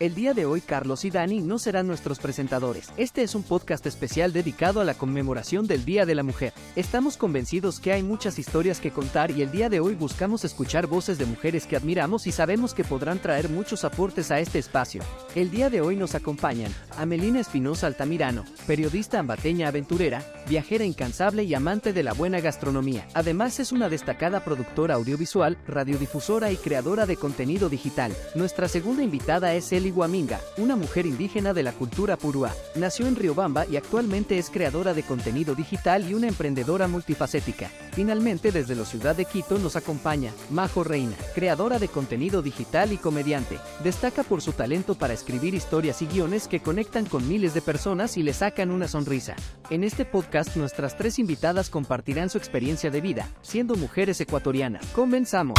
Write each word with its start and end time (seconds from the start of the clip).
El 0.00 0.14
día 0.14 0.32
de 0.32 0.46
hoy 0.46 0.62
Carlos 0.62 1.04
y 1.04 1.10
Dani 1.10 1.42
no 1.42 1.58
serán 1.58 1.86
nuestros 1.86 2.20
presentadores. 2.20 2.88
Este 2.96 3.22
es 3.22 3.34
un 3.34 3.42
podcast 3.42 3.84
especial 3.84 4.32
dedicado 4.32 4.80
a 4.80 4.84
la 4.84 4.94
conmemoración 4.94 5.66
del 5.66 5.84
Día 5.84 6.06
de 6.06 6.14
la 6.14 6.22
Mujer. 6.22 6.54
Estamos 6.74 7.18
convencidos 7.18 7.80
que 7.80 7.92
hay 7.92 8.02
muchas 8.02 8.38
historias 8.38 8.80
que 8.80 8.92
contar 8.92 9.30
y 9.30 9.42
el 9.42 9.50
día 9.50 9.68
de 9.68 9.78
hoy 9.78 9.94
buscamos 9.94 10.42
escuchar 10.46 10.86
voces 10.86 11.18
de 11.18 11.26
mujeres 11.26 11.66
que 11.66 11.76
admiramos 11.76 12.26
y 12.26 12.32
sabemos 12.32 12.72
que 12.72 12.82
podrán 12.82 13.18
traer 13.18 13.50
muchos 13.50 13.84
aportes 13.84 14.30
a 14.30 14.40
este 14.40 14.58
espacio. 14.58 15.02
El 15.34 15.50
día 15.50 15.68
de 15.68 15.82
hoy 15.82 15.96
nos 15.96 16.14
acompañan 16.14 16.72
Amelina 16.96 17.40
Espinosa 17.40 17.86
Altamirano, 17.86 18.46
periodista 18.66 19.18
ambateña 19.18 19.68
aventurera, 19.68 20.24
viajera 20.48 20.86
incansable 20.86 21.44
y 21.44 21.52
amante 21.52 21.92
de 21.92 22.04
la 22.04 22.14
buena 22.14 22.40
gastronomía. 22.40 23.06
Además 23.12 23.60
es 23.60 23.70
una 23.70 23.90
destacada 23.90 24.44
productora 24.44 24.94
audiovisual, 24.94 25.58
radiodifusora 25.68 26.50
y 26.50 26.56
creadora 26.56 27.04
de 27.04 27.16
contenido 27.16 27.68
digital. 27.68 28.16
Nuestra 28.34 28.66
segunda 28.66 29.02
invitada 29.02 29.52
es 29.52 29.70
Eli 29.72 29.89
Guaminga, 29.90 30.40
una 30.56 30.76
mujer 30.76 31.06
indígena 31.06 31.52
de 31.52 31.62
la 31.62 31.72
cultura 31.72 32.16
purúa. 32.16 32.52
Nació 32.74 33.06
en 33.06 33.16
Riobamba 33.16 33.66
y 33.66 33.76
actualmente 33.76 34.38
es 34.38 34.50
creadora 34.50 34.94
de 34.94 35.02
contenido 35.02 35.54
digital 35.54 36.08
y 36.08 36.14
una 36.14 36.28
emprendedora 36.28 36.88
multifacética. 36.88 37.70
Finalmente, 37.92 38.52
desde 38.52 38.74
la 38.74 38.84
ciudad 38.84 39.16
de 39.16 39.24
Quito 39.24 39.58
nos 39.58 39.76
acompaña 39.76 40.32
Majo 40.50 40.84
Reina, 40.84 41.16
creadora 41.34 41.78
de 41.78 41.88
contenido 41.88 42.42
digital 42.42 42.92
y 42.92 42.96
comediante. 42.96 43.58
Destaca 43.82 44.22
por 44.22 44.42
su 44.42 44.52
talento 44.52 44.94
para 44.94 45.14
escribir 45.14 45.54
historias 45.54 46.02
y 46.02 46.06
guiones 46.06 46.48
que 46.48 46.60
conectan 46.60 47.06
con 47.06 47.26
miles 47.28 47.54
de 47.54 47.62
personas 47.62 48.16
y 48.16 48.22
le 48.22 48.32
sacan 48.32 48.70
una 48.70 48.88
sonrisa. 48.88 49.36
En 49.70 49.84
este 49.84 50.04
podcast, 50.04 50.56
nuestras 50.56 50.96
tres 50.96 51.18
invitadas 51.18 51.70
compartirán 51.70 52.30
su 52.30 52.38
experiencia 52.38 52.90
de 52.90 53.00
vida, 53.00 53.28
siendo 53.42 53.74
mujeres 53.76 54.20
ecuatorianas. 54.20 54.86
Comenzamos. 54.94 55.58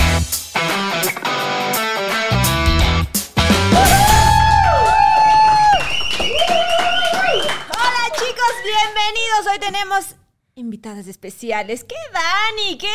Bienvenidos. 9.01 9.47
Hoy 9.51 9.59
tenemos 9.59 10.15
invitadas 10.55 11.07
especiales. 11.07 11.83
¿Qué 11.85 11.95
Dani? 12.13 12.77
¿Qué, 12.77 12.87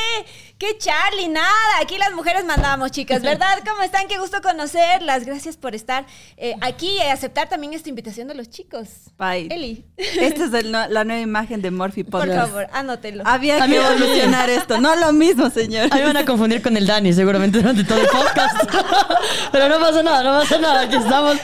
qué 0.59 0.77
Charlie? 0.79 1.29
Nada, 1.29 1.49
aquí 1.81 1.97
las 1.97 2.13
mujeres 2.13 2.45
mandamos, 2.45 2.91
chicas, 2.91 3.23
¿verdad? 3.23 3.59
¿Cómo 3.67 3.83
están? 3.83 4.07
Qué 4.09 4.19
gusto 4.19 4.43
conocerlas. 4.43 5.25
Gracias 5.25 5.57
por 5.57 5.75
estar 5.75 6.05
eh, 6.37 6.55
aquí 6.61 6.97
y 6.99 7.01
aceptar 7.01 7.49
también 7.49 7.73
esta 7.73 7.89
invitación 7.89 8.29
de 8.29 8.35
los 8.35 8.51
chicos. 8.51 8.89
Bye. 9.19 9.49
Eli, 9.51 9.87
Esta 9.97 10.45
es 10.45 10.53
el 10.55 10.71
no- 10.71 10.87
la 10.89 11.05
nueva 11.05 11.23
imagen 11.23 11.63
de 11.63 11.71
Morphy 11.71 12.05
por 12.05 12.21
Podcast. 12.27 12.49
favor, 12.49 12.69
anótelo. 12.73 13.23
Había 13.27 13.63
A 13.63 13.67
mí 13.67 13.73
que 13.75 13.81
también. 13.81 14.03
evolucionar 14.03 14.51
esto. 14.51 14.79
No 14.81 14.95
lo 14.95 15.13
mismo, 15.15 15.49
señor. 15.49 15.89
A 15.91 15.97
mí 15.97 16.03
van 16.03 16.17
a 16.19 16.25
confundir 16.27 16.61
con 16.63 16.77
el 16.77 16.87
Dani 16.87 17.13
seguramente 17.15 17.59
durante 17.59 17.85
todo 17.85 18.01
el 18.01 18.07
podcast. 18.09 18.71
Pero 19.53 19.69
no 19.71 19.81
pasa 19.81 20.03
nada, 20.03 20.23
no 20.23 20.41
pasa 20.41 20.59
nada. 20.59 20.81
Aquí 20.83 20.97
estamos. 20.97 21.37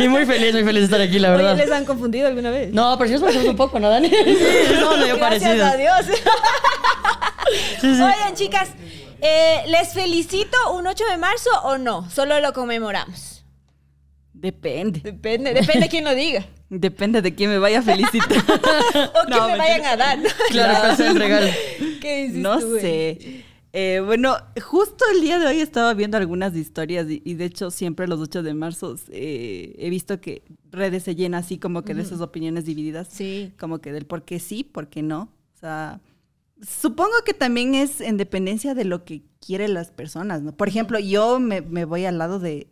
Y 0.00 0.08
muy 0.08 0.26
feliz, 0.26 0.52
muy 0.52 0.64
feliz 0.64 0.80
de 0.80 0.84
estar 0.86 1.00
aquí, 1.00 1.18
la 1.20 1.28
Oye, 1.32 1.36
verdad. 1.44 1.56
¿les 1.56 1.70
han 1.70 1.84
confundido 1.84 2.26
alguna 2.26 2.50
vez? 2.50 2.72
No, 2.72 2.98
pero 2.98 3.06
si 3.08 3.12
nos 3.14 3.22
parecemos 3.22 3.48
un 3.48 3.56
poco, 3.56 3.78
¿no, 3.78 3.88
Dani? 3.88 4.08
Sí, 4.08 4.16
no, 4.80 4.96
medio 4.96 5.16
Gracias 5.16 5.20
parecidos. 5.20 5.59
A 5.64 5.76
Dios. 5.76 6.06
Sí, 7.80 7.94
sí. 7.94 8.02
Oigan, 8.02 8.34
chicas, 8.34 8.68
eh, 9.20 9.62
¿les 9.66 9.92
felicito 9.92 10.56
un 10.74 10.86
8 10.86 11.04
de 11.10 11.16
marzo 11.16 11.50
o 11.64 11.78
no? 11.78 12.08
Solo 12.10 12.40
lo 12.40 12.52
conmemoramos. 12.52 13.44
Depende. 14.32 15.00
Depende, 15.00 15.52
depende 15.52 15.80
de 15.80 15.88
quién 15.88 16.04
lo 16.04 16.14
diga. 16.14 16.46
Depende 16.68 17.20
de 17.20 17.34
quién 17.34 17.50
me 17.50 17.58
vaya 17.58 17.80
a 17.80 17.82
felicitar. 17.82 18.30
O 19.24 19.28
No, 19.28 19.46
que 19.46 19.52
me 19.52 19.58
vayan 19.58 19.84
a 19.84 19.96
dar. 19.96 20.18
Claro, 20.50 20.94
¿cuál 20.96 21.08
el 21.08 21.16
regalo? 21.16 21.46
¿Qué 22.00 22.22
dices 22.24 22.38
No 22.38 22.60
güey? 22.60 22.80
sé. 22.80 23.44
Eh, 23.72 24.02
bueno, 24.04 24.36
justo 24.62 25.04
el 25.14 25.20
día 25.20 25.38
de 25.38 25.46
hoy 25.46 25.60
estaba 25.60 25.94
viendo 25.94 26.16
algunas 26.16 26.56
historias 26.56 27.08
y, 27.08 27.22
y 27.24 27.34
de 27.34 27.44
hecho 27.44 27.70
siempre 27.70 28.08
los 28.08 28.18
8 28.20 28.42
de 28.42 28.54
marzo 28.54 28.96
eh, 29.10 29.76
he 29.78 29.90
visto 29.90 30.20
que 30.20 30.42
redes 30.72 31.04
se 31.04 31.14
llenan 31.14 31.40
así 31.40 31.58
como 31.58 31.82
que 31.82 31.94
de 31.94 32.02
esas 32.02 32.20
opiniones 32.20 32.64
divididas. 32.64 33.08
Sí. 33.10 33.52
Como 33.58 33.80
que 33.80 33.92
del 33.92 34.06
por 34.06 34.24
qué 34.24 34.40
sí, 34.40 34.64
por 34.64 34.88
qué 34.88 35.02
no. 35.02 35.28
Sea, 35.60 36.00
supongo 36.66 37.12
que 37.24 37.34
también 37.34 37.74
es 37.74 38.00
en 38.00 38.16
dependencia 38.16 38.74
de 38.74 38.84
lo 38.84 39.04
que 39.04 39.22
quieren 39.44 39.74
las 39.74 39.90
personas, 39.90 40.42
¿no? 40.42 40.56
Por 40.56 40.68
ejemplo, 40.68 40.98
yo 40.98 41.40
me, 41.40 41.60
me 41.60 41.84
voy 41.84 42.04
al 42.04 42.18
lado 42.18 42.38
de 42.38 42.68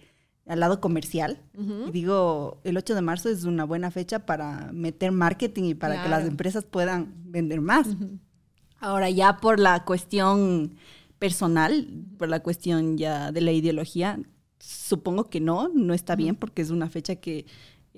al 0.48 0.60
lado 0.60 0.80
comercial 0.80 1.42
y 1.54 1.90
digo, 1.90 2.58
el 2.64 2.78
8 2.78 2.94
de 2.94 3.02
marzo 3.02 3.28
es 3.28 3.44
una 3.44 3.64
buena 3.64 3.90
fecha 3.90 4.24
para 4.24 4.72
meter 4.72 5.12
marketing 5.12 5.64
y 5.64 5.74
para 5.74 6.02
que 6.02 6.08
las 6.08 6.26
empresas 6.26 6.64
puedan 6.64 7.12
vender 7.26 7.60
más. 7.60 7.86
Ahora 8.80 9.10
ya 9.10 9.36
por 9.36 9.60
la 9.60 9.84
cuestión 9.84 10.76
personal, 11.18 11.86
por 12.16 12.30
la 12.30 12.40
cuestión 12.40 12.96
ya 12.96 13.30
de 13.30 13.42
la 13.42 13.52
ideología, 13.52 14.18
supongo 14.58 15.28
que 15.28 15.40
no, 15.40 15.68
no 15.68 15.92
está 15.92 16.16
bien 16.16 16.34
porque 16.34 16.62
es 16.62 16.70
una 16.70 16.88
fecha 16.88 17.16
que 17.16 17.44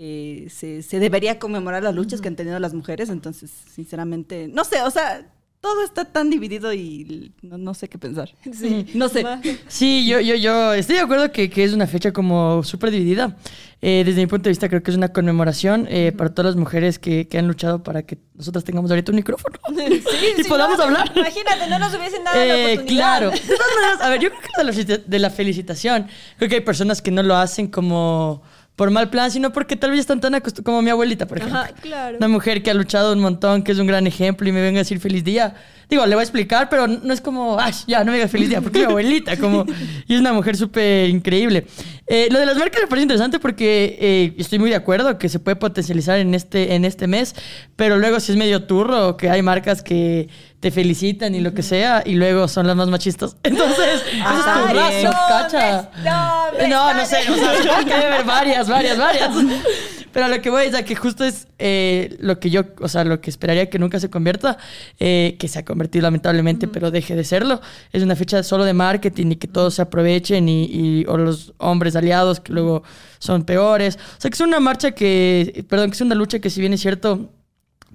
eh, 0.02 0.46
se, 0.48 0.82
se 0.82 0.98
debería 0.98 1.38
conmemorar 1.38 1.82
las 1.82 1.94
luchas 1.94 2.22
que 2.22 2.28
han 2.28 2.34
tenido 2.36 2.58
las 2.58 2.72
mujeres, 2.72 3.10
entonces 3.10 3.50
sinceramente, 3.74 4.48
no 4.50 4.64
sé, 4.64 4.80
o 4.80 4.90
sea, 4.90 5.26
todo 5.60 5.84
está 5.84 6.06
tan 6.06 6.30
dividido 6.30 6.72
y 6.72 7.32
no, 7.42 7.58
no 7.58 7.74
sé 7.74 7.86
qué 7.90 7.98
pensar. 7.98 8.30
Sí. 8.50 8.86
No 8.94 9.10
sé. 9.10 9.26
Sí, 9.68 10.06
yo, 10.06 10.18
yo, 10.20 10.34
yo 10.36 10.72
estoy 10.72 10.96
de 10.96 11.02
acuerdo 11.02 11.30
que, 11.32 11.50
que 11.50 11.64
es 11.64 11.74
una 11.74 11.86
fecha 11.86 12.12
como 12.12 12.62
súper 12.64 12.90
dividida. 12.90 13.36
Eh, 13.82 14.02
desde 14.06 14.20
mi 14.22 14.26
punto 14.26 14.44
de 14.44 14.50
vista 14.52 14.68
creo 14.70 14.82
que 14.82 14.90
es 14.90 14.96
una 14.96 15.10
conmemoración 15.12 15.86
eh, 15.90 16.12
para 16.16 16.30
todas 16.34 16.52
las 16.54 16.56
mujeres 16.56 16.98
que, 16.98 17.28
que 17.28 17.38
han 17.38 17.46
luchado 17.48 17.82
para 17.82 18.02
que 18.02 18.18
nosotras 18.34 18.62
tengamos 18.64 18.90
ahorita 18.90 19.10
un 19.12 19.16
micrófono 19.16 19.56
Sí, 19.74 20.02
y 20.38 20.42
sí, 20.42 20.48
podamos 20.48 20.76
no, 20.78 20.84
hablar. 20.84 21.10
Imagínate, 21.14 21.66
no 21.68 21.78
nos 21.78 21.94
hubiesen 21.94 22.24
dado 22.24 22.36
la 22.38 22.44
Eh, 22.46 22.72
oportunidad. 22.74 22.86
claro. 23.18 23.30
De 23.30 23.38
todas 23.38 23.68
maneras, 23.76 24.00
a 24.00 24.08
ver, 24.10 24.20
yo 24.20 24.28
creo 24.30 24.40
que 24.40 24.64
la, 24.64 24.96
de 25.06 25.18
la 25.18 25.28
felicitación, 25.30 26.06
creo 26.38 26.48
que 26.48 26.54
hay 26.56 26.60
personas 26.62 27.02
que 27.02 27.10
no 27.10 27.22
lo 27.22 27.36
hacen 27.36 27.68
como 27.68 28.42
por 28.80 28.90
mal 28.90 29.10
plan, 29.10 29.30
sino 29.30 29.52
porque 29.52 29.76
tal 29.76 29.90
vez 29.90 30.00
están 30.00 30.22
tan 30.22 30.34
acostumbradas, 30.34 30.64
como 30.64 30.80
mi 30.80 30.88
abuelita, 30.88 31.26
por 31.26 31.36
ejemplo. 31.36 31.58
Ajá, 31.58 31.70
claro. 31.82 32.16
Una 32.16 32.28
mujer 32.28 32.62
que 32.62 32.70
ha 32.70 32.72
luchado 32.72 33.12
un 33.12 33.20
montón, 33.20 33.62
que 33.62 33.72
es 33.72 33.78
un 33.78 33.86
gran 33.86 34.06
ejemplo 34.06 34.48
y 34.48 34.52
me 34.52 34.62
venga 34.62 34.78
a 34.78 34.84
decir 34.84 34.98
feliz 35.00 35.22
día. 35.22 35.54
Digo, 35.90 36.06
le 36.06 36.14
voy 36.14 36.22
a 36.22 36.24
explicar, 36.24 36.70
pero 36.70 36.86
no 36.86 37.12
es 37.12 37.20
como, 37.20 37.60
ay, 37.60 37.74
ya, 37.86 38.04
no 38.04 38.10
me 38.10 38.16
diga 38.16 38.28
feliz 38.28 38.48
día, 38.48 38.62
porque 38.62 38.78
es 38.78 38.86
mi 38.86 38.90
abuelita, 38.90 39.36
como, 39.36 39.66
y 40.08 40.14
es 40.14 40.18
una 40.18 40.32
mujer 40.32 40.56
súper 40.56 41.10
increíble. 41.10 41.66
Eh, 42.06 42.28
lo 42.30 42.38
de 42.38 42.46
las 42.46 42.56
marcas 42.56 42.80
me 42.80 42.88
parece 42.88 43.02
interesante 43.02 43.38
porque 43.38 43.98
eh, 44.00 44.34
estoy 44.38 44.58
muy 44.58 44.70
de 44.70 44.76
acuerdo 44.76 45.18
que 45.18 45.28
se 45.28 45.40
puede 45.40 45.56
potencializar 45.56 46.18
en 46.18 46.34
este, 46.34 46.74
en 46.74 46.86
este 46.86 47.06
mes, 47.06 47.34
pero 47.76 47.98
luego 47.98 48.18
si 48.18 48.32
es 48.32 48.38
medio 48.38 48.62
turro, 48.62 49.18
que 49.18 49.28
hay 49.28 49.42
marcas 49.42 49.82
que 49.82 50.30
te 50.60 50.70
felicitan 50.70 51.34
y 51.34 51.40
lo 51.40 51.54
que 51.54 51.62
sea, 51.62 52.02
y 52.04 52.14
luego 52.14 52.46
son 52.46 52.66
las 52.66 52.76
más 52.76 52.88
machistas. 52.88 53.36
Entonces, 53.42 53.78
eso 53.78 54.04
es 54.14 54.22
Ah. 54.22 55.00
No, 55.02 55.10
cacha. 55.28 55.90
no, 56.04 56.68
No, 56.68 56.94
no 56.94 57.06
sé, 57.06 57.16
o 57.30 57.34
sea, 57.34 57.84
que 57.84 57.92
haber 57.94 58.24
varias, 58.24 58.68
varias, 58.68 58.98
varias. 58.98 59.30
Pero 60.12 60.26
lo 60.26 60.42
que 60.42 60.50
voy 60.50 60.64
es 60.66 60.74
a 60.74 60.82
que 60.84 60.96
justo 60.96 61.24
es 61.24 61.46
eh, 61.60 62.16
lo 62.20 62.40
que 62.40 62.50
yo, 62.50 62.62
o 62.80 62.88
sea, 62.88 63.04
lo 63.04 63.20
que 63.20 63.30
esperaría 63.30 63.70
que 63.70 63.78
nunca 63.78 64.00
se 64.00 64.10
convierta, 64.10 64.58
eh, 64.98 65.36
que 65.38 65.46
se 65.46 65.60
ha 65.60 65.64
convertido 65.64 66.02
lamentablemente, 66.02 66.66
pero 66.66 66.90
deje 66.90 67.14
de 67.14 67.22
serlo. 67.22 67.60
Es 67.92 68.02
una 68.02 68.16
fecha 68.16 68.42
solo 68.42 68.64
de 68.64 68.72
marketing 68.74 69.28
y 69.30 69.36
que 69.36 69.46
todos 69.46 69.74
se 69.74 69.82
aprovechen 69.82 70.48
y, 70.48 70.64
y- 70.64 71.04
o 71.06 71.16
los 71.16 71.52
hombres 71.58 71.94
aliados 71.94 72.40
que 72.40 72.52
luego 72.52 72.82
son 73.20 73.44
peores. 73.44 73.98
O 74.18 74.20
sea, 74.20 74.30
que 74.30 74.34
es 74.34 74.40
una 74.40 74.58
marcha 74.58 74.90
que, 74.90 75.64
perdón, 75.68 75.90
que 75.90 75.94
es 75.94 76.00
una 76.00 76.16
lucha 76.16 76.40
que 76.40 76.50
si 76.50 76.60
bien 76.60 76.72
es 76.72 76.80
cierto 76.80 77.30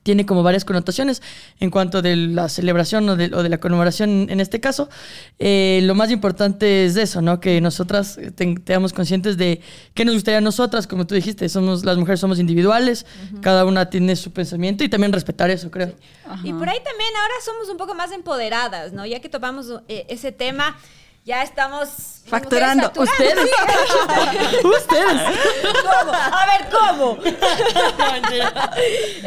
tiene 0.05 0.23
como 0.27 0.43
varias 0.43 0.63
connotaciones 0.65 1.23
en 1.59 1.71
cuanto 1.71 2.03
de 2.03 2.15
la 2.15 2.47
celebración 2.47 3.09
o 3.09 3.15
de, 3.15 3.33
o 3.33 3.41
de 3.41 3.49
la 3.49 3.57
conmemoración 3.59 4.27
en 4.29 4.39
este 4.39 4.59
caso. 4.59 4.87
Eh, 5.39 5.79
lo 5.81 5.95
más 5.95 6.11
importante 6.11 6.85
es 6.85 6.95
eso, 6.95 7.23
¿no? 7.23 7.39
Que 7.39 7.59
nosotras 7.59 8.19
ten- 8.35 8.61
tengamos 8.63 8.93
conscientes 8.93 9.35
de 9.35 9.61
qué 9.95 10.05
nos 10.05 10.13
gustaría 10.13 10.37
a 10.37 10.41
nosotras, 10.41 10.85
como 10.85 11.07
tú 11.07 11.15
dijiste, 11.15 11.49
somos 11.49 11.83
las 11.83 11.97
mujeres 11.97 12.19
somos 12.19 12.37
individuales, 12.37 13.07
cada 13.41 13.65
una 13.65 13.89
tiene 13.89 14.15
su 14.15 14.31
pensamiento 14.31 14.83
y 14.83 14.89
también 14.89 15.11
respetar 15.11 15.49
eso, 15.49 15.71
creo. 15.71 15.91
Y 16.43 16.53
por 16.53 16.69
ahí 16.69 16.77
también 16.83 17.09
ahora 17.19 17.33
somos 17.43 17.69
un 17.71 17.77
poco 17.77 17.95
más 17.95 18.11
empoderadas, 18.11 18.93
¿no? 18.93 19.07
Ya 19.07 19.19
que 19.21 19.29
topamos 19.29 19.65
eh, 19.87 20.05
ese 20.09 20.31
tema, 20.31 20.77
ya 21.25 21.41
estamos... 21.41 22.21
Facturando. 22.27 22.83
facturando. 22.83 23.41
Ustedes. 24.63 25.21
¿Cómo? 25.83 26.13
A 26.13 26.45
ver, 26.47 26.69
¿cómo? 26.71 27.17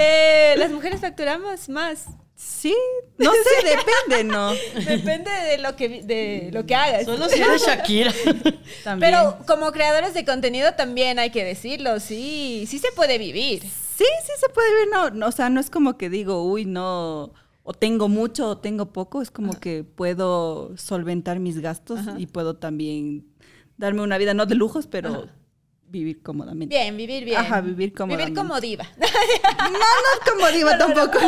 Eh, 0.00 0.54
las 0.56 0.70
mujeres 0.70 1.00
facturamos 1.00 1.68
más. 1.68 2.06
Sí, 2.34 2.74
no 3.16 3.32
sé, 3.32 3.66
depende, 3.66 4.24
¿no? 4.24 4.52
Depende 4.84 5.30
de 5.30 5.58
lo 5.58 5.74
que, 5.74 6.02
de 6.02 6.50
lo 6.52 6.64
que 6.66 6.74
hagas. 6.76 7.04
Solo 7.04 7.28
si 7.28 7.40
eres 7.40 7.66
Shakira. 7.66 8.12
También. 8.84 9.12
Pero 9.12 9.38
como 9.46 9.72
creadores 9.72 10.14
de 10.14 10.24
contenido 10.24 10.72
también 10.74 11.18
hay 11.18 11.30
que 11.30 11.44
decirlo, 11.44 11.98
sí, 11.98 12.64
sí 12.68 12.78
se 12.78 12.92
puede 12.92 13.18
vivir. 13.18 13.62
Sí, 13.62 14.04
sí 14.24 14.32
se 14.38 14.48
puede 14.50 14.72
ver, 14.72 14.88
no, 14.92 15.10
no, 15.10 15.26
o 15.26 15.32
sea, 15.32 15.50
no 15.50 15.60
es 15.60 15.68
como 15.68 15.98
que 15.98 16.08
digo, 16.08 16.44
uy, 16.44 16.64
no, 16.64 17.32
o 17.70 17.74
tengo 17.74 18.08
mucho 18.08 18.48
o 18.48 18.56
tengo 18.58 18.94
poco, 18.94 19.20
es 19.20 19.30
como 19.30 19.52
que 19.60 19.84
puedo 19.84 20.74
solventar 20.78 21.38
mis 21.38 21.58
gastos 21.60 22.00
y 22.16 22.26
puedo 22.26 22.56
también 22.56 23.26
darme 23.76 24.00
una 24.00 24.16
vida, 24.16 24.32
no 24.32 24.46
de 24.46 24.54
lujos, 24.54 24.86
pero 24.86 25.28
vivir 25.86 26.22
cómodamente. 26.22 26.74
Bien, 26.74 26.96
vivir 26.96 27.26
bien. 27.26 27.36
Ajá, 27.36 27.60
vivir 27.60 27.76
Vivir 27.76 27.92
cómodamente. 27.94 28.40
como 28.40 28.58
diva. 28.60 28.86
No, 28.98 29.68
no 29.68 30.32
como 30.32 30.46
diva 30.50 30.78
tampoco, 30.78 31.18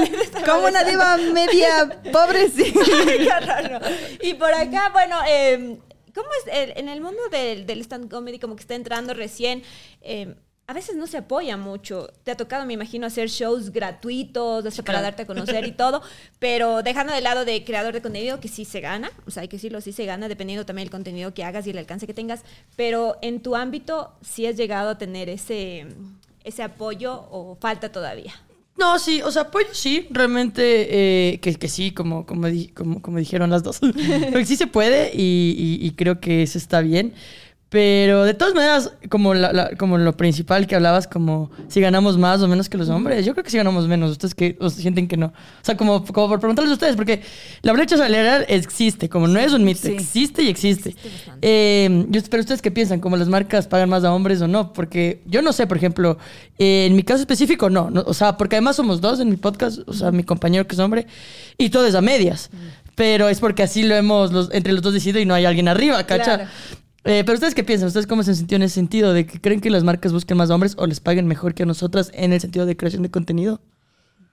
como 0.47 0.67
una 0.69 0.83
diva 0.85 1.19
media 1.19 2.01
pobre, 2.11 2.49
sí. 2.49 2.73
Qué 2.85 3.29
horror, 3.31 3.71
no. 3.73 3.79
Y 4.23 4.33
por 4.35 4.55
acá, 4.55 4.89
bueno, 4.95 5.17
eh, 5.29 5.79
¿cómo 6.15 6.29
es 6.47 6.55
el- 6.55 6.73
en 6.79 6.89
el 6.89 7.03
mundo 7.03 7.21
del, 7.31 7.67
del 7.67 7.81
stand 7.83 8.11
comedy 8.11 8.39
como 8.39 8.57
que 8.57 8.63
está 8.63 8.75
entrando 8.75 9.13
recién? 9.13 9.63
eh, 10.01 10.37
a 10.71 10.73
veces 10.73 10.95
no 10.95 11.09
se 11.09 11.17
apoya 11.17 11.57
mucho. 11.57 12.07
Te 12.23 12.31
ha 12.31 12.37
tocado, 12.37 12.65
me 12.65 12.75
imagino, 12.75 13.05
hacer 13.05 13.29
shows 13.29 13.71
gratuitos, 13.73 14.65
hasta 14.65 14.85
para 14.85 15.01
claro. 15.01 15.03
darte 15.07 15.23
a 15.23 15.27
conocer 15.35 15.65
y 15.67 15.73
todo, 15.73 16.01
pero 16.39 16.83
dejando 16.85 17.13
de 17.13 17.21
lado 17.21 17.45
de 17.45 17.65
creador 17.65 17.93
de 17.93 18.01
contenido, 18.01 18.39
que 18.39 18.47
sí 18.47 18.65
se 18.65 18.81
gana, 18.81 19.11
o 19.27 19.33
sea, 19.33 19.41
hay 19.43 19.49
que 19.49 19.57
decirlo, 19.57 19.81
sí 19.81 19.91
se 19.93 20.05
gana, 20.05 20.29
dependiendo 20.29 20.65
también 20.65 20.87
del 20.87 20.93
contenido 20.93 21.35
que 21.35 21.43
hagas 21.43 21.67
y 21.67 21.71
el 21.71 21.79
alcance 21.79 22.07
que 22.07 22.15
tengas, 22.15 22.45
pero 22.77 23.19
en 23.21 23.41
tu 23.41 23.57
ámbito, 23.57 24.13
¿sí 24.23 24.47
has 24.47 24.57
llegado 24.57 24.91
a 24.91 24.99
tener 24.99 25.29
ese, 25.29 25.89
ese 26.45 26.63
apoyo 26.63 27.27
o 27.33 27.57
falta 27.61 27.91
todavía? 27.91 28.33
No, 28.79 28.99
sí, 28.99 29.21
o 29.23 29.31
sea, 29.31 29.43
apoyo 29.43 29.67
sí, 29.73 30.07
realmente 30.11 31.33
eh, 31.35 31.41
que, 31.41 31.55
que 31.57 31.69
sí, 31.69 31.91
como, 31.91 32.25
como, 32.25 32.47
di- 32.47 32.69
como, 32.69 33.03
como 33.03 33.19
dijeron 33.19 33.51
las 33.51 33.63
dos. 33.63 33.81
Pero 34.33 34.45
sí 34.47 34.57
se 34.57 34.69
puede 34.69 35.11
y, 35.13 35.79
y- 35.83 35.87
y 35.87 35.91
creo 35.93 36.21
que 36.21 36.43
eso 36.45 36.57
está 36.57 36.81
bien. 36.81 37.13
Pero 37.71 38.25
de 38.25 38.35
todas 38.35 38.53
maneras, 38.53 38.93
como, 39.09 39.33
la- 39.33 39.53
la- 39.53 39.71
como 39.77 39.97
lo 39.97 40.17
principal 40.17 40.67
que 40.67 40.75
hablabas, 40.75 41.07
como 41.07 41.53
si 41.69 41.81
ganamos 41.81 42.19
más 42.19 42.43
o 42.43 42.49
menos 42.49 42.69
que 42.69 42.77
los 42.77 42.89
hombres, 42.89 43.25
yo 43.25 43.33
creo 43.33 43.45
que 43.45 43.51
sí 43.51 43.59
ganamos 43.59 43.87
menos. 43.87 44.11
Ustedes 44.11 44.35
que 44.35 44.57
o 44.61 44.69
sienten 44.71 45.07
que 45.07 45.17
no. 45.17 45.27
O 45.27 45.33
sea, 45.63 45.77
como, 45.77 46.05
como 46.05 46.29
por 46.29 46.41
preguntarles 46.41 46.73
a 46.73 46.75
ustedes, 46.75 46.97
porque 46.97 47.23
la 47.63 47.73
brecha 47.73 47.97
salarial 47.97 48.45
existe, 48.49 49.09
como 49.09 49.29
no 49.29 49.39
es 49.39 49.53
un 49.53 49.63
mito, 49.63 49.83
Sí. 49.83 49.93
existe 49.93 50.43
y 50.43 50.49
existe. 50.49 50.89
Existe. 50.91 51.31
Eh, 51.43 52.07
pero 52.29 52.41
ustedes 52.41 52.61
qué 52.61 52.73
piensan, 52.73 52.99
como 52.99 53.17
las 53.17 53.29
marcas 53.29 53.69
pagan 53.69 53.89
más 53.89 54.03
a 54.03 54.13
hombres 54.13 54.43
o 54.43 54.49
no, 54.49 54.73
porque 54.73 55.23
yo 55.27 55.41
no 55.41 55.53
sé, 55.53 55.69
por 55.69 55.77
ejemplo, 55.77 56.19
eh, 56.59 56.87
en 56.91 56.97
mi 56.97 57.05
caso 57.05 57.21
específico 57.21 57.71
no, 57.71 57.89
no, 57.89 58.03
o 58.05 58.15
sea, 58.15 58.37
porque 58.37 58.57
además 58.57 58.75
somos 58.75 59.01
dos 59.01 59.21
en 59.21 59.29
mi 59.31 59.37
podcast, 59.37 59.79
o 59.87 59.93
sea, 59.93 60.11
mi 60.11 60.25
compañero 60.25 60.67
que 60.67 60.75
es 60.75 60.81
hombre, 60.81 61.07
y 61.57 61.71
todo 61.71 61.87
es 61.87 61.95
a 61.95 62.01
medias, 62.01 62.51
pero 62.97 63.29
es 63.29 63.39
porque 63.39 63.63
así 63.63 63.85
lo 63.85 63.95
hemos 63.95 64.33
los- 64.33 64.53
entre 64.53 64.73
los 64.73 64.83
dos 64.83 64.93
decidido 64.93 65.21
y 65.21 65.25
no 65.25 65.35
hay 65.35 65.45
alguien 65.45 65.69
arriba, 65.69 66.05
¿cacha? 66.05 66.35
Claro. 66.37 66.51
Eh, 67.05 67.23
pero 67.25 67.35
ustedes 67.35 67.55
qué 67.55 67.65
piensan, 67.65 67.87
ustedes 67.89 68.07
cómo 68.07 68.23
se 68.23 68.31
han 68.33 68.37
sentido 68.37 68.57
en 68.57 68.63
ese 68.63 68.75
sentido, 68.75 69.13
de 69.15 69.27
que 69.27 69.41
creen 69.41 69.61
que 69.61 69.71
las 69.71 69.85
marcas 69.85 70.13
busquen 70.13 70.37
más 70.37 70.51
hombres 70.51 70.75
o 70.79 70.87
les 70.87 71.01
paguen 71.01 71.27
mejor 71.27 71.55
que 71.55 71.63
a 71.63 71.67
nosotras 71.67 72.11
en 72.15 72.33
el 72.33 72.41
sentido 72.41 72.67
de 72.67 72.77
creación 72.77 73.03
de 73.03 73.11
contenido. 73.11 73.61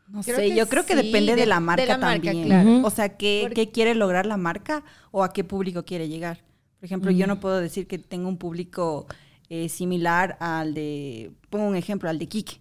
No 0.09 0.21
Creo 0.21 0.37
sé, 0.37 0.55
yo 0.55 0.67
creo 0.69 0.85
que 0.85 0.95
sí, 0.97 1.05
depende 1.05 1.33
de, 1.35 1.41
de- 1.41 1.45
la 1.47 1.55
de 1.55 1.61
marca 1.61 1.99
también. 1.99 2.43
claro. 2.45 2.81
O 2.85 2.89
sea, 2.89 3.09
¿qué, 3.17 3.41
Porque- 3.43 3.67
qué 3.67 3.71
quiere 3.71 3.95
lograr 3.95 4.25
la 4.25 4.37
marca 4.37 4.83
o 5.11 5.23
a 5.23 5.33
qué 5.33 5.43
público 5.43 5.83
quiere 5.83 6.07
llegar? 6.09 6.43
Por 6.79 6.85
ejemplo, 6.85 7.09
yo 7.11 7.25
no 7.25 7.39
puedo 7.39 7.59
decir 7.59 7.87
que 7.87 7.97
tengo 7.97 8.29
un 8.29 8.37
público 8.37 9.07
eh, 9.49 9.67
similar 9.69 10.37
al 10.39 10.73
de, 10.73 11.31
pongo 11.49 11.65
un 11.67 11.75
ejemplo, 11.75 12.09
al 12.09 12.19
de 12.19 12.27
Kike. 12.27 12.59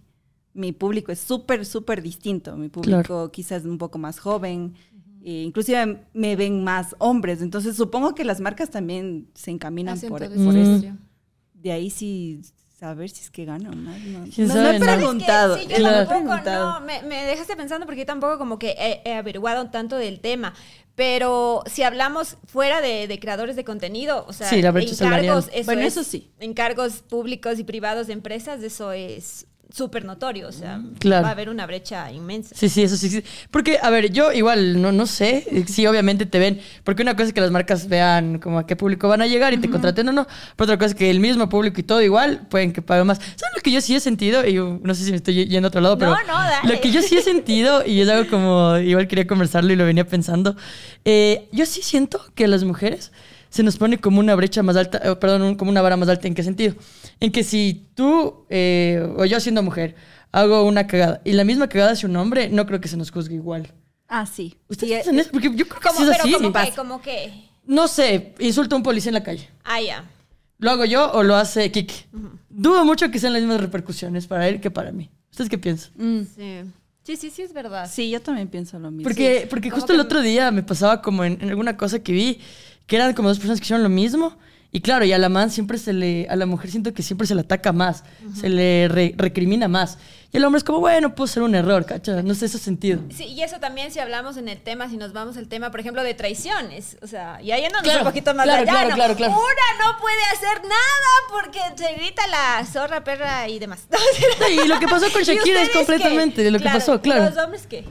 Mi 0.53 0.71
público 0.71 1.11
es 1.11 1.19
súper, 1.19 1.65
súper 1.65 2.01
distinto. 2.01 2.55
Mi 2.57 2.67
público 2.69 3.29
quizás 3.31 3.63
un 3.65 3.77
poco 3.77 3.97
más 3.99 4.19
joven. 4.19 4.73
Eh, 5.29 5.43
inclusive 5.43 6.05
me 6.13 6.35
ven 6.37 6.63
más 6.63 6.95
hombres. 6.99 7.41
Entonces 7.41 7.75
supongo 7.75 8.15
que 8.15 8.23
las 8.23 8.39
marcas 8.39 8.69
también 8.69 9.27
se 9.33 9.51
encaminan 9.51 9.99
por, 9.99 10.19
por 10.43 10.55
eso. 10.55 10.95
De 11.53 11.71
ahí 11.73 11.89
sí 11.89 12.39
saber 12.79 13.09
si 13.09 13.23
es 13.23 13.31
que 13.31 13.43
gano 13.43 13.71
o 13.71 13.75
más. 13.75 13.99
No, 14.03 14.23
¿Quién 14.33 14.47
no, 14.47 14.69
he 14.69 14.79
preguntado. 14.79 15.55
Es 15.55 15.63
que, 15.65 15.75
sí, 15.75 15.81
yo 15.81 15.87
Claro. 15.87 16.07
tampoco, 16.07 16.27
preguntado. 16.27 16.79
no, 16.79 16.85
me, 16.85 17.01
me 17.01 17.23
dejaste 17.25 17.55
pensando 17.57 17.85
porque 17.87 18.01
yo 18.01 18.05
tampoco 18.05 18.37
como 18.37 18.57
que 18.59 18.75
he, 18.77 19.01
he 19.03 19.15
averiguado 19.15 19.69
tanto 19.71 19.95
del 19.97 20.19
tema. 20.19 20.53
Pero 20.95 21.63
si 21.65 21.83
hablamos 21.83 22.37
fuera 22.45 22.79
de, 22.79 23.07
de 23.07 23.19
creadores 23.19 23.55
de 23.55 23.63
contenido, 23.63 24.25
o 24.27 24.33
sea, 24.33 24.49
Sí, 24.49 24.59
encargos, 24.59 25.49
eso 25.51 25.65
Bueno, 25.65 25.81
es- 25.81 25.93
eso 25.97 26.03
sí. 26.03 26.31
encargos 26.39 27.01
públicos 27.01 27.59
y 27.59 27.63
privados 27.63 28.07
de 28.07 28.13
empresas, 28.13 28.61
eso 28.63 28.91
es 28.91 29.46
súper 29.73 30.05
notorio, 30.05 30.47
o 30.47 30.51
sea, 30.51 30.81
Claro. 30.99 31.23
va 31.23 31.29
a 31.29 31.31
haber 31.33 31.49
una 31.49 31.65
brecha 31.65 32.11
inmensa. 32.11 32.55
Sí, 32.55 32.69
sí, 32.69 32.83
eso 32.83 32.95
sí. 32.97 33.09
sí. 33.09 33.23
Porque, 33.51 33.77
a 33.81 33.89
ver, 33.89 34.11
yo 34.11 34.31
igual 34.31 34.81
no, 34.81 34.91
no 34.91 35.05
sé. 35.05 35.45
Sí, 35.67 35.85
obviamente 35.87 36.25
te 36.25 36.39
ven. 36.39 36.59
Porque 36.83 37.01
una 37.03 37.15
cosa 37.15 37.27
es 37.27 37.33
que 37.33 37.41
las 37.41 37.51
marcas 37.51 37.87
vean 37.87 38.39
como 38.39 38.59
a 38.59 38.65
qué 38.65 38.75
público 38.75 39.07
van 39.07 39.21
a 39.21 39.27
llegar 39.27 39.53
y 39.53 39.57
te 39.57 39.69
contraten 39.69 40.07
o 40.09 40.11
no. 40.13 40.25
Pero 40.55 40.65
otra 40.65 40.77
cosa 40.77 40.87
es 40.91 40.95
que 40.95 41.09
el 41.09 41.19
mismo 41.19 41.49
público 41.49 41.79
y 41.79 41.83
todo 41.83 42.01
igual 42.01 42.47
pueden 42.49 42.71
que 42.73 42.81
paguen 42.81 43.07
más. 43.07 43.17
¿Sabes 43.17 43.55
lo 43.55 43.61
que 43.61 43.71
yo 43.71 43.81
sí 43.81 43.95
he 43.95 43.99
sentido? 43.99 44.45
Y 44.47 44.53
yo 44.53 44.79
no 44.81 44.95
sé 44.95 45.03
si 45.03 45.11
me 45.11 45.17
estoy 45.17 45.45
yendo 45.47 45.67
a 45.67 45.69
otro 45.69 45.81
lado, 45.81 45.97
pero. 45.97 46.11
No, 46.11 46.17
no, 46.23 46.33
dale. 46.33 46.73
Lo 46.75 46.81
que 46.81 46.91
yo 46.91 47.01
sí 47.01 47.17
he 47.17 47.21
sentido, 47.21 47.85
y 47.85 47.99
es 48.01 48.09
algo 48.09 48.29
como. 48.29 48.77
Igual 48.77 49.07
quería 49.07 49.27
conversarlo 49.27 49.73
y 49.73 49.75
lo 49.75 49.85
venía 49.85 50.05
pensando. 50.07 50.55
eh, 51.05 51.47
yo 51.51 51.65
sí 51.65 51.81
siento 51.81 52.21
que 52.35 52.47
las 52.47 52.63
mujeres 52.63 53.11
se 53.49 53.63
nos 53.63 53.77
pone 53.77 53.97
como 53.99 54.19
una 54.19 54.35
brecha 54.35 54.61
más 54.63 54.75
alta, 54.75 54.99
eh, 55.03 55.15
perdón, 55.15 55.41
un- 55.43 55.55
como 55.55 55.71
una 55.71 55.81
vara 55.81 55.97
más 55.97 56.09
alta. 56.09 56.27
¿En 56.27 56.33
qué 56.35 56.43
sentido? 56.43 56.75
En 57.19 57.31
que 57.31 57.43
si 57.43 57.87
tú, 57.95 58.45
eh, 58.49 59.07
o 59.17 59.25
yo 59.25 59.39
siendo 59.39 59.63
mujer, 59.63 59.95
hago 60.31 60.63
una 60.63 60.87
cagada 60.87 61.21
y 61.23 61.31
la 61.33 61.43
misma 61.43 61.67
cagada 61.69 61.91
hace 61.91 62.05
un 62.05 62.15
hombre, 62.15 62.49
no 62.49 62.65
creo 62.65 62.79
que 62.81 62.87
se 62.87 62.97
nos 62.97 63.11
juzgue 63.11 63.35
igual. 63.35 63.71
Ah, 64.07 64.25
sí. 64.25 64.55
¿Ustedes 64.69 64.89
Sí, 64.89 64.93
piensan 64.95 65.19
eso? 65.19 65.29
Porque 65.31 65.51
yo 65.55 65.67
creo 65.67 65.81
que 65.81 65.89
sí 65.89 66.03
es 66.03 66.09
pero 66.09 66.23
así. 66.23 66.33
como 66.33 66.53
que, 66.53 66.71
como 66.75 67.01
que, 67.01 67.33
No 67.65 67.87
sé, 67.87 68.33
insulto 68.39 68.75
a 68.75 68.77
un 68.77 68.83
policía 68.83 69.09
en 69.09 69.15
la 69.15 69.23
calle. 69.23 69.49
ah, 69.63 69.81
ya. 69.81 70.03
¿Lo 70.59 70.71
hago 70.71 70.85
yo 70.85 71.11
o 71.11 71.21
lo 71.23 71.35
hace 71.35 71.71
Kike? 71.71 72.07
Dudo 72.49 72.83
mucho 72.83 73.11
que 73.11 73.19
sean 73.19 73.33
las 73.33 73.41
mismas 73.43 73.61
repercusiones 73.61 74.25
para 74.25 74.47
él 74.47 74.59
que 74.59 74.71
para 74.71 74.91
mí. 74.91 75.09
¿Ustedes 75.29 75.49
qué 75.51 75.57
piensan? 75.59 75.91
Mm. 75.95 76.21
Sí. 76.35 76.71
sí, 77.03 77.15
sí, 77.15 77.29
sí, 77.29 77.41
es 77.43 77.53
verdad. 77.53 77.87
Sí, 77.91 78.09
yo 78.09 78.21
también 78.21 78.47
pienso 78.47 78.79
lo 78.79 78.89
mismo. 78.89 79.03
Porque, 79.03 79.45
porque 79.49 79.69
justo 79.69 79.93
el 79.93 79.99
otro 79.99 80.21
día 80.21 80.49
me 80.49 80.63
pasaba 80.63 81.01
como 81.03 81.23
en, 81.23 81.37
en 81.41 81.49
alguna 81.49 81.77
cosa 81.77 81.99
que 81.99 82.11
vi, 82.11 82.39
que 82.87 82.95
eran 82.95 83.13
como 83.13 83.29
dos 83.29 83.37
personas 83.37 83.59
que 83.59 83.65
hicieron 83.65 83.83
lo 83.83 83.89
mismo. 83.89 84.35
Y 84.71 84.81
claro, 84.81 85.05
y 85.05 85.13
a 85.13 85.17
la 85.17 85.29
man 85.29 85.49
siempre 85.49 85.77
se 85.77 85.93
le, 85.93 86.27
a 86.29 86.35
la 86.35 86.45
mujer 86.45 86.69
siento 86.69 86.93
que 86.93 87.01
siempre 87.01 87.25
se 87.25 87.33
le 87.35 87.41
ataca 87.41 87.71
más, 87.71 88.03
se 88.39 88.49
le 88.49 88.87
re- 88.89 89.13
recrimina 89.17 89.67
más. 89.69 89.97
Y 90.33 90.37
el 90.37 90.43
hombre 90.43 90.57
es 90.57 90.65
como, 90.65 90.81
bueno, 90.81 91.15
puede 91.15 91.31
ser 91.31 91.41
un 91.43 91.55
error, 91.55 91.85
¿cacha? 91.85 92.21
No 92.21 92.35
sé 92.35 92.47
ese 92.47 92.57
sentido. 92.57 92.99
Sí, 93.15 93.23
y 93.23 93.41
eso 93.43 93.61
también 93.61 93.91
si 93.91 93.99
hablamos 93.99 94.35
en 94.35 94.49
el 94.49 94.59
tema, 94.59 94.89
si 94.89 94.97
nos 94.97 95.13
vamos 95.13 95.37
al 95.37 95.47
tema, 95.47 95.71
por 95.71 95.79
ejemplo, 95.79 96.03
de 96.03 96.13
traiciones. 96.13 96.97
O 97.01 97.07
sea, 97.07 97.39
ya 97.41 97.55
yéndonos 97.57 97.83
Claro, 97.83 97.99
un 98.01 98.05
poquito 98.07 98.33
más 98.35 98.43
claro, 98.43 98.63
allá, 98.63 98.71
claro, 98.71 98.89
¿no? 98.89 98.95
claro, 98.95 99.15
claro. 99.15 99.33
Una 99.33 99.85
no 99.85 99.99
puede 100.01 100.21
hacer 100.33 100.61
nada 100.63 101.13
porque 101.31 101.59
se 101.77 101.93
grita 101.95 102.27
la 102.27 102.65
zorra, 102.65 103.05
perra 103.05 103.47
y 103.47 103.57
demás. 103.59 103.87
Y 104.51 104.67
lo 104.67 104.79
que 104.79 104.87
pasó 104.89 105.09
con 105.13 105.21
¿Y 105.21 105.25
Shakira 105.25 105.61
es 105.61 105.69
completamente 105.69 106.35
qué? 106.35 106.43
de 106.43 106.51
lo 106.51 106.57
que 106.57 106.63
Claro, 106.63 106.79
pasó, 106.79 106.95
¿y 106.95 106.99
claro. 106.99 107.29
¿Los 107.33 107.37
hombres 107.37 107.65
qué? 107.67 107.85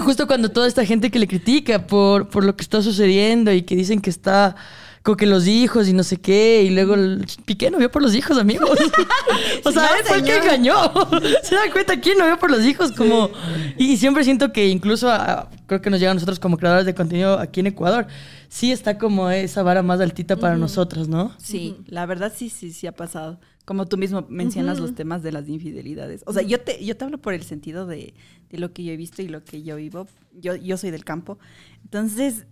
Justo 0.00 0.26
cuando 0.26 0.50
toda 0.50 0.66
esta 0.66 0.84
gente 0.84 1.10
que 1.10 1.20
le 1.20 1.28
critica 1.28 1.86
por, 1.86 2.28
por 2.28 2.44
lo 2.44 2.56
que 2.56 2.62
está 2.62 2.82
sucediendo 2.82 3.52
y 3.52 3.62
que 3.62 3.76
dicen 3.76 4.00
que 4.00 4.10
está 4.10 4.56
con 5.04 5.16
que 5.16 5.26
los 5.26 5.46
hijos 5.46 5.86
y 5.86 5.92
no 5.92 6.02
sé 6.02 6.16
qué, 6.16 6.62
y 6.62 6.70
luego 6.70 6.94
el 6.94 7.26
Piqué 7.44 7.70
no 7.70 7.76
vio 7.78 7.90
por 7.90 8.00
los 8.02 8.14
hijos, 8.14 8.38
amigos. 8.38 8.70
o 9.64 9.70
sea, 9.70 9.82
No, 9.82 9.94
él 9.96 10.02
fue 10.04 10.16
el 10.16 10.24
que 10.24 10.36
engañó. 10.38 10.74
¿Se 11.42 11.54
dan 11.54 11.70
cuenta 11.70 12.00
quién 12.00 12.16
no 12.16 12.24
vio 12.24 12.38
por 12.38 12.50
los 12.50 12.64
hijos? 12.64 12.90
Como, 12.92 13.28
y 13.76 13.98
siempre 13.98 14.24
siento 14.24 14.50
que 14.50 14.66
incluso 14.68 15.10
a- 15.10 15.50
creo 15.66 15.82
que 15.82 15.90
nos 15.90 16.00
llega 16.00 16.10
a 16.10 16.14
nosotros 16.14 16.40
como 16.40 16.56
creadores 16.56 16.86
de 16.86 16.94
contenido 16.94 17.38
aquí 17.38 17.60
en 17.60 17.66
Ecuador, 17.66 18.06
sí 18.48 18.72
está 18.72 18.96
como 18.96 19.28
esa 19.30 19.62
vara 19.62 19.82
más 19.82 20.00
altita 20.00 20.36
para 20.36 20.56
nosotros, 20.56 21.06
¿no? 21.06 21.34
Sí, 21.38 21.76
la 21.86 22.06
verdad 22.06 22.32
sí, 22.34 22.48
sí, 22.48 22.72
sí 22.72 22.86
ha 22.86 22.92
pasado. 22.92 23.38
Como 23.66 23.86
tú 23.86 23.98
mismo 23.98 24.24
mencionas 24.30 24.78
los 24.80 24.94
temas 24.94 25.22
de 25.22 25.32
las 25.32 25.48
infidelidades. 25.50 26.22
O 26.26 26.32
sea, 26.32 26.42
yo 26.42 26.60
te, 26.60 26.82
yo 26.84 26.96
te 26.96 27.04
hablo 27.04 27.18
por 27.18 27.34
el 27.34 27.42
sentido 27.42 27.86
de, 27.86 28.14
de 28.50 28.58
lo 28.58 28.72
que 28.72 28.84
yo 28.84 28.92
he 28.92 28.96
visto 28.96 29.20
y 29.20 29.28
lo 29.28 29.44
que 29.44 29.62
yo 29.62 29.76
vivo. 29.76 30.06
Yo, 30.32 30.54
yo 30.56 30.76
soy 30.78 30.90
del 30.90 31.04
campo. 31.04 31.38
Entonces, 31.82 32.46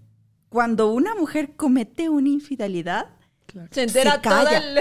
cuando 0.52 0.92
una 0.92 1.14
mujer 1.14 1.54
comete 1.56 2.08
una 2.08 2.28
infidelidad, 2.28 3.06
Se 3.70 3.82
entera 3.82 4.14
Se 4.16 4.20
calla. 4.20 4.58
el... 4.58 4.78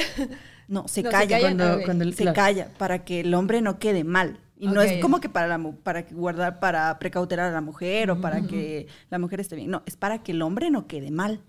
no, 0.67 0.87
se 0.87 1.01
No, 1.01 1.09
calla. 1.09 1.39
Cuando, 1.39 1.79
cuando 1.85 2.03
el- 2.03 2.13
se 2.13 2.23
claro. 2.23 2.35
calla 2.35 2.69
para 2.77 3.03
que 3.03 3.21
el 3.21 3.33
hombre 3.33 3.61
no 3.61 3.79
quede 3.79 4.03
mal. 4.03 4.39
Y 4.57 4.67
no 4.67 4.79
es 4.83 5.01
como 5.01 5.19
que 5.19 5.27
para 5.27 5.47
la 5.47 5.57
mu- 5.57 5.75
para 5.75 6.03
guardar, 6.11 6.59
para 6.59 6.99
precautelar 6.99 7.47
a 7.47 7.51
la 7.51 7.61
mujer 7.61 8.11
o 8.11 8.21
para 8.21 8.41
que 8.41 8.85
la 9.09 9.17
mujer 9.17 9.39
esté 9.39 9.55
bien. 9.55 9.71
No, 9.71 9.81
es 9.87 9.95
para 9.95 10.21
que 10.21 10.33
el 10.33 10.41
hombre 10.43 10.69
no 10.69 10.85
quede 10.85 11.09
mal. 11.09 11.41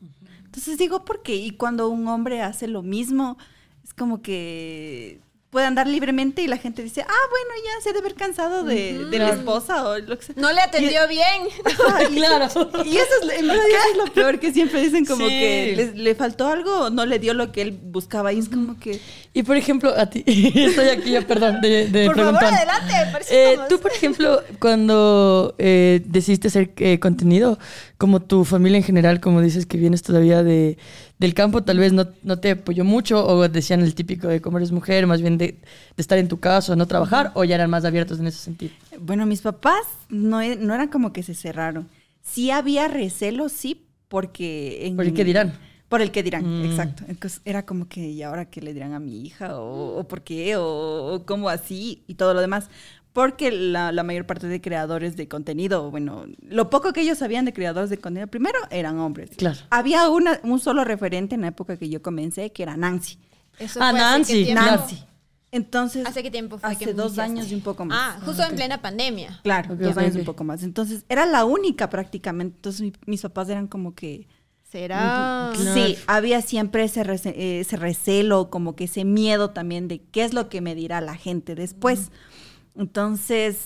Entonces 0.46 0.78
digo, 0.78 1.04
¿por 1.04 1.22
qué? 1.22 1.36
Y 1.36 1.50
cuando 1.52 1.88
un 1.90 2.08
hombre 2.08 2.40
hace 2.40 2.68
lo 2.68 2.82
mismo, 2.82 3.36
es 3.84 3.92
como 3.92 4.22
que 4.22 5.20
puede 5.52 5.66
andar 5.66 5.86
libremente 5.86 6.40
y 6.40 6.46
la 6.46 6.56
gente 6.56 6.82
dice, 6.82 7.02
ah, 7.02 7.24
bueno, 7.28 7.50
ya 7.62 7.82
se 7.82 7.90
debe 7.90 7.98
haber 8.06 8.14
cansado 8.14 8.64
de, 8.64 9.04
de 9.04 9.18
la 9.18 9.28
esposa 9.32 9.86
o 9.86 9.98
lo 9.98 10.18
que 10.18 10.24
sea. 10.24 10.34
No 10.38 10.50
le 10.50 10.62
atendió 10.62 11.06
bien. 11.08 11.42
Ajá, 11.66 12.04
y- 12.04 12.14
Claro. 12.14 12.46
Y 12.86 12.96
eso 12.96 13.06
es, 13.22 13.38
en 13.38 13.48
verdad, 13.48 13.66
eso 13.68 13.76
es 13.92 13.96
lo 13.98 14.12
peor 14.14 14.40
que 14.40 14.50
siempre 14.50 14.80
dicen 14.80 15.04
como 15.04 15.26
Sí. 15.26 15.28
que 15.30 15.74
le, 15.76 16.02
le 16.02 16.14
faltó 16.14 16.46
algo 16.48 16.86
o 16.86 16.90
no 16.90 17.04
le 17.04 17.18
dio 17.18 17.34
lo 17.34 17.52
que 17.52 17.60
él 17.60 17.72
buscaba 17.82 18.32
y 18.32 18.38
es 18.38 18.48
como 18.48 18.80
que... 18.80 18.98
Y 19.34 19.42
por 19.42 19.56
ejemplo, 19.58 19.92
a 19.94 20.06
ti, 20.08 20.24
estoy 20.26 20.88
aquí 20.88 21.10
ya, 21.10 21.20
perdón, 21.20 21.60
de, 21.60 21.86
de 21.88 22.06
Por 22.06 22.16
favor, 22.16 22.38
preguntar. 22.38 22.54
adelante. 22.54 22.94
parece 23.12 23.52
Eh, 23.52 23.58
tú, 23.68 23.78
por 23.78 23.92
ejemplo, 23.92 24.42
cuando 24.58 25.54
eh, 25.58 26.00
decidiste 26.06 26.48
hacer 26.48 26.70
eh, 26.78 26.98
contenido, 26.98 27.58
como 28.02 28.18
tu 28.20 28.44
familia 28.44 28.78
en 28.78 28.82
general, 28.84 29.20
como 29.20 29.40
dices 29.40 29.64
que 29.64 29.78
vienes 29.78 30.02
todavía 30.02 30.42
de, 30.42 30.76
del 31.20 31.34
campo, 31.34 31.62
tal 31.62 31.78
vez 31.78 31.92
no, 31.92 32.08
no 32.24 32.36
te 32.40 32.50
apoyó 32.50 32.84
mucho 32.84 33.24
o 33.24 33.48
decían 33.48 33.80
el 33.80 33.94
típico 33.94 34.26
de 34.26 34.40
cómo 34.40 34.56
eres 34.58 34.72
mujer, 34.72 35.06
más 35.06 35.20
bien 35.20 35.38
de, 35.38 35.46
de 35.46 36.00
estar 36.04 36.18
en 36.18 36.26
tu 36.26 36.40
casa, 36.40 36.74
no 36.74 36.86
trabajar, 36.86 37.30
o 37.34 37.44
ya 37.44 37.54
eran 37.54 37.70
más 37.70 37.84
abiertos 37.84 38.18
en 38.18 38.26
ese 38.26 38.38
sentido. 38.38 38.72
Bueno, 38.98 39.24
mis 39.24 39.40
papás 39.40 39.84
no, 40.08 40.40
e- 40.40 40.56
no 40.56 40.74
eran 40.74 40.88
como 40.88 41.12
que 41.12 41.22
se 41.22 41.34
cerraron. 41.34 41.86
Sí 42.22 42.50
había 42.50 42.88
recelo, 42.88 43.48
sí, 43.48 43.86
porque... 44.08 44.86
En, 44.86 44.96
¿Por 44.96 45.06
el 45.06 45.14
qué 45.14 45.24
dirán? 45.24 45.52
Por 45.88 46.00
el 46.02 46.10
que 46.10 46.22
dirán, 46.24 46.42
Mm. 46.60 46.64
exacto. 46.64 47.04
Entonces, 47.06 47.40
era 47.44 47.64
como 47.66 47.86
que, 47.86 48.00
¿y 48.00 48.22
ahora 48.22 48.46
qué 48.50 48.62
le 48.62 48.74
dirán 48.74 48.94
a 48.94 48.98
mi 48.98 49.24
hija? 49.26 49.60
¿O, 49.60 49.98
o 50.00 50.08
por 50.08 50.22
qué? 50.22 50.56
O, 50.56 51.14
o 51.14 51.24
cómo 51.24 51.48
así? 51.50 52.02
Y 52.08 52.14
todo 52.14 52.34
lo 52.34 52.40
demás. 52.40 52.68
Porque 53.12 53.50
la, 53.52 53.92
la 53.92 54.02
mayor 54.02 54.26
parte 54.26 54.46
de 54.46 54.60
creadores 54.60 55.16
de 55.16 55.28
contenido, 55.28 55.90
bueno, 55.90 56.24
lo 56.48 56.70
poco 56.70 56.92
que 56.92 57.02
ellos 57.02 57.18
sabían 57.18 57.44
de 57.44 57.52
creadores 57.52 57.90
de 57.90 57.98
contenido, 57.98 58.26
primero 58.28 58.58
eran 58.70 58.98
hombres. 58.98 59.30
Claro. 59.36 59.58
Había 59.70 60.08
una, 60.08 60.40
un 60.44 60.58
solo 60.60 60.84
referente 60.84 61.34
en 61.34 61.42
la 61.42 61.48
época 61.48 61.76
que 61.76 61.88
yo 61.90 62.00
comencé, 62.02 62.50
que 62.52 62.62
era 62.62 62.76
Nancy. 62.76 63.18
Eso 63.58 63.80
Ah, 63.82 63.90
fue 63.90 63.98
Nancy. 64.00 64.54
Nancy. 64.54 65.04
Entonces, 65.50 66.06
¿Hace 66.06 66.22
qué 66.22 66.30
tiempo 66.30 66.56
fue 66.56 66.70
hace 66.70 66.86
que 66.86 66.94
dos 66.94 67.08
iniciaste? 67.08 67.30
años 67.32 67.50
y 67.52 67.54
un 67.54 67.60
poco 67.60 67.84
más. 67.84 67.98
Ah, 68.00 68.20
justo 68.24 68.42
en 68.42 68.54
plena 68.56 68.80
pandemia. 68.80 69.40
Claro, 69.42 69.76
dos 69.76 69.94
años 69.98 70.16
y 70.16 70.20
un 70.20 70.24
poco 70.24 70.44
más. 70.44 70.62
Entonces, 70.62 71.04
era 71.10 71.26
la 71.26 71.44
única 71.44 71.90
prácticamente. 71.90 72.56
Entonces, 72.56 72.80
mi- 72.80 72.92
mis 73.04 73.20
papás 73.20 73.50
eran 73.50 73.66
como 73.66 73.94
que... 73.94 74.26
¿Será? 74.70 75.52
Claro. 75.54 75.74
Sí, 75.74 75.98
había 76.06 76.40
siempre 76.40 76.84
ese, 76.84 77.04
rece- 77.04 77.34
eh, 77.36 77.60
ese 77.60 77.76
recelo, 77.76 78.48
como 78.48 78.74
que 78.74 78.84
ese 78.84 79.04
miedo 79.04 79.50
también 79.50 79.86
de 79.86 80.00
qué 80.00 80.24
es 80.24 80.32
lo 80.32 80.48
que 80.48 80.62
me 80.62 80.74
dirá 80.74 81.02
la 81.02 81.14
gente 81.14 81.54
después. 81.54 82.10
Entonces, 82.76 83.56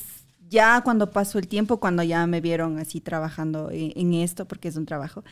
ya 0.49 0.81
cuando 0.83 1.11
pasó 1.11 1.39
el 1.39 1.49
tiempo, 1.49 1.79
cuando 1.81 2.03
ya 2.03 2.27
me 2.27 2.41
vieron 2.41 2.79
así 2.79 3.01
trabajando 3.01 3.71
en, 3.71 3.93
en 3.97 4.15
esto, 4.15 4.47
porque 4.47 4.69
es 4.69 4.77
un 4.77 4.87
trabajo, 4.87 5.25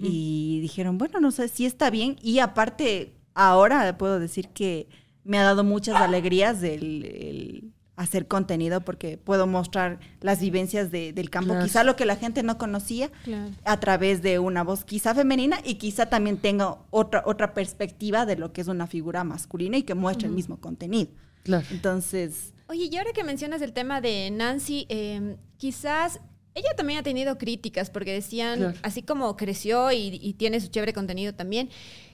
y 0.00 0.60
dijeron, 0.60 0.98
bueno, 0.98 1.20
no 1.20 1.30
sé 1.30 1.48
si 1.48 1.66
está 1.66 1.90
bien. 1.90 2.16
Y 2.22 2.38
aparte, 2.38 3.12
ahora 3.34 3.96
puedo 3.98 4.18
decir 4.18 4.48
que 4.48 4.88
me 5.24 5.38
ha 5.38 5.42
dado 5.44 5.62
muchas 5.64 5.96
alegrías 5.96 6.62
el, 6.62 7.04
el 7.04 7.72
hacer 7.96 8.26
contenido 8.26 8.80
porque 8.80 9.18
puedo 9.18 9.46
mostrar 9.46 10.00
las 10.20 10.40
vivencias 10.40 10.90
de- 10.90 11.12
del 11.12 11.28
campo, 11.30 11.50
Claro. 11.52 11.64
quizá 11.66 11.84
lo 11.84 11.94
que 11.94 12.06
la 12.06 12.16
gente 12.16 12.42
no 12.42 12.56
conocía 12.58 13.10
Claro. 13.22 13.50
a 13.64 13.78
través 13.78 14.22
de 14.22 14.38
una 14.38 14.64
voz 14.64 14.84
quizá 14.84 15.14
femenina 15.14 15.58
y 15.62 15.74
quizá 15.74 16.06
también 16.06 16.38
tenga 16.38 16.78
otra, 16.90 17.22
otra 17.26 17.52
perspectiva 17.54 18.24
de 18.26 18.36
lo 18.36 18.52
que 18.52 18.62
es 18.62 18.68
una 18.68 18.86
figura 18.86 19.22
masculina 19.24 19.76
y 19.76 19.82
que 19.82 19.94
muestra 19.94 20.26
el 20.26 20.34
mismo 20.34 20.56
contenido. 20.56 21.10
Claro. 21.44 21.66
Entonces, 21.70 22.51
Oye, 22.72 22.88
y 22.90 22.96
ahora 22.96 23.12
que 23.12 23.22
mencionas 23.22 23.60
el 23.60 23.74
tema 23.74 24.00
de 24.00 24.30
Nancy, 24.30 24.86
eh, 24.88 25.36
quizás 25.58 26.20
ella 26.54 26.70
también 26.74 26.98
ha 26.98 27.02
tenido 27.02 27.36
críticas 27.36 27.90
porque 27.90 28.12
decían, 28.14 28.58
Claro. 28.58 28.78
así 28.82 29.02
como 29.02 29.36
creció 29.36 29.92
y, 29.92 30.18
y 30.22 30.32
tiene 30.32 30.58
su 30.58 30.68
chévere 30.68 30.94
contenido 30.94 31.34
también, 31.34 31.68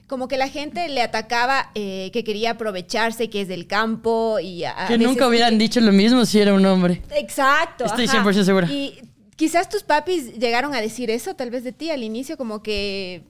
como 0.07 0.27
que 0.27 0.35
la 0.37 0.49
gente 0.49 0.89
le 0.89 1.01
atacaba 1.01 1.71
eh, 1.75 2.09
que 2.11 2.25
quería 2.25 2.51
aprovecharse, 2.51 3.29
que 3.29 3.39
es 3.41 3.47
del 3.47 3.67
campo 3.67 4.37
y 4.41 4.65
a- 4.65 4.85
Que 4.89 4.97
nunca 4.97 5.29
hubieran 5.29 5.57
dicho 5.57 5.79
lo 5.79 5.93
mismo 5.93 6.25
si 6.25 6.39
era 6.41 6.53
un 6.53 6.65
hombre. 6.65 7.01
Exacto. 7.15 7.85
Estoy 7.85 8.05
ajá. 8.05 8.21
100% 8.23 8.43
segura. 8.43 8.67
Y 8.69 8.99
quizás 9.37 9.69
tus 9.69 9.83
papis 9.83 10.33
llegaron 10.39 10.73
a 10.75 10.81
decir 10.81 11.09
eso, 11.09 11.35
tal 11.35 11.51
vez 11.51 11.63
de 11.63 11.71
ti 11.71 11.89
al 11.89 12.03
inicio, 12.03 12.35
como 12.35 12.61
que 12.61 13.23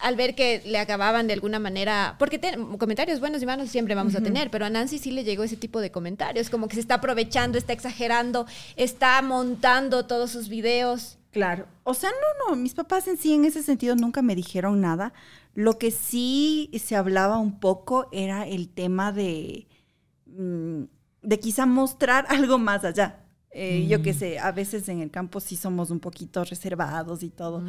al 0.00 0.16
ver 0.16 0.34
que 0.34 0.62
le 0.66 0.78
acababan 0.78 1.26
de 1.26 1.34
alguna 1.34 1.58
manera, 1.58 2.16
porque 2.18 2.38
te- 2.38 2.56
comentarios 2.78 3.20
buenos 3.20 3.42
y 3.42 3.46
malos 3.46 3.68
siempre 3.70 3.94
vamos 3.94 4.14
a 4.14 4.20
tener, 4.22 4.50
pero 4.50 4.64
a 4.66 4.70
Nancy 4.70 4.98
sí 4.98 5.10
le 5.10 5.24
llegó 5.24 5.44
ese 5.44 5.56
tipo 5.56 5.80
de 5.80 5.90
comentarios, 5.90 6.50
como 6.50 6.68
que 6.68 6.74
se 6.74 6.80
está 6.80 6.94
aprovechando, 6.94 7.58
está 7.58 7.72
exagerando, 7.72 8.46
está 8.76 9.20
montando 9.22 10.06
todos 10.06 10.30
sus 10.30 10.48
videos. 10.48 11.18
claro. 11.30 11.66
O 11.84 11.94
sea, 11.94 12.10
no, 12.10 12.50
no, 12.50 12.56
mis 12.56 12.74
papás 12.74 13.06
en 13.08 13.16
sí 13.16 13.32
en 13.34 13.44
ese 13.44 13.62
sentido 13.62 13.94
nunca 13.96 14.20
me 14.22 14.34
dijeron 14.34 14.80
nada. 14.80 15.12
Lo 15.54 15.78
que 15.78 15.90
sí 15.90 16.70
se 16.82 16.94
hablaba 16.96 17.38
un 17.38 17.58
poco 17.60 18.08
era 18.12 18.46
el 18.46 18.68
tema 18.68 19.12
de, 19.12 19.66
mm, 20.26 20.82
de 21.22 21.40
quizá 21.40 21.66
mostrar 21.66 22.26
algo 22.28 22.58
más 22.58 22.84
allá. 22.84 23.20
Eh, 23.50 23.86
Yo 23.88 24.02
qué 24.02 24.12
sé, 24.12 24.38
a 24.38 24.52
veces 24.52 24.88
en 24.90 25.00
el 25.00 25.10
campo 25.10 25.40
sí 25.40 25.56
somos 25.56 25.90
un 25.90 26.00
poquito 26.00 26.44
reservados 26.44 27.22
y 27.22 27.30
todo. 27.30 27.62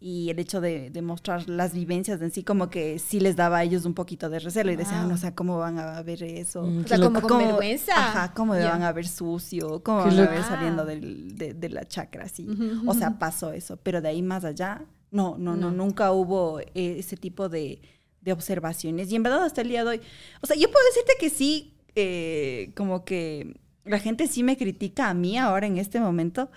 Y 0.00 0.30
el 0.30 0.38
hecho 0.38 0.60
de, 0.60 0.90
de 0.90 1.02
mostrar 1.02 1.48
las 1.48 1.74
vivencias 1.74 2.22
en 2.22 2.30
sí, 2.30 2.44
como 2.44 2.70
que 2.70 2.98
sí 3.00 3.18
les 3.18 3.34
daba 3.34 3.58
a 3.58 3.64
ellos 3.64 3.84
un 3.84 3.94
poquito 3.94 4.30
de 4.30 4.38
recelo 4.38 4.70
y 4.70 4.76
decían, 4.76 5.06
Wow. 5.06 5.14
o 5.14 5.16
sea, 5.18 5.34
¿cómo 5.34 5.58
van 5.58 5.78
a 5.80 6.00
ver 6.02 6.22
eso? 6.22 6.62
Mm, 6.62 6.84
O 6.84 6.88
sea, 6.88 6.98
como 7.00 7.20
con 7.20 7.38
vergüenza. 7.38 7.92
Ajá, 7.96 8.32
¿cómo 8.32 8.52
van 8.54 8.82
a 8.82 8.92
ver 8.92 9.08
sucio? 9.08 9.82
¿Cómo 9.82 10.04
Qué 10.04 10.10
van 10.10 10.18
a 10.20 10.30
ver 10.30 10.42
saliendo 10.44 10.84
del- 10.84 11.36
de, 11.36 11.52
de 11.52 11.68
la 11.68 11.84
chacra? 11.84 12.24
Así. 12.24 12.46
O 12.86 12.94
sea, 12.94 13.18
pasó 13.18 13.52
eso. 13.52 13.76
Pero 13.82 14.00
de 14.00 14.08
ahí 14.08 14.22
más 14.22 14.44
allá, 14.44 14.84
no, 15.10 15.36
no, 15.36 15.56
no, 15.56 15.70
No. 15.70 15.84
nunca 15.84 16.12
hubo 16.12 16.60
eh, 16.60 16.70
ese 16.74 17.16
tipo 17.16 17.48
de, 17.48 17.82
de 18.20 18.32
observaciones. 18.32 19.10
Y 19.10 19.16
en 19.16 19.24
verdad 19.24 19.44
hasta 19.44 19.62
el 19.62 19.68
día 19.68 19.82
de 19.82 19.90
hoy, 19.90 20.00
o 20.40 20.46
sea, 20.46 20.56
yo 20.56 20.70
puedo 20.70 20.84
decirte 20.86 21.12
que 21.18 21.28
sí, 21.28 21.74
eh, 21.96 22.70
como 22.76 23.04
que 23.04 23.56
la 23.84 23.98
gente 23.98 24.26
sí 24.26 24.42
me 24.42 24.56
critica 24.56 25.08
a 25.08 25.14
mí 25.14 25.38
ahora 25.38 25.66
en 25.66 25.78
este 25.78 26.00
momento. 26.00 26.50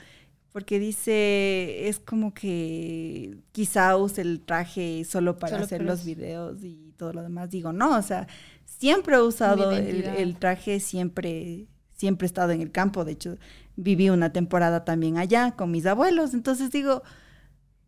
Porque 0.53 0.79
dice, 0.79 1.87
es 1.87 1.99
como 1.99 2.33
que 2.33 3.37
quizá 3.51 3.95
use 3.95 4.21
el 4.21 4.41
traje 4.41 5.05
solo 5.05 5.37
para 5.37 5.51
Solo 5.53 5.65
hacer 5.65 5.83
los 5.83 6.03
videos 6.03 6.63
y 6.63 6.93
todo 6.97 7.13
lo 7.13 7.21
demás. 7.21 7.51
Digo, 7.51 7.73
no, 7.73 7.95
o 7.95 8.01
sea, 8.01 8.27
siempre 8.65 9.17
he 9.17 9.21
usado 9.21 9.71
el 9.71 10.35
traje, 10.37 10.79
siempre, 10.79 11.67
siempre 11.93 12.25
he 12.25 12.29
estado 12.29 12.53
en 12.53 12.61
el 12.61 12.71
campo. 12.71 13.05
De 13.05 13.11
hecho, 13.11 13.37
viví 13.75 14.09
una 14.09 14.33
temporada 14.33 14.83
también 14.83 15.17
allá 15.17 15.51
con 15.51 15.69
mis 15.69 15.85
abuelos. 15.85 16.33
Entonces 16.33 16.71
digo, 16.71 17.03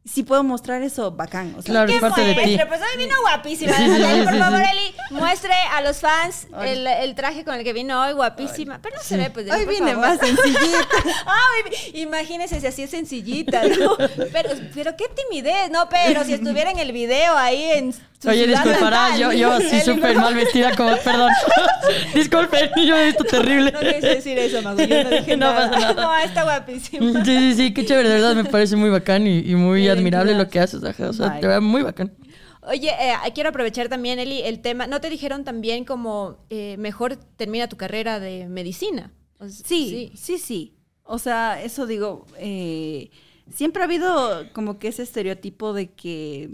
si 0.06 0.24
puedo 0.24 0.44
mostrar 0.44 0.82
eso, 0.82 1.12
bacán. 1.12 1.54
O 1.58 1.62
sea, 1.62 1.72
Claro, 1.72 1.92
es 1.92 2.00
parte 2.00 2.22
de 2.22 2.34
ti. 2.34 2.58
pues 2.68 2.82
hoy 2.82 2.98
vino 2.98 3.14
guapísima. 3.22 3.74
Sí, 3.74 3.84
sí, 3.86 3.96
sí, 3.96 4.22
Por 4.24 4.38
favor. 4.40 4.60
Eli, 4.62 4.96
muestre 5.12 5.54
a 5.72 5.82
los 5.82 5.98
fans 5.98 6.48
el, 6.64 6.88
el 6.88 7.14
traje 7.16 7.44
con 7.46 7.56
el 7.56 7.64
que 7.64 7.74
vino 7.74 8.02
hoy, 8.04 8.14
guapísima. 8.14 8.80
Pero 8.82 8.96
no 8.96 9.04
se 9.04 9.18
ve, 9.18 9.30
pues. 9.30 9.46
Hoy 9.52 9.60
por 9.66 9.70
viene 9.70 9.94
favor. 9.94 10.08
más 10.10 10.20
sencillita. 10.20 10.88
Ay, 11.26 12.02
imagínese 12.02 12.60
si 12.60 12.68
así 12.68 12.84
es 12.84 12.90
sencillita, 12.90 13.62
¿no? 13.68 13.98
Pero, 14.32 14.50
pero 14.74 14.96
qué 14.98 15.06
timidez, 15.10 15.70
no, 15.72 15.88
pero 15.90 16.24
si 16.24 16.34
estuviera 16.34 16.72
en 16.72 16.80
el 16.80 16.92
video 16.92 17.36
ahí 17.38 17.64
en 17.64 17.94
Oye, 18.28 18.48
disculpará, 18.48 19.16
yo, 19.18 19.32
yo 19.32 19.58
súper 19.86 20.16
no, 20.16 20.22
mal 20.22 20.36
vestida, 20.36 20.76
como, 20.76 20.96
perdón. 20.98 21.32
Disculpen, 22.14 22.70
yo 22.86 22.96
he 22.98 23.06
visto 23.06 23.24
terrible. 23.24 23.72
No 23.72 23.80
quise 23.80 24.08
decir 24.08 24.38
eso, 24.38 24.62
Mago, 24.62 24.82
yo 24.84 25.04
no 25.04 25.10
dije 25.10 25.38
No 25.38 25.54
nada. 25.54 25.70
pasa 25.72 25.80
nada. 25.94 26.04
No, 26.04 26.16
está 26.18 26.44
guapísima. 26.44 27.24
Sí, 27.24 27.38
sí, 27.38 27.54
sí, 27.56 27.74
qué 27.74 27.86
chévere, 27.86 28.10
de 28.10 28.16
verdad 28.16 28.36
me 28.36 28.44
parece 28.46 28.76
muy 28.76 28.90
bacán 28.90 29.26
y, 29.26 29.40
y 29.40 29.56
muy 29.56 29.88
admirable 29.88 30.34
lo 30.36 30.50
que 30.50 30.60
haces, 30.60 30.84
ajá, 30.84 31.10
o 31.10 31.14
sea, 31.14 31.28
Bye. 31.30 31.42
de 31.42 31.48
verdad 31.48 31.62
muy 31.62 31.82
bacán. 31.82 32.12
Oye, 32.62 32.90
eh, 32.90 33.14
quiero 33.34 33.50
aprovechar 33.50 33.88
también, 33.88 34.20
Eli, 34.20 34.42
el 34.42 34.60
tema. 34.60 34.86
¿No 34.86 35.00
te 35.00 35.10
dijeron 35.10 35.44
también 35.46 35.86
como 35.86 36.46
eh, 36.50 36.76
mejor 36.78 37.16
termina 37.16 37.70
tu 37.70 37.78
carrera 37.78 38.20
de 38.20 38.48
medicina? 38.48 39.14
O 39.40 39.46
s- 39.46 39.64
Sí, 39.66 40.12
sí, 40.16 40.38
sí. 40.38 40.76
O 41.04 41.20
sea, 41.20 41.62
eso 41.64 41.88
digo, 41.88 42.28
eh, 42.38 43.10
siempre 43.52 43.82
ha 43.82 43.86
habido 43.86 44.44
como 44.52 44.78
que 44.78 44.90
ese 44.90 45.04
estereotipo 45.04 45.72
de 45.74 45.92
que, 45.94 46.50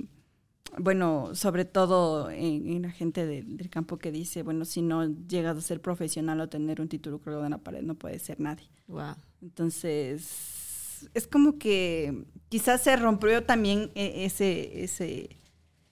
bueno, 0.79 1.35
sobre 1.35 1.65
todo 1.65 2.29
en, 2.31 2.67
en 2.67 2.81
la 2.83 2.91
gente 2.91 3.25
del- 3.25 3.57
del 3.57 3.69
campo 3.69 3.97
que 3.97 4.11
dice, 4.11 4.43
bueno, 4.43 4.65
si 4.65 4.81
no 4.81 5.05
llegas 5.27 5.57
a 5.57 5.61
ser 5.61 5.81
profesional 5.81 6.39
o 6.41 6.49
tener 6.49 6.81
un 6.81 6.89
título 6.89 7.19
colgado 7.19 7.45
en 7.45 7.51
la 7.51 7.57
pared, 7.59 7.81
no 7.83 7.95
puedes 7.95 8.21
ser 8.21 8.39
nadie. 8.39 8.67
Wow. 8.87 9.15
Entonces, 9.41 11.09
es 11.13 11.27
como 11.27 11.57
que 11.57 12.25
quizás 12.49 12.81
se 12.81 12.95
rompió 12.95 13.43
también 13.43 13.91
e- 13.95 14.25
ese, 14.25 14.83
ese, 14.83 15.37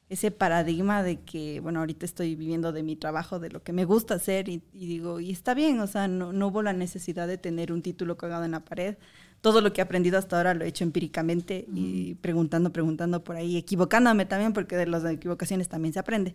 ese 0.09 0.31
paradigma 0.31 1.03
de 1.03 1.21
que, 1.21 1.59
bueno, 1.59 1.79
ahorita 1.79 2.05
estoy 2.05 2.35
viviendo 2.35 2.71
de 2.71 2.83
mi 2.83 2.95
trabajo, 2.95 3.39
de 3.39 3.49
lo 3.49 3.63
que 3.63 3.73
me 3.73 3.85
gusta 3.85 4.15
hacer 4.15 4.49
y, 4.49 4.63
y 4.73 4.87
digo, 4.87 5.19
y 5.19 5.31
está 5.31 5.53
bien, 5.53 5.79
o 5.79 5.87
sea, 5.87 6.07
no, 6.07 6.33
no 6.33 6.47
hubo 6.47 6.61
la 6.61 6.73
necesidad 6.73 7.27
de 7.27 7.37
tener 7.37 7.71
un 7.71 7.81
título 7.81 8.17
colgado 8.17 8.43
en 8.45 8.51
la 8.51 8.65
pared. 8.65 8.97
Todo 9.43 9.59
lo 9.59 9.73
que 9.73 9.81
he 9.81 9.83
aprendido 9.83 10.17
hasta 10.17 10.37
ahora 10.37 10.53
lo 10.53 10.63
he 10.63 10.69
hecho 10.69 10.85
empíricamente 10.85 11.65
y 11.75 12.15
preguntando, 12.21 12.71
preguntando 12.71 13.23
por 13.25 13.35
ahí, 13.35 13.57
equivocándome 13.57 14.25
también, 14.25 14.53
porque 14.53 14.77
de 14.77 14.87
las 14.87 15.03
equivocaciones 15.03 15.67
también 15.67 15.91
se 15.93 15.99
aprende. 15.99 16.33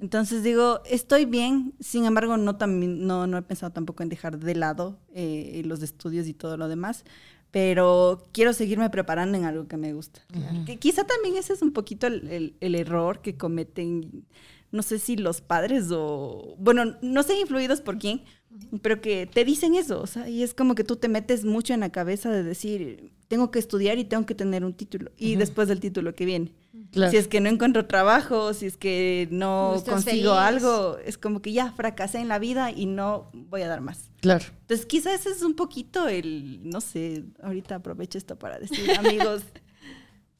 Entonces 0.00 0.42
digo, 0.42 0.80
estoy 0.86 1.26
bien, 1.26 1.74
sin 1.78 2.06
embargo, 2.06 2.38
no, 2.38 2.56
también, 2.56 3.06
no, 3.06 3.26
no 3.26 3.36
he 3.36 3.42
pensado 3.42 3.70
tampoco 3.72 4.02
en 4.02 4.08
dejar 4.08 4.38
de 4.38 4.54
lado 4.54 4.98
eh, 5.14 5.60
los 5.66 5.82
estudios 5.82 6.26
y 6.26 6.32
todo 6.32 6.56
lo 6.56 6.68
demás, 6.68 7.04
pero 7.50 8.22
quiero 8.32 8.52
seguirme 8.52 8.88
preparando 8.90 9.36
en 9.36 9.44
algo 9.44 9.66
que 9.68 9.76
me 9.76 9.92
gusta. 9.92 10.20
Que 10.66 10.78
quizá 10.78 11.04
también 11.04 11.36
ese 11.36 11.52
es 11.52 11.62
un 11.62 11.72
poquito 11.72 12.06
el, 12.06 12.28
el- 12.28 12.54
el 12.60 12.74
error 12.74 13.20
que 13.20 13.36
cometen, 13.36 14.24
no 14.70 14.82
sé 14.82 14.98
si 14.98 15.16
los 15.16 15.40
padres 15.40 15.88
o, 15.92 16.54
bueno, 16.58 16.96
no 17.02 17.22
sé 17.22 17.38
influidos 17.40 17.80
por 17.80 17.98
quién, 17.98 18.22
pero 18.82 19.00
que 19.00 19.26
te 19.26 19.44
dicen 19.44 19.74
eso, 19.74 20.00
o 20.00 20.06
sea, 20.06 20.28
y 20.28 20.42
es 20.42 20.54
como 20.54 20.74
que 20.74 20.84
tú 20.84 20.96
te 20.96 21.08
metes 21.08 21.44
mucho 21.44 21.74
en 21.74 21.80
la 21.80 21.90
cabeza 21.90 22.30
de 22.30 22.42
decir, 22.42 23.12
tengo 23.28 23.50
que 23.50 23.58
estudiar 23.58 23.98
y 23.98 24.04
tengo 24.04 24.26
que 24.26 24.34
tener 24.34 24.64
un 24.64 24.74
título, 24.74 25.10
y 25.16 25.36
después 25.36 25.68
del 25.68 25.80
título 25.80 26.14
que 26.14 26.24
viene. 26.24 26.52
Claro. 26.92 27.10
Si 27.10 27.18
es 27.18 27.28
que 27.28 27.40
no 27.40 27.48
encuentro 27.50 27.86
trabajo, 27.86 28.54
si 28.54 28.66
es 28.66 28.76
que 28.78 29.28
no, 29.30 29.74
consigo 29.86 30.02
feliz. 30.04 30.26
algo, 30.28 30.96
es 31.04 31.18
como 31.18 31.42
que 31.42 31.52
ya 31.52 31.70
fracasé 31.72 32.18
en 32.18 32.28
la 32.28 32.38
vida 32.38 32.70
y 32.70 32.86
no 32.86 33.28
voy 33.34 33.62
a 33.62 33.68
dar 33.68 33.80
más. 33.82 34.10
Claro. 34.20 34.44
Entonces 34.62 34.86
quizás 34.86 35.20
ese 35.20 35.30
es 35.30 35.42
un 35.42 35.54
poquito 35.54 36.08
el, 36.08 36.60
no 36.68 36.80
sé, 36.80 37.24
ahorita 37.42 37.76
aprovecho 37.76 38.16
esto 38.16 38.38
para 38.38 38.58
decir, 38.58 38.90
amigos, 38.98 39.42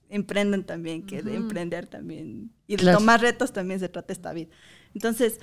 emprenden 0.09 0.65
también, 0.65 1.03
que 1.05 1.23
de 1.23 1.35
emprender 1.35 1.87
también, 1.87 2.51
y 2.67 2.77
de 2.77 2.83
Claro. 2.83 2.99
tomar 2.99 3.21
retos 3.21 3.53
también 3.53 3.79
se 3.81 3.89
trata 3.89 4.13
esta 4.13 4.33
vida. 4.33 4.49
Entonces, 4.95 5.39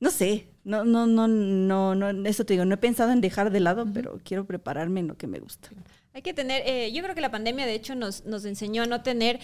no 0.00 0.10
sé, 0.10 0.48
no, 0.64 0.84
no, 0.84 1.06
no, 1.06 1.26
no, 1.28 1.94
no, 1.94 2.28
eso 2.28 2.44
te 2.44 2.54
digo, 2.54 2.64
no 2.64 2.74
he 2.74 2.78
pensado 2.78 3.12
en 3.12 3.20
dejar 3.20 3.50
de 3.50 3.60
lado, 3.60 3.86
pero 3.92 4.20
quiero 4.22 4.46
prepararme 4.46 5.00
en 5.00 5.08
lo 5.08 5.16
que 5.16 5.26
me 5.26 5.38
gusta. 5.40 5.70
Hay 6.14 6.22
que 6.22 6.34
tener, 6.34 6.62
eh, 6.66 6.92
yo 6.92 7.02
creo 7.02 7.14
que 7.14 7.20
la 7.20 7.30
pandemia 7.30 7.66
de 7.66 7.74
hecho 7.74 7.94
nos, 7.94 8.24
nos 8.24 8.44
enseñó 8.44 8.82
a 8.82 8.86
no 8.86 9.02
tener 9.02 9.40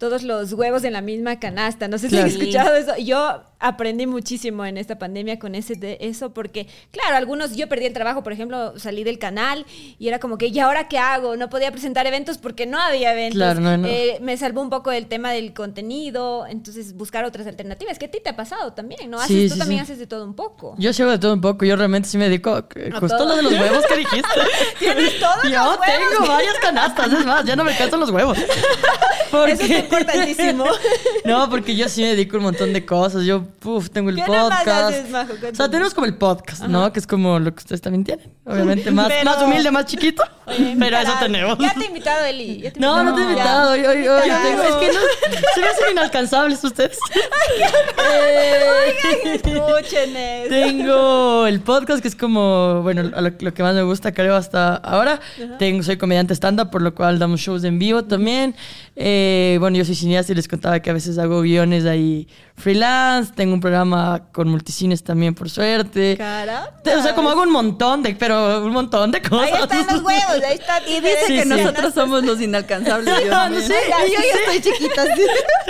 todos 0.00 0.22
los 0.22 0.54
huevos 0.54 0.82
en 0.84 0.94
la 0.94 1.02
misma 1.02 1.38
canasta. 1.38 1.86
No 1.86 1.98
sé 1.98 2.08
Claro. 2.08 2.28
si 2.30 2.34
han 2.36 2.40
escuchado 2.40 2.74
eso. 2.74 2.96
Yo 2.96 3.42
aprendí 3.58 4.06
muchísimo 4.06 4.64
en 4.64 4.78
esta 4.78 4.98
pandemia 4.98 5.38
con 5.38 5.54
ese 5.54 5.74
de 5.74 5.98
eso, 6.00 6.30
porque, 6.32 6.66
claro, 6.90 7.16
algunos, 7.16 7.54
yo 7.54 7.68
perdí 7.68 7.84
el 7.84 7.92
trabajo, 7.92 8.22
por 8.22 8.32
ejemplo, 8.32 8.72
salí 8.78 9.04
del 9.04 9.18
canal 9.18 9.66
y 9.98 10.08
era 10.08 10.18
como 10.18 10.38
que, 10.38 10.46
¿y 10.46 10.58
ahora 10.58 10.88
qué 10.88 10.96
hago? 10.96 11.36
No 11.36 11.50
podía 11.50 11.70
presentar 11.70 12.06
eventos 12.06 12.38
porque 12.38 12.64
no 12.64 12.80
había 12.80 13.12
eventos. 13.12 13.36
Claro, 13.36 13.60
no, 13.60 13.76
no. 13.76 13.86
Eh, 13.88 14.16
me 14.22 14.38
salvó 14.38 14.62
un 14.62 14.70
poco 14.70 14.90
el 14.90 15.06
tema 15.06 15.32
del 15.32 15.52
contenido, 15.52 16.46
entonces 16.46 16.94
buscar 16.94 17.26
otras 17.26 17.46
alternativas. 17.46 17.98
que 17.98 18.06
a 18.06 18.10
ti 18.10 18.18
te 18.24 18.30
ha 18.30 18.36
pasado 18.36 18.72
también, 18.72 19.10
¿no? 19.10 19.18
Haces, 19.20 19.28
Sí, 19.36 19.48
tú 19.48 19.54
sí, 19.54 19.58
también 19.60 19.80
sí. 19.80 19.82
haces 19.92 19.98
de 19.98 20.06
todo 20.06 20.24
un 20.24 20.32
poco. 20.34 20.74
Yo 20.78 20.90
llevo 20.92 21.10
de 21.10 21.18
todo 21.18 21.34
un 21.34 21.42
poco. 21.42 21.66
Yo 21.66 21.76
realmente 21.76 22.08
sí 22.08 22.16
me 22.16 22.24
dedico. 22.24 22.66
eh, 22.76 22.90
Justo 22.98 23.18
todo. 23.18 23.28
lo 23.28 23.36
de 23.36 23.42
los 23.42 23.52
huevos 23.52 23.84
que 23.86 23.96
dijiste. 23.98 24.28
Tienes 24.78 25.20
todos 25.20 25.42
Yo 25.44 25.50
los 25.50 25.78
huevos. 25.78 25.86
tengo 25.86 26.26
varias 26.26 26.54
canastas. 26.62 27.12
Es 27.12 27.26
más, 27.26 27.44
ya 27.44 27.54
no 27.56 27.64
me 27.64 27.76
cansan 27.76 28.00
los 28.00 28.08
huevos. 28.10 28.38
Porque- 29.30 29.52
Eso 29.52 29.64
es 29.64 29.84
importantísimo. 29.90 30.64
No, 31.24 31.48
porque 31.50 31.76
yo 31.76 31.88
sí 31.88 32.02
me 32.02 32.08
dedico 32.08 32.36
a 32.36 32.38
un 32.38 32.44
montón 32.44 32.72
de 32.72 32.84
cosas. 32.86 33.24
Yo, 33.24 33.44
puf, 33.44 33.90
tengo 33.90 34.10
el 34.10 34.16
¿Qué 34.16 34.22
nomás 34.22 34.58
podcast. 34.60 34.88
haces, 34.94 35.10
Majo? 35.10 35.32
o 35.52 35.54
sea, 35.54 35.68
tenemos 35.70 35.92
como 35.94 36.06
el 36.06 36.14
podcast, 36.16 36.62
¿no? 36.64 36.92
Que 36.92 36.98
es 36.98 37.06
como 37.06 37.38
lo 37.38 37.52
que 37.54 37.58
ustedes 37.60 37.80
también 37.80 38.04
tienen. 38.04 38.32
Obviamente, 38.46 38.90
más, 38.90 39.08
Pero- 39.08 39.24
más 39.24 39.42
humilde, 39.42 39.70
más 39.70 39.84
chiquito. 39.84 40.22
Oye, 40.46 40.74
pero 40.78 40.96
eso 40.98 41.12
tenemos. 41.20 41.58
Ya 41.58 41.74
te 41.74 41.84
he 41.84 41.86
invitado, 41.86 42.24
Eli. 42.24 42.60
ya 42.62 42.72
te 42.72 42.78
he 42.78 42.80
No, 42.80 43.04
no 43.04 43.14
te 43.14 43.20
he 43.20 43.24
invitado. 43.24 43.72
Hoy, 43.72 43.80
hoy, 43.80 44.08
hoy 44.08 44.20
tengo- 44.22 44.62
es 44.62 44.74
que 44.76 44.86
no, 44.88 45.00
se 45.54 45.60
me 45.60 45.66
hacen 45.66 45.90
inalcanzables 45.92 46.64
ustedes. 46.64 46.98
Eh, 48.12 49.34
Escuchen 49.34 50.16
eso. 50.16 50.48
Tengo 50.48 51.46
el 51.46 51.60
podcast 51.60 52.00
que 52.02 52.08
es 52.08 52.16
como, 52.16 52.80
bueno, 52.82 53.10
a 53.14 53.20
lo, 53.20 53.30
lo 53.38 53.54
que 53.54 53.62
más 53.62 53.74
me 53.74 53.82
gusta 53.82 54.12
creo 54.12 54.34
hasta 54.36 54.76
ahora. 54.76 55.20
Tengo, 55.58 55.82
soy 55.82 55.96
comediante 55.96 56.34
stand-up, 56.34 56.70
por 56.70 56.82
lo 56.82 56.94
cual 56.94 57.18
damos 57.18 57.40
shows 57.40 57.64
en 57.64 57.78
vivo 57.78 58.04
también. 58.04 58.54
Eh, 58.96 59.56
bueno, 59.60 59.76
yo 59.80 59.84
soy 59.84 59.94
cineasta 59.94 60.32
y 60.32 60.36
les 60.36 60.46
contaba 60.48 60.80
que 60.80 60.90
a 60.90 60.92
veces 60.92 61.18
hago 61.18 61.42
guiones 61.42 61.84
ahí 61.86 62.28
freelance. 62.56 63.32
Tengo 63.34 63.54
un 63.54 63.60
programa 63.60 64.28
con 64.32 64.48
multicines 64.48 65.02
también, 65.02 65.34
por 65.34 65.50
suerte. 65.50 66.16
Caramba. 66.16 66.70
O 66.98 67.02
sea, 67.02 67.14
como 67.14 67.30
hago 67.30 67.42
un 67.42 67.50
montón 67.52 68.02
de, 68.02 68.14
pero 68.14 68.64
un 68.64 68.72
montón 68.72 69.10
de 69.10 69.20
cosas. 69.22 69.52
Ahí 69.52 69.62
están 69.62 69.86
los 69.86 70.02
huevos, 70.02 70.42
ahí 70.46 70.54
está. 70.54 70.80
Y 70.88 71.00
dice 71.00 71.16
Sí, 71.26 71.34
que 71.36 71.42
sí. 71.42 71.48
nosotros 71.48 71.94
somos 71.94 72.24
los 72.24 72.40
inalcanzables. 72.40 73.06
Dios 73.22 73.30
No, 73.30 73.48
yo 73.54 73.60
sí. 73.60 73.72
ya 73.88 74.52
estoy 74.54 74.72
chiquita. 74.72 75.04
sí. 75.16 75.22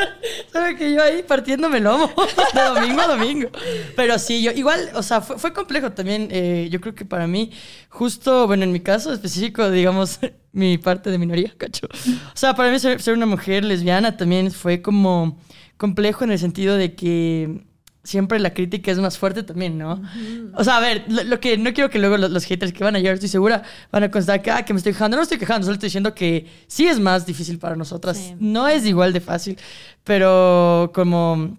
Sabe 0.53 0.77
que 0.77 0.93
yo 0.93 1.03
ahí 1.03 1.23
partiéndome 1.23 1.79
el 1.79 1.85
lomo 1.85 2.11
de 2.55 2.61
domingo 2.63 3.01
a 3.03 3.07
domingo. 3.07 3.49
Pero 3.97 4.19
sí, 4.19 4.43
yo 4.43 4.51
igual, 4.53 4.91
o 4.95 5.03
sea, 5.03 5.21
fue, 5.21 5.39
fue 5.39 5.53
complejo 5.53 5.93
también. 5.93 6.29
eh, 6.31 6.69
yo 6.71 6.81
creo 6.81 6.95
que 6.95 7.05
para 7.05 7.27
mí, 7.27 7.51
justo, 7.89 8.47
bueno, 8.47 8.65
en 8.65 8.73
mi 8.73 8.81
caso 8.81 9.13
específico, 9.13 9.71
digamos, 9.71 10.19
mi 10.53 10.79
parte 10.79 11.11
de 11.11 11.19
minoría, 11.19 11.53
cacho. 11.59 11.87
O 11.87 12.37
sea, 12.37 12.55
para 12.55 12.71
mí 12.71 12.79
ser, 12.79 13.01
ser 13.01 13.15
una 13.15 13.27
mujer 13.27 13.65
lesbiana 13.65 14.17
también 14.17 14.51
fue 14.51 14.83
como 14.83 15.39
complejo 15.77 16.25
en 16.25 16.33
el 16.33 16.39
sentido 16.39 16.77
de 16.77 16.95
que 16.95 17.65
siempre 18.03 18.39
la 18.39 18.55
crítica 18.55 18.91
es 18.91 18.99
más 18.99 19.19
fuerte 19.19 19.43
también, 19.43 19.79
¿no? 19.79 20.03
O 20.55 20.65
sea, 20.65 20.79
a 20.79 20.81
ver, 20.81 21.05
lo, 21.09 21.23
lo 21.25 21.41
que 21.41 21.59
no 21.59 21.73
quiero 21.73 21.91
que 21.91 21.99
luego 21.99 22.17
los, 22.17 22.31
los 22.31 22.45
haters 22.45 22.73
que 22.73 22.83
van 22.83 22.97
a 22.97 22.99
llegar, 22.99 23.15
estoy 23.15 23.29
segura, 23.29 23.63
van 23.93 24.05
a 24.05 24.11
constar 24.11 24.43
que, 24.43 24.51
ah, 24.51 24.65
que 24.65 24.73
me 24.73 24.79
estoy 24.79 24.93
quejando. 24.93 25.17
No 25.17 25.23
estoy 25.23 25.39
quejando, 25.39 25.65
solo 25.65 25.75
estoy 25.75 25.89
diciendo 25.89 26.15
que 26.15 26.47
sí 26.67 26.87
es 26.87 26.99
más 26.99 27.27
difícil 27.27 27.59
para 27.59 27.77
nosotras. 27.77 28.17
Sí. 28.17 28.35
No 28.41 28.69
es 28.69 28.87
igual 28.87 29.13
de 29.13 29.21
fácil, 29.21 29.59
pero 30.05 30.91
como 30.95 31.59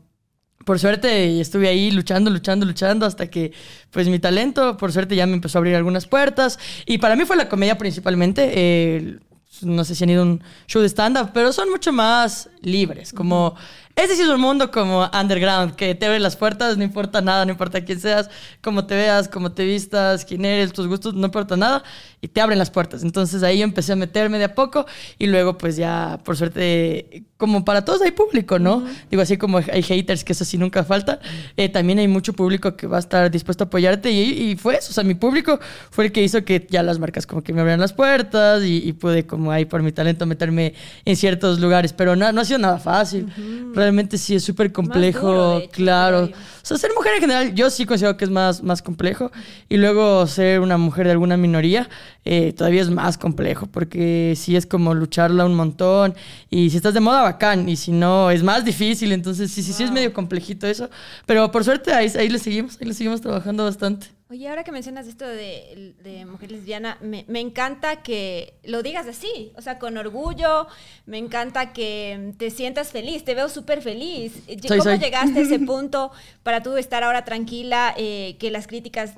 por 0.66 0.80
suerte 0.80 1.40
estuve 1.42 1.68
ahí 1.68 1.92
luchando, 1.92 2.30
luchando, 2.30 2.66
luchando 2.66 3.06
hasta 3.06 3.28
que 3.28 3.54
pues 3.92 4.08
mi 4.08 4.20
talento, 4.20 4.78
por 4.78 4.92
suerte 4.92 5.16
ya 5.16 5.26
me 5.26 5.34
empezó 5.34 5.58
a 5.58 5.60
abrir 5.60 5.76
algunas 5.76 6.08
puertas. 6.08 6.60
Y 6.86 6.98
para 6.98 7.16
mí 7.16 7.26
fue 7.26 7.36
la 7.36 7.50
comedia 7.50 7.78
principalmente. 7.78 8.52
eh, 8.54 9.20
no 9.62 9.84
sé 9.84 9.96
si 9.96 10.04
han 10.04 10.10
ido 10.10 10.22
a 10.24 10.26
un 10.26 10.44
show 10.68 10.82
de 10.82 10.90
stand-up, 10.90 11.32
pero 11.34 11.52
son 11.54 11.70
mucho 11.70 11.92
más 11.92 12.50
libres. 12.62 13.14
Como, 13.14 13.56
ese 13.96 14.16
sí 14.16 14.22
es 14.22 14.30
un 14.30 14.42
mundo 14.42 14.72
como 14.72 15.10
underground, 15.14 15.76
que 15.76 15.96
te 15.96 16.06
abre 16.06 16.20
las 16.20 16.36
puertas, 16.36 16.78
no 16.78 16.84
importa 16.84 17.22
nada, 17.22 17.46
no 17.46 17.52
importa 17.52 17.84
quién 17.84 18.00
seas, 18.00 18.30
cómo 18.62 18.86
te 18.86 18.96
veas, 18.96 19.28
cómo 19.28 19.52
te 19.52 19.66
vistas, 19.66 20.26
quién 20.26 20.46
eres, 20.46 20.74
tus 20.74 20.88
gustos, 20.88 21.14
no 21.14 21.26
importa 21.26 21.58
nada, 21.58 21.84
y 22.22 22.28
te 22.28 22.42
abren 22.42 22.60
las 22.60 22.72
puertas. 22.72 23.04
Entonces 23.04 23.44
ahí 23.44 23.60
yo 23.60 23.64
empecé 23.64 23.94
a 23.94 23.96
meterme 23.96 24.38
de 24.38 24.46
a 24.46 24.56
poco 24.56 24.86
y 25.20 25.28
luego 25.28 25.58
pues 25.58 25.76
ya, 25.76 26.20
por 26.24 26.38
suerte, 26.38 27.26
como 27.42 27.66
para 27.66 27.84
todos 27.84 28.04
hay 28.04 28.12
público, 28.12 28.60
¿no? 28.60 28.86
Digo, 29.10 29.24
así 29.24 29.36
como 29.36 29.58
hay 29.58 29.82
haters, 29.82 30.24
que 30.24 30.34
eso 30.34 30.46
sí 30.46 30.60
nunca 30.60 30.84
falta, 30.84 31.20
eh, 31.58 31.70
también 31.70 31.98
hay 31.98 32.08
mucho 32.08 32.34
público 32.34 32.76
que 32.76 32.86
va 32.86 32.98
a 32.98 33.00
estar 33.00 33.32
dispuesto 33.32 33.64
a 33.64 33.66
apoyarte 33.66 34.12
y, 34.12 34.52
y 34.52 34.56
fue 34.58 34.76
eso, 34.76 34.92
o 34.92 34.94
sea, 34.94 35.04
mi 35.04 35.16
público 35.16 35.60
fue 35.90 36.06
el 36.06 36.12
que 36.12 36.22
hizo 36.22 36.46
que 36.46 36.68
ya 36.70 36.84
las 36.84 37.00
marcas 37.00 37.26
como 37.26 37.42
que 37.42 37.52
me 37.52 37.62
abrieran 37.62 37.80
las 37.80 37.94
puertas 37.94 38.64
y, 38.64 38.88
y 38.88 38.94
pude 38.94 39.26
como 39.26 39.52
ahí 39.52 39.66
por 39.66 39.82
mi 39.82 39.92
talento 39.92 40.28
meterme 40.28 40.76
en 41.04 41.16
ciertos 41.16 41.60
lugares, 41.60 41.94
pero 41.94 42.16
no, 42.16 42.32
no 42.32 42.42
ha 42.42 42.46
sido 42.46 42.60
nada 42.60 42.78
fácil, 42.78 43.26
realmente 43.74 44.20
sí 44.20 44.36
es 44.36 44.44
súper 44.44 44.72
complejo, 44.72 45.32
duro, 45.32 45.58
hecho, 45.58 45.72
claro. 45.72 46.26
O 46.26 46.66
sea, 46.66 46.78
ser 46.78 46.92
mujer 46.96 47.14
en 47.16 47.22
general, 47.22 47.56
yo 47.56 47.72
sí 47.72 47.86
considero 47.88 48.18
que 48.18 48.26
es 48.26 48.30
más, 48.30 48.62
más 48.62 48.84
complejo. 48.84 49.32
Y 49.68 49.78
luego 49.78 50.28
ser 50.28 50.60
una 50.60 50.78
mujer 50.78 51.06
de 51.06 51.12
alguna 51.14 51.36
minoría, 51.36 51.90
eh, 52.24 52.54
todavía 52.54 52.82
es 52.84 52.92
más 52.92 53.18
complejo, 53.18 53.66
porque 53.66 54.36
sí 54.38 54.56
es 54.56 54.68
como 54.68 54.94
lucharla 54.94 55.46
un 55.46 55.56
montón. 55.56 56.14
Y 56.50 56.70
si 56.70 56.78
estás 56.78 56.94
de 56.94 57.00
moda, 57.00 57.24
bacán. 57.32 57.68
Y 57.70 57.76
si 57.76 57.92
no, 57.92 58.30
es 58.32 58.44
más 58.44 58.64
difícil. 58.66 59.12
Entonces, 59.12 59.52
sí, 59.52 59.64
sí, 59.64 59.74
sí 59.74 59.84
es 59.84 59.92
medio 59.92 60.14
complejito 60.14 60.68
eso. 60.68 60.90
Pero 61.26 61.52
por 61.52 61.64
suerte, 61.64 61.94
ahí, 61.94 62.12
ahí 62.18 62.30
le 62.30 62.40
seguimos, 62.40 62.78
ahí 62.80 62.88
le 62.88 62.94
seguimos 62.94 63.22
trabajando 63.22 63.64
bastante. 63.66 64.08
Oye, 64.30 64.48
ahora 64.48 64.64
que 64.64 64.72
mencionas 64.72 65.08
esto 65.08 65.26
de, 65.28 65.94
de 66.02 66.26
mujer 66.26 66.52
lesbiana, 66.52 66.98
me, 67.02 67.26
me 67.28 67.42
encanta 67.42 68.02
que 68.02 68.54
lo 68.64 68.82
digas 68.82 69.06
así, 69.06 69.52
o 69.58 69.62
sea, 69.62 69.78
con 69.78 69.98
orgullo, 69.98 70.68
me 71.06 71.18
encanta 71.18 71.74
que 71.74 72.34
te 72.38 72.50
sientas 72.50 72.92
feliz, 72.92 73.26
te 73.26 73.36
veo 73.36 73.50
súper 73.50 73.82
feliz. 73.82 74.32
Soy- 74.46 74.80
¿Cómo 74.80 74.84
soy. 74.84 75.00
llegaste 75.00 75.38
a 75.38 75.42
ese 75.44 75.60
punto 75.72 76.12
para 76.44 76.64
tú 76.64 76.78
estar 76.78 77.04
ahora 77.04 77.26
tranquila, 77.26 77.94
eh, 77.98 78.38
que 78.40 78.52
las 78.52 78.68
críticas 78.68 79.16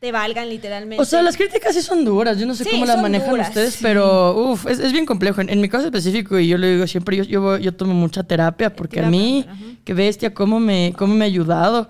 te 0.00 0.12
valgan 0.12 0.48
literalmente? 0.48 1.00
O 1.02 1.04
sea, 1.04 1.22
las 1.22 1.36
críticas 1.36 1.74
sí 1.74 1.82
son 1.82 2.04
duras. 2.04 2.38
Yo 2.38 2.46
no 2.46 2.54
sé 2.54 2.64
Sí, 2.64 2.70
cómo 2.70 2.84
las 2.86 3.00
manejan 3.00 3.30
duras, 3.30 3.48
ustedes, 3.48 3.78
pero 3.82 4.36
uf, 4.50 4.66
es, 4.66 4.78
es 4.78 4.92
bien 4.92 5.06
complejo. 5.06 5.40
En, 5.40 5.48
en 5.48 5.60
mi 5.60 5.68
caso 5.68 5.86
específico, 5.86 6.38
y 6.38 6.48
yo 6.48 6.58
lo 6.58 6.66
digo 6.66 6.86
siempre, 6.86 7.16
yo, 7.16 7.24
yo, 7.24 7.40
voy- 7.40 7.62
yo 7.62 7.74
tomo 7.74 7.94
mucha 7.94 8.22
terapia 8.22 8.74
porque 8.74 9.00
a 9.00 9.08
mí, 9.10 9.44
qué 9.84 9.94
bestia, 9.94 10.34
cómo 10.34 10.60
me, 10.60 10.92
cómo 10.96 11.14
me 11.14 11.24
ha 11.24 11.28
ayudado 11.28 11.88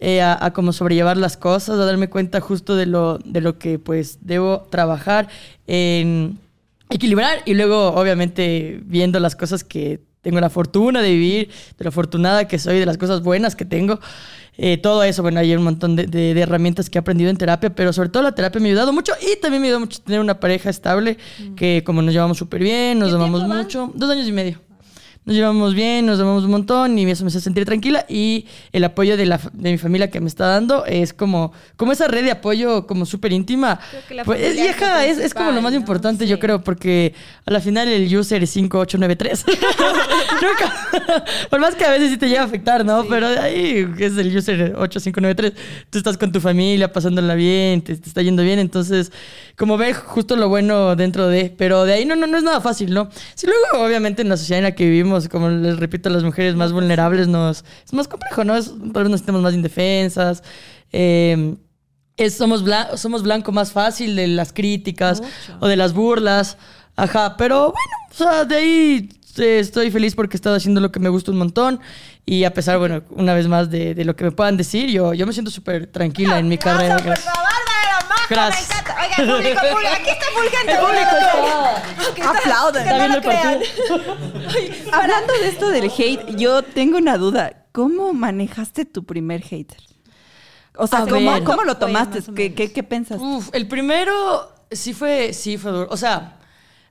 eh, 0.00 0.20
a, 0.22 0.44
a 0.44 0.52
cómo 0.52 0.72
sobrellevar 0.72 1.16
las 1.16 1.36
cosas, 1.36 1.78
a 1.78 1.84
darme 1.84 2.08
cuenta 2.08 2.40
justo 2.40 2.74
de 2.74 2.86
lo, 2.86 3.18
de 3.18 3.40
lo 3.40 3.58
que 3.58 3.78
pues 3.78 4.18
debo 4.22 4.66
trabajar 4.70 5.28
en 5.66 6.38
equilibrar 6.90 7.38
y 7.46 7.54
luego 7.54 7.88
obviamente 7.94 8.80
viendo 8.84 9.18
las 9.20 9.36
cosas 9.36 9.62
que 9.64 10.00
tengo 10.22 10.40
la 10.40 10.48
fortuna 10.50 11.02
de 11.02 11.10
vivir, 11.10 11.48
de 11.76 11.84
lo 11.84 11.88
afortunada 11.90 12.48
que 12.48 12.58
soy, 12.58 12.78
de 12.78 12.86
las 12.86 12.96
cosas 12.96 13.22
buenas 13.22 13.54
que 13.56 13.64
tengo. 13.64 14.00
Eh, 14.56 14.76
todo 14.78 15.02
eso, 15.02 15.22
bueno, 15.22 15.40
hay 15.40 15.54
un 15.54 15.62
montón 15.62 15.96
de, 15.96 16.06
de- 16.06 16.34
de 16.34 16.40
herramientas 16.40 16.88
que 16.90 16.98
he 16.98 17.00
aprendido 17.00 17.30
en 17.30 17.36
terapia, 17.36 17.74
pero 17.74 17.92
sobre 17.92 18.08
todo 18.10 18.22
la 18.22 18.32
terapia 18.32 18.60
me 18.60 18.68
ha 18.68 18.70
ayudado 18.72 18.92
mucho 18.92 19.12
y 19.20 19.40
también 19.40 19.62
me 19.62 19.68
ayudó 19.68 19.80
mucho 19.80 20.00
tener 20.02 20.20
una 20.20 20.38
pareja 20.40 20.70
estable 20.70 21.16
que 21.56 21.82
como 21.84 22.02
nos 22.02 22.12
llevamos 22.14 22.38
súper 22.38 22.62
bien, 22.62 22.98
nos 22.98 23.08
¿Qué 23.10 23.14
amamos 23.16 23.42
mucho, 23.44 23.90
dos 23.94 24.10
años 24.10 24.28
y 24.28 24.32
medio. 24.32 24.60
Nos 25.24 25.36
llevamos 25.36 25.74
bien, 25.74 26.04
nos 26.04 26.18
amamos 26.18 26.42
un 26.44 26.50
montón 26.50 26.98
y 26.98 27.08
eso 27.08 27.22
me 27.24 27.28
hace 27.28 27.40
sentir 27.40 27.64
tranquila 27.64 28.04
y 28.08 28.46
el 28.72 28.82
apoyo 28.82 29.16
de, 29.16 29.24
la, 29.26 29.38
de 29.52 29.70
mi 29.70 29.78
familia 29.78 30.10
que 30.10 30.20
me 30.20 30.26
está 30.26 30.46
dando 30.46 30.84
es 30.84 31.12
como, 31.12 31.52
como 31.76 31.92
esa 31.92 32.08
red 32.08 32.24
de 32.24 32.32
apoyo 32.32 32.88
como 32.88 33.06
súper 33.06 33.32
íntima. 33.32 33.78
Pues, 34.24 34.40
es 34.40 34.70
ajá, 34.70 35.06
es, 35.06 35.18
es 35.18 35.32
como 35.32 35.52
lo 35.52 35.62
más 35.62 35.72
¿no? 35.72 35.78
importante, 35.78 36.26
yo 36.26 36.36
Sí. 36.36 36.40
creo, 36.40 36.64
porque 36.64 37.14
a 37.46 37.52
la 37.52 37.60
final 37.60 37.86
el 37.86 38.16
user 38.16 38.42
es 38.42 38.50
5893. 38.50 39.44
Nunca. 40.42 41.24
Por 41.50 41.60
más 41.60 41.74
que 41.74 41.84
a 41.84 41.90
veces 41.90 42.10
sí 42.10 42.16
te 42.16 42.28
llega 42.28 42.42
a 42.42 42.44
afectar, 42.44 42.84
¿no? 42.84 43.04
Pero 43.08 43.28
de 43.28 43.38
ahí 43.38 43.86
es 43.98 44.16
el 44.16 44.36
user 44.36 44.74
8593. 44.76 45.52
Tú 45.90 45.98
estás 45.98 46.18
con 46.18 46.32
tu 46.32 46.40
familia, 46.40 46.92
pasándola 46.92 47.34
bien, 47.34 47.82
te, 47.82 47.96
te 47.96 48.08
está 48.08 48.22
yendo 48.22 48.42
bien. 48.42 48.58
Entonces, 48.58 49.12
como 49.56 49.76
ver 49.76 49.94
justo 49.94 50.34
lo 50.36 50.48
bueno 50.48 50.96
dentro 50.96 51.28
de. 51.28 51.54
Pero 51.56 51.84
de 51.84 51.92
ahí 51.94 52.04
no, 52.04 52.16
no, 52.16 52.26
no 52.26 52.38
es 52.38 52.42
nada 52.44 52.60
fácil, 52.60 52.92
¿no? 52.92 53.08
Si 53.34 53.46
luego, 53.46 53.86
obviamente, 53.86 54.22
en 54.22 54.28
la 54.28 54.36
sociedad 54.36 54.58
en 54.58 54.64
la 54.64 54.74
que 54.74 54.84
vivimos, 54.84 55.11
como 55.30 55.48
les 55.48 55.78
repito, 55.78 56.08
las 56.10 56.22
mujeres 56.24 56.54
más 56.54 56.72
vulnerables 56.72 57.28
nos. 57.28 57.64
Es 57.84 57.92
más 57.92 58.08
complejo, 58.08 58.44
¿no? 58.44 58.56
Es, 58.56 58.72
tal 58.92 59.04
vez 59.04 59.10
nos 59.10 59.20
sentimos 59.20 59.42
más 59.42 59.54
indefensas. 59.54 60.42
Eh, 60.92 61.56
es- 62.16 62.34
somos, 62.36 62.64
blan- 62.64 62.96
somos 62.96 63.22
blanco 63.22 63.52
más 63.52 63.72
fácil 63.72 64.16
de 64.16 64.26
las 64.28 64.52
críticas 64.52 65.20
Mucho. 65.20 65.32
o 65.60 65.66
de 65.68 65.76
las 65.76 65.92
burlas. 65.92 66.56
Ajá, 66.96 67.36
pero 67.36 67.72
bueno, 67.72 67.96
o 68.10 68.14
sea, 68.14 68.44
de 68.44 68.54
ahí 68.56 69.08
eh, 69.38 69.58
estoy 69.60 69.90
feliz 69.90 70.14
porque 70.14 70.36
he 70.36 70.38
estado 70.38 70.56
haciendo 70.56 70.80
lo 70.80 70.92
que 70.92 71.00
me 71.00 71.08
gusta 71.08 71.30
un 71.30 71.38
montón. 71.38 71.80
Y 72.26 72.44
a 72.44 72.52
pesar, 72.52 72.78
bueno, 72.78 73.02
una 73.10 73.34
vez 73.34 73.48
más 73.48 73.70
de, 73.70 73.94
de 73.94 74.04
lo 74.04 74.14
que 74.14 74.24
me 74.24 74.30
puedan 74.30 74.56
decir, 74.56 74.90
yo, 74.90 75.14
yo 75.14 75.26
me 75.26 75.32
siento 75.32 75.50
súper 75.50 75.86
tranquila 75.86 76.38
en 76.38 76.48
mi 76.48 76.58
carrera. 76.58 76.96
Por 76.98 77.16
favor, 77.16 77.48
Gracias. 78.32 78.68
Me 78.70 78.78
encanta. 78.80 79.02
Oiga, 79.02 79.16
público, 79.36 79.60
público, 79.60 79.92
aquí 80.00 80.10
está 80.10 80.26
fulgente. 80.34 80.72
El 80.72 80.78
público 80.78 81.10
Aunque 82.04 82.20
está- 82.20 82.82
viendo 82.82 83.08
lo 83.08 83.14
el 83.14 83.22
crean. 83.22 83.58
partido. 83.60 84.92
Hablando 84.92 85.32
de 85.34 85.48
esto 85.48 85.68
del 85.68 85.90
hate, 85.96 86.36
yo 86.36 86.62
tengo 86.62 86.98
una 86.98 87.16
duda. 87.18 87.52
¿Cómo 87.72 88.12
manejaste 88.12 88.84
tu 88.84 89.04
primer 89.04 89.42
hater? 89.42 89.78
O 90.76 90.86
sea, 90.86 91.00
A 91.00 91.06
¿cómo, 91.06 91.64
lo 91.64 91.76
tomaste? 91.76 92.22
¿Qué, 92.34 92.54
qué, 92.54 92.72
qué 92.72 92.82
pensaste? 92.82 93.22
Uf, 93.22 93.50
el 93.52 93.68
primero 93.68 94.50
sí 94.70 94.94
fue, 94.94 95.32
sí 95.34 95.58
fue 95.58 95.70
duro. 95.70 95.88
O 95.90 95.96
sea, 95.96 96.38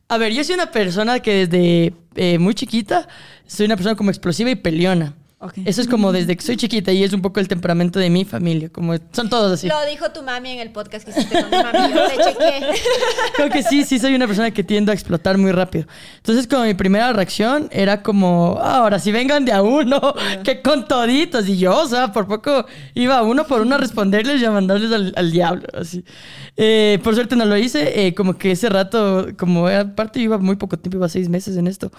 a 0.07 0.17
ver, 0.17 0.33
yo 0.33 0.43
soy 0.43 0.55
una 0.55 0.71
persona 0.71 1.19
que 1.19 1.47
desde 1.47 1.93
eh, 2.15 2.37
muy 2.37 2.53
chiquita, 2.53 3.07
soy 3.47 3.65
una 3.65 3.75
persona 3.75 3.95
como 3.95 4.09
explosiva 4.11 4.49
y 4.51 4.55
peleona. 4.55 5.13
Ok. 5.43 5.53
Eso 5.65 5.81
es 5.81 5.87
como 5.87 6.11
desde 6.11 6.37
que 6.37 6.43
soy 6.43 6.55
chiquita 6.55 6.91
y 6.91 7.03
es 7.03 7.13
un 7.13 7.21
poco 7.23 7.39
el 7.39 7.47
temperamento 7.47 7.97
de 7.97 8.11
mi 8.11 8.25
familia, 8.25 8.69
como 8.69 8.93
son 9.11 9.27
todos 9.27 9.51
así. 9.51 9.67
Lo 9.67 9.83
dijo 9.89 10.11
tu 10.11 10.21
mami 10.21 10.51
en 10.51 10.59
el 10.59 10.69
podcast 10.71 11.03
que 11.03 11.09
hiciste 11.11 11.41
con 11.41 11.49
mi 11.49 11.57
mami. 11.57 11.93
Yo 11.93 12.07
te 12.07 12.15
chequé. 12.23 12.79
Creo 13.35 13.49
que 13.49 13.63
sí, 13.63 13.83
sí 13.83 13.97
soy 13.97 14.13
una 14.13 14.27
persona 14.27 14.51
que 14.51 14.63
tiendo 14.63 14.91
a 14.91 14.93
explotar 14.93 15.39
muy 15.39 15.51
rápido. 15.51 15.87
Entonces, 16.17 16.45
como 16.45 16.63
mi 16.65 16.75
primera 16.75 17.11
reacción 17.11 17.69
era 17.71 18.03
como, 18.03 18.59
"Ah, 18.61 18.77
ahora 18.77 18.99
si 18.99 19.11
vengan 19.11 19.43
de 19.43 19.51
a 19.51 19.63
uno, 19.63 20.13
que 20.43 20.61
con 20.61 20.87
toditos. 20.87 21.47
Y 21.49 21.57
yo, 21.57 21.75
o 21.75 21.87
sea, 21.87 22.11
por 22.13 22.27
poco 22.27 22.65
iba 22.93 23.23
uno 23.23 23.47
por 23.47 23.61
uno 23.61 23.75
a 23.75 23.77
responderles 23.79 24.39
y 24.41 24.45
a 24.45 24.51
mandarles 24.51 24.91
al, 24.91 25.11
al 25.15 25.31
diablo, 25.31 25.67
así. 25.73 26.05
Eh, 26.55 26.99
por 27.03 27.15
suerte 27.15 27.35
no 27.35 27.45
lo 27.45 27.57
hice, 27.57 28.05
eh, 28.05 28.13
como 28.13 28.37
que 28.37 28.51
ese 28.51 28.69
rato, 28.69 29.27
como 29.39 29.67
aparte 29.67 30.19
iba 30.19 30.37
muy 30.37 30.55
poco 30.57 30.77
tiempo, 30.77 30.97
iba 30.97 31.09
seis 31.09 31.29
meses 31.29 31.57
en 31.57 31.65
esto. 31.65 31.91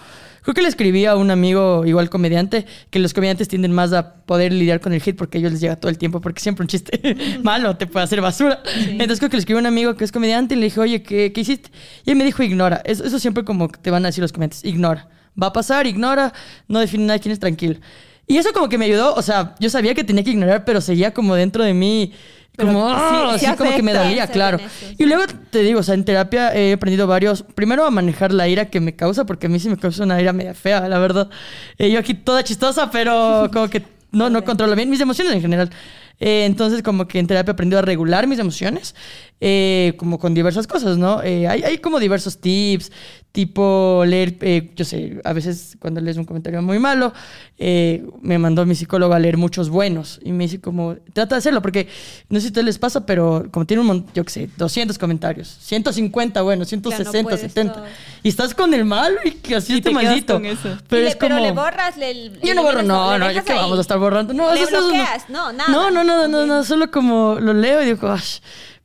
Creo 0.43 0.53
que 0.53 0.61
le 0.61 0.67
escribí 0.67 1.05
a 1.05 1.15
un 1.15 1.31
amigo, 1.31 1.85
igual 1.85 2.09
comediante, 2.09 2.65
que 2.89 2.99
los 2.99 3.13
comediantes 3.13 3.32
tienden 3.35 3.71
más 3.71 3.93
a 3.93 4.15
poder 4.25 4.53
lidiar 4.53 4.79
con 4.79 4.93
el 4.93 5.01
hate 5.01 5.15
porque 5.15 5.37
a 5.37 5.39
ellos 5.39 5.51
les 5.51 5.61
llega 5.61 5.75
todo 5.75 5.89
el 5.89 5.97
tiempo, 5.97 6.21
porque 6.21 6.41
siempre 6.41 6.63
un 6.63 6.67
chiste 6.67 7.17
malo 7.43 7.75
te 7.75 7.87
puede 7.87 8.03
hacer 8.03 8.21
basura. 8.21 8.61
Entonces 8.89 9.19
creo 9.19 9.29
que 9.29 9.37
le 9.37 9.39
escribí 9.39 9.57
a 9.57 9.61
un 9.61 9.65
amigo 9.65 9.95
que 9.95 10.03
es 10.03 10.11
comediante 10.11 10.55
y 10.55 10.57
le 10.57 10.65
dije, 10.65 10.79
oye, 10.79 11.03
¿qué, 11.03 11.31
qué 11.33 11.41
hiciste? 11.41 11.69
Y 12.05 12.11
él 12.11 12.15
me 12.15 12.23
dijo, 12.23 12.43
ignora. 12.43 12.81
Eso, 12.85 13.03
eso 13.03 13.19
siempre 13.19 13.43
como 13.43 13.69
que 13.69 13.79
te 13.79 13.91
van 13.91 14.03
a 14.05 14.09
decir 14.09 14.21
los 14.21 14.31
comediantes, 14.31 14.63
ignora. 14.63 15.07
Va 15.41 15.47
a 15.47 15.53
pasar, 15.53 15.87
ignora, 15.87 16.33
no 16.67 16.79
define 16.79 17.05
nada, 17.05 17.19
quién 17.19 17.31
es 17.31 17.39
tranquilo. 17.39 17.79
Y 18.27 18.37
eso 18.37 18.53
como 18.53 18.69
que 18.69 18.77
me 18.77 18.85
ayudó, 18.85 19.13
o 19.15 19.21
sea, 19.21 19.55
yo 19.59 19.69
sabía 19.69 19.93
que 19.93 20.03
tenía 20.03 20.23
que 20.23 20.31
ignorar, 20.31 20.63
pero 20.63 20.79
seguía 20.79 21.13
como 21.13 21.35
dentro 21.35 21.63
de 21.63 21.73
mí, 21.73 22.13
como, 22.57 22.85
Pero 22.87 22.89
"Ah", 22.89 23.31
sí- 23.33 23.39
sí 23.39 23.45
así 23.47 23.57
como 23.57 23.75
que 23.75 23.81
me 23.83 23.93
dolía, 23.93 24.27
claro. 24.27 24.59
Y 24.97 25.05
luego 25.05 25.23
te 25.49 25.59
digo, 25.59 25.79
o 25.79 25.83
sea, 25.83 25.95
en 25.95 26.05
terapia 26.05 26.53
he 26.55 26.73
aprendido 26.73 27.07
varios. 27.07 27.43
Primero 27.55 27.85
a 27.85 27.91
manejar 27.91 28.31
la 28.33 28.47
ira 28.47 28.65
que 28.65 28.79
me 28.79 28.95
causa, 28.95 29.25
porque 29.25 29.47
a 29.47 29.49
mí 29.49 29.59
sí 29.59 29.69
me 29.69 29.77
causa 29.77 30.03
una 30.03 30.21
ira 30.21 30.33
media 30.33 30.53
fea, 30.53 30.87
la 30.87 30.99
verdad. 30.99 31.29
Eh, 31.77 31.89
yo 31.91 31.99
aquí 31.99 32.13
toda 32.13 32.43
chistosa, 32.43 32.91
pero 32.91 33.49
como 33.53 33.69
que 33.69 33.83
no, 34.11 34.29
no 34.29 34.43
controlo 34.43 34.75
bien 34.75 34.89
mis 34.89 35.01
emociones 35.01 35.33
en 35.33 35.41
general. 35.41 35.69
Eh, 36.19 36.45
entonces, 36.45 36.81
como 36.83 37.07
que 37.07 37.19
en 37.19 37.27
terapia 37.27 37.51
he 37.51 37.53
aprendido 37.53 37.79
a 37.79 37.81
regular 37.81 38.27
mis 38.27 38.39
emociones, 38.39 38.95
eh, 39.41 39.93
como 39.97 40.19
con 40.19 40.33
diversas 40.33 40.67
cosas, 40.67 40.97
¿no? 40.97 41.21
Eh, 41.23 41.47
hay, 41.47 41.63
hay 41.63 41.77
como 41.79 41.99
diversos 41.99 42.37
tips, 42.39 42.91
tipo 43.33 44.03
leer, 44.05 44.37
eh, 44.41 44.71
yo 44.75 44.85
sé, 44.85 45.19
a 45.23 45.33
veces 45.33 45.75
cuando 45.79 45.99
lees 45.99 46.17
un 46.17 46.23
comentario 46.23 46.61
muy 46.61 46.77
malo, 46.79 47.11
eh, 47.57 48.05
me 48.21 48.37
mandó 48.37 48.63
mi 48.65 48.75
psicólogo 48.75 49.13
a 49.15 49.19
leer 49.19 49.37
muchos 49.37 49.69
buenos 49.69 50.19
y 50.23 50.31
me 50.31 50.43
dice 50.45 50.61
como, 50.61 50.95
trata 51.13 51.35
de 51.35 51.39
hacerlo, 51.39 51.61
porque 51.61 51.87
no 52.29 52.37
sé 52.37 52.41
si 52.41 52.47
a 52.47 52.49
ustedes 52.51 52.65
les 52.65 52.77
pasa, 52.77 53.05
pero 53.07 53.47
como 53.51 53.65
tiene 53.65 53.81
un 53.81 53.87
montón, 53.87 54.13
yo 54.13 54.23
qué 54.23 54.29
sé, 54.31 54.49
200 54.55 54.97
comentarios, 54.99 55.47
150 55.61 56.41
buenos, 56.43 56.67
160, 56.69 57.23
puedes 57.23 57.41
70, 57.41 57.73
todo. 57.73 57.85
y 58.21 58.29
estás 58.29 58.53
con 58.53 58.71
el 58.73 58.85
malo 58.85 59.17
y 59.25 59.31
que 59.31 59.55
así 59.55 59.77
Y 59.77 59.81
te 59.81 59.89
maldito. 59.89 60.39
Pero 60.87 61.01
le- 61.01 61.07
es 61.09 61.15
como... 61.15 61.39
le 61.39 61.51
borras, 61.51 61.97
le, 61.97 62.31
Yo 62.43 62.53
no 62.53 62.61
borro, 62.63 62.83
no, 62.83 63.17
no, 63.17 63.31
yo 63.31 63.43
qué 63.43 63.53
vamos 63.53 63.79
a 63.79 63.81
estar 63.81 63.97
borrando. 63.97 64.31
No, 64.33 64.53
¿Le 64.53 64.61
eso 64.61 64.79
no. 64.79 64.87
bloqueas? 64.87 65.27
No, 65.29 65.51
nada. 65.51 65.71
No, 65.71 65.89
no, 65.89 66.03
no, 66.03 66.12
no, 66.27 66.41
Ok. 66.41 66.47
no, 66.47 66.63
solo 66.63 66.91
como 66.91 67.37
lo 67.39 67.53
leo 67.53 67.81
y 67.81 67.85
digo, 67.85 68.07
"Ash". 68.07 68.39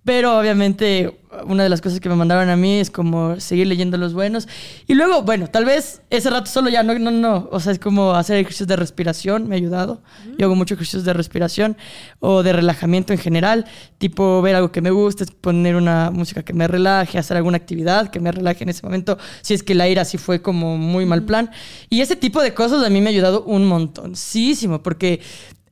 Pero 0.05 0.39
obviamente 0.39 1.21
una 1.45 1.63
de 1.65 1.69
las 1.69 1.83
cosas 1.83 2.01
que 2.01 2.09
me 2.09 2.15
mandaron 2.15 2.49
a 2.49 2.57
mí 2.57 2.81
es 2.81 2.91
como 2.91 3.39
seguir 3.39 3.67
leyendo 3.67 3.99
los 3.99 4.15
buenos. 4.15 4.49
Y 4.87 4.95
luego, 4.95 5.21
bueno, 5.21 5.49
tal 5.49 5.67
vez 5.67 6.01
ese 6.09 6.31
rato 6.31 6.47
solo 6.51 6.71
ya, 6.71 6.83
no, 6.83 6.99
no, 6.99 7.11
no. 7.11 7.47
O 7.53 7.61
sea, 7.61 7.73
es 7.73 7.79
como 7.79 8.15
hacer 8.15 8.39
ejercicios 8.39 8.67
de 8.69 8.77
respiración, 8.77 9.47
me 9.49 9.55
ha 9.55 9.59
ayudado. 9.59 10.01
Yo 10.39 10.47
hago 10.47 10.55
muchos 10.55 10.77
ejercicios 10.77 11.05
de 11.05 11.13
respiración 11.13 11.77
o 12.21 12.43
de 12.43 12.55
relajamiento 12.55 13.13
en 13.13 13.19
general. 13.19 13.67
Tipo 13.99 14.41
ver 14.41 14.55
algo 14.55 14.73
que 14.73 14.81
me 14.81 14.91
guste, 14.91 15.27
poner 15.27 15.77
una 15.77 16.11
música 16.11 16.43
que 16.43 16.55
me 16.55 16.67
relaje, 16.67 17.19
hacer 17.19 17.37
alguna 17.37 17.59
actividad 17.59 18.09
que 18.11 18.19
me 18.21 18.33
relaje 18.33 18.63
en 18.65 18.71
ese 18.71 18.87
momento. 18.87 19.19
Si 19.43 19.53
es 19.53 19.63
que 19.63 19.75
la 19.75 19.87
ira 19.89 20.07
sí 20.07 20.17
fue 20.17 20.41
como 20.41 20.79
muy 20.79 21.05
mal 21.05 21.25
plan. 21.25 21.51
Y 21.91 22.01
ese 22.01 22.17
tipo 22.17 22.41
de 22.41 22.55
cosas 22.55 22.83
a 22.83 22.89
mí 22.89 23.03
me 23.03 23.09
ha 23.09 23.13
ayudado 23.13 23.43
un 23.45 23.67
montoncísimo 23.67 24.83
porque 24.83 25.21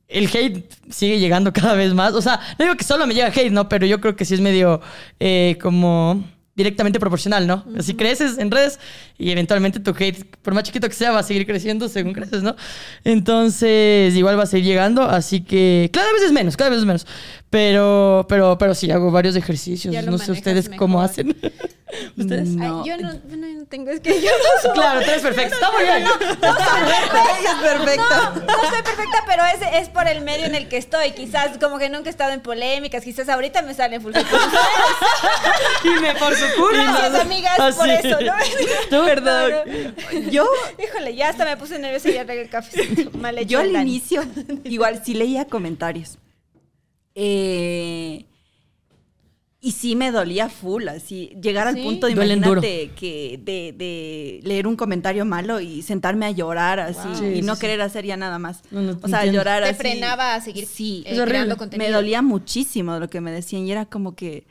el 0.07 0.27
hate 0.27 0.63
sigue 0.89 1.19
llegando 1.19 1.53
cada 1.53 1.73
vez 1.73 1.93
más. 1.93 2.13
O 2.13 2.21
sea, 2.21 2.39
no 2.57 2.65
digo 2.65 2.75
que 2.75 2.83
solo 2.83 3.07
me 3.07 3.13
llega 3.13 3.27
hate, 3.27 3.51
¿no? 3.51 3.69
Pero 3.69 3.85
yo 3.85 3.99
creo 4.01 4.15
que 4.15 4.25
sí 4.25 4.33
es 4.33 4.41
medio 4.41 4.81
eh, 5.19 5.57
como 5.61 6.23
directamente 6.57 6.99
proporcional, 6.99 7.45
¿no? 7.45 7.63
Así 7.77 7.93
creces 7.93 8.39
en 8.39 8.49
redes 8.49 8.79
y 9.17 9.29
eventualmente 9.29 9.79
tu 9.79 9.95
hate, 9.97 10.25
por 10.41 10.55
más 10.55 10.63
chiquito 10.63 10.89
que 10.89 10.95
sea, 10.95 11.11
va 11.11 11.19
a 11.19 11.23
seguir 11.23 11.45
creciendo 11.45 11.87
según 11.87 12.13
creces, 12.13 12.41
¿no? 12.41 12.55
Entonces, 13.03 14.15
igual 14.15 14.37
va 14.39 14.43
a 14.43 14.47
seguir 14.47 14.65
llegando, 14.65 15.03
así 15.03 15.41
que 15.41 15.91
cada 15.93 16.11
vez 16.11 16.23
es 16.23 16.31
menos, 16.31 16.57
cada 16.57 16.71
vez 16.71 16.79
es 16.79 16.85
menos. 16.85 17.05
Pero, 17.49 18.25
pero, 18.27 18.57
pero 18.57 18.75
sí, 18.75 18.91
hago 18.91 19.09
varios 19.09 19.35
ejercicios. 19.35 19.95
No 20.05 20.17
sé 20.17 20.33
ustedes 20.33 20.69
cómo 20.69 21.01
hacen. 21.01 21.37
¿Ustedes? 22.17 22.49
No. 22.49 22.81
Ay, 22.81 22.89
yo 22.89 22.97
no, 22.97 23.17
bueno, 23.27 23.47
yo 23.47 23.59
no 23.59 23.65
tengo, 23.65 23.89
es 23.91 24.01
que 24.01 24.21
yo 24.21 24.29
no 24.29 24.61
soy. 24.61 24.71
Claro, 24.73 24.99
tú 24.99 25.09
eres 25.09 25.21
perfecto. 25.21 25.55
Está 25.55 25.71
muy 25.71 25.83
bien. 25.83 26.03
Ella 26.03 27.51
es 27.53 27.61
perfecta. 27.61 28.33
No, 28.35 28.45
no 28.45 28.69
soy 28.69 28.81
perfecta, 28.83 29.23
pero 29.25 29.43
es, 29.45 29.81
es 29.81 29.89
por 29.89 30.05
el 30.07 30.21
medio 30.21 30.45
en 30.45 30.55
el 30.55 30.67
que 30.67 30.75
estoy. 30.75 31.11
Quizás 31.11 31.57
como 31.57 31.79
que 31.79 31.89
nunca 31.89 32.09
he 32.09 32.11
estado 32.11 32.33
en 32.33 32.41
polémicas, 32.41 33.05
quizás 33.05 33.29
ahorita 33.29 33.61
me 33.61 33.73
salen 33.73 34.01
full 34.01 34.13
hate 34.13 34.27
con 34.29 34.39
ustedes. 34.41 34.65
Y 35.85 36.01
me 36.01 36.15
por 36.15 36.35
su 36.35 36.46
Gracias, 36.73 37.15
amigas, 37.21 37.53
Ah, 37.59 37.71
por 37.75 37.85
sí. 37.85 37.91
eso. 38.03 38.17
¿no? 38.21 38.33
¿Tú? 38.99 39.05
Perdón. 39.05 39.51
Yo, 40.31 40.45
Híjole, 40.83 41.15
ya 41.15 41.29
hasta 41.29 41.45
me 41.45 41.57
puse 41.57 41.79
nerviosa 41.79 42.09
y 42.09 42.13
ya 42.13 42.23
regué 42.23 42.41
el 42.43 42.49
café. 42.49 43.09
Mal 43.19 43.37
hecho 43.37 43.49
yo 43.49 43.59
al 43.59 43.73
Dani. 43.73 43.91
inicio, 43.91 44.23
igual 44.63 45.01
sí 45.03 45.13
leía 45.13 45.45
comentarios. 45.45 46.17
Eh, 47.15 48.25
y 49.59 49.71
sí 49.71 49.95
me 49.95 50.11
dolía 50.11 50.49
full, 50.49 50.87
así, 50.87 51.31
llegar 51.41 51.67
al 51.67 51.75
Sí. 51.75 51.81
punto 51.81 52.05
de 52.05 52.13
imagínate 52.13 52.91
que 52.95 53.39
de, 53.43 53.73
de 53.75 54.39
leer 54.43 54.67
un 54.67 54.75
comentario 54.75 55.25
malo 55.25 55.59
y 55.59 55.81
sentarme 55.81 56.27
a 56.27 56.31
llorar 56.31 56.79
así 56.79 57.07
Wow. 57.07 57.15
Sí, 57.17 57.25
y 57.25 57.35
sí, 57.37 57.41
no 57.41 57.55
sí. 57.55 57.61
querer 57.61 57.81
hacer 57.81 58.05
ya 58.05 58.15
nada 58.17 58.37
más. 58.37 58.61
No, 58.69 58.81
no, 58.81 58.95
te 58.97 59.05
o 59.05 59.09
sea, 59.09 59.19
entiendo. 59.21 59.39
llorar 59.39 59.63
Te 59.63 59.69
así. 59.69 59.79
frenaba 59.79 60.35
a 60.35 60.41
seguir 60.41 60.67
Sí, 60.67 61.03
eh, 61.07 61.19
creando 61.25 61.55
me 61.55 61.57
contenido. 61.57 61.91
dolía 61.91 62.21
muchísimo 62.21 62.99
lo 62.99 63.09
que 63.09 63.19
me 63.19 63.31
decían 63.31 63.65
y 63.65 63.71
era 63.71 63.85
como 63.87 64.15
que 64.15 64.45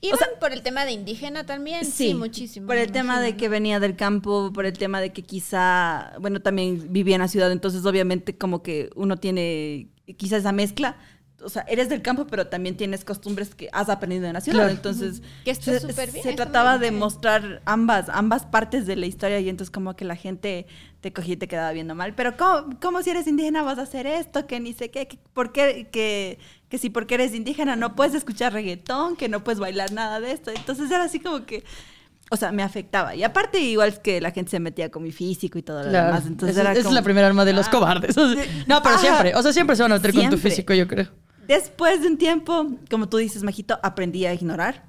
¿Iban 0.00 0.14
o 0.14 0.18
sea, 0.18 0.28
por 0.38 0.52
el 0.52 0.62
tema 0.62 0.84
de 0.84 0.92
indígena 0.92 1.44
también? 1.44 1.84
Sí, 1.84 2.14
muchísimo. 2.14 2.66
Por 2.66 2.76
el 2.76 2.92
tema 2.92 3.20
de 3.20 3.36
que 3.36 3.48
venía 3.48 3.80
del 3.80 3.96
campo, 3.96 4.52
por 4.52 4.66
el 4.66 4.76
tema 4.78 5.00
de 5.00 5.12
que 5.12 5.22
quizá, 5.22 6.12
bueno, 6.20 6.40
también 6.40 6.92
vivía 6.92 7.16
en 7.16 7.22
la 7.22 7.28
ciudad, 7.28 7.50
entonces 7.52 7.84
obviamente 7.84 8.36
como 8.36 8.62
que 8.62 8.90
uno 8.94 9.16
tiene 9.16 9.88
quizá 10.16 10.36
esa 10.36 10.52
mezcla. 10.52 10.96
O 11.42 11.48
sea, 11.48 11.64
eres 11.68 11.88
del 11.88 12.02
campo, 12.02 12.26
pero 12.26 12.46
también 12.48 12.76
tienes 12.76 13.04
costumbres 13.04 13.54
que 13.54 13.68
has 13.72 13.88
aprendido 13.88 14.26
en 14.26 14.34
la 14.34 14.40
ciudad. 14.40 14.58
Claro. 14.58 14.72
Entonces, 14.72 15.22
Que 15.44 15.54
se, 15.54 15.78
bien, 16.22 16.36
trataba 16.36 16.78
de 16.78 16.90
mostrar 16.90 17.62
ambas, 17.64 18.08
ambas 18.08 18.44
partes 18.44 18.86
de 18.86 18.96
la 18.96 19.06
historia 19.06 19.40
y 19.40 19.48
entonces 19.48 19.70
como 19.70 19.94
que 19.96 20.04
la 20.04 20.16
gente 20.16 20.66
te 21.00 21.12
cogía 21.12 21.34
y 21.34 21.36
te 21.36 21.48
quedaba 21.48 21.72
viendo 21.72 21.94
mal. 21.94 22.14
Pero 22.14 22.36
¿cómo, 22.36 22.78
cómo 22.80 23.02
si 23.02 23.10
eres 23.10 23.26
indígena 23.26 23.62
vas 23.62 23.78
a 23.78 23.82
hacer 23.82 24.06
esto? 24.06 24.46
Que 24.46 24.60
ni 24.60 24.72
sé 24.74 24.90
qué, 24.90 25.08
que, 25.08 25.18
¿por 25.32 25.52
qué? 25.52 25.88
Que, 25.90 26.38
que 26.68 26.78
si 26.78 26.90
porque 26.90 27.14
eres 27.14 27.34
indígena 27.34 27.74
no 27.76 27.94
puedes 27.96 28.14
escuchar 28.14 28.52
reggaetón, 28.52 29.16
que 29.16 29.28
no 29.28 29.42
puedes 29.42 29.58
bailar 29.60 29.92
nada 29.92 30.20
de 30.20 30.32
esto. 30.32 30.50
Entonces 30.54 30.90
era 30.90 31.04
así 31.04 31.20
como 31.20 31.46
que... 31.46 31.64
O 32.32 32.36
sea, 32.36 32.52
me 32.52 32.62
afectaba. 32.62 33.16
Y 33.16 33.24
aparte, 33.24 33.58
igual 33.58 33.88
es 33.88 33.98
que 33.98 34.20
la 34.20 34.30
gente 34.30 34.52
se 34.52 34.60
metía 34.60 34.88
con 34.88 35.02
mi 35.02 35.10
físico 35.10 35.58
y 35.58 35.62
todo 35.62 35.82
lo 35.82 35.88
Claro. 35.90 36.06
demás. 36.08 36.26
Entonces 36.28 36.56
era 36.56 36.72
como- 36.74 36.88
es 36.88 36.92
la 36.94 37.02
primera 37.02 37.26
arma 37.26 37.44
de 37.44 37.52
los 37.54 37.66
Ah. 37.66 37.70
cobardes. 37.72 38.16
No, 38.68 38.80
pero 38.84 38.98
siempre. 38.98 39.34
O 39.34 39.42
sea, 39.42 39.52
siempre 39.52 39.74
se 39.74 39.82
van 39.82 39.90
a 39.90 39.96
meter 39.96 40.14
con 40.14 40.30
tu 40.30 40.38
físico, 40.38 40.72
yo 40.72 40.86
creo. 40.86 41.08
Después 41.50 42.00
de 42.00 42.06
un 42.06 42.16
tiempo, 42.16 42.66
como 42.88 43.08
tú 43.08 43.16
dices, 43.16 43.42
Majito, 43.42 43.78
aprendí 43.82 44.24
a 44.24 44.32
ignorar. 44.34 44.84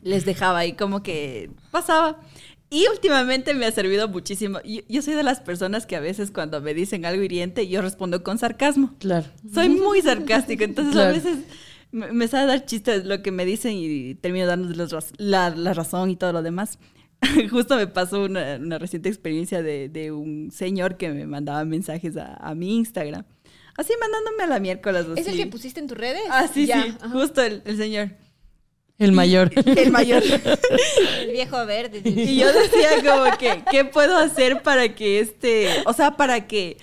Les 0.00 0.24
dejaba 0.24 0.58
ahí 0.60 0.74
como 0.74 1.02
que 1.02 1.50
pasaba. 1.72 2.20
Y 2.70 2.86
últimamente 2.88 3.52
me 3.52 3.66
ha 3.66 3.72
servido 3.72 4.08
muchísimo. 4.08 4.60
Yo, 4.64 4.80
yo 4.88 5.02
soy 5.02 5.14
de 5.14 5.24
las 5.24 5.40
personas 5.40 5.84
que 5.84 5.96
a 5.96 6.00
veces 6.00 6.30
cuando 6.30 6.60
me 6.60 6.72
dicen 6.72 7.04
algo 7.04 7.22
hiriente, 7.22 7.66
yo 7.66 7.82
respondo 7.82 8.22
con 8.22 8.38
sarcasmo. 8.38 8.94
Claro. 9.00 9.26
Soy 9.52 9.68
muy 9.70 10.00
sarcástica, 10.02 10.64
entonces 10.64 10.94
Claro. 10.94 11.10
a 11.10 11.12
veces 11.12 11.38
me, 11.90 12.12
me 12.12 12.28
sabe 12.28 12.46
dar 12.46 12.64
chistes 12.64 13.04
lo 13.04 13.20
que 13.20 13.32
me 13.32 13.44
dicen 13.44 13.74
y 13.76 14.14
termino 14.14 14.46
dándoles 14.46 14.94
la, 15.18 15.50
la 15.50 15.74
razón 15.74 16.10
y 16.10 16.16
todo 16.16 16.32
lo 16.32 16.42
demás. 16.42 16.78
Justo 17.50 17.76
me 17.76 17.88
pasó 17.88 18.22
una, 18.24 18.56
una 18.56 18.78
reciente 18.78 19.08
experiencia 19.08 19.62
de, 19.62 19.88
de 19.88 20.12
un 20.12 20.50
señor 20.52 20.96
que 20.96 21.10
me 21.10 21.26
mandaba 21.26 21.64
mensajes 21.64 22.16
a, 22.16 22.34
a 22.36 22.54
mi 22.54 22.76
Instagram. 22.76 23.24
Así 23.76 23.92
mandándome 24.00 24.42
a 24.44 24.46
la 24.46 24.60
miércoles. 24.60 25.06
¿Es 25.16 25.26
el 25.26 25.34
así. 25.34 25.42
que 25.44 25.46
pusiste 25.46 25.80
en 25.80 25.88
tus 25.88 25.96
redes? 25.96 26.22
Ah, 26.30 26.46
sí, 26.52 26.66
Ya, 26.66 26.82
sí, 26.82 26.94
ajá. 27.00 27.08
justo 27.10 27.42
el, 27.42 27.62
el 27.64 27.76
señor. 27.76 28.10
El 28.98 29.12
mayor. 29.12 29.50
El 29.66 29.90
mayor. 29.90 30.22
El 31.20 31.32
viejo 31.32 31.64
verde. 31.66 32.02
y 32.04 32.36
yo 32.36 32.52
decía 32.52 32.90
como 33.02 33.36
que, 33.38 33.64
¿qué 33.70 33.84
puedo 33.84 34.16
hacer 34.16 34.62
para 34.62 34.94
que 34.94 35.18
este, 35.20 35.68
o 35.86 35.92
sea, 35.92 36.16
para 36.16 36.46
que 36.46 36.76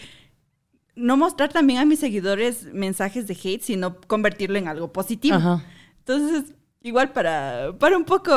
no 0.95 1.15
mostrar 1.15 1.54
también 1.54 1.80
a 1.80 1.86
mis 1.86 1.99
seguidores 1.99 2.63
mensajes 2.73 3.25
de 3.28 3.38
hate, 3.41 3.62
sino 3.62 4.02
convertirlo 4.02 4.58
en 4.58 4.67
algo 4.67 4.91
positivo? 4.91 5.36
Ajá. 5.38 5.63
Entonces, 5.99 6.52
igual 6.82 7.12
para, 7.13 7.73
para 7.80 7.95
un 7.95 8.04
poco 8.04 8.32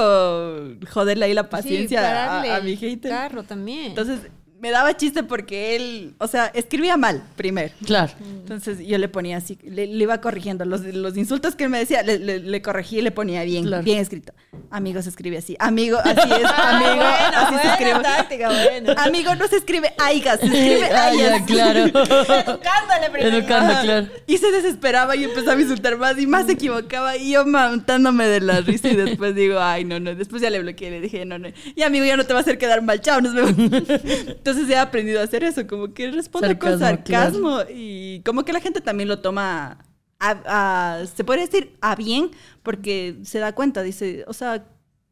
joderle 0.90 1.24
ahí 1.24 1.34
la 1.34 1.48
paciencia 1.48 2.00
Sí, 2.00 2.48
a, 2.48 2.56
a 2.56 2.60
mi 2.60 2.76
hater. 2.76 3.10
Carro 3.10 3.42
también. 3.42 3.86
Entonces, 3.86 4.20
me 4.62 4.70
daba 4.70 4.96
chiste 4.96 5.24
porque 5.24 5.74
él, 5.74 6.14
o 6.18 6.28
sea, 6.28 6.46
escribía 6.54 6.96
mal 6.96 7.20
primero. 7.36 7.74
Claro. 7.84 8.12
Entonces 8.22 8.78
yo 8.86 8.96
le 8.96 9.08
ponía 9.08 9.36
así, 9.38 9.58
le, 9.64 9.88
le 9.88 10.02
iba 10.04 10.20
corrigiendo 10.20 10.64
los, 10.64 10.82
los 10.82 11.16
insultos 11.16 11.56
que 11.56 11.64
él 11.64 11.70
me 11.70 11.80
decía, 11.80 12.02
le, 12.04 12.20
le, 12.20 12.38
le 12.38 12.62
corregí 12.62 12.98
y 13.00 13.02
le 13.02 13.10
ponía 13.10 13.42
bien, 13.42 13.64
Claro. 13.66 13.82
bien 13.82 13.98
escrito. 13.98 14.32
Amigo 14.70 15.02
se 15.02 15.08
escribe 15.08 15.38
así. 15.38 15.56
Amigo, 15.58 15.98
así 15.98 16.30
es. 16.32 16.44
Amigo, 16.56 16.94
bueno, 16.94 17.36
así 17.36 17.54
se 17.60 17.68
escribe. 17.72 18.00
táctica, 18.02 18.48
bueno. 18.48 18.94
Amigo 18.98 19.34
no 19.34 19.48
se 19.48 19.56
escribe 19.56 19.92
aiga, 19.98 20.36
se 20.38 20.46
escribe 20.46 20.84
Ah, 20.94 21.12
ya, 21.12 21.44
claro. 21.44 21.80
Educándole 21.86 23.10
primero. 23.12 23.36
Educando, 23.36 23.74
claro. 23.82 24.06
Y 24.28 24.38
se 24.38 24.50
desesperaba 24.52 25.16
y 25.16 25.24
empezaba 25.24 25.58
a 25.58 25.60
insultar 25.60 25.96
más 25.98 26.16
y 26.18 26.26
más 26.28 26.46
se 26.46 26.52
equivocaba 26.52 27.16
y 27.16 27.32
yo 27.32 27.44
montándome 27.46 28.26
de 28.26 28.40
la 28.40 28.60
risa 28.60 28.88
y 28.88 28.94
después 28.96 29.34
digo, 29.34 29.58
ay, 29.58 29.84
no, 29.84 29.98
no. 29.98 30.14
Después 30.14 30.40
ya 30.40 30.50
le 30.50 30.60
bloqueé, 30.60 30.90
le 30.90 31.00
dije, 31.00 31.24
no, 31.24 31.38
no. 31.38 31.48
Y 31.74 31.82
amigo, 31.82 32.04
ya 32.04 32.16
no 32.16 32.24
te 32.24 32.32
va 32.32 32.38
a 32.38 32.42
hacer 32.42 32.58
quedar 32.58 32.80
mal, 32.82 33.00
chao, 33.00 33.20
nos 33.20 33.34
vemos. 33.34 33.54
Entonces 33.58 34.51
he 34.56 34.76
aprendido 34.76 35.20
a 35.20 35.24
hacer 35.24 35.44
eso, 35.44 35.66
como 35.66 35.92
que 35.94 36.10
respondo 36.10 36.46
con 36.58 36.78
Sarcasmo, 36.78 37.58
sarcasmo 37.58 37.70
y 37.74 38.22
como 38.24 38.44
que 38.44 38.52
la 38.52 38.60
gente 38.60 38.80
también 38.80 39.08
lo 39.08 39.20
toma, 39.20 39.78
a, 40.18 40.98
a- 41.00 41.06
se 41.06 41.24
puede 41.24 41.40
decir 41.46 41.76
a 41.80 41.94
bien, 41.96 42.30
porque 42.62 43.16
se 43.24 43.38
da 43.38 43.52
cuenta, 43.54 43.82
dice, 43.82 44.24
o 44.26 44.32
sea, 44.32 44.64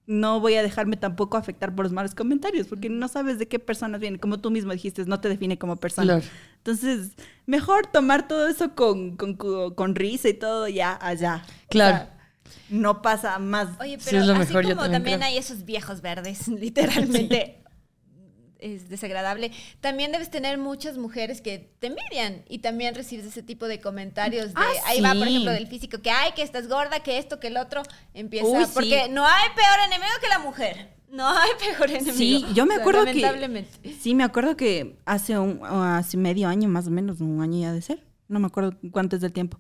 no 0.07 0.41
voy 0.41 0.55
a 0.57 0.63
dejarme 0.63 0.97
tampoco 0.97 1.37
afectar 1.37 1.73
por 1.75 1.85
los 1.85 1.93
malos 1.93 2.15
comentarios, 2.17 2.67
porque 2.67 2.89
no 2.89 3.07
sabes 3.07 3.39
de 3.39 3.47
qué 3.47 3.61
personas 3.61 4.01
vienen. 4.01 4.19
Como 4.19 4.39
tú 4.41 4.51
mismo 4.51 4.73
dijiste, 4.73 5.05
no 5.05 5.21
te 5.21 5.29
define 5.29 5.57
como 5.57 5.77
persona. 5.77 6.05
Claro. 6.19 6.25
Entonces, 6.57 7.13
mejor 7.47 7.87
tomar 7.87 8.27
todo 8.27 8.49
eso 8.49 8.75
con, 8.75 9.17
con, 9.17 9.37
con 9.37 9.95
risa 9.95 10.29
y 10.29 10.35
todo 10.35 10.67
ya 10.67 10.99
allá. 11.01 11.45
Claro. 11.69 11.97
O 11.97 11.99
sea, 11.99 12.17
no 12.71 13.03
pasa 13.03 13.39
más. 13.39 13.69
Oye, 13.81 13.99
Sí, 14.01 14.07
pero 14.07 14.19
es 14.23 14.27
lo 14.27 14.33
así 14.33 14.41
mejor, 14.41 14.63
como 14.65 14.75
también 14.77 14.93
también, 14.93 15.23
hay 15.23 15.37
esos 15.39 15.65
viejos 15.65 16.01
verdes, 16.01 16.49
literalmente. 16.49 17.63
Es 18.61 18.89
desagradable. 18.89 19.53
También 19.81 20.13
debes 20.13 20.31
tener 20.31 20.59
muchas 20.59 20.99
mujeres 20.99 21.41
que 21.41 21.71
te 21.79 21.89
envidian 21.89 22.45
y 22.49 22.59
también 22.59 22.95
recibes 22.95 23.27
ese 23.27 23.43
tipo 23.43 23.67
de 23.69 23.81
comentarios 23.81 24.49
de 24.49 24.61
Ah, 24.61 24.69
ahí 24.87 25.01
va, 25.01 25.15
por 25.15 25.27
ejemplo, 25.27 25.53
del 25.53 25.67
físico, 25.67 25.99
que 26.03 26.11
ay, 26.11 26.33
que 26.37 26.43
estás 26.43 26.69
gorda, 26.69 27.01
que 27.01 27.19
esto, 27.19 27.41
que 27.41 27.49
el 27.49 27.57
otro 27.57 27.83
empieza. 28.15 28.47
Uy, 28.47 28.65
sí. 28.65 28.71
Porque 28.75 29.09
no 29.09 29.27
hay 29.27 29.49
peor 29.55 29.87
enemigo 29.87 30.13
que 30.21 30.29
la 30.29 30.39
mujer. 30.39 31.01
No 31.11 31.29
hay 31.29 31.51
peor 31.59 31.91
enemigo. 31.91 32.17
Sí, 32.17 32.47
yo 32.55 32.67
me 32.67 32.75
O 32.75 32.77
sea, 32.77 32.83
acuerdo 32.83 33.05
que... 33.05 33.15
Lamentablemente. 33.15 33.97
Sí, 34.01 34.15
me 34.15 34.23
acuerdo 34.25 34.57
que 34.57 34.97
hace, 35.05 35.39
un, 35.39 35.65
hace 35.65 36.17
medio 36.17 36.49
año, 36.49 36.69
más 36.69 36.87
o 36.87 36.91
menos, 36.91 37.21
un 37.21 37.41
año 37.43 37.61
ya 37.61 37.73
de 37.73 37.83
ser, 37.83 38.05
no 38.31 38.41
me 38.41 38.47
acuerdo 38.47 38.75
cuánto 38.91 39.17
es 39.17 39.23
del 39.23 39.33
tiempo. 39.33 39.59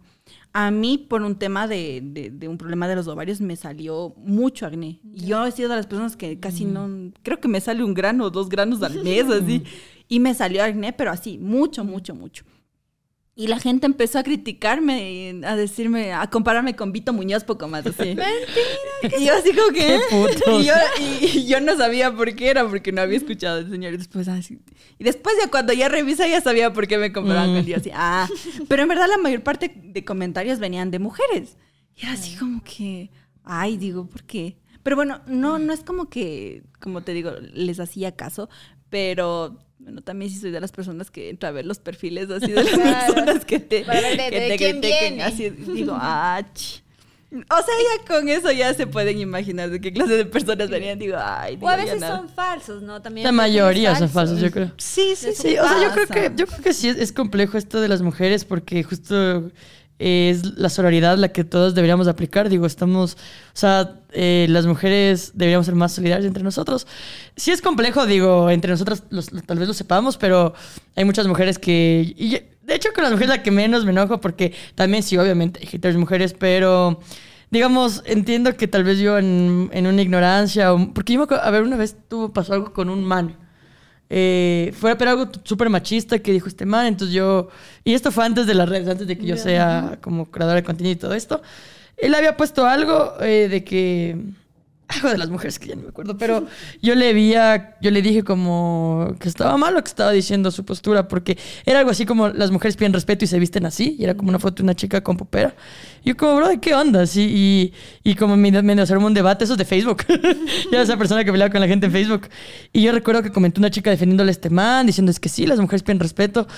A 0.52 0.70
mí, 0.70 0.96
por 0.96 1.22
un 1.22 1.34
tema 1.36 1.66
de, 1.68 2.00
de- 2.02 2.30
de 2.30 2.48
un 2.48 2.56
problema 2.56 2.88
de 2.88 2.96
los 2.96 3.06
ovarios, 3.08 3.40
me 3.40 3.56
salió 3.56 4.14
mucho 4.16 4.64
acné. 4.64 5.00
Y 5.12 5.26
yo 5.26 5.44
he 5.44 5.52
sido 5.52 5.68
de 5.68 5.76
las 5.76 5.86
personas 5.86 6.16
que 6.16 6.38
casi 6.40 6.64
no... 6.64 7.12
Creo 7.22 7.40
que 7.40 7.48
me 7.48 7.60
sale 7.60 7.84
un 7.84 7.92
grano 7.94 8.24
o 8.24 8.30
dos 8.30 8.48
granos 8.48 8.82
al 8.82 9.02
mes, 9.02 9.24
así. 9.28 9.62
Y 10.08 10.18
me 10.18 10.34
salió 10.34 10.64
acné, 10.64 10.92
pero 10.92 11.12
así, 11.12 11.38
mucho, 11.38 11.84
mucho, 11.84 12.16
mucho. 12.16 12.44
Y 13.40 13.46
la 13.46 13.58
gente 13.58 13.86
empezó 13.86 14.18
a 14.18 14.22
criticarme, 14.22 15.40
a 15.46 15.56
decirme, 15.56 16.12
a 16.12 16.28
compararme 16.28 16.76
con 16.76 16.92
Vito 16.92 17.14
Muñoz 17.14 17.42
poco 17.44 17.68
más 17.68 17.86
así. 17.86 18.14
Y 19.18 19.24
yo 19.24 19.32
así 19.34 19.52
como 19.54 19.72
que... 19.72 19.98
Y 20.60 20.64
yo, 20.64 20.74
y- 21.00 21.38
y 21.38 21.46
yo 21.46 21.58
no 21.60 21.74
sabía 21.76 22.14
por 22.14 22.34
qué 22.34 22.50
era, 22.50 22.68
porque 22.68 22.92
no 22.92 23.00
había 23.00 23.16
escuchado 23.16 23.58
al 23.60 23.70
señor. 23.70 23.94
Y 23.94 23.96
después, 23.96 24.28
así. 24.28 24.58
Y 24.98 25.04
después 25.04 25.34
ya 25.42 25.50
cuando 25.50 25.72
ya 25.72 25.88
revisa 25.88 26.28
ya 26.28 26.42
sabía 26.42 26.72
por 26.74 26.86
qué 26.86 26.98
me 26.98 27.12
comparaban 27.12 27.48
con 27.48 27.56
él. 27.56 27.68
Y 27.70 27.72
así, 27.72 27.90
ah. 27.94 28.28
Pero 28.68 28.82
en 28.82 28.88
verdad 28.90 29.06
la 29.08 29.16
mayor 29.16 29.42
parte 29.42 29.72
de 29.74 30.04
comentarios 30.04 30.58
venían 30.58 30.90
de 30.90 30.98
mujeres. 30.98 31.56
Y 31.96 32.02
era 32.02 32.12
así 32.12 32.36
como 32.36 32.62
que, 32.62 33.10
ay, 33.42 33.78
digo, 33.78 34.06
¿por 34.06 34.24
qué? 34.24 34.58
Pero 34.82 34.96
bueno, 34.96 35.22
no, 35.26 35.58
no 35.58 35.72
es 35.72 35.80
como 35.82 36.10
que, 36.10 36.62
como 36.78 37.02
te 37.02 37.14
digo, 37.14 37.32
les 37.54 37.80
hacía 37.80 38.14
caso, 38.16 38.50
pero 38.90 39.56
bueno, 39.80 40.02
también 40.02 40.30
sí 40.30 40.38
soy 40.38 40.50
de 40.50 40.60
las 40.60 40.72
personas 40.72 41.10
que 41.10 41.30
entra 41.30 41.48
a 41.48 41.52
ver 41.52 41.66
los 41.66 41.78
perfiles 41.78 42.30
así 42.30 42.46
de 42.52 42.62
las 42.62 42.66
Claro. 42.74 43.14
personas 43.14 43.44
que 43.44 43.58
te, 43.58 43.76
de- 43.76 43.84
que 43.84 44.40
de 44.40 44.48
te 44.50 44.56
quién 44.56 44.80
critiquen. 44.80 45.14
viene. 45.16 45.22
Así 45.24 45.50
digo, 45.50 45.92
ah, 45.98 46.40
ch. 46.54 46.82
O 47.32 47.56
sea, 47.56 47.74
ya 47.98 48.04
con 48.12 48.28
eso 48.28 48.50
ya 48.50 48.74
se 48.74 48.88
pueden 48.88 49.18
imaginar 49.20 49.70
de 49.70 49.80
qué 49.80 49.92
clase 49.92 50.16
de 50.16 50.24
personas 50.26 50.68
venían. 50.68 50.98
Digo, 50.98 51.16
ay, 51.16 51.54
digo, 51.54 51.66
O 51.66 51.70
a 51.70 51.76
veces 51.76 52.00
son 52.00 52.28
falsos, 52.28 52.82
¿no? 52.82 53.00
También 53.00 53.24
La 53.24 53.30
mayoría 53.30 53.94
son 53.94 54.08
falsos, 54.08 54.40
yo 54.40 54.50
creo. 54.50 54.72
Sí, 54.78 55.12
sí, 55.14 55.28
sí. 55.32 55.42
Sí, 55.50 55.58
o 55.58 55.62
sea, 55.62 55.80
yo 55.80 55.92
creo 55.92 56.06
que, 56.08 56.32
yo 56.36 56.46
creo 56.48 56.60
que 56.60 56.72
sí 56.72 56.88
es, 56.88 56.96
es 56.96 57.12
complejo 57.12 57.56
esto 57.56 57.80
de 57.80 57.86
las 57.86 58.02
mujeres 58.02 58.44
porque 58.44 58.82
justo 58.82 59.50
es 60.00 60.58
la 60.58 60.68
sororidad 60.70 61.18
la 61.18 61.28
que 61.28 61.44
todos 61.44 61.74
deberíamos 61.74 62.08
aplicar. 62.08 62.48
Digo, 62.48 62.66
estamos, 62.66 63.14
o 63.14 63.16
sea, 63.56 64.00
eh, 64.12 64.46
las 64.48 64.66
mujeres 64.66 65.32
deberíamos 65.34 65.66
ser 65.66 65.74
más 65.76 65.92
solidarias 65.92 66.26
entre 66.26 66.42
nosotros. 66.42 66.86
Sí 67.36 67.50
es 67.52 67.60
complejo, 67.62 68.06
digo, 68.06 68.50
entre 68.50 68.70
nosotras 68.70 69.04
los- 69.10 69.30
tal 69.46 69.58
vez 69.58 69.68
lo 69.68 69.74
sepamos, 69.74 70.16
pero 70.16 70.54
hay 70.96 71.04
muchas 71.04 71.26
mujeres 71.26 71.58
que... 71.58 72.14
y 72.16 72.30
de 72.62 72.74
hecho, 72.76 72.90
con 72.94 73.02
las 73.04 73.12
mujeres 73.12 73.30
la 73.36 73.42
que 73.42 73.50
menos 73.50 73.84
me 73.84 73.90
enojo 73.90 74.20
porque 74.20 74.54
también 74.74 75.02
sí, 75.02 75.16
obviamente, 75.18 75.60
hay 75.60 75.66
haters 75.66 75.96
mujeres, 75.96 76.34
pero... 76.38 76.98
Digamos, 77.52 78.04
entiendo 78.06 78.56
que 78.56 78.68
tal 78.68 78.84
vez 78.84 79.00
yo 79.00 79.18
en, 79.18 79.70
en 79.72 79.88
una 79.88 80.02
ignorancia, 80.02 80.72
o- 80.72 80.94
porque 80.94 81.14
yo 81.14 81.26
a 81.42 81.50
ver, 81.50 81.62
una 81.64 81.76
vez 81.76 81.96
tuvo, 82.08 82.32
pasó 82.32 82.52
algo 82.54 82.72
con 82.72 82.88
un 82.88 83.04
man. 83.04 83.36
Eh, 84.12 84.74
fue 84.76 84.96
pero 84.96 85.12
algo 85.12 85.30
súper 85.44 85.70
machista 85.70 86.18
que 86.18 86.32
dijo 86.32 86.48
este 86.48 86.66
man, 86.66 86.86
entonces 86.86 87.14
yo... 87.14 87.48
Y 87.84 87.94
esto 87.94 88.10
fue 88.10 88.24
antes 88.24 88.46
de 88.46 88.54
las 88.54 88.68
redes, 88.68 88.88
antes 88.88 89.06
de 89.06 89.16
que 89.16 89.24
yo 89.24 89.36
sea 89.36 89.98
como 90.02 90.30
creadora 90.30 90.56
de 90.56 90.64
contenido 90.64 90.92
y 90.92 90.98
todo 90.98 91.14
esto. 91.14 91.40
Él 91.96 92.14
había 92.14 92.36
puesto 92.36 92.66
algo 92.66 93.14
eh, 93.20 93.48
de 93.48 93.64
que... 93.64 94.16
Algo 94.94 95.08
de 95.08 95.18
las 95.18 95.30
mujeres 95.30 95.58
que 95.58 95.68
ya 95.68 95.76
no 95.76 95.82
me 95.82 95.88
acuerdo, 95.88 96.18
pero 96.18 96.46
yo 96.82 96.94
le 96.94 97.12
veía, 97.14 97.76
yo 97.80 97.90
le 97.90 98.02
dije 98.02 98.24
como 98.24 99.14
que 99.20 99.28
estaba 99.28 99.56
mal 99.56 99.74
lo 99.74 99.82
que 99.82 99.88
estaba 99.88 100.10
diciendo 100.10 100.50
su 100.50 100.64
postura, 100.64 101.06
porque 101.06 101.38
era 101.64 101.78
algo 101.78 101.90
así 101.90 102.06
como 102.06 102.28
las 102.28 102.50
mujeres 102.50 102.76
piden 102.76 102.92
respeto 102.92 103.24
y 103.24 103.28
se 103.28 103.38
visten 103.38 103.66
así, 103.66 103.96
y 103.98 104.04
era 104.04 104.14
como 104.16 104.30
una 104.30 104.40
foto 104.40 104.56
de 104.56 104.62
una 104.64 104.74
chica 104.74 105.00
con 105.02 105.16
popera. 105.16 105.54
Y 106.02 106.08
yo 106.10 106.16
como, 106.16 106.36
bro, 106.36 106.48
¿de 106.48 106.58
qué 106.58 106.74
onda? 106.74 107.04
Y, 107.14 107.72
y 108.02 108.14
como 108.14 108.36
medio, 108.36 108.62
medio 108.62 108.82
hacerme 108.82 109.06
un 109.06 109.14
debate, 109.14 109.44
eso 109.44 109.54
es 109.54 109.58
de 109.58 109.64
Facebook. 109.64 110.04
era 110.72 110.82
esa 110.82 110.96
persona 110.96 111.24
que 111.24 111.30
peleaba 111.30 111.52
con 111.52 111.60
la 111.60 111.68
gente 111.68 111.86
en 111.86 111.92
Facebook. 111.92 112.28
Y 112.72 112.82
yo 112.82 112.92
recuerdo 112.92 113.22
que 113.22 113.30
comentó 113.30 113.60
una 113.60 113.70
chica 113.70 113.90
defendiéndole 113.90 114.30
a 114.30 114.32
este 114.32 114.50
man, 114.50 114.86
diciendo 114.86 115.10
es 115.10 115.20
que 115.20 115.28
sí, 115.28 115.46
las 115.46 115.60
mujeres 115.60 115.82
piden 115.82 116.00
respeto. 116.00 116.48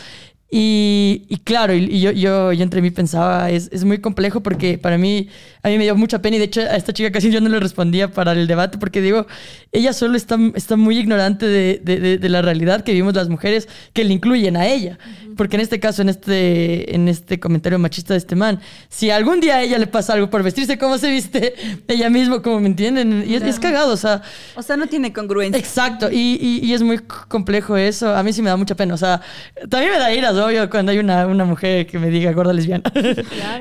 Y, 0.55 1.25
y 1.31 1.39
claro, 1.39 1.73
y, 1.75 1.85
y 1.85 2.01
yo, 2.01 2.11
yo, 2.11 2.53
yo 2.53 2.63
entre 2.63 2.83
mí 2.83 2.91
pensaba, 2.91 3.49
es, 3.49 3.71
es 3.73 3.85
muy 3.85 4.03
complejo 4.03 4.43
porque 4.43 4.77
para 4.77 4.99
mí, 4.99 5.29
a 5.63 5.69
mí 5.71 5.79
me 5.79 5.85
dio 5.85 5.97
mucha 5.97 6.21
pena 6.21 6.37
y 6.37 6.41
de 6.41 6.45
hecho 6.45 6.61
a 6.61 6.77
esta 6.77 6.93
chica 6.93 7.11
casi 7.11 7.31
yo 7.31 7.41
no 7.41 7.49
le 7.49 7.59
respondía 7.59 8.13
para 8.13 8.33
el 8.33 8.47
debate 8.47 8.77
porque 8.77 9.01
digo, 9.01 9.27
ella 9.73 9.95
solo 9.95 10.15
está, 10.15 10.37
está 10.55 10.77
muy 10.77 10.99
ignorante 10.99 11.47
de, 11.47 11.81
de, 11.83 11.99
de- 12.01 12.19
de 12.19 12.29
la 12.29 12.43
realidad 12.43 12.85
que 12.85 12.93
vivimos 12.93 13.15
las 13.15 13.31
mujeres 13.31 13.67
que 13.95 14.05
le 14.05 14.13
incluyen 14.13 14.59
a 14.59 14.67
ella. 14.67 14.99
Porque 15.39 15.57
en 15.57 15.63
este 15.63 15.81
caso, 15.81 16.03
en 16.03 16.11
este, 16.11 16.95
en 16.95 17.09
este 17.09 17.41
comentario 17.41 17.79
machista 17.79 18.13
de 18.13 18.19
este 18.19 18.37
man, 18.37 18.61
si 18.91 19.09
algún 19.09 19.41
día 19.41 19.57
a 19.57 19.63
ella 19.63 19.79
le 19.79 19.87
pasa 19.87 20.13
algo 20.13 20.29
por 20.29 20.43
vestirse 20.43 20.77
como 20.77 20.99
se 20.99 21.11
viste, 21.11 21.55
ella 21.89 22.11
misma, 22.11 22.43
como 22.43 22.61
me 22.61 22.67
entienden, 22.67 23.25
y 23.27 23.35
es, 23.37 23.43
es 23.43 23.59
cagado, 23.59 23.95
o 23.95 23.97
sea, 23.97 24.21
O 24.55 24.63
sea, 24.63 24.77
no 24.77 24.87
tiene 24.87 25.15
congruencia. 25.15 25.59
Exacto, 25.59 26.11
y, 26.13 26.61
y- 26.63 26.75
es 26.75 26.83
muy 26.83 26.99
complejo 26.99 27.79
eso. 27.79 28.15
A 28.15 28.23
mí 28.23 28.35
sí 28.35 28.43
me 28.43 28.51
da 28.51 28.57
mucha 28.57 28.75
pena. 28.75 28.93
O 28.93 28.99
sea, 28.99 29.23
también 29.71 29.93
me 29.93 29.99
da 29.99 30.13
iras, 30.13 30.35
obvio, 30.47 30.69
cuando 30.71 30.93
hay 30.93 30.99
una, 30.99 31.27
una 31.27 31.45
mujer 31.45 31.87
que 31.87 31.99
me 31.99 32.09
diga 32.11 32.33
gorda 32.33 32.53
lesbiana. 32.53 32.85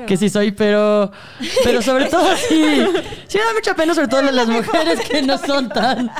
que 0.06 0.16
sí 0.16 0.28
soy, 0.28 0.52
pero, 0.52 1.10
pero 1.64 1.82
sobre 1.82 2.06
todo 2.06 2.26
sí. 2.48 2.84
Sí 3.26 3.38
me 3.38 3.44
da 3.44 3.52
mucha 3.54 3.74
pena, 3.74 3.94
sobre 3.94 4.08
todo 4.08 4.22
las 4.22 4.48
mujeres 4.48 5.00
que 5.00 5.22
no 5.22 5.38
son 5.38 5.68
tan, 5.68 6.10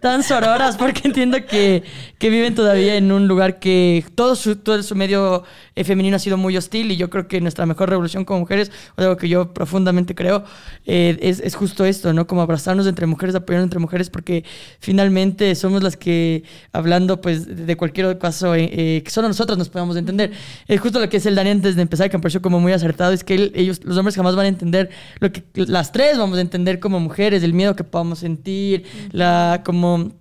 tan 0.00 0.22
sororas, 0.22 0.76
porque 0.76 1.02
entiendo 1.04 1.38
que, 1.46 1.82
que 2.18 2.30
viven 2.30 2.54
todavía 2.54 2.96
en 2.96 3.12
un 3.12 3.28
lugar 3.28 3.58
que 3.60 4.04
todo 4.14 4.34
su, 4.34 4.56
todo 4.56 4.82
su 4.82 4.94
medio 4.96 5.44
eh, 5.76 5.84
femenino 5.84 6.16
ha 6.16 6.18
sido 6.18 6.36
muy 6.36 6.56
hostil 6.56 6.90
y 6.90 6.96
yo 6.96 7.10
creo 7.10 7.28
que 7.28 7.40
nuestra 7.40 7.64
mejor 7.66 7.88
revolución 7.90 8.24
como 8.24 8.40
mujeres, 8.40 8.72
o 8.96 9.02
algo 9.02 9.16
que 9.16 9.28
yo 9.28 9.54
profundamente 9.54 10.14
creo, 10.14 10.44
eh, 10.84 11.16
es, 11.20 11.40
es 11.40 11.54
justo 11.54 11.84
esto, 11.84 12.12
¿no? 12.12 12.26
Como 12.26 12.42
abrazarnos 12.42 12.86
entre 12.86 13.06
mujeres, 13.06 13.34
apoyarnos 13.34 13.66
entre 13.66 13.78
mujeres, 13.78 14.10
porque 14.10 14.44
finalmente 14.80 15.54
somos 15.54 15.82
las 15.82 15.96
que, 15.96 16.42
hablando 16.72 17.20
pues 17.20 17.66
de 17.66 17.76
cualquier 17.76 18.18
caso, 18.18 18.54
eh, 18.54 19.02
que 19.04 19.10
solo 19.10 19.28
nosotros 19.28 19.56
nos 19.56 19.68
podamos 19.68 19.96
entender. 19.96 20.32
Es 20.66 20.80
justo 20.80 20.98
lo 21.00 21.08
que 21.08 21.18
es 21.18 21.26
el 21.26 21.34
Dani 21.34 21.50
antes 21.50 21.76
de 21.76 21.82
empezar, 21.82 22.10
que 22.10 22.16
me 22.18 22.22
pareció 22.22 22.42
como 22.42 22.58
muy 22.60 22.72
acertado, 22.72 23.12
es 23.12 23.22
que 23.24 23.34
él- 23.34 23.52
ellos, 23.54 23.80
los 23.84 23.96
hombres 23.96 24.16
jamás 24.16 24.34
van 24.34 24.46
a 24.46 24.48
entender 24.48 24.90
lo 25.20 25.30
que 25.30 25.44
las 25.54 25.92
tres 25.92 26.18
vamos 26.18 26.38
a 26.38 26.40
entender 26.40 26.80
como 26.80 26.98
mujeres, 27.00 27.42
el 27.42 27.52
miedo 27.54 27.76
que 27.76 27.84
podamos 27.84 28.18
sentir, 28.18 28.84
la 29.12 29.62
como 29.64 30.17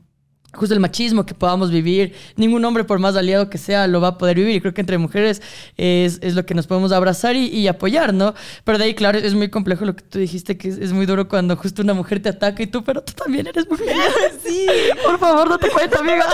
justo 0.57 0.73
el 0.73 0.79
machismo 0.81 1.25
que 1.25 1.33
podamos 1.33 1.71
vivir. 1.71 2.13
Ningún 2.35 2.65
hombre, 2.65 2.83
por 2.83 2.99
más 2.99 3.15
aliado 3.15 3.49
que 3.49 3.57
sea, 3.57 3.87
lo 3.87 4.01
va 4.01 4.09
a 4.09 4.17
poder 4.17 4.35
vivir. 4.37 4.55
Y 4.55 4.61
creo 4.61 4.73
que 4.73 4.81
entre 4.81 4.97
mujeres 4.97 5.41
es, 5.77 6.19
es 6.21 6.33
lo 6.35 6.45
que 6.45 6.53
nos 6.53 6.67
podemos 6.67 6.91
abrazar 6.91 7.35
y, 7.35 7.47
y 7.47 7.67
apoyar, 7.67 8.13
¿no? 8.13 8.33
Pero 8.63 8.77
de 8.77 8.85
ahí, 8.85 8.93
claro, 8.95 9.17
es 9.19 9.33
muy 9.33 9.49
complejo 9.49 9.85
lo 9.85 9.95
que 9.95 10.03
tú 10.03 10.19
dijiste, 10.19 10.57
que 10.57 10.67
es, 10.69 10.77
es 10.77 10.91
muy 10.91 11.05
duro 11.05 11.29
cuando 11.29 11.55
justo 11.55 11.81
una 11.81 11.93
mujer 11.93 12.21
te 12.21 12.29
ataca 12.29 12.61
y 12.63 12.67
tú, 12.67 12.83
pero 12.83 13.01
tú 13.03 13.13
también 13.13 13.47
eres 13.47 13.69
mujer. 13.69 13.87
Sí. 14.45 14.65
Por 15.05 15.19
favor, 15.19 15.49
no 15.49 15.57
te 15.57 15.69
cuento, 15.69 15.99
amiga. 15.99 16.25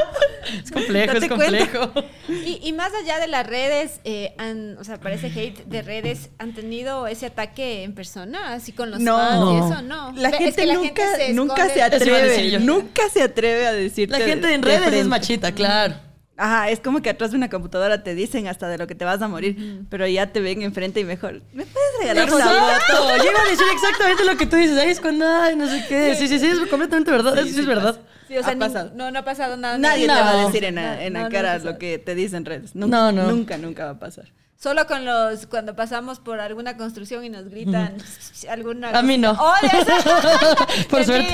Es 0.63 0.71
complejo, 0.71 1.13
Date 1.13 1.25
es 1.25 1.29
complejo. 1.31 1.91
Y, 2.29 2.59
y 2.63 2.73
más 2.73 2.91
allá 2.93 3.19
de 3.19 3.27
las 3.27 3.45
redes, 3.45 3.99
eh, 4.03 4.33
han, 4.37 4.77
o 4.77 4.83
sea, 4.83 4.99
parece 4.99 5.27
hate 5.27 5.65
de 5.65 5.81
redes, 5.81 6.29
¿han 6.37 6.53
tenido 6.53 7.07
ese 7.07 7.25
ataque 7.27 7.83
en 7.83 7.93
persona? 7.93 8.53
Así 8.53 8.71
con 8.71 8.91
los 8.91 8.99
No. 8.99 9.17
fans 9.17 9.35
y 9.35 9.39
No. 9.39 9.67
eso, 9.71 9.81
no. 9.81 10.11
La 10.13 10.29
Ve- 10.31 10.37
gente 10.37 10.49
es 10.49 10.55
que 10.55 10.65
la 10.65 10.73
nunca, 10.75 11.03
gente 11.07 11.27
se 11.27 11.33
nunca 11.33 11.69
se 11.69 11.81
atreve, 11.81 12.51
yo. 12.51 12.59
nunca 12.59 13.01
se 13.11 13.21
atreve 13.23 13.67
a 13.67 13.73
decir 13.73 14.09
La 14.19 14.25
gente 14.25 14.53
en 14.53 14.61
redes 14.61 14.93
es 14.93 15.05
machita, 15.07 15.51
claro. 15.51 15.95
Ajá, 16.35 16.71
es 16.71 16.79
como 16.79 17.01
que 17.03 17.11
atrás 17.11 17.29
de 17.29 17.37
una 17.37 17.47
computadora 17.47 18.01
te 18.01 18.15
dicen 18.15 18.47
hasta 18.47 18.67
de 18.67 18.79
lo 18.79 18.87
que 18.87 18.95
te 18.95 19.05
vas 19.05 19.21
a 19.21 19.27
morir, 19.27 19.83
pero 19.89 20.07
ya 20.07 20.31
te 20.31 20.39
ven 20.41 20.63
enfrente 20.63 20.99
y 20.99 21.03
mejor. 21.03 21.43
¿Me 21.53 21.63
puedes 21.63 21.89
regalar 21.99 22.25
una 22.33 22.43
foto? 22.45 22.65
Exacto. 22.71 23.17
Yo 23.23 23.31
iba 23.31 23.39
a 23.41 23.49
decir 23.51 23.67
exactamente 23.71 24.25
lo 24.25 24.35
que 24.35 24.45
tú 24.47 24.55
dices. 24.55 24.77
Ahí 24.79 24.89
es 24.89 24.99
cuando, 24.99 25.27
ay, 25.27 25.55
no 25.55 25.67
sé 25.67 25.85
qué. 25.87 26.15
Sí, 26.15 26.27
sí, 26.27 26.39
sí, 26.39 26.47
es 26.47 26.59
completamente 26.69 27.11
verdad. 27.11 27.37
Eso 27.37 27.47
sí 27.47 27.59
es 27.59 27.65
verdad. 27.67 27.99
Sí, 28.27 28.35
o 28.37 28.43
sea, 28.43 28.57
pasado. 28.57 28.91
no, 28.95 29.11
no 29.11 29.19
ha 29.19 29.23
pasado 29.23 29.57
nada. 29.57 29.77
Nadie 29.77 30.07
No. 30.07 30.15
te 30.15 30.19
va 30.21 30.31
a 30.41 30.45
decir 30.47 30.63
en 30.63 30.75
la, 30.75 31.03
en 31.03 31.13
no, 31.13 31.29
cara 31.29 31.59
lo 31.59 31.77
que 31.77 31.99
te 31.99 32.15
dicen 32.15 32.37
en 32.37 32.45
redes. 32.45 32.75
Nunca, 32.75 32.97
No, 32.97 33.11
no. 33.11 33.27
Nunca, 33.31 33.57
nunca 33.59 33.85
va 33.85 33.91
a 33.91 33.99
pasar. 33.99 34.25
Solo 34.63 34.87
con 34.87 35.03
los, 35.03 35.45
cuando 35.47 35.75
pasamos 35.75 36.21
por 36.21 36.39
alguna 36.39 36.77
construcción 36.77 37.25
y 37.25 37.29
nos 37.29 37.49
gritan 37.49 37.97
alguna 38.49 38.91
A 38.97 39.01
mí 39.01 39.17
no. 39.17 39.31
¡Oh! 39.37 39.53
Por 40.89 40.99
te 41.01 41.05
suerte. 41.05 41.33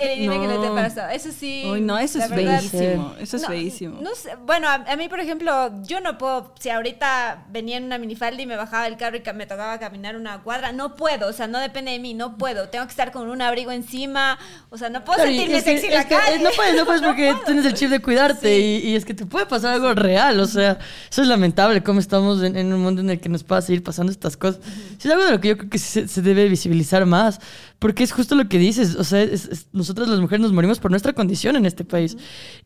Eh, 0.00 0.26
no 0.26 0.74
No. 0.74 0.86
Eso 1.10 1.30
sí. 1.32 1.64
Uy, 1.66 1.80
no, 1.80 1.98
eso 1.98 2.18
es 2.18 2.28
verdad, 2.28 2.60
feísimo. 2.60 3.14
Eso 3.18 3.36
es 3.36 3.42
no, 3.42 3.48
feísimo. 3.48 4.00
no 4.02 4.14
sé, 4.14 4.36
bueno, 4.44 4.68
a, 4.68 4.74
a 4.74 4.96
mí, 4.96 5.08
por 5.08 5.20
ejemplo, 5.20 5.72
yo 5.82 6.00
no 6.00 6.18
puedo, 6.18 6.54
si 6.60 6.68
ahorita 6.70 7.46
venía 7.48 7.78
en 7.78 7.84
una 7.84 7.96
minifalda 7.96 8.42
y 8.42 8.46
me 8.46 8.56
bajaba 8.56 8.84
del 8.84 8.96
carro 8.98 9.16
y 9.16 9.22
me 9.32 9.46
tocaba 9.46 9.78
caminar 9.78 10.14
una 10.16 10.42
cuadra, 10.42 10.72
no 10.72 10.94
puedo, 10.94 11.28
o 11.28 11.32
sea, 11.32 11.46
no 11.46 11.58
depende 11.58 11.92
de 11.92 11.98
mí, 12.00 12.12
no 12.14 12.36
puedo. 12.36 12.68
Tengo 12.68 12.84
que 12.84 12.90
estar 12.90 13.12
con 13.12 13.30
un 13.30 13.40
abrigo 13.40 13.72
encima, 13.72 14.38
o 14.70 14.76
sea, 14.76 14.90
no 14.90 15.04
puedo 15.04 15.16
Claro, 15.16 15.30
sentirme 15.30 15.56
es 15.58 15.64
que- 15.64 15.70
sexy 15.72 15.86
en 15.86 15.94
la 15.94 16.04
que, 16.06 16.14
calle. 16.16 16.36
eh, 16.36 16.40
No 16.40 16.50
puedes, 16.54 16.76
no 16.76 16.84
puedes 16.84 17.02
porque 17.02 17.34
tienes 17.46 17.64
el 17.64 17.74
chip 17.74 17.88
de 17.90 18.00
cuidarte 18.02 18.58
y, 18.58 18.76
y 18.90 18.96
es 18.96 19.04
que 19.04 19.14
te 19.14 19.24
puede 19.26 19.46
pasar 19.46 19.74
algo 19.74 19.94
real. 19.94 20.38
O 20.40 20.46
sea, 20.46 20.78
eso 21.10 21.22
es 21.22 21.28
lamentable 21.28 21.82
cómo 21.82 22.00
estamos 22.00 22.42
en, 22.42 22.56
en 22.56 22.72
un 22.72 22.80
mundo 22.80 23.00
en 23.00 23.10
el 23.10 23.20
que 23.20 23.28
nos 23.28 23.44
pueda 23.44 23.62
seguir 23.62 23.82
pasando 23.82 24.12
estas 24.12 24.36
cosas. 24.36 24.60
Sí, 24.98 25.08
es 25.08 25.14
algo 25.14 25.24
de 25.24 25.32
lo 25.32 25.40
que 25.40 25.48
yo 25.48 25.58
creo 25.58 25.70
que 25.70 25.78
se 25.78 26.22
debe 26.22 26.48
visibilizar 26.48 27.06
más 27.06 27.40
porque 27.78 28.02
es 28.02 28.12
justo 28.12 28.34
lo 28.34 28.48
que 28.48 28.58
dices. 28.58 28.96
O 28.96 29.04
sea, 29.04 29.22
es- 29.22 29.44
es- 29.46 29.66
nosotras 29.72 30.08
las 30.08 30.18
mujeres 30.20 30.40
nos 30.42 30.52
morimos 30.52 30.78
por 30.80 30.90
nuestra 30.90 31.12
condición 31.12 31.54
en 31.56 31.64
este 31.66 31.84
país 31.84 32.16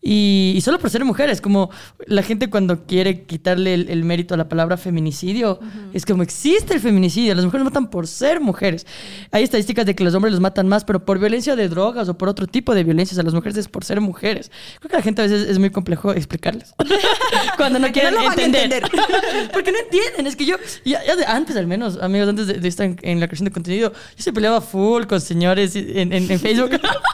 y, 0.01 0.55
y 0.57 0.61
solo 0.63 0.79
por 0.79 0.89
ser 0.91 1.05
mujeres. 1.05 1.41
Como 1.41 1.71
la 2.07 2.23
gente 2.23 2.49
cuando 2.49 2.87
quiere 2.87 3.25
quitarle 3.25 3.75
el, 3.75 3.89
el 3.91 4.05
mérito 4.05 4.35
a 4.35 4.37
la 4.37 4.49
palabra 4.49 4.77
feminicidio, 4.77 5.61
es 5.93 6.07
como 6.07 6.23
existe 6.23 6.75
el 6.75 6.81
feminicidio. 6.81 7.35
Las 7.35 7.45
mujeres 7.45 7.65
matan 7.65 7.91
por 7.91 8.07
ser 8.07 8.41
mujeres. 8.41 8.87
Hay 9.31 9.43
estadísticas 9.45 9.85
de 9.87 9.95
que 9.95 10.03
los 10.05 10.15
hombres 10.15 10.33
los 10.33 10.41
matan 10.41 10.67
más, 10.69 10.85
pero 10.85 11.05
por 11.05 11.19
violencia 11.19 11.57
de 11.57 11.69
drogas 11.69 12.09
o 12.09 12.17
por 12.17 12.29
otro 12.29 12.47
tipo 12.47 12.75
de 12.75 12.85
violencias 12.85 13.19
a 13.19 13.23
las 13.23 13.35
mujeres 13.35 13.59
es 13.59 13.69
por 13.69 13.85
ser 13.85 14.01
mujeres. 14.01 14.51
Creo 14.81 14.89
que 14.91 14.97
a 14.97 14.99
la 15.01 15.03
gente 15.05 15.23
a 15.23 15.27
veces 15.27 15.49
es 15.49 15.59
muy 15.59 15.71
complejo 15.71 16.13
explicarles. 16.13 16.75
Cuando 17.57 17.79
no 17.79 17.91
quieren 17.93 18.15
no 18.15 18.23
entender. 18.31 18.73
entender. 18.73 18.91
Porque 19.53 19.73
no 19.73 19.79
entienden. 19.79 20.27
Es 20.27 20.37
que 20.37 20.47
yo, 20.47 20.57
ya, 20.85 21.05
ya 21.05 21.17
de 21.17 21.25
antes 21.27 21.57
al 21.57 21.67
menos, 21.67 21.99
amigos, 22.01 22.29
antes 22.29 22.47
de, 22.47 22.55
de 22.55 22.69
estar 22.69 22.87
en, 22.87 22.99
en 23.03 23.21
la 23.21 23.27
creación 23.27 23.45
de 23.47 23.51
contenido, 23.53 23.93
yo 23.93 24.23
se 24.23 24.33
peleaba 24.33 24.61
full 24.61 25.02
con 25.07 25.21
señores 25.21 25.75
en, 25.77 26.13
en- 26.13 26.31
en 26.31 26.41
Facebook. 26.41 26.71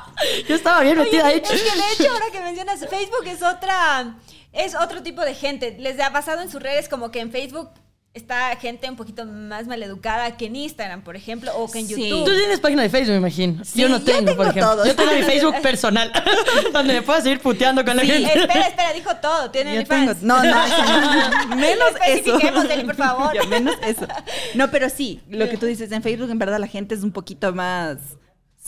yo 0.49 0.55
estaba 0.55 0.81
bien 0.83 0.99
metida 0.99 1.27
ahí. 1.27 1.43
Es 1.43 1.49
que 1.51 1.57
de 1.57 1.93
hecho, 2.05 2.13
ahora 2.13 2.27
que 2.33 2.41
mencionas, 2.41 2.81
Facebook 2.81 3.27
es 3.27 3.43
otra, 3.43 4.17
es 4.53 4.75
otro 4.75 5.03
tipo 5.03 5.23
de 5.23 5.35
gente. 5.35 5.77
Les 5.79 5.99
ha 6.01 6.13
pasado 6.13 6.43
en 6.43 6.51
sus 6.51 6.63
redes 6.63 6.89
como 6.89 7.11
que 7.11 7.21
en 7.21 7.31
Facebook 7.31 7.71
está 8.19 8.55
gente 8.57 8.89
un 8.91 8.97
poquito 8.97 9.25
más 9.25 9.67
maleducada 9.67 10.37
que 10.37 10.47
en 10.47 10.57
Instagram, 10.57 11.03
por 11.03 11.17
ejemplo, 11.17 11.51
o 11.57 11.71
que 11.71 11.79
en 11.79 11.87
Sí. 11.89 12.09
YouTube. 12.11 12.25
Tú 12.27 12.37
tienes 12.37 12.61
página 12.61 12.83
de 12.83 12.91
Facebook, 12.91 13.13
me 13.13 13.19
imagino. 13.19 13.65
Sí, 13.65 13.81
yo 13.81 13.89
no 13.89 13.99
yo 13.99 14.05
tengo, 14.05 14.37
por 14.37 14.47
ejemplo. 14.49 14.73
todo. 14.75 14.85
Yo 14.87 14.95
tengo 14.95 15.13
mi 15.15 15.23
Facebook 15.33 15.55
personal, 15.63 16.13
donde 16.73 16.95
me 16.95 17.03
puedo 17.03 17.21
seguir 17.23 17.41
puteando 17.41 17.85
con 17.85 17.97
la 17.97 18.03
Sí, 18.03 18.09
gente. 18.09 18.39
Espera, 18.39 18.67
espera, 18.69 18.93
dijo 18.93 19.11
todo. 19.17 19.51
Tiene 19.51 19.73
OnlyFans. 19.73 20.23
no, 20.23 20.43
no, 20.43 20.51
no. 21.49 21.57
menos 21.57 21.91
eso. 22.07 22.39
Deli, 22.69 22.85
por 22.85 22.97
favor. 22.97 23.49
Menos 23.49 23.75
eso. 23.83 24.07
No, 24.55 24.71
pero 24.71 24.89
sí, 24.91 25.21
lo 25.29 25.49
que 25.49 25.57
tú 25.57 25.67
dices 25.67 25.91
en 25.93 26.03
Facebook, 26.03 26.31
en 26.31 26.39
verdad 26.39 26.59
la 26.59 26.67
gente 26.67 26.95
es 26.95 27.03
un 27.03 27.13
poquito 27.13 27.53
más 27.55 27.99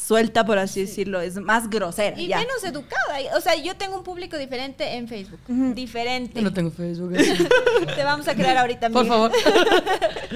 suelta, 0.07 0.45
por 0.45 0.59
así 0.59 0.81
decirlo, 0.83 1.21
es 1.21 1.37
más 1.37 1.69
grosera. 1.71 2.19
Y 2.19 2.29
ya. 2.29 2.39
menos 2.39 2.65
educada. 2.65 3.19
O 3.37 3.41
sea, 3.41 3.55
yo 3.57 3.77
tengo 3.77 3.97
un 3.99 4.03
público 4.05 4.37
diferente 4.39 4.97
en 4.97 5.07
Facebook. 5.09 5.41
Diferente. 5.75 6.33
Yo 6.37 6.43
no 6.43 6.53
tengo 6.53 6.71
Facebook. 6.71 7.15
así. 7.19 7.47
Te 7.95 8.03
vamos 8.05 8.27
a 8.27 8.35
crear 8.35 8.57
ahorita, 8.59 8.91
Por 8.91 9.07
favor. 9.07 9.31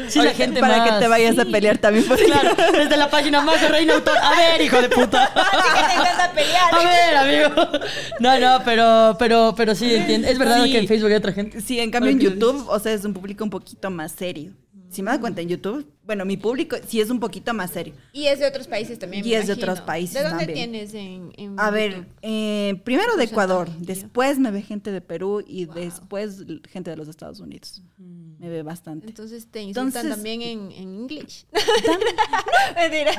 Sí, 0.08 0.20
la 0.20 0.34
gente 0.34 0.60
para 0.60 0.78
más. 0.78 0.90
que 0.90 0.98
te 0.98 1.08
vayas 1.08 1.38
a 1.38 1.44
pelear 1.44 1.78
también 1.78 2.04
por 2.06 2.18
Claro, 2.18 2.50
desde 2.72 2.96
la 2.96 3.08
página 3.08 3.40
más 3.42 3.60
de 3.60 3.68
Reina 3.68 3.94
Autor. 3.94 4.16
A 4.20 4.30
ver, 4.36 4.60
hijo 4.60 4.80
de 4.82 4.88
puta. 4.88 5.30
Pelear. 6.34 6.74
A 6.74 6.78
ver, 6.78 7.16
amigo. 7.16 7.78
No, 8.18 8.38
no, 8.40 8.62
pero, 8.64 9.16
pero, 9.18 9.54
pero 9.56 9.74
sí, 9.76 9.94
entiendo. 9.94 10.26
Es 10.26 10.38
verdad 10.38 10.64
Sí. 10.64 10.72
que 10.72 10.78
en 10.78 10.88
Facebook 10.88 11.10
hay 11.10 11.16
otra 11.16 11.32
gente. 11.32 11.60
Sí, 11.60 11.78
en 11.78 11.90
cambio 11.92 12.10
en 12.10 12.18
YouTube, 12.18 12.66
o 12.68 12.78
sea, 12.80 12.92
es 12.92 13.04
un 13.04 13.14
público 13.14 13.44
un 13.44 13.50
poquito 13.50 13.90
más 13.90 14.12
serio. 14.12 14.52
Si 14.94 15.02
me 15.02 15.10
das 15.10 15.18
cuenta, 15.20 15.40
en 15.42 15.48
YouTube, 15.48 15.86
bueno, 16.04 16.24
mi 16.24 16.36
público 16.36 16.76
sí 16.86 17.00
es 17.00 17.10
un 17.10 17.18
poquito 17.18 17.52
más 17.52 17.70
serio. 17.72 17.94
Y 18.12 18.26
es 18.26 18.38
de 18.38 18.46
otros 18.46 18.66
países 18.68 18.98
también. 18.98 19.26
Y 19.26 19.30
me 19.30 19.36
es 19.36 19.46
de 19.46 19.54
otros 19.54 19.80
países 19.80 20.14
¿De 20.14 20.22
dónde 20.28 20.46
también. 20.46 20.70
tienes 20.70 20.94
en, 20.94 21.32
en 21.36 21.58
A 21.58 21.70
ver, 21.70 22.06
eh, 22.22 22.80
primero 22.84 23.16
de 23.16 23.26
Porcentaje, 23.26 23.32
Ecuador, 23.32 23.68
después 23.78 24.38
me 24.38 24.50
ve 24.50 24.62
gente 24.62 24.92
de 24.92 25.00
Perú 25.00 25.42
y 25.46 25.64
después 25.66 26.44
gente 26.70 26.90
de 26.90 26.96
los 26.96 27.08
Estados 27.08 27.40
Unidos. 27.40 27.82
Me 27.98 28.48
ve 28.50 28.62
bastante. 28.62 29.06
Entonces 29.08 29.48
te 29.50 29.62
insultan 29.62 29.86
Entonces- 29.88 30.10
también 30.14 30.42
en, 30.42 30.70
en 30.72 30.94
English. 31.00 31.46
Mentira. 32.76 33.12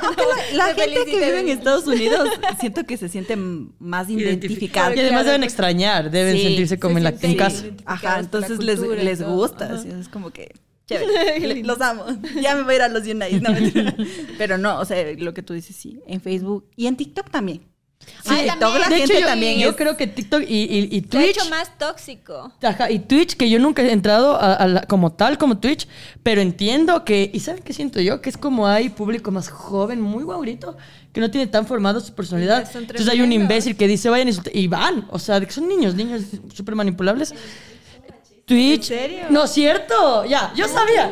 La 0.53 0.73
Te 0.75 0.81
gente 0.81 1.05
que 1.11 1.17
vive 1.17 1.39
en 1.39 1.49
Estados 1.49 1.88
Unidos 1.88 2.29
siento 2.59 2.85
que 2.85 2.97
se 2.97 3.09
siente 3.09 3.35
más 3.35 4.09
identificada. 4.09 4.95
Y 4.95 4.99
además 4.99 5.09
Claro, 5.23 5.25
deben 5.25 5.41
pues- 5.41 5.51
extrañar, 5.53 6.11
deben 6.11 6.35
Sí, 6.38 6.43
sentirse 6.43 6.79
como 6.79 6.93
se 6.95 6.97
en, 6.99 7.03
la, 7.03 7.09
en 7.19 7.35
casa. 7.38 7.63
Ajá, 7.85 8.13
la 8.15 8.19
entonces 8.19 8.59
les, 8.59 8.79
les 8.79 9.21
gusta. 9.23 9.73
Así, 9.73 9.89
es 9.89 10.07
como 10.09 10.31
que 10.31 10.53
chévere. 10.87 11.63
los 11.63 11.81
amo. 11.81 12.05
Ya 12.41 12.55
me 12.55 12.63
voy 12.63 12.73
a 12.73 12.75
ir 12.77 12.81
a 12.83 12.87
los 12.89 13.03
United. 13.03 13.41
No. 13.41 13.95
Pero 14.37 14.57
no, 14.57 14.79
o 14.79 14.85
sea, 14.85 14.97
lo 15.17 15.33
que 15.33 15.41
tú 15.43 15.53
dices, 15.53 15.75
sí. 15.75 15.99
En 16.07 16.21
Facebook 16.21 16.69
y 16.75 16.87
en 16.87 16.95
TikTok 16.95 17.29
también. 17.29 17.61
Sí, 18.23 18.33
en 18.33 18.41
TikTok 18.41 18.59
también. 18.59 18.81
la 18.81 18.89
de 18.89 18.97
gente 18.97 19.13
hecho, 19.13 19.21
yo, 19.21 19.25
también 19.27 19.57
yo 19.59 19.69
es- 19.69 19.75
creo 19.75 19.97
que 19.97 20.05
TikTok 20.05 20.43
y, 20.47 20.63
y, 20.63 20.87
y 20.97 21.01
Twitch. 21.01 21.37
hecho 21.37 21.49
más 21.49 21.75
tóxico. 21.79 22.51
Ajá, 22.61 22.91
y 22.91 22.99
Twitch, 22.99 23.35
que 23.35 23.49
yo 23.49 23.57
nunca 23.57 23.81
he 23.81 23.91
entrado 23.91 24.35
a, 24.35 24.53
a 24.53 24.67
la- 24.67 24.81
como 24.83 25.13
tal, 25.13 25.39
como 25.39 25.57
Twitch, 25.57 25.87
pero 26.21 26.41
entiendo 26.41 27.03
que, 27.03 27.31
¿y 27.33 27.39
saben 27.39 27.63
qué 27.63 27.73
siento 27.73 27.99
yo? 28.01 28.21
Que 28.21 28.29
es 28.29 28.37
como 28.37 28.67
hay 28.67 28.89
público 28.89 29.31
más 29.31 29.49
joven, 29.49 30.01
muy 30.01 30.23
guaurito, 30.23 30.77
que 31.13 31.21
no 31.21 31.31
tiene 31.31 31.47
tan 31.47 31.65
formado 31.65 31.99
su 31.99 32.13
personalidad. 32.13 32.69
Entonces 32.75 33.07
hay 33.07 33.21
un 33.21 33.31
imbécil 33.31 33.75
que 33.75 33.87
dice, 33.87 34.09
vayan 34.09 34.27
y 34.27 34.31
insulten", 34.31 34.53
y 34.55 34.67
van, 34.67 35.07
o 35.09 35.17
sea, 35.17 35.39
de 35.39 35.47
que 35.47 35.53
son 35.53 35.67
niños, 35.67 35.95
niños 35.95 36.21
súper 36.53 36.75
manipulables. 36.75 37.33
Twitch. 38.45 38.91
¿En 38.91 38.97
serio? 38.99 39.25
No, 39.29 39.47
cierto, 39.47 40.25
ya, 40.25 40.53
yo 40.55 40.67
sabía. 40.67 41.12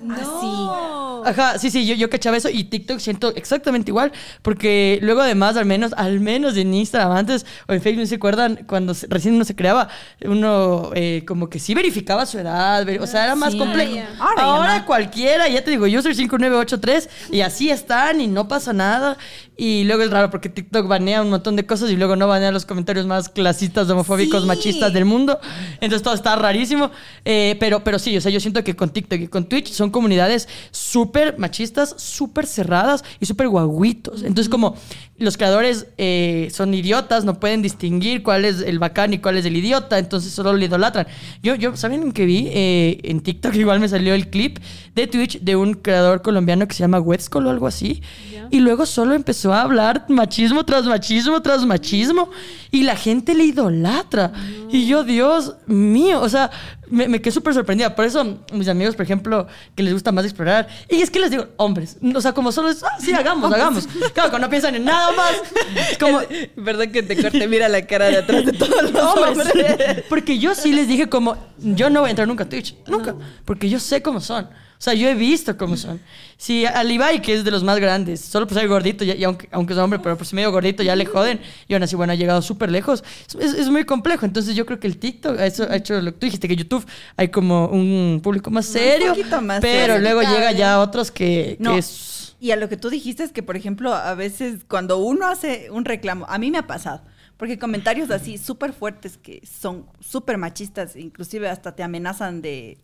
No. 0.00 1.22
Ajá, 1.24 1.58
sí, 1.60 1.70
sí, 1.70 1.86
yo, 1.86 1.94
yo 1.94 2.10
cachaba 2.10 2.36
eso 2.36 2.48
y 2.48 2.64
TikTok 2.64 2.98
siento 2.98 3.32
exactamente 3.36 3.92
igual, 3.92 4.10
porque 4.42 4.98
luego 5.02 5.20
además, 5.20 5.56
al 5.56 5.64
menos, 5.66 5.92
al 5.96 6.18
menos 6.18 6.56
en 6.56 6.74
Instagram 6.74 7.12
antes 7.12 7.46
o 7.68 7.72
en 7.72 7.80
Facebook, 7.80 8.00
¿no 8.02 8.06
se 8.06 8.16
acuerdan? 8.16 8.64
Cuando 8.66 8.94
se- 8.94 9.06
recién 9.08 9.36
uno 9.36 9.44
se 9.44 9.54
creaba, 9.54 9.88
uno 10.24 10.90
eh, 10.94 11.24
como 11.26 11.48
que 11.48 11.60
sí 11.60 11.74
verificaba 11.74 12.26
su 12.26 12.40
edad, 12.40 12.84
ver- 12.84 13.00
o 13.00 13.06
sea, 13.06 13.22
era 13.24 13.36
más 13.36 13.52
Sí. 13.52 13.58
complejo. 13.58 13.94
ya. 13.94 14.08
Ahora 14.18 14.42
Ahora, 14.42 14.72
ya 14.74 14.78
no. 14.80 14.86
cualquiera, 14.86 15.48
ya 15.48 15.62
te 15.62 15.70
digo, 15.70 15.84
user 15.86 16.14
5983 16.16 17.08
y 17.30 17.40
así 17.42 17.70
están 17.70 18.20
y 18.20 18.26
no 18.26 18.48
pasa 18.48 18.72
nada. 18.72 19.16
Y 19.56 19.84
luego 19.84 20.02
es 20.02 20.10
raro 20.10 20.30
porque 20.30 20.48
TikTok 20.48 20.86
banea 20.88 21.20
un 21.20 21.28
montón 21.30 21.56
de 21.56 21.66
cosas 21.66 21.90
y 21.90 21.96
luego 21.96 22.16
no 22.16 22.26
banea 22.26 22.50
los 22.52 22.64
comentarios 22.64 23.06
más 23.06 23.28
clasistas, 23.28 23.88
homofóbicos, 23.90 24.42
Sí. 24.42 24.48
machistas 24.48 24.92
del 24.94 25.04
mundo. 25.04 25.38
Entonces 25.74 26.02
todo 26.02 26.14
está 26.14 26.34
rarísimo. 26.36 26.90
Eh, 27.24 27.56
pero, 27.60 27.84
pero 27.84 27.98
sí, 27.98 28.16
o 28.16 28.20
sea, 28.20 28.30
yo 28.32 28.40
siento 28.40 28.64
que 28.64 28.74
con 28.74 28.90
TikTok 28.90 29.20
y 29.20 29.28
con 29.28 29.44
Twitch 29.44 29.70
son 29.72 29.90
comunidades 29.90 30.48
súper 30.70 31.38
machistas, 31.38 31.94
súper 31.98 32.46
cerradas 32.46 33.04
y 33.20 33.26
súper 33.26 33.48
guaguitos. 33.48 34.22
Entonces, 34.22 34.48
como 34.48 34.74
los 35.22 35.36
creadores 35.36 35.86
eh, 35.98 36.48
son 36.52 36.74
idiotas, 36.74 37.24
no 37.24 37.38
pueden 37.40 37.62
distinguir 37.62 38.22
cuál 38.22 38.44
es 38.44 38.60
el 38.60 38.78
bacán 38.78 39.14
y 39.14 39.18
cuál 39.18 39.38
es 39.38 39.44
el 39.46 39.56
idiota, 39.56 39.98
entonces 39.98 40.32
solo 40.32 40.52
le 40.52 40.66
idolatran. 40.66 41.06
Yo, 41.42 41.54
yo 41.54 41.76
¿saben 41.76 42.12
qué 42.12 42.26
vi? 42.26 42.48
Eh, 42.50 43.00
en 43.04 43.20
TikTok 43.20 43.54
igual 43.56 43.80
me 43.80 43.88
salió 43.88 44.14
el 44.14 44.28
clip 44.28 44.58
de 44.94 45.06
Twitch 45.06 45.40
de 45.40 45.56
un 45.56 45.74
creador 45.74 46.22
colombiano 46.22 46.66
que 46.66 46.74
se 46.74 46.80
llama 46.80 47.00
Wetscol 47.00 47.46
o 47.46 47.50
algo 47.50 47.66
así. 47.66 48.02
Y 48.50 48.60
luego 48.60 48.84
solo 48.84 49.14
empezó 49.14 49.54
a 49.54 49.62
hablar 49.62 50.04
machismo 50.08 50.64
tras 50.64 50.84
machismo 50.84 51.40
tras 51.40 51.64
machismo. 51.64 52.28
Y 52.70 52.82
la 52.82 52.96
gente 52.96 53.34
le 53.34 53.44
idolatra. 53.44 54.32
Y 54.70 54.86
yo, 54.86 55.04
Dios 55.04 55.54
mío, 55.66 56.20
o 56.20 56.28
sea, 56.28 56.50
me, 56.88 57.08
me 57.08 57.20
quedé 57.20 57.32
súper 57.32 57.54
sorprendida. 57.54 57.94
Por 57.94 58.04
eso, 58.04 58.38
mis 58.52 58.68
amigos, 58.68 58.94
por 58.96 59.04
ejemplo, 59.04 59.46
que 59.74 59.82
les 59.82 59.92
gusta 59.92 60.12
más 60.12 60.24
explorar. 60.24 60.68
Y 60.88 61.02
es 61.02 61.10
que 61.10 61.20
les 61.20 61.30
digo, 61.30 61.46
hombres, 61.56 61.96
o 62.14 62.20
sea, 62.20 62.32
como 62.32 62.52
solo 62.52 62.68
es, 62.68 62.82
ah, 62.82 62.96
sí, 62.98 63.12
hagamos, 63.12 63.52
hagamos. 63.52 63.86
Claro, 64.12 64.30
cuando 64.30 64.46
no 64.46 64.50
piensan 64.50 64.74
en 64.74 64.84
nada 64.84 65.12
más. 65.12 65.32
Es 65.90 65.98
como, 65.98 66.20
Verdad 66.56 66.88
que 66.88 67.02
te 67.02 67.20
corte, 67.20 67.46
mira 67.48 67.68
la 67.68 67.86
cara 67.86 68.06
de 68.06 68.18
atrás 68.18 68.44
de 68.44 68.52
todos 68.52 68.90
los 68.90 69.02
hombres. 69.02 69.38
hombres. 69.38 70.04
Porque 70.08 70.38
yo 70.38 70.54
sí 70.54 70.72
les 70.72 70.88
dije 70.88 71.08
como, 71.08 71.36
yo 71.58 71.90
no 71.90 72.00
voy 72.00 72.08
a 72.08 72.10
entrar 72.10 72.28
nunca 72.28 72.44
a 72.44 72.48
Twitch, 72.48 72.76
nunca, 72.86 73.14
porque 73.44 73.68
yo 73.68 73.80
sé 73.80 74.02
cómo 74.02 74.20
son. 74.20 74.48
O 74.82 74.84
sea, 74.84 74.94
yo 74.94 75.08
he 75.08 75.14
visto 75.14 75.56
cómo 75.56 75.76
son. 75.76 76.00
Si 76.36 76.66
al 76.66 76.90
Ibai, 76.90 77.22
que 77.22 77.32
es 77.34 77.44
de 77.44 77.52
los 77.52 77.62
más 77.62 77.78
grandes, 77.78 78.20
solo 78.20 78.48
por 78.48 78.58
ser 78.58 78.66
gordito, 78.66 79.04
ya- 79.04 79.14
y 79.14 79.22
aunque, 79.22 79.48
aunque 79.52 79.74
es 79.74 79.78
hombre, 79.78 80.00
pero 80.00 80.16
por 80.18 80.26
ser 80.26 80.34
medio 80.34 80.50
gordito 80.50 80.82
ya 80.82 80.96
le 80.96 81.06
joden, 81.06 81.40
y 81.68 81.74
aún 81.74 81.84
así, 81.84 81.94
bueno, 81.94 82.12
ha 82.12 82.16
llegado 82.16 82.42
súper 82.42 82.68
lejos, 82.68 83.04
es, 83.38 83.54
es 83.54 83.68
muy 83.68 83.84
complejo. 83.84 84.26
Entonces 84.26 84.56
yo 84.56 84.66
creo 84.66 84.80
que 84.80 84.88
el 84.88 84.98
TikTok 84.98 85.38
ha 85.38 85.46
hecho, 85.46 85.68
ha 85.70 85.76
hecho 85.76 86.00
lo 86.00 86.10
que 86.12 86.18
tú 86.18 86.26
dijiste, 86.26 86.48
que 86.48 86.56
YouTube 86.56 86.84
hay 87.16 87.28
como 87.28 87.66
un 87.68 88.18
público 88.24 88.50
más 88.50 88.66
serio, 88.66 89.10
poquito 89.10 89.40
más 89.40 89.60
pero 89.60 89.94
serio. 89.94 90.00
luego 90.00 90.22
llega 90.22 90.50
ya 90.50 90.80
otros 90.80 91.12
que, 91.12 91.54
que 91.58 91.62
No. 91.62 91.78
es... 91.78 92.34
Y 92.40 92.50
a 92.50 92.56
lo 92.56 92.68
que 92.68 92.76
tú 92.76 92.90
dijiste 92.90 93.22
es 93.22 93.30
que, 93.30 93.44
por 93.44 93.56
ejemplo, 93.56 93.94
a 93.94 94.14
veces 94.16 94.62
cuando 94.68 94.98
uno 94.98 95.28
hace 95.28 95.70
un 95.70 95.84
reclamo, 95.84 96.26
a 96.28 96.38
mí 96.38 96.50
me 96.50 96.58
ha 96.58 96.66
pasado. 96.66 97.02
Porque 97.36 97.56
comentarios 97.56 98.10
así 98.10 98.36
súper 98.36 98.72
fuertes 98.72 99.16
que 99.16 99.42
son 99.46 99.86
súper 100.00 100.38
machistas, 100.38 100.96
inclusive 100.96 101.48
hasta 101.48 101.76
te 101.76 101.84
amenazan 101.84 102.42
de... 102.42 102.78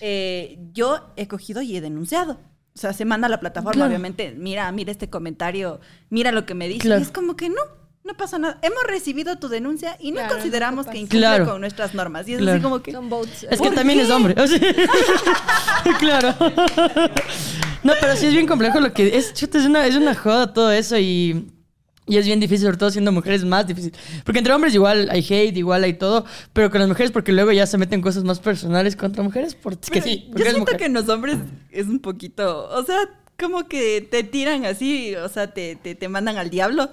eh, 0.00 0.58
yo 0.72 1.12
he 1.16 1.26
cogido 1.28 1.62
y 1.62 1.76
he 1.76 1.80
denunciado. 1.80 2.40
O 2.74 2.78
sea, 2.78 2.92
se 2.92 3.04
manda 3.06 3.26
a 3.26 3.30
la 3.30 3.40
plataforma, 3.40 3.72
Claro. 3.72 3.88
obviamente, 3.88 4.34
mira, 4.36 4.70
mira 4.72 4.90
este 4.92 5.08
comentario, 5.08 5.80
mira 6.10 6.30
lo 6.32 6.44
que 6.44 6.54
me 6.54 6.68
dice. 6.68 6.80
Claro. 6.80 7.00
Y 7.00 7.04
es 7.04 7.10
como 7.10 7.34
que 7.34 7.48
no, 7.48 7.62
no 8.04 8.14
pasa 8.18 8.38
nada. 8.38 8.58
Hemos 8.62 8.82
recibido 8.84 9.36
tu 9.38 9.48
denuncia 9.48 9.96
y 9.98 10.10
no 10.10 10.16
Claro, 10.18 10.34
consideramos 10.34 10.84
no 10.86 10.92
que 10.92 10.98
incumple 10.98 11.18
Claro. 11.20 11.46
con 11.46 11.60
nuestras 11.62 11.94
normas. 11.94 12.28
Y 12.28 12.34
es 12.34 12.38
Claro. 12.40 12.52
así 12.56 12.62
como 12.62 12.82
que... 12.82 12.92
Son 12.92 13.08
votes. 13.08 13.44
Es 13.50 13.58
que 13.60 13.66
¿Por 13.68 13.74
también 13.74 13.98
qué? 13.98 14.04
es 14.04 14.10
hombre. 14.10 14.34
claro. 15.98 16.34
No, 17.82 17.92
pero 18.00 18.16
sí 18.16 18.26
es 18.26 18.32
bien 18.32 18.48
complejo 18.48 18.80
lo 18.80 18.92
que 18.92 19.16
es. 19.16 19.32
Chuta, 19.32 19.58
es 19.58 19.64
una, 19.64 19.86
es 19.86 19.94
una 19.94 20.12
joda 20.12 20.52
todo 20.52 20.72
eso 20.72 20.98
y, 20.98 21.46
y 22.06 22.16
es 22.18 22.26
bien 22.26 22.38
difícil, 22.40 22.66
sobre 22.66 22.76
todo 22.78 22.90
siendo 22.90 23.12
mujeres 23.12 23.44
más 23.44 23.66
difícil. 23.66 23.92
Porque 24.24 24.38
entre 24.38 24.54
hombres 24.54 24.74
igual 24.74 25.08
hay 25.10 25.20
hate, 25.28 25.56
igual 25.56 25.82
hay 25.84 25.94
todo, 25.94 26.24
pero 26.52 26.70
con 26.70 26.80
las 26.80 26.88
mujeres 26.88 27.10
porque 27.12 27.32
luego 27.32 27.52
ya 27.52 27.66
se 27.66 27.78
meten 27.78 28.00
cosas 28.00 28.24
más 28.24 28.38
personales 28.40 28.96
contra 28.96 29.22
mujeres. 29.22 29.54
Porque 29.54 29.90
Pero 29.90 30.04
sí, 30.04 30.28
yo 30.28 30.30
porque 30.30 30.42
eres 30.42 30.54
siento 30.54 30.60
mujer. 30.60 30.76
que 30.76 30.84
en 30.86 30.92
los 30.94 31.08
hombres 31.08 31.38
es 31.70 31.86
un 31.86 31.98
poquito, 32.00 32.68
o 32.70 32.84
sea, 32.84 32.98
como 33.38 33.68
que 33.68 34.00
te 34.08 34.22
tiran 34.24 34.64
así, 34.64 35.14
o 35.16 35.28
sea, 35.28 35.52
te, 35.52 35.76
te, 35.76 35.94
te 35.94 36.08
mandan 36.08 36.36
al 36.38 36.48
diablo. 36.50 36.90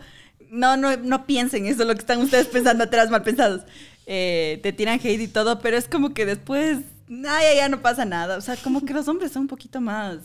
No, 0.49 0.77
no, 0.77 0.97
no 0.97 1.25
piensen 1.25 1.65
eso, 1.65 1.83
lo 1.85 1.93
que 1.93 2.01
están 2.01 2.19
ustedes 2.21 2.47
pensando 2.47 2.83
atrás, 2.83 3.09
mal 3.09 3.23
pensados. 3.23 3.61
Eh, 4.05 4.59
te 4.63 4.73
tiran 4.73 4.99
hate 4.99 5.21
y 5.21 5.27
todo, 5.27 5.59
pero 5.59 5.77
es 5.77 5.87
como 5.87 6.13
que 6.13 6.25
después, 6.25 6.79
ay, 7.09 7.55
ya 7.57 7.69
no 7.69 7.81
pasa 7.81 8.05
nada. 8.05 8.37
O 8.37 8.41
sea, 8.41 8.55
como 8.57 8.83
que 8.85 8.93
los 8.93 9.07
hombres 9.07 9.31
son 9.31 9.43
un 9.43 9.47
poquito 9.47 9.79
más, 9.81 10.17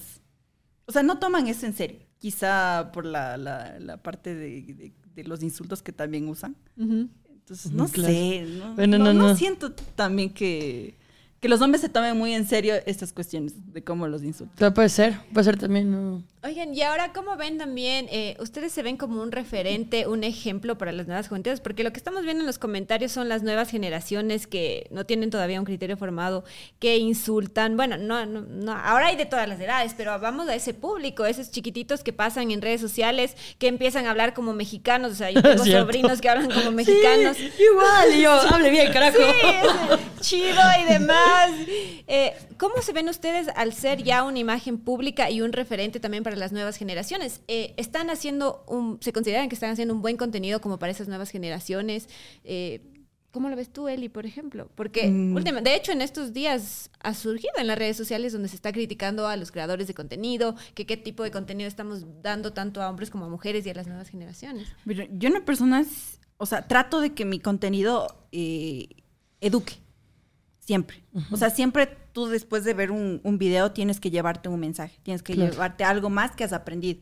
o 0.87 0.93
sea, 0.93 1.03
no 1.03 1.19
toman 1.19 1.47
eso 1.49 1.67
en 1.67 1.75
serio. 1.77 2.01
Quizá 2.19 2.91
por 2.93 3.05
la, 3.07 3.37
la, 3.37 3.79
la 3.79 3.97
parte 3.97 4.35
de, 4.35 4.63
de- 4.63 4.93
de 5.15 5.25
los 5.25 5.43
insultos 5.43 5.83
que 5.83 5.93
también 5.93 6.29
usan. 6.29 6.55
Entonces, 6.77 7.73
no 7.73 7.87
Claro. 7.89 8.13
sé, 8.13 8.47
no, 8.59 8.75
Bueno, 8.75 8.99
no, 8.99 9.05
no, 9.05 9.13
no 9.15 9.29
no. 9.29 9.37
siento 9.37 9.73
también 9.73 10.31
que, 10.31 10.98
que 11.41 11.49
los 11.49 11.61
hombres 11.61 11.81
se 11.81 11.89
tomen 11.89 12.17
muy 12.17 12.35
en 12.35 12.47
serio 12.47 12.75
estas 12.87 13.13
cuestiones 13.13 13.53
de 13.73 13.83
cómo 13.85 14.09
los 14.09 14.23
insultan. 14.25 14.75
Puede 14.75 14.89
ser, 14.89 15.19
puede 15.33 15.45
ser 15.45 15.57
también. 15.59 15.91
¿no? 15.91 16.23
Oigan, 16.45 16.73
y 16.75 16.83
ahora, 16.83 17.13
¿cómo 17.13 17.37
ven 17.37 17.59
también? 17.59 18.07
eh, 18.11 18.37
¿Ustedes 18.41 18.73
se 18.73 18.83
ven 18.83 18.97
como 18.97 19.21
un 19.23 19.33
referente, 19.33 20.07
un 20.07 20.23
ejemplo 20.25 20.79
para 20.79 20.93
las 20.93 21.07
nuevas 21.07 21.29
juventudes? 21.29 21.61
Porque 21.61 21.83
lo 21.85 21.93
que 21.93 21.99
estamos 21.99 22.23
viendo 22.23 22.43
en 22.43 22.47
los 22.47 22.59
comentarios 22.59 23.11
son 23.13 23.29
las 23.29 23.43
nuevas 23.43 23.71
generaciones 23.71 24.47
que 24.47 24.87
no 24.91 25.05
tienen 25.05 25.31
todavía 25.31 25.59
un 25.59 25.65
criterio 25.67 25.97
formado, 25.97 26.45
que 26.79 26.97
insultan. 26.97 27.77
Bueno, 27.77 27.99
no, 27.99 28.25
no, 28.27 28.43
no, 28.43 28.73
ahora 28.73 29.09
hay 29.09 29.17
de 29.17 29.27
todas 29.27 29.49
las 29.49 29.61
edades, 29.61 29.95
pero 29.97 30.19
vamos 30.21 30.49
a 30.49 30.55
ese 30.55 30.75
público, 30.75 31.25
esos 31.27 31.51
chiquititos 31.51 32.03
que 32.05 32.13
pasan 32.13 32.51
en 32.53 32.63
redes 32.63 32.81
sociales, 32.81 33.37
que 33.59 33.67
empiezan 33.69 34.07
a 34.07 34.11
hablar 34.11 34.33
como 34.33 34.53
mexicanos. 34.55 35.13
O 35.13 35.15
sea, 35.17 35.31
yo 35.31 35.43
tengo 35.43 35.65
Cierto. 35.65 35.83
sobrinos 35.87 36.21
que 36.21 36.29
hablan 36.29 36.51
como 36.51 36.71
mexicanos. 36.71 37.37
Sí, 37.37 37.51
igual, 37.73 38.15
y 38.17 38.23
yo, 38.23 38.33
hable 38.33 38.71
bien, 38.71 38.93
carajo. 38.93 39.19
Sí, 39.19 40.37
chido 40.37 40.61
y 40.83 40.93
demás. 40.93 41.28
Eh, 42.07 42.33
¿Cómo 42.57 42.81
se 42.83 42.93
ven 42.93 43.09
ustedes 43.09 43.49
al 43.55 43.73
ser 43.73 44.03
ya 44.03 44.25
una 44.25 44.39
imagen 44.39 44.79
pública 44.79 45.31
y 45.31 45.41
un 45.41 45.53
referente 45.53 46.01
también 46.01 46.23
para 46.25 46.37
las 46.37 46.53
nuevas 46.53 46.77
generaciones? 46.77 47.43
Eh, 47.49 47.75
¿Están 47.77 48.11
haciendo 48.11 48.65
un, 48.67 48.99
se 49.03 49.13
consideran 49.13 49.49
que 49.49 49.55
están 49.55 49.71
haciendo 49.71 49.95
un 49.95 50.03
buen 50.03 50.17
contenido 50.17 50.61
como 50.61 50.79
para 50.79 50.93
esas 50.93 51.09
nuevas 51.09 51.31
generaciones? 51.31 52.09
Eh, 52.45 52.81
¿Cómo 53.31 53.51
lo 53.51 53.57
ves 53.57 53.71
tú, 53.71 53.89
Eli, 53.89 54.09
por 54.09 54.25
ejemplo? 54.25 54.71
Porque, 54.75 55.07
Mm. 55.09 55.37
última- 55.37 55.61
de 55.61 55.75
hecho, 55.75 55.93
en 55.93 56.01
estos 56.01 56.33
días 56.33 56.91
ha 57.01 57.13
surgido 57.13 57.53
en 57.59 57.67
las 57.67 57.77
redes 57.79 57.97
sociales 57.97 58.33
donde 58.33 58.49
se 58.49 58.57
está 58.57 58.73
criticando 58.73 59.29
a 59.29 59.37
los 59.37 59.53
creadores 59.53 59.87
de 59.87 59.93
contenido, 59.93 60.57
que 60.75 60.87
qué 60.87 60.97
tipo 60.97 61.23
de 61.23 61.31
contenido 61.31 61.69
estamos 61.69 62.05
dando 62.23 62.55
tanto 62.55 62.81
a 62.83 62.89
hombres 62.89 63.11
como 63.11 63.27
a 63.27 63.29
mujeres 63.29 63.67
y 63.67 63.71
a 63.71 63.75
las 63.75 63.87
nuevas 63.87 64.09
generaciones. 64.09 64.67
Pero 64.87 65.05
yo 65.13 65.29
una 65.29 65.45
persona, 65.45 65.81
es- 65.81 66.19
o 66.39 66.47
sea, 66.47 66.67
trato 66.67 67.01
de 67.03 67.13
que 67.13 67.27
mi 67.27 67.39
contenido 67.39 68.07
eh, 68.33 68.89
eduque. 69.43 69.75
Siempre. 70.69 71.03
O 71.31 71.37
sea, 71.39 71.49
siempre 71.49 71.89
tú 72.13 72.27
después 72.27 72.63
de 72.63 72.75
ver 72.75 72.91
un, 72.91 73.23
un 73.25 73.39
video 73.39 73.73
tienes 73.73 74.01
que 74.01 74.11
llevarte 74.11 74.51
un 74.51 74.61
mensaje, 74.61 74.99
tienes 75.03 75.23
que 75.23 75.33
Claro. 75.33 75.51
llevarte 75.51 75.83
algo 75.83 76.11
más 76.11 76.33
que 76.37 76.45
has 76.45 76.53
aprendido. 76.53 77.01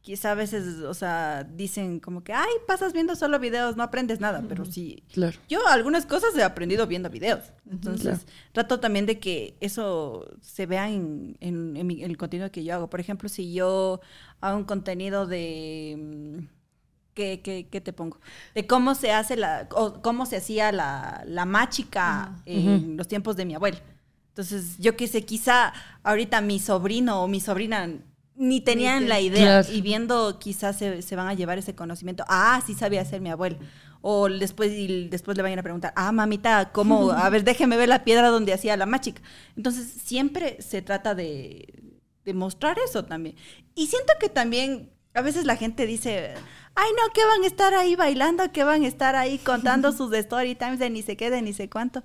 Quizá 0.00 0.30
a 0.30 0.34
veces, 0.36 0.78
o 0.84 0.94
sea, 0.94 1.42
dicen 1.42 1.98
como 1.98 2.22
que, 2.22 2.32
ay, 2.32 2.48
pasas 2.68 2.92
viendo 2.92 3.16
solo 3.16 3.40
videos, 3.40 3.76
no 3.76 3.82
aprendes 3.82 4.20
nada, 4.20 4.44
pero 4.48 4.64
sí, 4.64 5.02
Claro. 5.12 5.36
yo 5.48 5.58
algunas 5.66 6.06
cosas 6.06 6.36
he 6.36 6.42
aprendido 6.44 6.86
viendo 6.86 7.10
videos. 7.10 7.52
Entonces, 7.68 8.20
Claro. 8.20 8.20
trato 8.52 8.78
también 8.78 9.06
de 9.06 9.18
que 9.18 9.56
eso 9.60 10.30
se 10.40 10.66
vea 10.66 10.88
en, 10.88 11.36
en- 11.40 11.76
en 11.76 11.86
mi- 11.88 12.04
en 12.04 12.10
el 12.10 12.16
contenido 12.16 12.50
que 12.52 12.62
yo 12.62 12.74
hago. 12.76 12.88
Por 12.88 13.00
ejemplo, 13.00 13.28
si 13.28 13.52
yo 13.52 14.00
hago 14.40 14.56
un 14.56 14.64
contenido 14.64 15.26
de... 15.26 16.46
¿Qué, 17.20 17.40
qué, 17.42 17.66
qué 17.70 17.82
te 17.82 17.92
pongo? 17.92 18.18
De 18.54 18.66
cómo 18.66 18.94
se 18.94 19.12
hace 19.12 19.36
la... 19.36 19.68
o 19.72 20.00
cómo 20.00 20.24
se 20.24 20.36
hacía 20.38 20.72
la, 20.72 21.22
la 21.26 21.44
machica 21.44 22.32
en 22.46 22.96
los 22.96 23.08
tiempos 23.08 23.36
de 23.36 23.44
mi 23.44 23.54
abuelo. 23.54 23.76
Entonces, 24.28 24.78
yo 24.78 24.96
qué 24.96 25.06
sé, 25.06 25.26
quizá 25.26 25.74
ahorita 26.02 26.40
mi 26.40 26.58
sobrino 26.58 27.22
o 27.22 27.28
mi 27.28 27.40
sobrina 27.40 27.90
ni 28.36 28.62
tenían 28.62 29.06
la 29.06 29.20
idea 29.20 29.60
Claro. 29.62 29.68
y 29.76 29.82
viendo 29.82 30.38
quizás 30.38 30.78
se, 30.78 31.02
se 31.02 31.14
van 31.14 31.28
a 31.28 31.34
llevar 31.34 31.58
ese 31.58 31.74
conocimiento. 31.74 32.24
Ah, 32.26 32.62
sí 32.66 32.72
sabía 32.72 33.02
hacer 33.02 33.20
mi 33.20 33.28
abuelo. 33.30 33.58
O 34.00 34.30
después, 34.30 34.72
y 34.72 35.08
después 35.10 35.36
le 35.36 35.42
vayan 35.42 35.58
a 35.58 35.62
preguntar, 35.62 35.92
ah, 35.96 36.10
mamita, 36.12 36.70
¿cómo? 36.72 37.10
A 37.10 37.28
ver, 37.28 37.44
déjeme 37.44 37.76
ver 37.76 37.90
la 37.90 38.02
piedra 38.02 38.28
donde 38.30 38.54
hacía 38.54 38.78
la 38.78 38.86
machica. 38.86 39.20
Entonces, 39.58 39.86
siempre 40.06 40.56
se 40.62 40.80
trata 40.80 41.14
de, 41.14 41.66
de 42.24 42.32
mostrar 42.32 42.78
eso 42.82 43.04
también. 43.04 43.36
Y 43.74 43.88
siento 43.88 44.14
que 44.18 44.30
también 44.30 44.88
a 45.14 45.22
veces 45.22 45.44
la 45.44 45.56
gente 45.56 45.86
dice, 45.86 46.34
ay, 46.74 46.90
no, 46.96 47.12
que 47.12 47.24
van 47.24 47.42
a 47.42 47.46
estar 47.46 47.74
ahí 47.74 47.96
bailando, 47.96 48.52
que 48.52 48.64
van 48.64 48.82
a 48.82 48.88
estar 48.88 49.16
ahí 49.16 49.38
contando 49.38 49.92
sus 49.96 50.12
story 50.14 50.54
times 50.54 50.78
de 50.78 50.90
ni 50.90 51.02
sé 51.02 51.16
qué, 51.16 51.30
de 51.30 51.42
ni 51.42 51.52
sé 51.52 51.68
cuánto. 51.68 52.02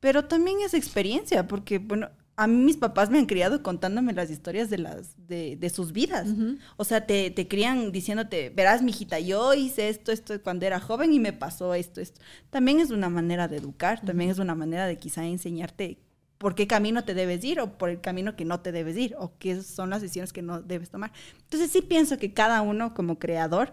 Pero 0.00 0.26
también 0.26 0.58
es 0.60 0.74
experiencia, 0.74 1.48
porque, 1.48 1.78
bueno, 1.78 2.10
a 2.36 2.46
mí 2.46 2.62
mis 2.62 2.76
papás 2.76 3.08
me 3.10 3.18
han 3.18 3.26
criado 3.26 3.62
contándome 3.62 4.12
las 4.12 4.30
historias 4.30 4.68
de, 4.68 4.78
las, 4.78 5.14
de, 5.26 5.56
de 5.56 5.70
sus 5.70 5.92
vidas. 5.92 6.28
O 6.76 6.84
sea, 6.84 7.06
te, 7.06 7.30
te 7.30 7.48
crían 7.48 7.92
diciéndote, 7.92 8.50
verás, 8.50 8.82
mijita, 8.82 9.18
yo 9.18 9.54
hice 9.54 9.88
esto, 9.88 10.12
esto 10.12 10.40
cuando 10.42 10.66
era 10.66 10.78
joven 10.78 11.14
y 11.14 11.18
me 11.18 11.32
pasó 11.32 11.72
esto, 11.72 12.02
esto. 12.02 12.20
También 12.50 12.78
es 12.78 12.90
una 12.90 13.08
manera 13.08 13.48
de 13.48 13.56
educar, 13.56 14.02
también 14.04 14.30
es 14.30 14.38
una 14.38 14.54
manera 14.54 14.86
de 14.86 14.98
quizá 14.98 15.24
enseñarte 15.24 15.98
por 16.38 16.54
qué 16.54 16.66
camino 16.66 17.04
te 17.04 17.14
debes 17.14 17.44
ir 17.44 17.60
o 17.60 17.78
por 17.78 17.88
el 17.88 18.00
camino 18.00 18.36
que 18.36 18.44
no 18.44 18.60
te 18.60 18.72
debes 18.72 18.96
ir 18.96 19.14
o 19.18 19.32
qué 19.38 19.62
son 19.62 19.90
las 19.90 20.02
decisiones 20.02 20.32
que 20.32 20.42
no 20.42 20.60
debes 20.60 20.90
tomar. 20.90 21.12
Entonces 21.42 21.70
sí 21.70 21.82
pienso 21.82 22.18
que 22.18 22.32
cada 22.32 22.62
uno 22.62 22.94
como 22.94 23.18
creador 23.18 23.72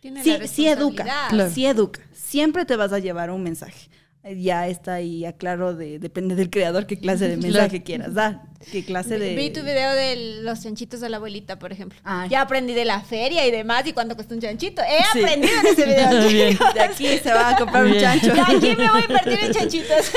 Tiene 0.00 0.22
sí, 0.22 0.38
la 0.38 0.46
sí 0.46 0.68
educa. 0.68 1.02
Claro. 1.02 1.50
sí 1.50 1.66
educa. 1.66 2.00
Siempre 2.12 2.64
te 2.64 2.76
vas 2.76 2.92
a 2.92 2.98
llevar 2.98 3.30
un 3.30 3.42
mensaje. 3.42 3.88
Eh, 4.24 4.36
Ya 4.40 4.66
está 4.68 4.94
ahí, 4.94 5.24
aclaro, 5.26 5.74
de, 5.74 5.98
depende 5.98 6.34
del 6.34 6.48
creador 6.50 6.86
qué 6.86 6.98
clase 6.98 7.28
de 7.28 7.36
mensaje 7.46 7.82
quieras 7.82 8.14
dar, 8.14 8.40
qué 8.72 8.82
clase 8.82 9.18
de... 9.18 9.34
Vi 9.36 9.50
tu 9.50 9.60
video 9.62 9.92
de 9.92 10.40
los 10.42 10.62
chanchitos 10.62 11.00
de 11.00 11.10
la 11.10 11.18
abuelita, 11.18 11.58
por 11.58 11.72
ejemplo. 11.72 11.98
Ah. 12.04 12.26
Ya 12.30 12.40
aprendí 12.40 12.72
de 12.72 12.86
la 12.86 13.00
feria 13.02 13.46
y 13.46 13.50
demás 13.50 13.86
y 13.86 13.92
cuánto 13.92 14.14
cuesta 14.14 14.34
un 14.34 14.40
chanchito. 14.40 14.80
He 14.82 15.02
Sí. 15.12 15.20
aprendido 15.22 15.52
en 15.60 15.66
ese 15.66 15.84
video. 15.86 16.28
Bien. 16.30 16.58
De 16.74 16.80
aquí 16.80 17.06
se 17.18 17.32
va 17.34 17.50
a 17.50 17.56
comprar 17.58 17.84
un 17.84 17.98
chancho. 17.98 18.32
De 18.32 18.40
aquí 18.40 18.74
me 18.78 18.88
voy 18.90 19.00
a 19.02 19.04
invertir 19.04 19.38
en 19.42 19.52
chanchitos. 19.52 20.12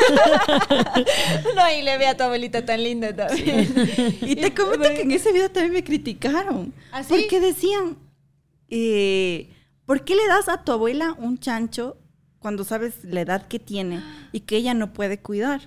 no, 1.55 1.71
y 1.77 1.81
le 1.81 1.97
ve 1.97 2.07
a 2.07 2.15
tu 2.15 2.23
abuelita 2.23 2.65
tan 2.65 2.81
linda 2.83 3.13
también. 3.15 3.67
Y 4.21 4.35
te 4.37 4.53
comento 4.53 4.87
que 4.89 5.01
en 5.01 5.11
ese 5.11 5.31
video 5.33 5.49
también 5.51 5.73
me 5.73 5.83
criticaron. 5.83 6.73
¿Ah, 6.93 7.03
sí? 7.03 7.09
Porque 7.09 7.39
decían, 7.41 7.97
eh, 8.69 9.49
¿por 9.85 10.03
qué 10.05 10.15
le 10.15 10.25
das 10.27 10.47
a 10.49 10.63
tu 10.63 10.71
abuela 10.71 11.13
un 11.19 11.37
chancho 11.39 11.97
cuando 12.39 12.63
sabes 12.63 13.03
la 13.03 13.21
edad 13.21 13.47
que 13.47 13.59
tiene 13.59 14.01
y 14.31 14.41
que 14.41 14.57
ella 14.57 14.73
no 14.73 14.93
puede 14.93 15.19
cuidar? 15.19 15.61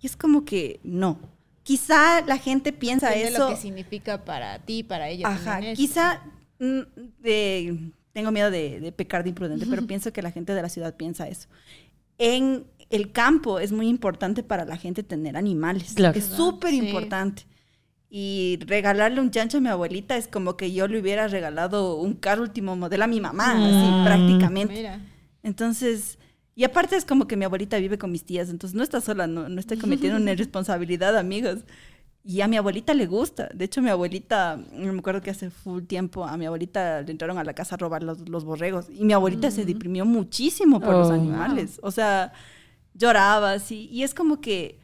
Y 0.00 0.06
es 0.06 0.16
como 0.16 0.44
que 0.44 0.80
no. 0.82 1.18
Quizá 1.62 2.22
la 2.26 2.38
gente 2.38 2.72
piensa 2.72 3.08
Depende 3.08 3.28
eso. 3.30 3.48
lo 3.48 3.54
que 3.54 3.60
significa 3.60 4.24
para 4.24 4.58
ti, 4.58 4.82
para 4.82 5.08
ella. 5.08 5.28
Ajá, 5.28 5.60
quizá 5.74 6.20
mm, 6.58 6.80
de- 7.20 7.90
tengo 8.12 8.30
miedo 8.32 8.50
de, 8.50 8.80
de 8.80 8.92
pecar 8.92 9.22
de 9.22 9.30
imprudente, 9.30 9.64
pero 9.70 9.86
pienso 9.86 10.12
que 10.12 10.20
la 10.22 10.30
gente 10.32 10.52
de 10.54 10.60
la 10.62 10.68
ciudad 10.68 10.96
piensa 10.96 11.28
eso. 11.28 11.48
En 12.18 12.64
el 12.90 13.10
campo 13.12 13.58
es 13.58 13.72
muy 13.72 13.88
importante 13.88 14.42
para 14.42 14.64
la 14.64 14.76
gente 14.76 15.02
tener 15.02 15.36
animales. 15.36 15.94
Claro. 15.94 16.18
Es 16.18 16.24
súper 16.26 16.70
Sí. 16.70 16.78
importante. 16.86 17.44
Y 18.10 18.58
regalarle 18.66 19.20
un 19.20 19.30
chancho 19.30 19.56
a 19.56 19.60
mi 19.62 19.68
abuelita 19.68 20.16
es 20.16 20.28
como 20.28 20.56
que 20.58 20.72
yo 20.72 20.86
le 20.88 21.00
hubiera 21.00 21.28
regalado 21.28 21.96
un 21.96 22.12
carro 22.14 22.42
último 22.42 22.76
modelo 22.76 23.04
a 23.04 23.06
mi 23.06 23.20
mamá, 23.20 23.54
Mm. 23.54 23.62
así 23.62 24.04
prácticamente. 24.04 24.74
Mira. 24.74 25.00
Entonces, 25.42 26.18
y 26.54 26.64
aparte 26.64 26.96
es 26.96 27.04
como 27.04 27.26
que 27.26 27.36
mi 27.36 27.44
abuelita 27.44 27.78
vive 27.78 27.98
con 27.98 28.10
mis 28.12 28.24
tías, 28.24 28.48
entonces 28.50 28.74
no 28.76 28.82
está 28.82 29.00
sola, 29.00 29.26
no, 29.26 29.48
no 29.48 29.58
estoy 29.60 29.78
cometiendo 29.78 30.18
una 30.18 30.32
irresponsabilidad, 30.32 31.16
amigos. 31.16 31.60
Y 32.24 32.40
a 32.40 32.46
mi 32.46 32.56
abuelita 32.56 32.94
le 32.94 33.06
gusta. 33.06 33.48
De 33.52 33.64
hecho, 33.64 33.82
mi 33.82 33.88
abuelita, 33.90 34.56
me 34.72 34.96
acuerdo 34.96 35.20
que 35.22 35.30
hace 35.30 35.50
full 35.50 35.82
tiempo, 35.82 36.24
a 36.24 36.36
mi 36.36 36.46
abuelita 36.46 37.02
le 37.02 37.10
entraron 37.10 37.36
a 37.38 37.42
la 37.42 37.52
casa 37.52 37.74
a 37.74 37.78
robar 37.78 38.04
los, 38.04 38.28
los 38.28 38.44
borregos. 38.44 38.86
Y 38.94 39.02
mi 39.04 39.12
abuelita 39.12 39.50
se 39.50 39.64
deprimió 39.64 40.04
muchísimo 40.06 40.78
por 40.78 40.94
los 40.94 41.08
Oh. 41.10 41.14
animales. 41.14 41.80
O 41.82 41.90
sea, 41.90 42.32
lloraba 42.94 43.52
así. 43.54 43.88
Y 43.90 44.04
es 44.04 44.14
como 44.14 44.40
que 44.40 44.78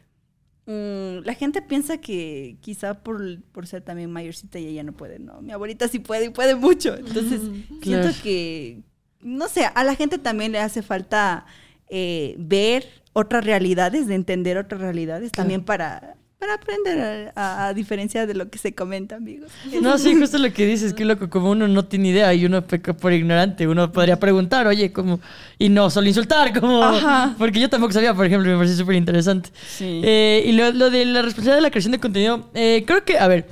mm, 0.65 1.23
la 1.25 1.33
gente 1.33 1.61
piensa 1.61 1.99
que 1.99 2.57
quizá 2.59 2.95
por, 3.03 3.41
por 3.53 3.67
ser 3.67 3.83
también 3.83 4.11
mayorcita 4.11 4.59
y 4.59 4.67
ella 4.67 4.83
no 4.83 4.91
puede. 4.91 5.17
No, 5.19 5.41
mi 5.41 5.53
abuelita 5.53 5.87
sí 5.87 5.99
puede 5.99 6.25
y 6.25 6.29
puede 6.31 6.55
mucho. 6.55 6.93
Entonces, 6.95 7.39
Claro. 7.39 8.03
siento 8.03 8.09
que 8.21 8.81
no 9.21 9.47
sé, 9.47 9.65
a 9.73 9.83
la 9.83 9.95
gente 9.95 10.17
también 10.17 10.51
le 10.51 10.59
hace 10.59 10.81
falta 10.81 11.45
eh, 11.89 12.35
ver 12.37 12.85
otras 13.13 13.43
realidades, 13.43 14.07
de 14.07 14.15
entender 14.15 14.57
otras 14.57 14.79
realidades, 14.79 15.31
también 15.31 15.63
para, 15.63 16.15
para 16.37 16.53
aprender 16.53 17.33
a, 17.35 17.67
a 17.67 17.73
diferencia 17.73 18.25
de 18.25 18.33
lo 18.33 18.49
que 18.49 18.57
se 18.59 18.73
comenta, 18.73 19.15
amigos. 19.15 19.51
No, 19.81 19.97
sí, 19.97 20.15
justo 20.15 20.37
lo 20.37 20.53
que 20.53 20.65
dices, 20.65 20.93
que 20.93 21.03
loco, 21.03 21.29
como 21.29 21.51
uno 21.51 21.67
no 21.67 21.83
tiene 21.85 22.09
idea 22.09 22.33
y 22.33 22.45
uno 22.45 22.65
peca 22.65 22.93
por 22.93 23.11
ignorante, 23.11 23.67
uno 23.67 23.91
podría 23.91 24.17
preguntar, 24.19 24.67
oye, 24.67 24.93
¿cómo? 24.93 25.19
Y 25.57 25.67
no 25.67 25.89
solo 25.89 26.07
insultar, 26.07 26.57
como... 26.57 26.81
Ajá. 26.81 27.35
Porque 27.37 27.59
yo 27.59 27.69
tampoco 27.69 27.91
sabía, 27.91 28.13
por 28.13 28.25
ejemplo, 28.25 28.49
me 28.49 28.55
pareció 28.55 28.77
súper 28.77 28.95
interesante. 28.95 29.49
Sí. 29.67 30.01
Eh, 30.03 30.43
y 30.45 30.51
lo, 30.53 30.71
lo 30.71 30.89
de 30.89 31.03
la 31.05 31.23
responsabilidad 31.23 31.57
de 31.57 31.61
la 31.61 31.71
creación 31.71 31.91
de 31.91 31.99
contenido, 31.99 32.49
eh, 32.53 32.83
creo 32.85 33.03
que, 33.03 33.17
a 33.17 33.27
ver, 33.27 33.47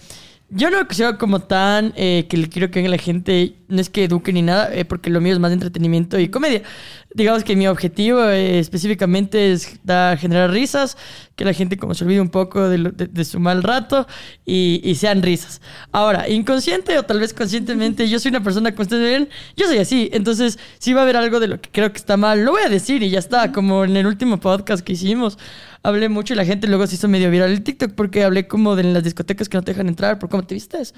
yo 0.50 0.70
no 0.70 0.80
lo 0.80 0.88
considero 0.88 1.18
como 1.18 1.42
tan 1.42 1.92
eh, 1.98 2.26
que 2.30 2.38
le 2.38 2.48
quiero 2.48 2.72
que 2.72 2.88
la 2.88 2.98
gente, 2.98 3.56
no 3.68 3.80
es 3.82 3.90
que 3.90 4.06
eduque 4.06 4.32
ni 4.34 4.42
nada, 4.42 4.74
eh, 4.74 4.86
porque 4.86 5.10
lo 5.10 5.22
mío 5.22 5.34
es 5.34 5.40
más 5.40 5.50
de 5.52 5.56
entretenimiento 5.56 6.20
y 6.20 6.30
comedia. 6.30 6.62
Digamos 7.14 7.44
que 7.44 7.56
mi 7.56 7.68
objetivo 7.68 8.24
eh, 8.26 8.60
específicamente 8.60 9.52
es 9.52 9.80
dar, 9.84 10.18
generar 10.18 10.52
risas, 10.52 10.98
que 11.36 11.46
la 11.46 11.54
gente 11.54 11.78
como 11.78 11.94
se 11.94 12.04
olvide 12.04 12.22
un 12.22 12.30
poco 12.30 12.70
de, 12.70 12.78
lo- 12.78 12.92
de- 12.92 13.08
de 13.08 13.26
su 13.26 13.40
mal 13.40 13.64
rato 13.64 14.08
y, 14.46 14.82
y 14.84 14.96
sean 14.96 15.22
risas. 15.24 15.62
Ahora, 15.92 16.30
inconsciente 16.30 16.98
o 16.98 17.04
tal 17.04 17.20
vez 17.20 17.34
conscientemente, 17.34 18.08
yo 18.08 18.20
soy 18.20 18.30
una 18.30 18.44
persona 18.44 18.74
ven, 18.92 19.30
yo 19.56 19.68
soy 19.68 19.78
así, 19.80 20.10
entonces 20.14 20.60
si 20.80 20.94
va 20.94 21.02
a 21.02 21.04
haber 21.04 21.18
algo 21.18 21.40
de 21.40 21.48
lo 21.48 21.60
que 21.62 21.70
creo 21.72 21.92
que 21.92 21.98
está 21.98 22.18
mal, 22.18 22.44
lo 22.44 22.52
voy 22.52 22.62
a 22.64 22.70
decir 22.70 23.02
y 23.04 23.10
ya 23.10 23.20
está, 23.20 23.52
como 23.52 23.84
en 23.86 23.96
el 23.98 24.06
último 24.08 24.40
podcast 24.40 24.84
que 24.84 24.94
hicimos. 24.94 25.38
Hablé 25.84 26.10
mucho 26.10 26.34
y 26.34 26.36
la 26.38 26.44
gente 26.44 26.68
luego 26.68 26.86
se 26.86 26.96
hizo 26.96 27.08
medio 27.08 27.32
viral 27.32 27.52
el 27.52 27.64
TikTok 27.64 27.92
porque 27.94 28.24
hablé 28.24 28.48
como 28.48 28.76
de 28.76 28.84
las 28.84 29.04
discotecas 29.04 29.48
que 29.48 29.56
no 29.58 29.64
te 29.64 29.72
dejan 29.72 29.88
entrar 29.88 30.20
por 30.20 30.28
cómo 30.28 30.44
te 30.44 30.54
vistes. 30.56 30.94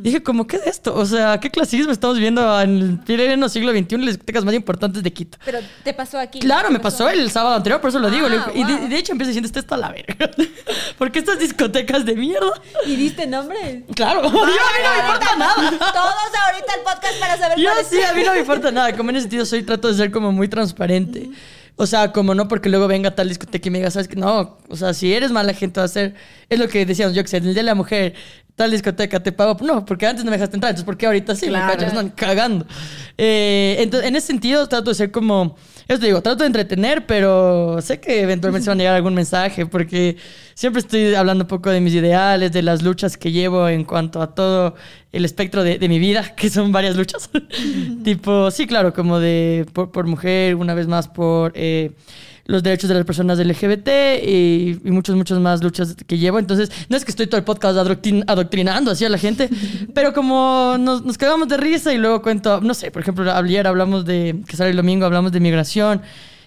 Dije 0.00 0.22
como, 0.22 0.46
¿qué 0.46 0.56
es 0.56 0.66
esto? 0.66 0.94
O 0.94 1.06
sea, 1.06 1.38
¿qué 1.40 1.50
clasismo 1.50 1.92
estamos 1.92 2.13
viendo 2.18 2.60
en 2.60 2.78
el 2.78 2.98
pleno 3.00 3.48
siglo 3.48 3.72
XXI 3.72 3.94
en 3.94 4.00
las 4.04 4.14
discotecas 4.14 4.44
más 4.44 4.54
importantes 4.54 5.02
de 5.02 5.12
Quito? 5.12 5.38
Pero 5.44 5.58
te 5.82 5.94
pasó 5.94 6.18
aquí. 6.18 6.40
Claro, 6.40 6.68
¿Te 6.68 6.74
me 6.74 6.80
pasó 6.80 7.08
el 7.08 7.30
sábado 7.30 7.56
anterior, 7.56 7.80
por 7.80 7.90
eso 7.90 7.98
lo 7.98 8.10
digo. 8.10 8.26
Ah, 8.26 8.30
digo- 8.30 8.44
y, 8.54 8.64
de, 8.64 8.74
wow. 8.78 8.86
y 8.86 8.88
de 8.88 8.96
hecho 8.98 9.12
empiezo 9.12 9.28
diciendo, 9.28 9.46
esto 9.46 9.58
está 9.60 9.74
a 9.74 9.78
la 9.78 9.90
verga. 9.92 10.30
Porque 10.98 11.18
estas 11.18 11.38
discotecas 11.38 12.04
de 12.04 12.14
mierda... 12.14 12.52
¿Y 12.86 12.96
diste 12.96 13.26
nombre? 13.26 13.84
Claro, 13.94 14.22
yo, 14.22 14.28
a 14.28 14.46
mí 14.46 14.52
no 14.82 14.90
me 14.92 14.98
importa 15.00 15.36
nada. 15.36 15.70
Todos 15.78 16.14
ahorita 16.46 16.74
el 16.76 16.80
podcast 16.82 17.18
para 17.20 17.36
saber 17.38 17.58
Yo 17.58 17.70
cuál 17.70 17.80
es. 17.80 17.86
sí, 17.88 18.00
a 18.02 18.12
mí 18.14 18.22
no 18.24 18.32
me 18.32 18.40
importa 18.40 18.70
nada. 18.70 18.96
Como 18.96 19.10
en 19.10 19.16
ese 19.16 19.22
sentido 19.24 19.44
soy, 19.46 19.62
trato 19.62 19.88
de 19.88 19.94
ser 19.94 20.10
como 20.10 20.32
muy 20.32 20.48
transparente. 20.48 21.30
O 21.76 21.86
sea, 21.86 22.12
como 22.12 22.36
no 22.36 22.46
porque 22.46 22.68
luego 22.68 22.86
venga 22.86 23.16
tal 23.16 23.28
discoteca 23.28 23.66
y 23.68 23.70
me 23.72 23.78
diga, 23.78 23.90
¿sabes 23.90 24.06
qué? 24.06 24.14
No, 24.14 24.58
o 24.68 24.76
sea, 24.76 24.94
si 24.94 25.12
eres 25.12 25.32
mala 25.32 25.52
gente 25.54 25.80
va 25.80 25.86
a 25.86 25.88
ser... 25.88 26.14
Es 26.48 26.60
lo 26.60 26.68
que 26.68 26.86
decíamos, 26.86 27.16
yo 27.16 27.22
que 27.22 27.28
sé, 27.28 27.38
en 27.38 27.46
el 27.46 27.54
Día 27.54 27.62
de 27.64 27.66
la 27.66 27.74
Mujer, 27.74 28.14
tal 28.56 28.70
discoteca 28.70 29.22
te 29.22 29.32
pago. 29.32 29.56
No, 29.64 29.84
porque 29.84 30.06
antes 30.06 30.24
no 30.24 30.30
me 30.30 30.36
dejaste 30.36 30.56
entrar, 30.56 30.70
entonces 30.70 30.84
¿por 30.84 30.96
qué 30.96 31.06
ahorita 31.06 31.34
sí? 31.34 31.46
Claro. 31.48 31.66
Me 31.66 31.72
cachas, 31.72 31.94
no, 31.94 32.12
cagando. 32.14 32.66
Eh, 33.18 33.76
entonces, 33.80 34.08
en 34.08 34.16
ese 34.16 34.26
sentido 34.28 34.66
trato 34.68 34.90
de 34.90 34.94
ser 34.94 35.10
como... 35.10 35.56
Eso 35.86 36.00
te 36.00 36.06
digo, 36.06 36.22
trato 36.22 36.44
de 36.44 36.46
entretener, 36.46 37.04
pero 37.04 37.78
sé 37.82 38.00
que 38.00 38.22
eventualmente 38.22 38.64
se 38.64 38.70
va 38.70 38.74
a 38.74 38.78
llegar 38.78 38.94
algún 38.94 39.12
mensaje, 39.12 39.66
porque 39.66 40.16
siempre 40.54 40.80
estoy 40.80 41.14
hablando 41.14 41.44
un 41.44 41.48
poco 41.48 41.68
de 41.68 41.82
mis 41.82 41.92
ideales, 41.92 42.52
de 42.52 42.62
las 42.62 42.82
luchas 42.82 43.18
que 43.18 43.32
llevo 43.32 43.68
en 43.68 43.84
cuanto 43.84 44.22
a 44.22 44.34
todo 44.34 44.76
el 45.12 45.26
espectro 45.26 45.62
de, 45.62 45.78
de 45.78 45.88
mi 45.90 45.98
vida, 45.98 46.34
que 46.36 46.48
son 46.48 46.72
varias 46.72 46.96
luchas. 46.96 47.28
tipo, 48.04 48.50
sí, 48.50 48.66
claro, 48.66 48.94
como 48.94 49.20
de 49.20 49.66
por, 49.74 49.92
por 49.92 50.06
mujer, 50.06 50.54
una 50.54 50.72
vez 50.72 50.86
más 50.86 51.06
por 51.06 51.52
eh, 51.54 51.92
los 52.46 52.62
derechos 52.62 52.88
de 52.88 52.94
las 52.94 53.04
personas 53.04 53.38
LGBT 53.38 53.88
y, 54.22 54.78
y 54.84 54.90
muchas, 54.90 55.16
muchas 55.16 55.38
más 55.38 55.62
luchas 55.62 55.96
que 56.06 56.18
llevo. 56.18 56.38
Entonces, 56.38 56.70
no 56.88 56.96
es 56.96 57.04
que 57.04 57.10
estoy 57.10 57.26
todo 57.26 57.38
el 57.38 57.44
podcast 57.44 57.76
adoctrin- 57.78 58.24
adoctrinando 58.26 58.90
así 58.90 59.04
a 59.04 59.08
la 59.08 59.18
gente, 59.18 59.48
pero 59.94 60.12
como 60.12 60.76
nos, 60.78 61.04
nos 61.04 61.16
cagamos 61.16 61.48
de 61.48 61.56
risa 61.56 61.92
y 61.94 61.98
luego 61.98 62.20
cuento, 62.22 62.60
no 62.60 62.74
sé, 62.74 62.90
por 62.90 63.02
ejemplo, 63.02 63.32
ayer 63.32 63.66
hablamos 63.66 64.04
de, 64.04 64.42
que 64.46 64.56
sale 64.56 64.70
el 64.70 64.76
domingo, 64.76 65.06
hablamos 65.06 65.32
de 65.32 65.40
migración. 65.40 66.02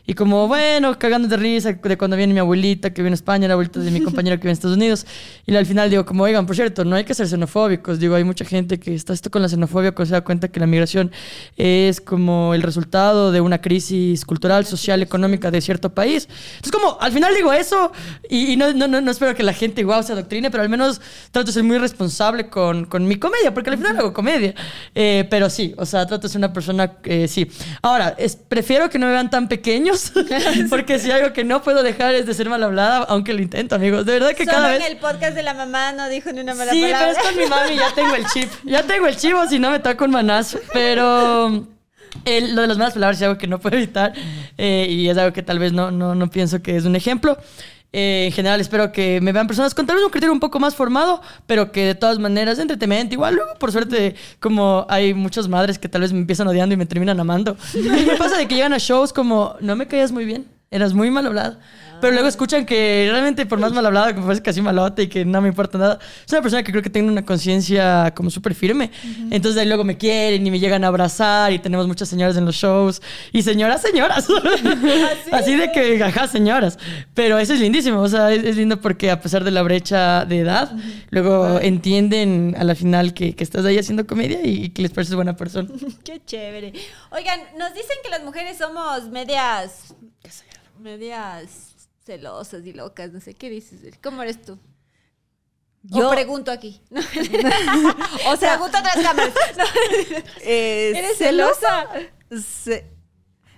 Y 0.08 0.14
como, 0.14 0.48
bueno, 0.48 0.98
cagando 0.98 1.28
de 1.28 1.38
risa 1.38 1.74
de 1.74 1.98
cuando 1.98 2.18
viene 2.18 2.34
mi 2.34 2.40
abuelita 2.40 2.94
que 2.94 3.02
viene 3.02 3.14
a 3.14 3.16
España, 3.16 3.48
la 3.48 3.54
abuelita 3.54 3.82
de 3.82 3.92
mi 3.92 4.02
compañero 4.08 4.38
que 4.38 4.44
viene 4.44 4.52
a 4.52 4.54
Estados 4.54 4.78
Unidos. 4.78 5.06
Y 5.46 5.56
al 5.56 5.66
final 5.66 5.90
digo, 5.90 6.06
como, 6.06 6.24
oigan, 6.24 6.46
por 6.46 6.56
cierto, 6.56 6.86
no 6.86 6.96
hay 6.96 7.04
que 7.04 7.14
ser 7.14 7.28
xenofóbicos. 7.28 8.00
Digo, 8.00 8.16
hay 8.16 8.24
mucha 8.24 8.46
gente 8.46 8.80
que 8.80 8.96
está 8.96 9.14
esto 9.14 9.30
con 9.30 9.42
la 9.42 9.50
xenofobia, 9.50 9.94
que 9.94 10.06
se 10.06 10.14
da 10.14 10.22
cuenta 10.22 10.48
que 10.48 10.60
la 10.60 10.66
migración 10.66 11.12
es 11.58 12.00
como 12.02 12.54
el 12.54 12.64
resultado 12.64 13.32
de 13.32 13.42
una 13.42 13.62
crisis 13.62 14.24
cultural, 14.26 14.66
social, 14.66 15.04
económica 15.04 15.52
de 15.52 15.62
cierto 15.62 15.94
país. 15.94 16.28
Entonces, 16.56 16.72
como, 16.72 16.98
al 17.02 17.12
final 17.12 17.36
digo 17.36 17.52
eso 17.52 17.92
y, 18.30 18.54
y 18.54 18.56
no, 18.56 18.74
no, 18.74 18.88
no, 18.88 19.02
no 19.02 19.12
espero 19.12 19.36
que 19.36 19.44
la 19.44 19.54
gente, 19.54 19.84
wow, 19.84 20.02
se 20.04 20.14
adoctrine, 20.14 20.50
pero 20.50 20.64
al 20.64 20.70
menos 20.70 21.02
trato 21.32 21.48
de 21.48 21.52
ser 21.52 21.64
muy 21.64 21.78
responsable 21.78 22.48
con, 22.50 22.86
con 22.86 23.06
mi 23.08 23.18
comedia, 23.18 23.54
porque 23.54 23.70
al 23.72 23.78
final 23.78 23.98
hago 23.98 24.14
comedia. 24.14 24.54
Eh, 24.96 25.28
pero 25.30 25.50
sí, 25.50 25.74
o 25.78 25.86
sea, 25.86 26.06
trato 26.06 26.28
de 26.28 26.30
ser 26.30 26.40
una 26.40 26.54
persona, 26.54 26.94
eh, 27.04 27.28
sí. 27.28 27.50
Ahora, 27.82 28.16
es, 28.18 28.36
prefiero 28.36 28.90
que 28.90 28.98
no 28.98 29.08
me 29.08 29.12
vean 29.12 29.30
tan 29.30 29.48
pequeños, 29.48 29.97
porque 30.70 31.00
si 31.00 31.12
algo 31.12 31.34
que 31.34 31.44
no 31.44 31.62
puedo 31.62 31.84
dejar 31.84 32.16
es 32.16 32.26
de 32.26 32.34
ser 32.34 32.50
mal 32.50 32.64
hablada, 32.64 32.98
aunque 33.10 33.34
lo 33.34 33.42
intento, 33.42 33.76
amigos. 33.76 34.06
De 34.06 34.14
verdad 34.14 34.32
que 34.34 34.46
Solo 34.46 34.58
cada 34.58 34.74
en 34.76 34.80
vez... 34.82 34.90
el 34.92 34.98
podcast 34.98 35.36
de 35.36 35.44
la 35.44 35.54
mamá 35.54 35.92
no 35.94 36.08
dijo 36.10 36.32
ni 36.32 36.42
una 36.42 36.54
mala 36.54 36.72
Sí, 36.72 36.82
palabra. 36.82 37.08
pero 37.08 37.20
es 37.20 37.28
con 37.28 37.38
mi 37.44 37.46
mami, 37.50 37.76
ya 37.76 37.94
tengo 37.94 38.16
el 38.16 38.26
chip. 38.28 38.50
Ya 38.64 38.84
tengo 38.84 39.08
el 39.08 39.16
chivo, 39.18 39.46
si 39.48 39.60
no 39.60 39.72
me 39.72 39.80
toca 39.80 40.06
un 40.06 40.12
manazo. 40.12 40.60
Pero 40.74 41.66
el- 42.26 42.56
lo 42.56 42.62
de 42.62 42.68
las 42.68 42.78
malas 42.78 42.94
palabras 42.94 43.18
es 43.18 43.24
algo 43.24 43.38
que 43.38 43.48
no 43.48 43.60
puedo 43.60 43.78
evitar 43.78 44.14
eh, 44.58 44.88
y 44.90 45.08
es 45.10 45.18
algo 45.18 45.34
que 45.34 45.44
tal 45.44 45.60
vez 45.60 45.74
no, 45.74 45.92
no, 45.92 46.16
no 46.16 46.30
pienso 46.30 46.62
que 46.62 46.76
es 46.76 46.86
un 46.86 46.96
ejemplo. 46.96 47.38
Eh, 47.94 48.26
en 48.26 48.32
general 48.32 48.60
espero 48.60 48.92
que 48.92 49.22
me 49.22 49.32
vean 49.32 49.48
personas 49.48 49.74
con 49.74 49.86
tal 49.86 49.96
vez 49.96 50.06
un 50.06 50.12
criterio 50.12 50.34
un 50.34 50.40
poco 50.40 50.60
más 50.60 50.76
formado, 50.76 51.22
pero 51.46 51.72
que 51.72 51.86
de 51.86 51.96
todas 51.96 52.20
maneras 52.20 52.60
entretenimiento. 52.60 53.14
Igual 53.14 53.36
luego, 53.36 53.54
por 53.60 53.72
suerte, 53.72 54.16
como 54.40 54.86
hay 54.90 55.14
muchas 55.14 55.48
madres 55.48 55.80
que 55.80 55.88
tal 55.88 56.02
vez 56.02 56.12
me 56.12 56.20
empiezan 56.20 56.48
odiando 56.48 56.74
y 56.74 56.78
me 56.78 56.86
terminan 56.86 57.20
amando. 57.20 57.58
Y 57.74 57.80
me 58.06 58.18
pasa 58.18 58.38
de 58.38 58.48
que 58.48 58.56
llegan 58.56 58.74
a 58.74 58.78
shows 58.78 59.14
como, 59.14 59.56
no 59.62 59.76
me 59.76 59.88
caías 59.88 60.12
muy 60.12 60.26
bien, 60.26 60.46
eras 60.70 60.94
muy 60.94 61.10
mal 61.12 61.26
hablado. 61.26 61.58
Pero 62.02 62.14
luego 62.14 62.28
escuchan 62.28 62.66
que 62.66 63.08
realmente 63.10 63.46
por 63.46 63.60
más 63.60 63.72
mal 63.72 63.86
hablado 63.86 64.08
que 64.08 64.16
me 64.16 64.26
parece 64.26 64.42
casi 64.42 64.62
malote 64.62 65.04
y 65.04 65.08
que 65.08 65.26
no 65.26 65.42
me 65.42 65.50
importa 65.50 65.78
nada, 65.78 66.00
es 66.26 66.32
una 66.32 66.42
persona 66.42 66.64
que 66.64 66.72
creo 66.72 66.84
que 66.84 66.90
tiene 66.90 67.10
una 67.12 67.26
conciencia 67.26 68.14
como 68.16 68.30
súper 68.30 68.56
firme. 68.56 68.92
Entonces 69.32 69.56
de 69.56 69.62
ahí 69.62 69.68
luego 69.68 69.84
me 69.84 69.98
quieren 69.98 70.46
y 70.46 70.52
me 70.52 70.60
llegan 70.60 70.84
a 70.84 70.88
abrazar 70.88 71.52
y 71.54 71.60
tenemos 71.60 71.88
muchas 71.88 72.10
señoras 72.10 72.38
en 72.38 72.46
los 72.46 72.56
shows. 72.56 73.02
Y 73.32 73.42
señoras, 73.42 73.82
señoras. 73.82 74.28
Así 75.32 75.56
de 75.56 75.72
que, 75.72 76.04
ajá, 76.04 76.28
señoras. 76.28 76.78
Pero 77.14 77.38
eso 77.38 77.54
es 77.54 77.60
lindísimo. 77.60 78.02
O 78.02 78.10
sea, 78.10 78.32
es, 78.32 78.44
es 78.44 78.56
lindo 78.56 78.80
porque 78.82 79.12
a 79.12 79.22
pesar 79.22 79.44
de 79.44 79.52
la 79.52 79.62
brecha 79.64 80.26
de 80.26 80.40
edad, 80.40 80.72
luego 81.10 81.60
entienden 81.60 82.56
a 82.58 82.64
la 82.64 82.76
final 82.76 83.14
que, 83.14 83.36
que 83.36 83.44
estás 83.44 83.66
ahí 83.66 83.78
haciendo 83.78 84.06
comedia 84.06 84.40
y 84.44 84.70
que 84.70 84.82
les 84.82 84.92
pareces 84.92 85.16
buena 85.16 85.36
persona. 85.36 85.70
Qué 86.04 86.22
chévere. 86.26 86.74
Oigan, 87.12 87.40
nos 87.58 87.74
dicen 87.74 87.98
que 88.04 88.10
las 88.10 88.24
mujeres 88.24 88.58
somos 88.58 89.10
medias. 89.10 89.96
medias 90.80 91.67
celosas 92.08 92.66
y 92.66 92.74
locas. 92.74 93.12
No 93.12 93.20
sé, 93.20 93.36
¿qué 93.36 93.50
dices? 93.52 93.80
¿Cómo 94.02 94.24
eres 94.24 94.42
tú? 94.42 94.58
Yo 95.84 96.10
pregunto 96.10 96.52
aquí. 96.52 96.82
O 98.28 98.36
sea, 98.36 98.56
pregunto 98.56 98.78
otras 98.80 98.96
cámaras. 99.02 99.34
No. 99.58 99.64
eh, 100.42 100.94
¿Eres 100.96 101.18
celosa? 101.18 101.88
Ce- 102.32 102.86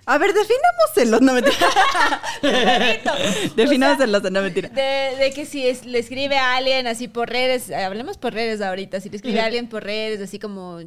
A 0.06 0.18
ver, 0.18 0.32
definamos 0.32 0.86
celos, 0.94 1.20
no 1.22 1.32
mentira. 1.32 1.56
Definamos 3.56 3.98
celos, 3.98 4.22
no 4.30 4.42
mentira. 4.42 4.68
De, 4.68 5.16
de 5.18 5.32
que 5.34 5.44
si 5.46 5.66
es- 5.66 5.84
le 5.86 5.98
escribe 5.98 6.36
a 6.36 6.56
alguien 6.56 6.86
así 6.86 7.08
por 7.08 7.28
redes, 7.30 7.70
hablemos 7.70 8.18
por 8.18 8.32
redes 8.34 8.60
ahorita, 8.60 9.00
si 9.00 9.08
le 9.10 9.16
escribe 9.16 9.40
a 9.40 9.46
alguien 9.46 9.68
por 9.68 9.82
redes, 9.82 10.20
así 10.20 10.38
como, 10.38 10.80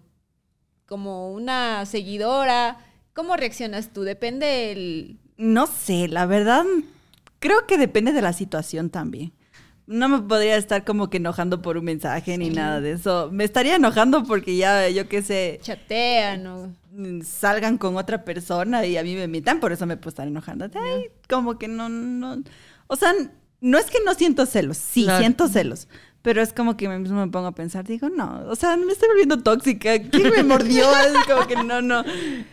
como 0.86 1.32
una 1.34 1.86
seguidora, 1.86 2.78
¿cómo 3.14 3.36
reaccionas 3.36 3.92
tú? 3.92 4.04
Depende 4.04 4.72
el... 4.72 5.20
No 5.38 5.68
sé, 5.68 6.08
la 6.08 6.26
verdad, 6.26 6.64
creo 7.44 7.68
que 7.68 7.78
depende 7.78 8.14
de 8.14 8.22
la 8.22 8.32
situación 8.32 8.90
también. 8.90 9.34
No 9.86 10.08
me 10.08 10.22
podría 10.22 10.56
estar 10.56 10.86
como 10.86 11.10
que 11.10 11.18
enojando 11.18 11.62
por 11.62 11.76
un 11.76 11.84
mensaje 11.84 12.38
ni 12.38 12.50
nada 12.50 12.80
de 12.80 12.94
eso. 12.94 13.30
Me 13.34 13.44
estaría 13.44 13.76
enojando 13.76 14.24
porque 14.24 14.56
ya, 14.56 14.88
yo 14.88 15.10
qué 15.10 15.22
sé, 15.22 15.60
chatean 15.62 16.48
o... 16.48 16.74
salgan 17.26 17.78
con 17.78 17.98
otra 17.98 18.24
persona 18.24 18.86
y 18.86 18.96
a 18.96 19.04
mí 19.04 19.14
me 19.16 19.28
mientan, 19.28 19.60
por 19.60 19.74
eso 19.74 19.86
me 19.86 19.98
puedo 19.98 20.10
estar 20.10 20.26
enojando. 20.26 20.70
Ay, 20.74 21.10
como 21.30 21.60
que 21.60 21.68
no, 21.68 21.90
no. 21.90 22.42
O 22.88 22.96
sea, 22.96 23.12
no 23.60 23.78
es 23.78 23.86
que 23.88 23.98
no 24.06 24.14
siento 24.14 24.46
celos, 24.46 24.78
sí, 24.78 25.04
Claro. 25.04 25.20
siento 25.20 25.48
celos. 25.50 25.90
Pero 26.24 26.42
es 26.42 26.54
como 26.54 26.78
que 26.78 26.88
me 26.88 26.98
mismo 27.00 27.20
me 27.24 27.30
pongo 27.30 27.48
a 27.48 27.52
pensar, 27.52 27.84
digo, 27.84 28.08
no, 28.08 28.46
o 28.48 28.56
sea, 28.56 28.78
me 28.78 28.94
estoy 28.94 29.10
volviendo 29.10 29.44
tóxica. 29.44 30.00
¿Quién 30.00 30.30
me 30.30 30.44
mordió? 30.44 30.90
Es 31.06 31.26
como 31.28 31.46
que 31.46 31.58
no, 31.58 31.82
no. 31.82 32.02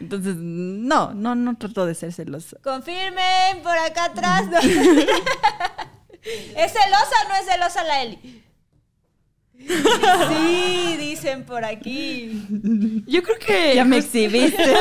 Entonces, 0.01 0.35
no, 0.37 1.15
no, 1.15 1.37
no 1.37 1.57
trato 1.57 1.87
de 1.87 1.95
ser 1.95 2.13
celosa. 2.13 2.57
Confirmen 2.65 3.63
por 3.63 3.79
acá 3.79 4.07
atrás. 4.07 4.49
¿no? 4.49 4.59
¿Es 6.23 6.73
celosa 6.73 7.15
o 7.25 7.29
no 7.29 7.37
es 7.37 7.47
celosa 7.47 7.85
la 7.85 8.03
Eli? 8.03 8.43
Sí, 10.31 10.97
dicen 10.99 11.45
por 11.45 11.65
aquí. 11.65 12.45
Yo 13.07 13.23
creo 13.23 13.39
que... 13.39 13.77
Ya 13.77 13.85
me 13.85 13.99
exhibiste. 13.99 14.75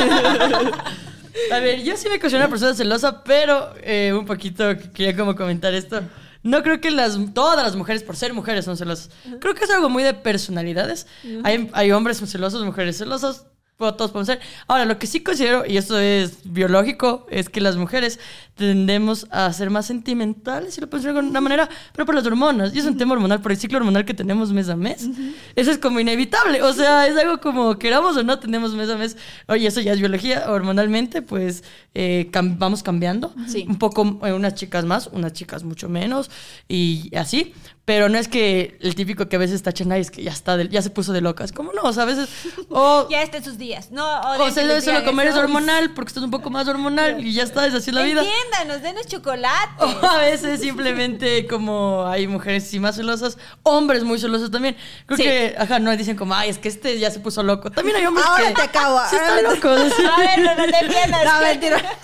A 1.52 1.60
ver, 1.60 1.84
yo 1.84 1.96
sí 1.96 2.10
me 2.10 2.20
considero 2.20 2.46
una 2.46 2.50
persona 2.50 2.74
celosa, 2.74 3.24
pero 3.24 3.74
eh, 3.84 4.14
un 4.18 4.26
poquito 4.26 4.76
que 4.78 4.90
quería 4.90 5.16
como 5.16 5.36
comentar 5.36 5.76
esto. 5.76 6.02
No 6.42 6.64
creo 6.64 6.80
que 6.80 6.92
las, 6.92 7.18
todas 7.34 7.62
las 7.62 7.76
mujeres, 7.76 8.04
por 8.04 8.16
ser 8.16 8.34
mujeres, 8.34 8.66
son 8.66 8.78
celosas. 8.78 9.10
Creo 9.40 9.56
que 9.56 9.66
es 9.66 9.70
algo 9.70 9.90
muy 9.90 10.04
de 10.04 10.14
personalidades. 10.14 11.06
Hay, 11.44 11.70
hay 11.74 11.92
hombres 11.92 12.22
celosos, 12.26 12.64
mujeres 12.64 12.98
celosas. 12.98 13.46
Todos 13.80 14.12
podemos 14.12 14.28
ser. 14.28 14.40
Ahora, 14.68 14.84
lo 14.84 15.00
que 15.00 15.08
sí 15.08 15.22
considero, 15.22 15.64
y 15.66 15.78
esto 15.78 15.98
es 15.98 16.40
biológico, 16.44 17.26
es 17.32 17.48
que 17.48 17.62
las 17.62 17.78
mujeres 17.78 18.20
tendemos 18.56 19.26
a 19.32 19.54
ser 19.54 19.70
más 19.70 19.86
sentimentales, 19.86 20.74
si 20.74 20.82
lo 20.82 20.90
puedo 20.90 21.02
decir 21.02 21.14
de 21.14 21.20
alguna 21.20 21.40
manera, 21.40 21.70
pero 21.94 22.06
por 22.06 22.14
las 22.14 22.26
hormonas. 22.26 22.76
Y 22.76 22.80
es 22.80 22.86
un 22.86 22.98
tema 22.98 23.14
hormonal, 23.14 23.42
por 23.42 23.54
el 23.54 23.58
ciclo 23.58 23.78
hormonal 23.78 24.04
que 24.04 24.14
tenemos 24.14 24.52
mes 24.52 24.68
a 24.68 24.76
mes. 24.76 25.08
Eso 25.56 25.72
es 25.72 25.78
como 25.78 26.02
inevitable. 26.02 26.62
O 26.62 26.74
sea, 26.74 27.08
es 27.08 27.16
algo 27.16 27.40
como 27.40 27.80
queramos 27.80 28.18
o 28.18 28.24
no, 28.24 28.38
tenemos 28.38 28.74
mes 28.76 28.90
a 28.90 28.98
mes. 28.98 29.16
Oye, 29.48 29.66
eso 29.68 29.80
ya 29.80 29.94
es 29.94 30.00
biología. 30.00 30.52
Hormonalmente, 30.52 31.22
pues 31.22 31.64
eh, 31.94 32.28
cam- 32.34 32.58
vamos 32.60 32.84
cambiando. 32.84 33.34
Un 33.66 33.78
poco, 33.80 34.20
eh, 34.26 34.34
unas 34.34 34.56
chicas 34.56 34.84
más, 34.84 35.08
unas 35.14 35.32
chicas 35.32 35.64
mucho 35.64 35.88
menos, 35.88 36.30
y 36.68 37.16
así. 37.16 37.54
Pero 37.90 38.08
no 38.08 38.20
es 38.20 38.28
que 38.28 38.78
el 38.82 38.94
típico 38.94 39.28
que 39.30 39.36
a 39.36 39.40
veces 39.40 39.64
tachan, 39.64 39.92
"Ay, 39.92 40.02
es 40.02 40.12
que 40.12 40.22
ya 40.22 40.30
está, 40.32 40.58
de- 40.58 40.70
ya 40.70 40.84
se 40.84 40.92
puso 40.92 41.12
de 41.12 41.22
locas. 41.22 41.52
Como 41.52 41.74
no, 41.74 41.82
o 41.82 41.92
sea, 41.92 42.04
a 42.04 42.06
veces. 42.06 42.30
O, 42.70 43.08
Ya 43.10 43.24
está 43.24 43.38
en 43.38 43.44
sus 43.44 43.58
días. 43.58 43.90
No, 43.90 44.06
o, 44.06 44.44
o 44.44 44.52
sea, 44.52 44.62
que 44.62 44.68
les 44.70 44.78
eso 44.84 44.92
lo 44.92 44.98
digan 45.00 45.06
comer 45.06 45.26
es 45.26 45.34
eso. 45.34 45.42
hormonal, 45.42 45.94
porque 45.96 46.10
estás 46.10 46.24
un 46.24 46.30
poco 46.30 46.52
más 46.52 46.68
hormonal 46.68 47.26
y 47.26 47.34
ya 47.34 47.42
está, 47.42 47.66
es 47.66 47.74
así 47.74 47.92
la 47.92 48.04
vida. 48.04 48.22
Entiéndanos, 48.22 48.84
denos 48.84 49.08
chocolate. 49.08 49.72
O 49.80 50.06
a 50.06 50.20
veces 50.20 50.62
simplemente 50.62 51.48
como 51.48 52.06
hay 52.06 52.28
mujeres 52.28 52.66
sí 52.68 52.80
más 52.80 52.96
celosas, 52.96 53.40
hombres 53.64 54.04
muy 54.04 54.20
celosos 54.20 54.52
también. 54.52 54.78
Creo 55.08 55.18
Sí. 55.18 55.24
que, 55.24 55.56
ajá, 55.58 55.80
no 55.80 55.90
dicen 55.98 56.16
como, 56.16 56.36
ay, 56.36 56.50
es 56.52 56.60
que 56.60 56.68
este 56.68 57.00
ya 57.00 57.10
se 57.10 57.20
puso 57.20 57.42
loco. 57.42 57.72
También 57.72 57.98
hay 57.98 58.06
hombres 58.06 58.24
Ahora 58.28 58.50
que 58.50 58.54
te 58.54 58.62
acabo. 58.62 59.00
sí 59.10 59.16
ahora 59.16 59.40
están 59.40 59.44
locos. 59.56 59.94
A 60.16 60.20
ver, 60.20 60.40
no, 60.42 60.56
no 60.56 60.64
te 60.72 60.86
defiendas. 60.86 61.26
No, 61.26 61.42
mentira. 61.42 61.82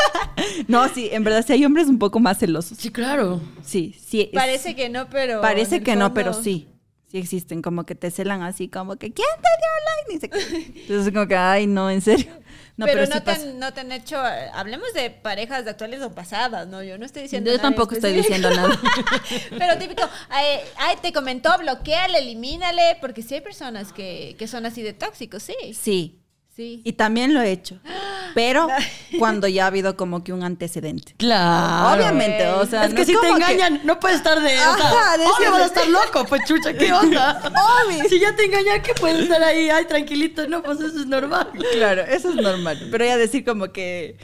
No, 0.68 0.88
sí, 0.90 1.10
en 1.12 1.24
verdad 1.24 1.44
sí 1.46 1.54
hay 1.54 1.66
hombres 1.66 1.88
un 1.88 1.98
poco 2.00 2.20
más 2.20 2.38
celosos. 2.40 2.78
Sí, 2.78 2.92
claro. 2.92 3.42
Sí, 3.64 3.96
sí. 4.06 4.22
es- 4.22 4.30
Parece 4.34 4.76
que 4.76 4.90
no, 4.90 5.10
pero. 5.10 5.42
parece 5.42 5.75
que 5.84 5.96
no, 5.96 6.14
pero 6.14 6.34
sí. 6.34 6.70
Sí 7.08 7.18
existen, 7.20 7.62
como 7.62 7.86
que 7.86 7.96
te 7.96 8.10
celan 8.12 8.42
así, 8.42 8.68
como 8.68 8.96
que 8.98 9.14
¿quién 9.14 9.28
te 9.38 10.18
dio 10.18 10.20
like? 10.30 10.76
Entonces 10.82 11.14
como 11.14 11.28
que, 11.28 11.36
ay, 11.36 11.68
no, 11.68 11.90
en 11.90 12.02
serio. 12.02 12.32
No, 12.78 12.86
pero 12.86 13.04
pero, 13.04 13.08
no, 13.08 13.16
sí 13.16 13.22
te 13.22 13.32
han, 13.32 13.60
no 13.60 13.74
te 13.74 13.80
han 13.82 13.92
hecho. 13.94 14.18
Hablemos 14.54 14.92
de 14.94 15.10
parejas 15.10 15.66
actuales 15.66 16.02
o 16.02 16.12
pasadas, 16.14 16.68
¿no? 16.68 16.84
Yo 16.84 16.98
no 16.98 17.06
estoy 17.06 17.24
diciendo. 17.24 17.50
Yo 17.50 17.58
nada 17.58 17.70
tampoco 17.70 17.96
estoy 17.96 18.12
diciendo 18.14 18.50
nada. 18.50 18.78
Pero 19.58 19.78
típico, 19.78 20.02
ay, 20.30 20.60
ay, 20.78 20.98
te 21.02 21.14
comentó, 21.14 21.58
bloqueale, 21.58 22.20
elimínale, 22.20 22.98
porque 23.00 23.22
sí 23.22 23.36
hay 23.36 23.42
personas 23.42 23.94
que, 23.94 24.36
que 24.38 24.48
son 24.48 24.66
así 24.66 24.82
de 24.82 24.92
tóxicos, 24.94 25.44
sí. 25.44 25.56
Sí, 25.74 26.20
Sí. 26.54 26.82
y 26.86 26.94
también 26.94 27.34
lo 27.34 27.42
he 27.42 27.52
hecho. 27.52 27.80
Pero 28.36 28.68
cuando 29.18 29.48
ya 29.48 29.64
ha 29.64 29.68
habido 29.68 29.98
como 29.98 30.24
que 30.24 30.32
un 30.34 30.44
antecedente. 30.44 31.16
Claro. 31.18 31.96
Obviamente, 31.98 32.48
o 32.50 32.66
sea, 32.68 32.84
es 32.86 32.92
no 32.92 32.98
que 32.98 33.06
si 33.06 33.14
te 33.14 33.20
que- 33.22 33.28
engañan, 33.30 33.82
no 33.84 34.00
puedes 34.00 34.18
estar 34.18 34.40
de. 34.40 34.54
o 34.54 34.76
sea, 34.78 34.88
Ajá, 34.90 35.18
de 35.18 35.26
obvio 35.26 35.52
vas 35.52 35.62
a 35.62 35.66
estar 35.66 35.88
loco, 35.88 36.26
pues 36.26 36.42
chucha, 36.46 36.74
¿qué 36.74 36.94
onda? 36.94 37.42
Obvio. 37.88 38.04
Si 38.08 38.20
ya 38.20 38.36
te 38.36 38.46
engañan, 38.46 38.82
que 38.84 38.94
puedes 38.94 39.22
estar 39.24 39.42
ahí, 39.42 39.70
ay, 39.70 39.86
tranquilito, 39.86 40.48
no, 40.48 40.62
pues 40.62 40.80
eso 40.82 41.00
es 41.00 41.08
normal. 41.08 41.50
Claro, 41.74 42.02
eso 42.04 42.30
es 42.30 42.36
normal. 42.36 42.88
Pero 42.92 43.06
ya 43.06 43.18
decir 43.18 43.44
como 43.46 43.72
que 43.72 44.18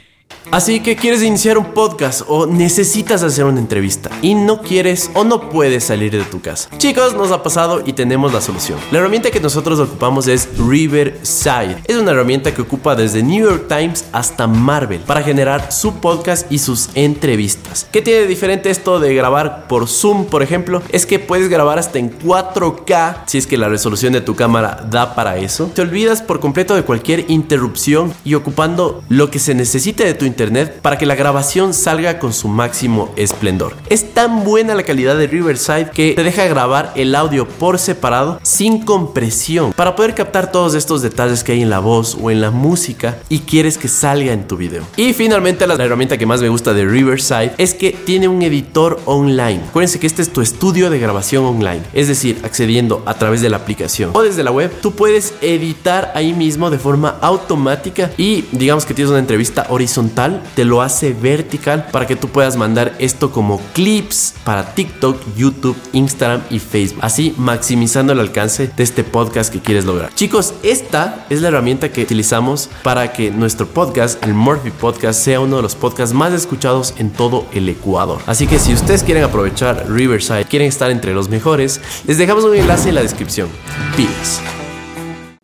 Así 0.50 0.80
que 0.80 0.96
quieres 0.96 1.22
iniciar 1.22 1.56
un 1.56 1.72
podcast 1.72 2.22
o 2.28 2.46
necesitas 2.46 3.22
hacer 3.22 3.44
una 3.44 3.58
entrevista 3.58 4.10
y 4.20 4.34
no 4.34 4.60
quieres 4.60 5.10
o 5.14 5.24
no 5.24 5.48
puedes 5.48 5.84
salir 5.84 6.12
de 6.12 6.24
tu 6.24 6.40
casa. 6.40 6.68
Chicos, 6.76 7.14
nos 7.14 7.30
ha 7.30 7.42
pasado 7.42 7.82
y 7.86 7.92
tenemos 7.94 8.32
la 8.32 8.40
solución. 8.40 8.78
La 8.90 8.98
herramienta 8.98 9.30
que 9.30 9.40
nosotros 9.40 9.78
ocupamos 9.78 10.28
es 10.28 10.48
Riverside. 10.58 11.78
Es 11.86 11.96
una 11.96 12.10
herramienta 12.10 12.54
que 12.54 12.62
ocupa 12.62 12.94
desde 12.94 13.22
New 13.22 13.44
York 13.44 13.66
Times 13.68 14.04
hasta 14.12 14.46
Marvel 14.46 15.00
para 15.00 15.22
generar 15.22 15.72
su 15.72 15.94
podcast 15.94 16.50
y 16.50 16.58
sus 16.58 16.90
entrevistas. 16.94 17.86
¿Qué 17.90 18.02
tiene 18.02 18.20
de 18.20 18.26
diferente 18.26 18.70
esto 18.70 19.00
de 19.00 19.14
grabar 19.14 19.68
por 19.68 19.88
Zoom, 19.88 20.26
por 20.26 20.42
ejemplo? 20.42 20.82
Es 20.90 21.06
que 21.06 21.18
puedes 21.18 21.48
grabar 21.48 21.78
hasta 21.78 21.98
en 21.98 22.18
4K 22.18 23.22
si 23.26 23.38
es 23.38 23.46
que 23.46 23.56
la 23.56 23.68
resolución 23.68 24.12
de 24.12 24.20
tu 24.20 24.34
cámara 24.34 24.86
da 24.90 25.14
para 25.14 25.38
eso. 25.38 25.70
Te 25.74 25.82
olvidas 25.82 26.22
por 26.22 26.40
completo 26.40 26.74
de 26.74 26.82
cualquier 26.82 27.30
interrupción 27.30 28.12
y 28.24 28.34
ocupando 28.34 29.02
lo 29.08 29.30
que 29.30 29.38
se 29.38 29.54
necesite 29.54 30.04
de 30.04 30.14
tu 30.14 30.21
internet 30.24 30.80
para 30.80 30.98
que 30.98 31.06
la 31.06 31.14
grabación 31.14 31.74
salga 31.74 32.18
con 32.18 32.32
su 32.32 32.48
máximo 32.48 33.12
esplendor. 33.16 33.74
Es 33.88 34.14
tan 34.14 34.44
buena 34.44 34.74
la 34.74 34.82
calidad 34.82 35.16
de 35.16 35.26
Riverside 35.26 35.90
que 35.92 36.14
te 36.14 36.22
deja 36.22 36.46
grabar 36.46 36.92
el 36.96 37.14
audio 37.14 37.46
por 37.46 37.78
separado 37.78 38.40
sin 38.42 38.84
compresión 38.84 39.72
para 39.72 39.96
poder 39.96 40.14
captar 40.14 40.52
todos 40.52 40.74
estos 40.74 41.02
detalles 41.02 41.44
que 41.44 41.52
hay 41.52 41.62
en 41.62 41.70
la 41.70 41.78
voz 41.78 42.16
o 42.20 42.30
en 42.30 42.40
la 42.40 42.50
música 42.50 43.18
y 43.28 43.40
quieres 43.40 43.78
que 43.78 43.88
salga 43.88 44.32
en 44.32 44.46
tu 44.46 44.56
video. 44.56 44.84
Y 44.96 45.12
finalmente 45.12 45.66
la 45.66 45.74
herramienta 45.74 46.18
que 46.18 46.26
más 46.26 46.40
me 46.40 46.48
gusta 46.48 46.72
de 46.72 46.84
Riverside 46.84 47.52
es 47.58 47.74
que 47.74 47.92
tiene 47.92 48.28
un 48.28 48.42
editor 48.42 49.00
online. 49.04 49.60
Acuérdense 49.68 49.98
que 49.98 50.06
este 50.06 50.22
es 50.22 50.32
tu 50.32 50.40
estudio 50.40 50.90
de 50.90 50.98
grabación 50.98 51.44
online, 51.44 51.82
es 51.92 52.08
decir, 52.08 52.40
accediendo 52.44 53.02
a 53.06 53.14
través 53.14 53.40
de 53.40 53.48
la 53.48 53.58
aplicación 53.58 54.10
o 54.12 54.22
desde 54.22 54.42
la 54.42 54.50
web, 54.50 54.72
tú 54.80 54.92
puedes 54.92 55.34
editar 55.40 56.12
ahí 56.14 56.32
mismo 56.32 56.70
de 56.70 56.78
forma 56.78 57.16
automática 57.20 58.10
y 58.16 58.44
digamos 58.52 58.86
que 58.86 58.94
tienes 58.94 59.10
una 59.10 59.18
entrevista 59.18 59.66
horizontal, 59.68 60.01
te 60.10 60.64
lo 60.64 60.82
hace 60.82 61.12
vertical 61.12 61.86
para 61.92 62.06
que 62.06 62.16
tú 62.16 62.28
puedas 62.28 62.56
mandar 62.56 62.94
esto 62.98 63.30
como 63.30 63.60
clips 63.72 64.34
para 64.44 64.74
TikTok, 64.74 65.16
YouTube, 65.36 65.76
Instagram 65.92 66.42
y 66.50 66.58
Facebook. 66.58 67.00
Así 67.02 67.34
maximizando 67.36 68.12
el 68.12 68.20
alcance 68.20 68.70
de 68.76 68.82
este 68.82 69.04
podcast 69.04 69.52
que 69.52 69.60
quieres 69.60 69.84
lograr. 69.84 70.14
Chicos, 70.14 70.54
esta 70.62 71.26
es 71.30 71.40
la 71.40 71.48
herramienta 71.48 71.90
que 71.90 72.02
utilizamos 72.02 72.68
para 72.82 73.12
que 73.12 73.30
nuestro 73.30 73.66
podcast, 73.66 74.22
el 74.24 74.34
Murphy 74.34 74.70
Podcast, 74.70 75.20
sea 75.22 75.40
uno 75.40 75.56
de 75.56 75.62
los 75.62 75.74
podcasts 75.74 76.14
más 76.14 76.32
escuchados 76.32 76.94
en 76.98 77.10
todo 77.10 77.46
el 77.52 77.68
Ecuador. 77.68 78.20
Así 78.26 78.46
que 78.46 78.58
si 78.58 78.72
ustedes 78.72 79.02
quieren 79.02 79.24
aprovechar 79.24 79.86
Riverside, 79.88 80.44
quieren 80.44 80.68
estar 80.68 80.90
entre 80.90 81.14
los 81.14 81.28
mejores, 81.28 81.80
les 82.06 82.18
dejamos 82.18 82.44
un 82.44 82.54
enlace 82.54 82.88
en 82.88 82.96
la 82.96 83.02
descripción. 83.02 83.48
Pilas. 83.96 84.40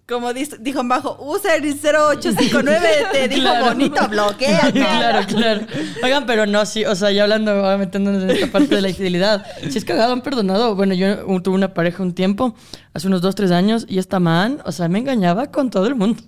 Como 0.08 0.32
dijo 0.32 0.80
Bajo, 0.84 1.18
usa 1.20 1.54
el 1.56 1.64
0859, 1.64 2.88
te 3.12 3.28
dijo 3.28 3.42
Claro. 3.42 3.66
bonito, 3.66 4.08
bloquea. 4.08 4.70
claro, 4.72 5.26
claro. 5.26 5.60
Oigan, 6.02 6.24
pero 6.24 6.46
no, 6.46 6.64
sí, 6.64 6.82
o 6.86 6.94
sea, 6.96 7.10
ya 7.10 7.24
hablando, 7.24 7.50
ahora 7.50 7.76
metiéndonos 7.76 8.22
en 8.22 8.30
esta 8.30 8.46
parte 8.46 8.74
de 8.74 8.80
la 8.80 8.88
infidelidad. 8.88 9.44
Si 9.68 9.76
es 9.76 9.84
cagado, 9.84 10.14
han 10.14 10.22
perdonado. 10.22 10.74
Bueno, 10.74 10.94
yo 10.94 11.26
uh, 11.26 11.40
tuve 11.42 11.56
una 11.56 11.74
pareja 11.74 12.02
un 12.02 12.14
tiempo, 12.14 12.54
hace 12.94 13.06
unos 13.06 13.20
dos, 13.20 13.34
tres 13.34 13.50
años, 13.50 13.84
y 13.86 13.98
esta 13.98 14.18
man, 14.18 14.62
o 14.64 14.72
sea, 14.72 14.88
me 14.88 14.98
engañaba 14.98 15.50
con 15.50 15.68
todo 15.68 15.86
el 15.86 15.94
mundo. 15.94 16.22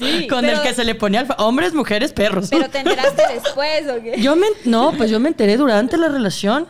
sí? 0.00 0.26
con 0.28 0.40
Pero- 0.40 0.56
el 0.56 0.62
que 0.62 0.74
se 0.74 0.84
le 0.84 0.96
ponía 0.96 1.20
alfa. 1.20 1.34
Hombres, 1.34 1.72
mujeres, 1.72 2.12
perros. 2.12 2.48
Pero 2.50 2.68
te 2.68 2.78
enteraste 2.78 3.22
después, 3.32 3.86
¿o 3.96 4.02
qué? 4.02 4.20
Yo 4.20 4.34
me, 4.34 4.48
no, 4.64 4.92
pues 4.96 5.08
yo 5.08 5.20
me 5.20 5.28
enteré 5.28 5.56
durante 5.56 5.96
la 5.96 6.08
relación. 6.08 6.66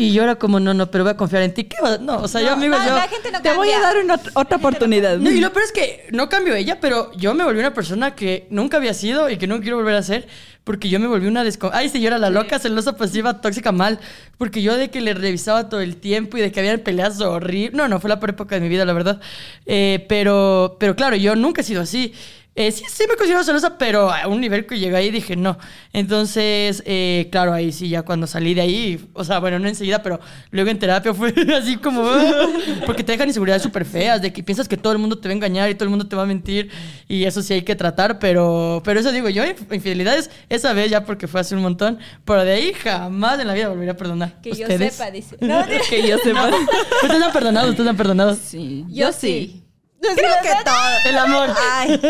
Y 0.00 0.12
yo 0.14 0.22
era 0.22 0.36
como, 0.36 0.60
no, 0.60 0.72
no, 0.72 0.90
pero 0.90 1.04
voy 1.04 1.12
a 1.12 1.16
confiar 1.16 1.42
en 1.42 1.52
ti. 1.52 1.64
¿Qué 1.64 1.76
va? 1.82 1.98
No, 1.98 2.20
o 2.22 2.28
sea, 2.28 2.40
yo, 2.40 2.52
amigos, 2.52 2.78
no, 2.78 2.86
yo... 2.86 2.94
la 2.94 3.08
gente 3.08 3.30
no 3.30 3.42
Te 3.42 3.52
voy 3.52 3.70
a 3.70 3.80
dar 3.80 3.98
una 3.98 4.16
ot- 4.16 4.30
otra 4.34 4.56
oportunidad. 4.56 5.18
No, 5.18 5.30
y 5.30 5.40
lo 5.40 5.52
peor 5.52 5.66
es 5.66 5.72
que 5.72 6.06
no 6.10 6.30
cambió 6.30 6.54
ella, 6.54 6.78
pero 6.80 7.12
yo 7.16 7.34
me 7.34 7.44
volví 7.44 7.60
una 7.60 7.74
persona 7.74 8.14
que 8.14 8.46
nunca 8.48 8.78
había 8.78 8.94
sido 8.94 9.28
y 9.28 9.36
que 9.36 9.46
no 9.46 9.60
quiero 9.60 9.76
volver 9.76 9.96
a 9.96 10.02
ser, 10.02 10.26
porque 10.64 10.88
yo 10.88 11.00
me 11.00 11.06
volví 11.06 11.26
una 11.26 11.44
descon... 11.44 11.70
Ay, 11.74 11.90
sí, 11.90 12.00
yo 12.00 12.06
era 12.06 12.16
la 12.16 12.30
loca, 12.30 12.58
celosa, 12.58 12.96
pasiva, 12.96 13.42
tóxica, 13.42 13.72
mal, 13.72 13.98
porque 14.38 14.62
yo 14.62 14.74
de 14.76 14.88
que 14.88 15.02
le 15.02 15.12
revisaba 15.12 15.68
todo 15.68 15.80
el 15.82 15.96
tiempo 15.96 16.38
y 16.38 16.40
de 16.40 16.50
que 16.50 16.60
había 16.60 16.82
peleas 16.82 17.20
horribles... 17.20 17.74
No, 17.74 17.86
no, 17.86 18.00
fue 18.00 18.08
la 18.08 18.18
peor 18.20 18.30
época 18.30 18.54
de 18.54 18.62
mi 18.62 18.68
vida, 18.70 18.86
la 18.86 18.94
verdad. 18.94 19.20
Eh, 19.66 20.06
pero, 20.08 20.76
pero 20.80 20.96
claro, 20.96 21.16
yo 21.16 21.36
nunca 21.36 21.60
he 21.60 21.64
sido 21.64 21.82
así. 21.82 22.14
Eh, 22.60 22.72
sí, 22.72 22.84
sí 22.88 23.04
me 23.08 23.16
considero 23.16 23.42
celosa, 23.42 23.78
pero 23.78 24.10
a 24.10 24.26
un 24.28 24.38
nivel 24.40 24.66
que 24.66 24.78
llegué 24.78 24.94
ahí 24.96 25.10
dije 25.10 25.34
no. 25.36 25.56
Entonces, 25.94 26.82
eh, 26.86 27.28
claro, 27.30 27.52
ahí 27.52 27.72
sí, 27.72 27.88
ya 27.88 28.02
cuando 28.02 28.26
salí 28.26 28.52
de 28.54 28.60
ahí, 28.60 29.08
o 29.14 29.24
sea, 29.24 29.38
bueno, 29.38 29.58
no 29.58 29.68
enseguida, 29.68 30.02
pero 30.02 30.20
luego 30.50 30.70
en 30.70 30.78
terapia 30.78 31.14
fue 31.14 31.32
así 31.58 31.76
como... 31.76 32.02
"Ah", 32.04 32.46
porque 32.86 33.02
te 33.04 33.12
dejan 33.12 33.28
inseguridades 33.28 33.62
súper 33.62 33.84
feas, 33.84 34.20
de 34.20 34.32
que 34.32 34.42
piensas 34.42 34.68
que 34.68 34.76
todo 34.76 34.92
el 34.92 34.98
mundo 34.98 35.18
te 35.18 35.28
va 35.28 35.32
a 35.32 35.36
engañar 35.36 35.70
y 35.70 35.74
todo 35.74 35.84
el 35.84 35.90
mundo 35.90 36.06
te 36.08 36.16
va 36.16 36.22
a 36.22 36.26
mentir, 36.26 36.70
y 37.08 37.24
eso 37.24 37.42
sí 37.42 37.54
hay 37.54 37.62
que 37.62 37.76
tratar, 37.76 38.18
pero, 38.18 38.82
pero 38.84 39.00
eso 39.00 39.10
digo 39.12 39.28
yo, 39.28 39.42
inf- 39.44 39.74
infidelidades, 39.74 40.30
esa 40.48 40.72
vez 40.72 40.90
ya 40.90 41.04
porque 41.04 41.26
fue 41.28 41.40
hace 41.40 41.54
un 41.54 41.62
montón, 41.62 41.98
pero 42.24 42.44
de 42.44 42.52
ahí 42.52 42.72
jamás 42.74 43.38
en 43.40 43.46
la 43.46 43.54
vida 43.54 43.68
volvería 43.68 43.92
a 43.92 43.96
perdonar. 43.96 44.40
Que 44.42 44.52
yo 44.52 44.66
sepa, 44.66 45.10
dice. 45.10 45.36
No, 45.40 45.64
que 45.88 46.06
yo 46.06 46.18
sepa. 46.18 46.50
Ustedes 47.02 47.22
han 47.22 47.32
perdonado, 47.32 47.70
ustedes 47.70 47.88
han 47.88 47.96
perdonado. 47.96 48.34
Sí, 48.36 48.84
yo 48.88 49.12
sí. 49.12 49.62
Creo 50.00 50.34
que 50.42 50.48
todo. 50.64 50.74
El 51.06 51.18
amor. 51.18 51.50
Ay. 51.72 52.00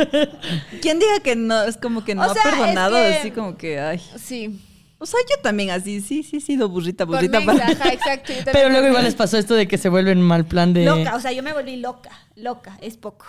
¿Quién 0.80 0.99
diga 0.99 1.20
que 1.22 1.36
no? 1.36 1.62
Es 1.64 1.76
como 1.76 2.05
que 2.05 2.14
no 2.14 2.26
O 2.30 2.32
sea, 2.32 2.43
ha 2.43 2.51
perdonado, 2.51 2.97
es 2.99 3.12
que- 3.14 3.18
así 3.20 3.30
como 3.32 3.57
que, 3.57 3.80
ay. 3.80 4.01
Sí. 4.16 4.61
O 4.99 5.07
sea, 5.07 5.18
yo 5.30 5.41
también 5.43 5.70
así, 5.70 6.01
sí, 6.03 6.22
sí 6.22 6.36
he 6.36 6.41
sido 6.41 6.68
burrita, 6.68 7.05
burrita. 7.07 7.41
mensa, 7.41 7.55
para- 7.64 7.72
ajá, 7.72 7.93
exacto. 7.93 8.32
Pero 8.53 8.68
luego 8.68 8.86
igual 8.88 9.05
les 9.05 9.14
pasó 9.14 9.38
esto 9.38 9.55
de 9.55 9.66
que 9.66 9.78
se 9.78 9.88
vuelven 9.88 10.20
mal 10.20 10.45
plan 10.45 10.74
de... 10.74 10.84
Loca, 10.84 11.16
o 11.16 11.20
sea, 11.20 11.32
yo 11.32 11.43
me 11.43 11.53
volví 11.55 11.76
loca. 11.76 12.11
Loca, 12.36 12.76
es 12.82 12.97
poco. 12.99 13.24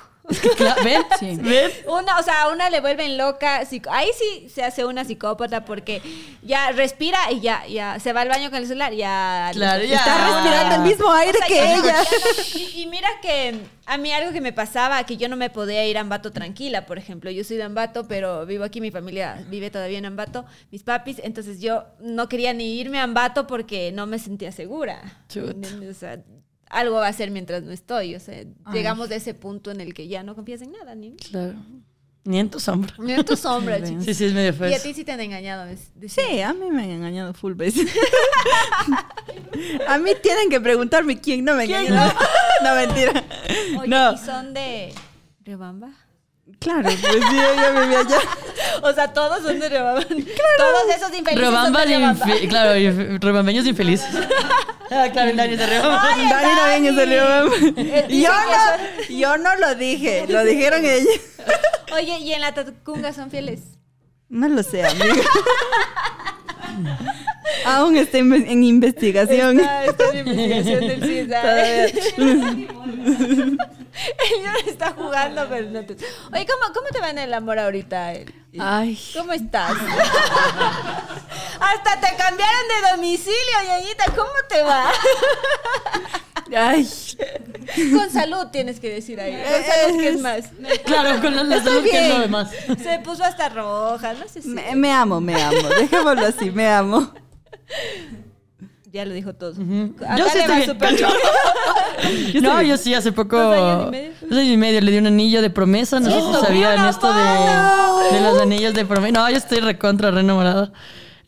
¿Ven? 0.84 1.02
Sí. 1.20 1.38
¿Ven? 1.42 1.72
Una, 1.88 2.20
o 2.20 2.24
sea, 2.24 2.44
a 2.44 2.50
una 2.50 2.70
le 2.70 2.80
vuelven 2.80 3.18
loca. 3.18 3.64
Ahí 3.90 4.10
sí 4.18 4.48
se 4.50 4.64
hace 4.64 4.86
una 4.86 5.04
psicópata 5.04 5.66
porque 5.66 6.02
ya 6.44 6.72
respira 6.72 7.18
y 7.32 7.42
ya, 7.42 7.66
ya 7.68 8.00
se 8.00 8.14
va 8.14 8.22
al 8.22 8.30
baño 8.30 8.50
con 8.50 8.60
el 8.60 8.68
celular, 8.68 8.94
ya. 8.94 9.50
Claro, 9.54 9.84
ya. 9.84 9.98
Está 9.98 10.26
respirando 10.28 10.76
el 10.76 10.82
mismo 10.82 11.12
aire 11.12 11.38
O 11.38 11.38
sea, 11.38 11.48
que 11.48 11.74
ella. 11.74 11.84
ya 11.84 12.02
no. 12.04 12.60
Y, 12.60 12.82
y 12.82 12.88
mira 12.88 13.10
que 13.22 13.60
a 13.86 13.98
mí 13.98 14.12
algo 14.14 14.32
que 14.32 14.42
me 14.42 14.54
pasaba, 14.54 15.04
que 15.06 15.18
yo 15.18 15.28
no 15.28 15.36
me 15.36 15.50
podía 15.50 15.86
ir 15.86 15.98
a 15.98 16.02
Ambato 16.02 16.32
tranquila, 16.32 16.86
por 16.86 16.98
ejemplo. 16.98 17.32
Yo 17.32 17.44
soy 17.44 17.58
de 17.58 17.64
Ambato, 17.64 18.08
pero 18.08 18.46
vivo 18.46 18.64
aquí, 18.64 18.80
mi 18.80 18.92
familia 18.92 19.44
vive 19.50 19.70
todavía 19.72 19.98
en 19.98 20.06
Ambato, 20.06 20.46
mis 20.72 20.84
papis. 20.84 21.18
Entonces 21.24 21.60
yo 21.60 21.86
no 22.00 22.30
quería 22.30 22.54
ni 22.54 22.80
irme 22.80 23.00
a 23.00 23.04
Ambato 23.04 23.48
porque 23.48 23.92
no 23.92 24.06
me 24.06 24.20
sentía 24.20 24.52
segura. 24.52 25.02
Chuta. 25.28 25.68
O 25.90 25.94
sea, 25.94 26.20
algo 26.72 26.96
va 26.96 27.08
a 27.08 27.14
ser 27.14 27.32
mientras 27.32 27.64
no 27.64 27.72
estoy. 27.72 28.16
O 28.16 28.20
sea, 28.20 28.44
llegamos 28.74 29.10
de 29.10 29.18
ese 29.18 29.34
punto 29.34 29.72
en 29.72 29.82
el 29.82 29.94
que 29.94 30.08
ya 30.08 30.24
no 30.24 30.36
confías 30.36 30.62
en 30.62 30.72
nada, 30.72 30.96
ni. 30.96 31.16
Claro. 31.16 31.56
Ni 32.24 32.40
en 32.40 32.52
tu 32.52 32.60
sombra. 32.60 32.94
Ni 33.00 33.14
en 33.14 33.26
tu 33.26 33.36
sombra, 33.36 33.84
chicos. 33.84 34.06
Sí, 34.06 34.14
sí, 34.14 34.26
es 34.26 34.34
medio 34.34 34.54
feo. 34.54 34.70
Y 34.70 34.74
a 34.74 34.80
ti 34.80 34.94
sí 34.94 35.04
te 35.04 35.12
han 35.12 35.22
engañado. 35.22 35.66
Sí, 36.08 36.42
a 36.42 36.54
mí 36.54 36.70
me 36.70 36.84
han 36.84 36.90
engañado 36.92 37.34
full 37.34 37.54
veces. 37.54 37.88
a 39.88 39.98
mí 39.98 40.12
tienen 40.22 40.50
que 40.50 40.62
preguntarme 40.62 41.20
quién 41.20 41.44
no 41.44 41.56
me 41.56 41.66
¿Quién? 41.66 41.88
engañó. 41.88 42.14
No, 42.62 42.64
no, 42.64 42.76
mentira. 42.76 43.24
Oye, 43.80 43.88
no, 43.88 44.14
¿y 44.14 44.18
son 44.20 44.54
de 44.54 44.94
Rebamba? 45.44 45.94
Claro, 46.62 46.84
pues 46.84 46.96
sí, 46.96 47.36
yo 47.36 47.82
vivía 47.82 48.00
allá. 48.00 48.20
O 48.84 48.94
sea, 48.94 49.12
todos 49.14 49.44
son 49.44 49.60
de 49.60 49.68
Rebamba. 49.70 50.02
Todos 50.06 50.96
esos 50.96 51.10
infelices 51.16 51.36
Rebamba 51.48 51.64
son 51.66 51.74
de 51.74 51.80
de 51.80 51.86
Rebamba. 51.98 52.26
infe- 52.26 52.48
claro, 52.50 52.76
infe- 52.76 53.20
rebambeños 53.22 53.66
infelices. 53.68 54.08
ah, 54.92 55.08
claro, 55.12 55.30
el 55.30 55.38
Dani 55.38 55.54
es 55.54 55.60
de 55.60 55.66
Rebamba. 55.68 56.02
Ay, 56.04 56.22
el 56.24 56.30
Dani 56.30 56.86
Dani. 56.86 56.96
salió. 56.96 57.50
Dicen 57.50 58.10
Yo 58.22 58.32
no, 58.32 59.16
yo 59.16 59.38
no 59.38 59.56
lo 59.58 59.76
dije, 59.76 60.26
lo 60.28 60.44
dijeron 60.46 60.84
ellos. 60.86 61.10
Oye, 61.94 62.20
¿y 62.20 62.34
en 62.34 62.42
la 62.42 62.54
Tacunga 62.54 63.12
son 63.14 63.30
fieles? 63.30 63.60
No 64.30 64.48
lo 64.48 64.64
sé, 64.64 64.84
amiga. 64.86 65.24
Aún 67.66 67.98
está 67.98 68.18
en 68.20 68.64
investigación. 68.64 69.60
Está, 69.60 69.86
está 69.86 70.04
en 70.14 70.28
investigación 70.28 70.88
del 70.88 71.04
CISA. 71.04 71.42
El 74.32 74.40
niño 74.40 74.52
está 74.68 74.94
jugando, 74.94 75.48
pero 75.50 75.70
no 75.70 75.86
te... 75.86 75.94
Oye, 76.34 76.46
¿cómo, 76.48 76.74
¿cómo 76.74 76.88
te 76.92 77.00
va 77.00 77.10
en 77.10 77.20
el 77.20 77.34
amor 77.34 77.60
ahorita? 77.60 78.14
Ay, 78.60 79.00
¿Cómo 79.16 79.34
estás? 79.34 79.72
Hasta 81.60 82.00
te 82.00 82.16
cambiaron 82.16 82.68
de 82.68 82.92
domicilio, 82.92 83.36
Yayita. 83.66 84.06
¿Cómo 84.16 84.32
te 84.50 84.62
va? 84.64 84.92
ay. 86.58 86.88
Con 87.96 88.10
salud 88.12 88.48
tienes 88.52 88.80
que 88.80 88.90
decir 88.90 89.20
ahí. 89.22 89.34
Con 89.34 89.64
salud, 89.64 90.00
¿qué 90.00 90.10
es 90.10 90.20
más? 90.20 90.44
Claro, 90.86 91.22
con 91.22 91.36
la, 91.36 91.44
la 91.44 91.64
salud 91.64 91.84
que 91.84 92.08
es 92.08 92.14
lo 92.14 92.20
demás. 92.20 92.50
Se 92.82 93.00
puso 93.00 93.24
hasta 93.24 93.50
roja, 93.50 94.14
no 94.14 94.28
sé 94.28 94.42
si... 94.42 94.48
Me, 94.50 94.76
me 94.76 94.92
amo, 94.92 95.22
me 95.22 95.42
amo. 95.42 95.70
Dejémoslo 95.80 96.26
así, 96.26 96.52
me 96.52 96.68
amo. 96.68 97.14
Ya 98.92 99.06
lo 99.06 99.14
dijo 99.14 99.34
todo. 99.34 99.54
Yo 99.54 100.06
Acá 100.06 100.30
sí 100.32 100.40
le 100.40 100.48
va 100.48 100.66
súper 100.66 100.96
bien. 100.96 101.10
Yo 102.34 102.42
no, 102.42 102.62
yo 102.62 102.78
sí, 102.78 102.94
hace 102.96 103.12
poco. 103.12 103.38
¿Dos 103.38 103.56
años 103.56 103.88
y 103.88 103.92
medio? 103.92 104.12
Dos 104.22 104.40
años 104.40 104.54
y 104.54 104.58
medio 104.58 104.82
le 104.82 104.92
di 104.92 104.98
un 104.98 105.08
anillo 105.08 105.42
de 105.42 105.50
promesa. 105.50 106.00
No 106.00 106.10
sé 106.10 106.20
si 106.20 106.46
sabían 106.46 106.80
¡Una 106.80 106.90
esto 106.90 107.08
de, 107.14 108.16
de 108.16 108.22
los 108.22 108.42
anillos 108.42 108.74
de 108.74 108.86
promesa. 108.86 109.14
No, 109.14 109.30
yo 109.30 109.38
estoy 109.38 109.60
recontra, 109.60 110.10
re 110.10 110.22
enamorada. 110.22 110.72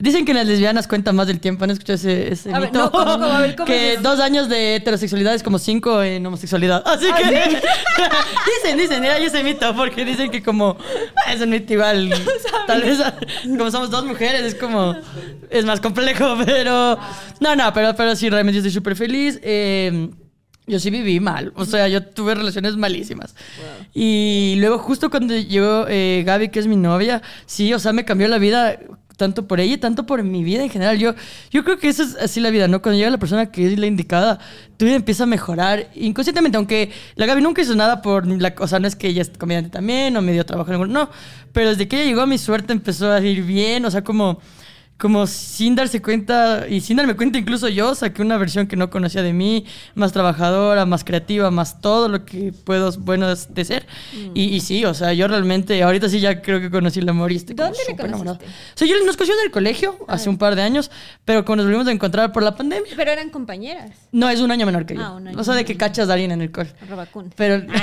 Dicen 0.03 0.25
que 0.25 0.33
las 0.33 0.45
lesbianas 0.45 0.85
cuentan 0.85 1.15
más 1.15 1.27
del 1.27 1.39
tiempo. 1.39 1.63
¿Han 1.63 1.71
escuchado 1.71 1.95
ese, 1.95 2.33
ese 2.33 2.53
A 2.53 2.59
ver, 2.59 2.71
mito? 2.71 2.79
no, 2.79 2.91
¿cómo, 2.91 3.13
cómo? 3.13 3.23
A 3.23 3.39
ver, 3.39 3.55
¿cómo 3.55 3.65
que 3.65 3.95
dos 4.01 4.19
años 4.19 4.49
de 4.49 4.75
heterosexualidad 4.75 5.33
es 5.33 5.43
como 5.43 5.59
cinco 5.59 6.03
en 6.03 6.25
homosexualidad. 6.25 6.83
Así 6.85 7.05
¿Ah, 7.09 7.15
que. 7.15 7.25
dicen, 8.63 8.77
dicen, 8.77 9.05
hay 9.05 9.23
ese 9.23 9.41
mito. 9.45 9.73
Porque 9.73 10.03
dicen 10.03 10.29
que 10.29 10.43
como. 10.43 10.75
ah, 11.25 11.31
Es 11.31 11.39
un 11.39 11.51
mito 11.51 11.71
igual. 11.71 12.13
Tal 12.67 12.81
vez 12.81 12.99
como 13.57 13.71
somos 13.71 13.89
dos 13.91 14.03
mujeres 14.03 14.41
es 14.41 14.55
como. 14.55 14.93
Es 15.49 15.63
más 15.63 15.79
complejo, 15.79 16.35
pero. 16.45 16.99
No, 17.39 17.55
no, 17.55 17.71
pero, 17.71 17.95
pero 17.95 18.13
sí, 18.17 18.29
realmente 18.29 18.55
yo 18.55 18.59
estoy 18.59 18.73
súper 18.73 18.97
feliz. 18.97 19.39
Eh, 19.41 20.09
yo 20.65 20.79
sí 20.79 20.89
viví 20.89 21.19
mal, 21.19 21.51
o 21.55 21.65
sea, 21.65 21.89
yo 21.89 22.03
tuve 22.03 22.35
relaciones 22.35 22.77
malísimas. 22.77 23.35
Y 23.93 24.55
luego 24.59 24.77
justo 24.79 25.09
cuando 25.09 25.35
llegó 25.35 25.85
eh, 25.89 26.23
Gaby, 26.25 26.49
que 26.49 26.59
es 26.59 26.67
mi 26.67 26.77
novia, 26.77 27.21
sí, 27.45 27.73
o 27.73 27.79
sea, 27.79 27.91
me 27.91 28.05
cambió 28.05 28.29
la 28.29 28.37
vida 28.37 28.79
tanto 29.23 29.47
por 29.47 29.59
ella 29.59 29.79
tanto 29.79 30.05
por 30.05 30.23
mi 30.23 30.43
vida 30.43 30.63
en 30.63 30.69
general. 30.69 30.97
Yo, 30.97 31.13
yo 31.51 31.63
creo 31.63 31.77
que 31.77 31.89
eso 31.89 32.03
es 32.03 32.15
así 32.15 32.39
la 32.39 32.49
vida, 32.49 32.67
¿no? 32.67 32.81
Cuando 32.81 32.97
llega 32.97 33.09
la 33.09 33.17
persona 33.17 33.51
que 33.51 33.65
es 33.65 33.79
la 33.79 33.85
indicada, 33.85 34.39
tu 34.77 34.85
vida 34.85 34.95
empieza 34.95 35.23
a 35.23 35.27
mejorar 35.27 35.89
inconscientemente, 35.95 36.57
aunque 36.57 36.91
la 37.15 37.25
Gaby 37.25 37.41
nunca 37.41 37.61
hizo 37.61 37.75
nada 37.75 38.01
por 38.01 38.27
la 38.27 38.55
cosa, 38.55 38.79
no 38.79 38.87
es 38.87 38.95
que 38.95 39.07
ella 39.07 39.21
es 39.21 39.29
comediante 39.29 39.69
también 39.69 40.15
o 40.17 40.21
me 40.21 40.33
dio 40.33 40.45
trabajo 40.45 40.69
en 40.69 40.73
algún, 40.73 40.93
no, 40.93 41.09
pero 41.51 41.69
desde 41.69 41.87
que 41.87 41.97
ella 41.97 42.05
llegó 42.05 42.27
mi 42.27 42.37
suerte 42.37 42.73
empezó 42.73 43.11
a 43.11 43.19
ir 43.21 43.43
bien, 43.43 43.85
o 43.85 43.91
sea, 43.91 44.03
como 44.03 44.39
como 45.03 45.27
sin 45.27 45.75
darse 45.75 46.01
cuenta 46.01 46.65
y 46.69 46.79
sin 46.79 46.95
darme 46.95 47.13
cuenta 47.17 47.37
incluso 47.37 47.67
yo 47.67 47.93
saqué 47.93 48.21
una 48.21 48.37
versión 48.37 48.67
que 48.67 48.77
no 48.77 48.89
conocía 48.89 49.21
de 49.21 49.33
mí, 49.33 49.65
más 49.95 50.13
trabajadora, 50.13 50.85
más 50.85 51.03
creativa, 51.03 51.51
más 51.51 51.81
todo 51.81 52.07
lo 52.07 52.23
que 52.23 52.53
puedo 52.53 52.89
bueno 52.99 53.27
de 53.27 53.65
ser. 53.65 53.85
Y, 54.33 54.43
y 54.43 54.61
sí, 54.61 54.85
o 54.85 54.93
sea, 54.93 55.11
yo 55.11 55.27
realmente 55.27 55.83
ahorita 55.83 56.07
sí 56.07 56.21
ya 56.21 56.41
creo 56.41 56.61
que 56.61 56.71
conocí 56.71 57.01
el 57.01 57.09
amor 57.09 57.33
y 57.33 57.35
estoy 57.35 57.53
¿Dónde 57.53 57.77
le 57.79 57.91
súper 57.91 58.05
enamorado. 58.05 58.37
conociste? 58.37 58.63
O 58.75 58.77
sea, 58.77 58.87
yo 58.87 59.05
nos 59.05 59.17
conocimos 59.17 59.41
en 59.41 59.45
el 59.47 59.51
colegio 59.51 59.97
hace 60.07 60.29
un 60.29 60.37
par 60.37 60.55
de 60.55 60.61
años, 60.61 60.89
pero 61.25 61.43
cuando 61.43 61.65
nos 61.65 61.69
volvimos 61.71 61.89
a 61.89 61.91
encontrar 61.91 62.31
por 62.31 62.41
la 62.41 62.55
pandemia. 62.55 62.93
Pero 62.95 63.11
eran 63.11 63.29
compañeras. 63.29 63.91
No, 64.13 64.29
es 64.29 64.39
un 64.39 64.51
año 64.51 64.65
menor 64.65 64.85
que 64.85 64.95
yo. 64.95 65.01
Ah, 65.03 65.15
un 65.15 65.27
año 65.27 65.37
o 65.37 65.43
sea, 65.43 65.53
de 65.55 65.65
que 65.65 65.75
cachas 65.75 66.09
a 66.09 66.13
alguien 66.13 66.31
en 66.31 66.41
el 66.43 66.49
colegio. 66.49 66.77
Robacún. 66.89 67.33
Pero. 67.35 67.61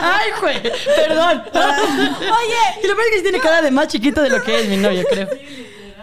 ¡Ay, 0.00 0.30
güey! 0.40 0.62
Perdón. 0.62 1.42
Oye, 1.54 2.80
Y 2.82 2.86
lo 2.88 2.94
peor 2.94 3.06
es 3.08 3.10
que 3.10 3.16
sí 3.18 3.22
tiene 3.24 3.40
cara 3.40 3.60
de 3.60 3.70
más 3.70 3.88
chiquita 3.88 4.22
de 4.22 4.30
lo 4.30 4.42
que 4.42 4.60
es 4.60 4.68
mi 4.70 4.78
novia, 4.78 5.04
creo. 5.10 5.28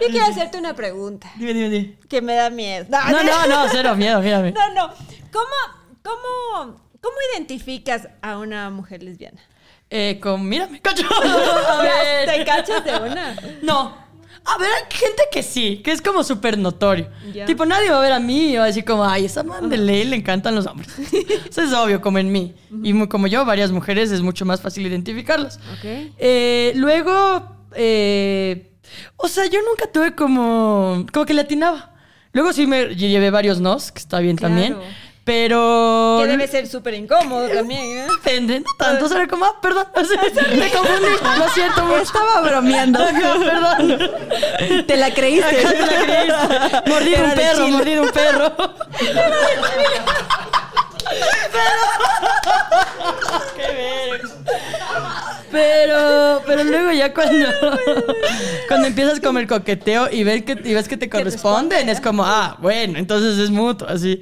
Yo 0.00 0.08
quiero 0.08 0.26
hacerte 0.26 0.58
una 0.58 0.74
pregunta 0.74 1.30
Dime, 1.36 1.54
dime, 1.54 1.68
dime. 1.68 1.98
que 2.08 2.22
me 2.22 2.34
da 2.34 2.50
miedo. 2.50 2.86
No, 2.88 3.22
no, 3.22 3.46
no, 3.46 3.68
cero 3.70 3.94
miedo, 3.96 4.20
mírame. 4.20 4.52
No, 4.52 4.74
no. 4.74 4.88
¿Cómo, 5.32 5.92
cómo, 6.02 6.76
cómo 7.00 7.16
identificas 7.34 8.08
a 8.20 8.38
una 8.38 8.70
mujer 8.70 9.02
lesbiana? 9.02 9.40
Eh, 9.90 10.18
con, 10.22 10.48
mírame, 10.48 10.80
cacho. 10.80 11.06
A 11.68 11.82
ver. 11.82 12.26
¿Te 12.26 12.44
cachas 12.44 12.84
de 12.84 12.96
una? 12.96 13.36
No. 13.62 14.02
A 14.44 14.58
ver, 14.58 14.68
hay 14.70 14.96
gente 14.96 15.22
que 15.30 15.42
sí, 15.42 15.82
que 15.84 15.92
es 15.92 16.02
como 16.02 16.24
súper 16.24 16.58
notorio. 16.58 17.08
Tipo, 17.46 17.64
nadie 17.64 17.90
va 17.90 17.98
a 17.98 18.00
ver 18.00 18.12
a 18.12 18.18
mí 18.18 18.52
y 18.52 18.56
va 18.56 18.64
a 18.64 18.66
decir 18.66 18.84
como, 18.84 19.04
ay, 19.04 19.26
esa 19.26 19.44
man 19.44 19.68
de 19.68 19.76
ley 19.76 20.04
le 20.04 20.16
encantan 20.16 20.54
los 20.54 20.66
hombres. 20.66 20.90
Eso 21.48 21.62
es 21.62 21.72
obvio, 21.72 22.00
como 22.00 22.18
en 22.18 22.32
mí. 22.32 22.54
Y 22.82 23.06
como 23.06 23.28
yo, 23.28 23.44
varias 23.44 23.70
mujeres, 23.70 24.10
es 24.10 24.20
mucho 24.20 24.44
más 24.44 24.60
fácil 24.60 24.84
identificarlas. 24.86 25.58
Ok. 25.78 25.84
Eh, 26.18 26.72
luego, 26.74 27.56
eh, 27.76 28.71
o 29.16 29.28
sea, 29.28 29.46
yo 29.46 29.60
nunca 29.62 29.86
tuve 29.90 30.14
como, 30.14 31.06
como 31.12 31.26
que 31.26 31.34
le 31.34 31.42
atinaba. 31.42 31.90
Luego 32.32 32.52
sí 32.52 32.66
me 32.66 32.94
llevé 32.96 33.30
varios 33.30 33.60
nos, 33.60 33.92
que 33.92 33.98
está 33.98 34.18
bien 34.20 34.36
Claro. 34.36 34.54
también. 34.54 34.76
Pero... 35.24 36.18
Que 36.20 36.26
debe 36.26 36.48
ser 36.48 36.66
súper 36.66 36.94
incómodo 36.94 37.48
también, 37.48 37.98
¿eh? 37.98 38.06
Depende, 38.24 38.58
no 38.60 38.66
tanto, 38.76 39.08
será 39.08 39.28
como, 39.28 39.44
ah, 39.44 39.60
perdón, 39.62 39.86
me 39.94 40.70
confundí, 40.70 41.06
lo 41.38 41.48
siento 41.50 41.84
mucho. 41.84 42.02
Estaba 42.02 42.40
bromeando. 42.40 42.98
Perdón. 42.98 44.10
Te 44.86 44.96
la 44.96 45.14
creíste. 45.14 45.64
Ajá, 45.64 45.70
te 45.70 45.86
la 45.86 46.04
creíste. 46.04 46.90
Mordido 46.90 47.16
Era 47.18 47.28
un 47.28 47.34
perro, 47.34 47.68
mordido 47.68 48.02
un 48.02 48.10
perro. 48.10 48.52
Qué 53.56 53.62
verga. 53.62 55.41
Pero, 55.52 56.42
pero 56.46 56.64
luego 56.64 56.90
ya 56.92 57.12
cuando, 57.14 57.46
cuando 58.66 58.88
empiezas 58.88 59.20
como 59.20 59.38
el 59.38 59.46
coqueteo 59.46 60.08
y 60.10 60.24
ves 60.24 60.42
que, 60.42 60.52
y 60.52 60.74
ves 60.74 60.88
que 60.88 60.96
te 60.96 61.08
corresponden, 61.08 61.88
es 61.88 62.00
como, 62.00 62.24
ah, 62.24 62.56
bueno, 62.60 62.98
entonces 62.98 63.38
es 63.38 63.50
mutuo, 63.50 63.86
así. 63.86 64.20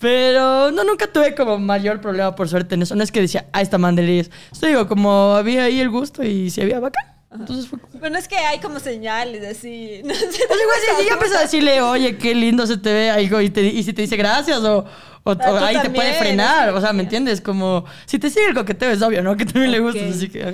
Pero 0.00 0.70
no, 0.70 0.82
nunca 0.82 1.06
tuve 1.06 1.34
como 1.34 1.58
mayor 1.58 2.00
problema 2.00 2.34
por 2.34 2.48
suerte 2.48 2.74
en 2.74 2.82
eso. 2.82 2.96
No 2.96 3.04
es 3.04 3.12
que 3.12 3.20
decía, 3.20 3.46
ah, 3.52 3.60
esta 3.60 3.76
man 3.76 3.94
de 3.94 4.02
leyes. 4.02 4.30
Esto 4.50 4.66
digo, 4.66 4.88
como 4.88 5.34
había 5.34 5.64
ahí 5.64 5.78
el 5.78 5.90
gusto 5.90 6.24
y 6.24 6.48
si 6.48 6.62
había 6.62 6.80
bacán. 6.80 7.09
Entonces 7.32 7.68
fue 7.68 7.78
como... 7.78 7.98
Bueno, 8.00 8.18
es 8.18 8.26
que 8.26 8.36
hay 8.36 8.58
como 8.58 8.80
señales 8.80 9.44
así. 9.56 10.00
No 10.04 10.14
sé. 10.14 10.26
Pues 10.26 10.60
igual 10.60 10.78
si, 10.98 11.06
yo 11.08 11.12
empiezo 11.14 11.36
a 11.36 11.40
decirle, 11.42 11.80
oye, 11.80 12.16
qué 12.16 12.34
lindo 12.34 12.66
se 12.66 12.76
te 12.76 12.92
ve 12.92 13.10
algo 13.10 13.40
y, 13.40 13.50
te, 13.50 13.62
y 13.62 13.82
si 13.84 13.92
te 13.92 14.02
dice 14.02 14.16
gracias 14.16 14.58
o, 14.60 14.78
o- 14.78 15.30
o 15.32 15.36
Ah, 15.40 15.66
ahí 15.66 15.78
te 15.80 15.90
puede 15.90 16.14
frenar, 16.14 16.70
o 16.74 16.80
sea, 16.80 16.92
¿me 16.92 17.02
entiendes? 17.04 17.40
Como, 17.40 17.84
si 18.06 18.18
te 18.18 18.30
sigue 18.30 18.46
el 18.46 18.54
coqueteo 18.54 18.90
es 18.90 19.00
obvio, 19.02 19.22
¿no? 19.22 19.36
Que 19.36 19.44
también 19.44 19.70
le 19.70 19.78
gusta, 19.80 20.00
Ok. 20.00 20.10
así 20.10 20.28
que... 20.28 20.42
ajá. 20.42 20.52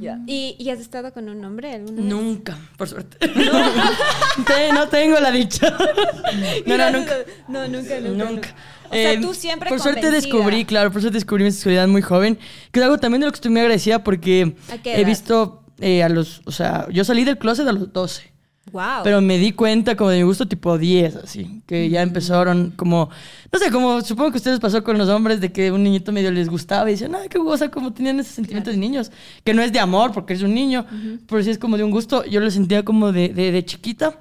Ya. 0.00 0.18
¿Y, 0.26 0.56
¿Y 0.58 0.70
has 0.70 0.80
estado 0.80 1.12
con 1.12 1.28
un 1.28 1.44
hombre 1.44 1.72
alguna 1.72 1.98
vez? 1.98 2.04
Nunca, 2.04 2.58
por 2.76 2.88
suerte. 2.88 3.16
Te- 4.46 4.72
no 4.72 4.88
tengo 4.88 5.18
la 5.20 5.30
dicha. 5.30 5.76
No, 6.66 6.76
no, 6.76 6.90
nunca. 6.90 7.14
No, 7.48 7.68
nunca, 7.68 8.00
nunca. 8.00 8.24
Nunca. 8.24 8.48
O 8.90 8.94
sea, 8.94 9.12
Eh, 9.12 9.18
tú 9.20 9.32
siempre 9.34 9.68
Por 9.68 9.78
suerte 9.80 10.10
descubrí, 10.10 10.64
claro, 10.64 10.90
por 10.90 11.00
suerte 11.00 11.16
descubrí 11.18 11.44
mi 11.44 11.52
sexualidad 11.52 11.86
muy 11.88 12.02
joven. 12.02 12.38
Que 12.72 12.80
es 12.80 12.84
algo 12.84 12.98
también 12.98 13.20
de 13.20 13.26
lo 13.26 13.32
que 13.32 13.36
estoy 13.36 13.50
muy 13.52 13.60
agradecida 13.60 14.02
porque 14.02 14.54
¿A 14.72 14.78
qué 14.78 15.00
he 15.00 15.04
visto 15.04 15.61
eh, 15.78 16.02
a 16.02 16.08
los. 16.08 16.42
O 16.44 16.52
sea, 16.52 16.86
yo 16.90 17.04
salí 17.04 17.24
del 17.24 17.38
closet 17.38 17.66
a 17.66 17.72
los 17.72 17.92
12. 17.92 18.32
Wow. 18.70 19.02
Pero 19.02 19.20
me 19.20 19.38
di 19.38 19.52
cuenta 19.52 19.96
como 19.96 20.10
de 20.10 20.18
mi 20.18 20.22
gusto 20.22 20.46
tipo 20.46 20.78
10, 20.78 21.16
así. 21.16 21.62
Que 21.66 21.90
ya 21.90 22.00
empezaron 22.00 22.70
como... 22.70 23.10
No 23.52 23.58
sé, 23.58 23.70
como 23.70 24.00
supongo 24.02 24.30
que 24.30 24.36
a 24.36 24.38
ustedes 24.38 24.60
pasó 24.60 24.84
con 24.84 24.96
los 24.96 25.08
hombres 25.08 25.40
de 25.40 25.52
que 25.52 25.72
un 25.72 25.82
niñito 25.82 26.12
medio 26.12 26.30
les 26.30 26.48
gustaba 26.48 26.88
y 26.88 26.92
decían, 26.92 27.14
ay, 27.14 27.28
qué 27.28 27.38
cosa, 27.38 27.70
como 27.70 27.92
tenían 27.92 28.20
ese 28.20 28.32
sentimiento 28.32 28.70
de 28.70 28.76
niños. 28.76 29.10
Que 29.44 29.52
no 29.52 29.62
es 29.62 29.72
de 29.72 29.80
amor 29.80 30.12
porque 30.12 30.34
es 30.34 30.42
un 30.42 30.54
niño, 30.54 30.86
pero 31.26 31.42
sí 31.42 31.50
es 31.50 31.58
como 31.58 31.76
de 31.76 31.84
un 31.84 31.90
gusto. 31.90 32.24
Yo 32.24 32.40
lo 32.40 32.50
sentía 32.50 32.84
como 32.84 33.12
de, 33.12 33.30
de, 33.30 33.50
de 33.52 33.64
chiquita. 33.64 34.18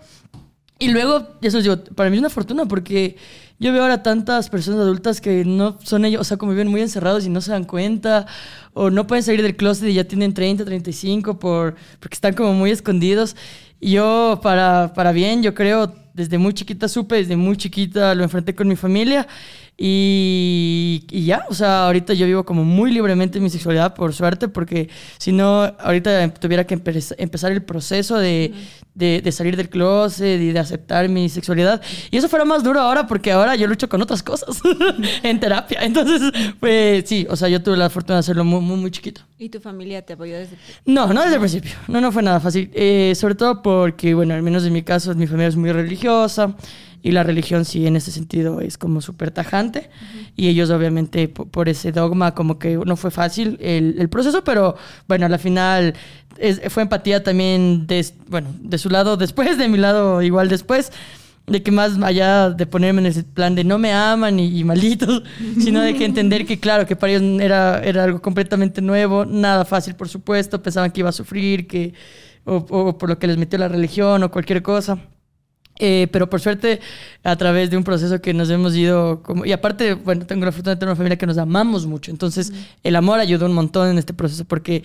Y 0.80 0.90
luego, 0.90 1.28
los 1.42 1.64
digo, 1.64 1.78
para 1.96 2.10
mí 2.10 2.18
es 2.18 2.22
una 2.22 2.32
fortuna 2.32 2.66
porque 2.66 3.16
yo 3.62 3.72
veo 3.72 3.84
ahora 3.84 4.02
tantas 4.02 4.50
personas 4.50 4.80
adultas 4.80 5.22
que 5.22 5.46
no 5.46 5.78
son 5.84 6.04
ellos, 6.04 6.22
o 6.22 6.24
sea, 6.24 6.38
como 6.38 6.52
viven 6.52 6.68
muy 6.68 6.82
encerrados 6.82 7.28
y 7.28 7.30
no 7.30 7.42
se 7.42 7.52
dan 7.52 7.64
cuenta, 7.64 8.26
o 8.74 8.90
no 8.90 9.06
pueden 9.06 9.24
salir 9.24 9.44
del 9.44 9.56
closet 9.56 9.88
y 9.88 9.94
ya 9.94 10.04
tienen 10.04 10.34
30, 10.34 10.66
35 10.66 11.38
por, 11.38 11.76
porque 12.00 12.16
están 12.16 12.34
como 12.34 12.54
muy 12.54 12.72
escondidos. 12.72 13.36
Y 13.80 13.92
yo, 13.92 14.40
para, 14.42 14.94
para 14.96 15.12
bien, 15.12 15.44
yo 15.44 15.54
creo, 15.54 15.94
desde 16.16 16.40
muy 16.40 16.54
chiquita 16.54 16.88
supe, 16.88 17.18
desde 17.18 17.36
muy 17.36 17.56
chiquita 17.56 18.16
lo 18.16 18.24
enfrenté 18.24 18.56
con 18.56 18.68
mi 18.68 18.76
familia 18.76 19.28
Y, 19.84 21.06
y 21.10 21.26
ya, 21.26 21.46
o 21.50 21.54
sea, 21.54 21.86
ahorita 21.88 22.14
yo 22.14 22.26
vivo 22.26 22.44
como 22.44 22.64
muy 22.64 22.92
libremente 22.92 23.40
mi 23.40 23.50
sexualidad, 23.50 23.94
por 23.96 24.14
suerte, 24.14 24.48
porque 24.48 24.90
si 25.18 25.32
no, 25.32 25.64
ahorita 25.80 26.34
tuviera 26.36 26.66
que 26.66 26.78
empe- 26.78 27.16
empezar 27.18 27.52
el 27.52 27.64
proceso 27.64 28.18
de, 28.18 28.54
de, 28.94 29.22
de 29.24 29.32
salir 29.32 29.58
del 29.58 29.70
closet 29.70 30.40
y 30.40 30.52
de 30.52 30.60
aceptar 30.60 31.10
mi 31.10 31.30
sexualidad. 31.30 31.82
Y 32.12 32.18
eso 32.18 32.30
fuera 32.30 32.46
más 32.46 32.64
duro 32.64 32.80
ahora, 32.80 33.08
porque 33.08 33.32
ahora 33.32 33.56
yo 33.56 33.68
lucho 33.68 33.90
con 33.90 34.02
otras 34.02 34.22
cosas 34.24 34.60
en 35.24 35.40
terapia. 35.40 35.80
Entonces, 35.82 36.32
pues 36.60 37.04
sí, 37.08 37.26
o 37.30 37.36
sea, 37.36 37.50
yo 37.50 37.62
tuve 37.62 37.78
la 37.78 37.90
fortuna 37.90 38.16
de 38.16 38.20
hacerlo 38.22 38.44
muy, 38.46 38.62
muy, 38.62 38.78
muy 38.78 38.92
chiquito. 38.92 39.22
¿Y 39.40 39.50
tu 39.50 39.60
familia 39.60 40.02
te 40.04 40.14
apoyó 40.14 40.38
desde 40.38 40.56
No, 40.86 41.12
no 41.14 41.22
desde 41.22 41.34
el 41.36 41.40
principio. 41.40 41.72
No, 41.88 42.00
no 42.00 42.12
fue 42.12 42.22
nada 42.22 42.40
fácil. 42.40 42.70
Eh, 42.74 43.14
sobre 43.16 43.36
todo 43.36 43.62
porque, 43.62 44.14
bueno, 44.14 44.34
al 44.36 44.44
menos 44.44 44.64
en 44.66 44.74
mi 44.74 44.84
caso, 44.84 45.16
mi 45.16 45.26
familia 45.28 45.48
es 45.48 45.56
muy 45.56 45.72
religiosa 45.72 46.56
y 47.04 47.12
la 47.12 47.24
religión 47.24 47.66
sí 47.66 47.88
en 47.88 47.96
ese 47.96 48.12
sentido 48.12 48.62
es 48.62 48.78
como 48.78 49.02
súper 49.02 49.32
tajante. 49.32 49.90
Y 50.36 50.48
ellos 50.48 50.70
obviamente 50.70 51.28
po- 51.28 51.46
por, 51.46 51.68
ese 51.70 51.92
dogma 51.92 52.34
como 52.36 52.60
que 52.60 52.78
no 52.86 52.96
fue 52.96 53.12
fácil 53.12 53.58
el, 53.62 53.96
el 54.00 54.10
proceso, 54.10 54.44
pero 54.44 54.76
bueno, 55.08 55.26
a 55.26 55.30
la 55.30 55.38
final 55.38 55.94
es- 56.38 56.62
fue 56.70 56.84
empatía 56.84 57.24
también, 57.24 57.88
de, 57.88 58.06
bueno, 58.28 58.50
de 58.62 58.78
su 58.78 58.90
lado 58.90 59.18
después, 59.18 59.58
de 59.58 59.68
mi 59.68 59.78
lado 59.78 60.22
igual 60.22 60.48
después. 60.50 60.92
De 61.48 61.64
que 61.64 61.72
más 61.72 61.98
allá 62.04 62.52
de 62.52 62.66
ponerme 62.68 63.02
en 63.02 63.08
ese 63.08 63.24
plan 63.24 63.56
de 63.56 63.64
no 63.64 63.80
me 63.80 63.92
aman 63.92 64.40
y, 64.40 64.60
y 64.60 64.64
malditos, 64.64 65.24
sino 65.60 65.82
de 65.82 65.96
que 65.96 66.06
entender 66.06 66.46
que, 66.46 66.60
claro, 66.60 66.86
que 66.86 66.96
para 66.96 67.14
ellos 67.14 67.42
era, 67.42 67.82
era 67.84 68.04
algo 68.04 68.22
completamente 68.22 68.80
nuevo, 68.80 69.26
nada 69.26 69.66
fácil, 69.66 69.96
por 69.96 70.08
supuesto, 70.08 70.62
pensaban 70.62 70.92
que 70.92 71.00
iba 71.00 71.10
a 71.10 71.12
sufrir, 71.12 71.66
que, 71.66 71.94
o, 72.46 72.58
o 72.70 72.98
por 72.98 73.10
lo 73.10 73.18
que 73.18 73.26
les 73.28 73.38
metió 73.38 73.58
la 73.58 73.68
religión 73.68 74.22
o 74.24 74.30
cualquier 74.32 74.62
cosa. 74.62 75.00
Eh, 75.84 76.08
pero 76.12 76.30
por 76.30 76.40
suerte, 76.40 76.80
a 77.24 77.36
través 77.36 77.72
de 77.72 77.76
un 77.76 77.84
proceso 77.84 78.22
que 78.22 78.36
nos 78.36 78.52
hemos 78.52 78.76
ido, 78.76 79.24
como, 79.24 79.46
y 79.46 79.52
aparte, 79.52 79.96
bueno, 79.96 80.28
tengo 80.28 80.46
la 80.46 80.52
fortuna 80.52 80.76
de 80.76 80.80
tener 80.80 80.90
una 80.90 80.96
familia 80.96 81.18
que 81.18 81.26
nos 81.26 81.40
amamos 81.40 81.88
mucho, 81.88 82.12
entonces 82.12 82.54
el 82.84 82.96
amor 82.96 83.20
ayudó 83.20 83.48
un 83.48 83.54
montón 83.54 83.90
en 83.90 83.98
este 83.98 84.14
proceso 84.14 84.46
porque 84.46 84.84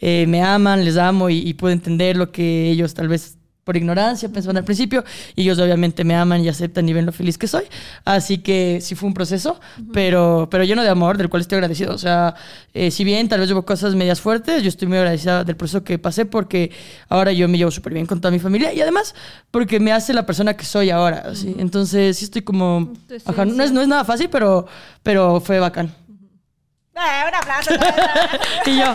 eh, 0.00 0.24
me 0.26 0.42
aman, 0.42 0.86
les 0.86 0.96
amo 0.96 1.28
y, 1.28 1.46
y 1.46 1.52
puedo 1.52 1.74
entender 1.74 2.16
lo 2.16 2.32
que 2.32 2.70
ellos 2.70 2.94
tal 2.94 3.08
vez 3.08 3.37
por 3.68 3.76
ignorancia 3.76 4.30
pensaban 4.30 4.56
al 4.56 4.64
principio 4.64 5.04
y 5.36 5.42
ellos 5.42 5.58
obviamente 5.58 6.02
me 6.02 6.14
aman 6.14 6.42
y 6.42 6.48
aceptan 6.48 6.88
y 6.88 6.94
ven 6.94 7.04
lo 7.04 7.12
feliz 7.12 7.36
que 7.36 7.46
soy. 7.46 7.64
Así 8.06 8.38
que 8.38 8.78
sí 8.80 8.94
fue 8.94 9.06
un 9.06 9.12
proceso, 9.12 9.60
pero, 9.92 10.48
pero 10.50 10.64
lleno 10.64 10.82
de 10.82 10.88
amor, 10.88 11.18
del 11.18 11.28
cual 11.28 11.42
estoy 11.42 11.56
agradecido. 11.56 11.92
O 11.92 11.98
sea, 11.98 12.34
eh, 12.72 12.90
si 12.90 13.04
bien 13.04 13.28
tal 13.28 13.40
vez 13.40 13.50
hubo 13.50 13.66
cosas 13.66 13.94
medias 13.94 14.22
fuertes, 14.22 14.62
yo 14.62 14.70
estoy 14.70 14.88
muy 14.88 14.96
agradecida 14.96 15.44
del 15.44 15.54
proceso 15.54 15.84
que 15.84 15.98
pasé 15.98 16.24
porque 16.24 16.72
ahora 17.10 17.30
yo 17.30 17.46
me 17.46 17.58
llevo 17.58 17.70
súper 17.70 17.92
bien 17.92 18.06
con 18.06 18.22
toda 18.22 18.32
mi 18.32 18.38
familia 18.38 18.72
y 18.72 18.80
además 18.80 19.14
porque 19.50 19.78
me 19.80 19.92
hace 19.92 20.14
la 20.14 20.24
persona 20.24 20.56
que 20.56 20.64
soy 20.64 20.88
ahora. 20.88 21.24
así. 21.30 21.54
Entonces 21.58 22.16
sí 22.16 22.24
estoy 22.24 22.40
como... 22.40 22.94
Ajá, 23.26 23.44
no, 23.44 23.62
es, 23.62 23.70
no 23.70 23.82
es 23.82 23.88
nada 23.88 24.06
fácil, 24.06 24.30
pero, 24.30 24.66
pero 25.02 25.42
fue 25.42 25.58
bacán. 25.58 25.94
¡Ah, 26.96 27.26
un 27.28 27.34
aplauso! 27.34 27.70
Y 28.64 28.78
yo, 28.78 28.94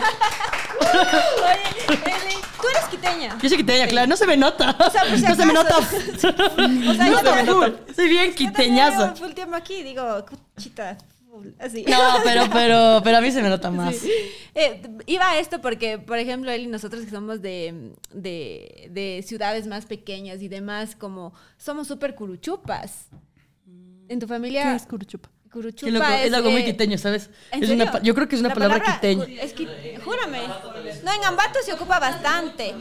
Oye, 0.92 2.43
tú 2.64 2.70
eres 2.76 2.84
quiteña. 2.90 3.38
yo 3.42 3.48
soy 3.48 3.58
quiteña, 3.58 3.86
claro, 3.86 4.06
no 4.06 4.16
se 4.16 4.26
me 4.26 4.36
nota. 4.36 4.76
O 4.78 4.90
sea, 4.90 5.02
por 5.02 5.16
si 5.18 5.22
no 5.28 5.34
se 5.36 5.46
me 5.46 5.52
nota. 5.52 5.76
acaso. 5.76 5.96
O 6.16 6.18
sea, 6.18 6.30
no 6.56 7.10
yo 7.10 7.18
se 7.18 7.22
me 7.22 7.22
también- 7.22 7.46
nota. 7.46 7.94
Soy 7.94 8.08
bien 8.08 8.30
yo 8.30 8.34
también 8.34 8.34
quiteñazo. 8.34 9.16
full 9.16 9.32
tiempo 9.32 9.56
aquí, 9.56 9.82
digo, 9.82 10.24
cuchita, 10.54 10.96
full, 11.30 11.48
así. 11.58 11.84
No, 11.88 11.98
pero, 12.24 12.44
pero, 12.52 13.00
pero 13.04 13.16
a 13.18 13.20
mí 13.20 13.30
se 13.30 13.42
me 13.42 13.48
nota 13.48 13.70
más. 13.70 13.96
Sí. 13.96 14.10
Eh, 14.54 14.82
iba 15.06 15.28
a 15.30 15.38
esto 15.38 15.60
porque, 15.60 15.98
por 15.98 16.18
ejemplo, 16.18 16.50
él 16.50 16.62
y 16.62 16.66
nosotros 16.66 17.04
que 17.04 17.10
somos 17.10 17.42
de, 17.42 17.92
de, 18.12 18.88
de 18.90 19.24
ciudades 19.26 19.66
más 19.66 19.84
pequeñas 19.86 20.40
y 20.42 20.48
demás, 20.48 20.94
como 20.96 21.34
somos 21.58 21.86
súper 21.88 22.14
curuchupas. 22.14 23.08
En 24.08 24.20
tu 24.20 24.26
familia, 24.26 24.64
¿Qué 24.64 24.76
es 24.76 24.86
curuchupa? 24.86 25.30
Curuchupa 25.54 25.92
loco, 25.92 26.06
es, 26.06 26.32
algo 26.32 26.50
muy 26.50 26.62
eh, 26.62 26.64
quiteño, 26.64 26.98
¿sabes? 26.98 27.30
¿en 27.52 27.62
Es 27.62 27.70
una 27.70 28.02
yo 28.02 28.12
creo 28.14 28.28
que 28.28 28.34
es 28.34 28.40
una 28.40 28.48
La 28.48 28.54
palabra, 28.54 28.78
palabra 28.80 29.00
quiteña. 29.00 29.42
Es 29.42 29.54
júrame. 30.04 30.40
No, 31.04 31.12
en 31.12 31.24
Ambato 31.24 31.60
se 31.64 31.72
ocupa 31.72 32.00
bastante. 32.00 32.74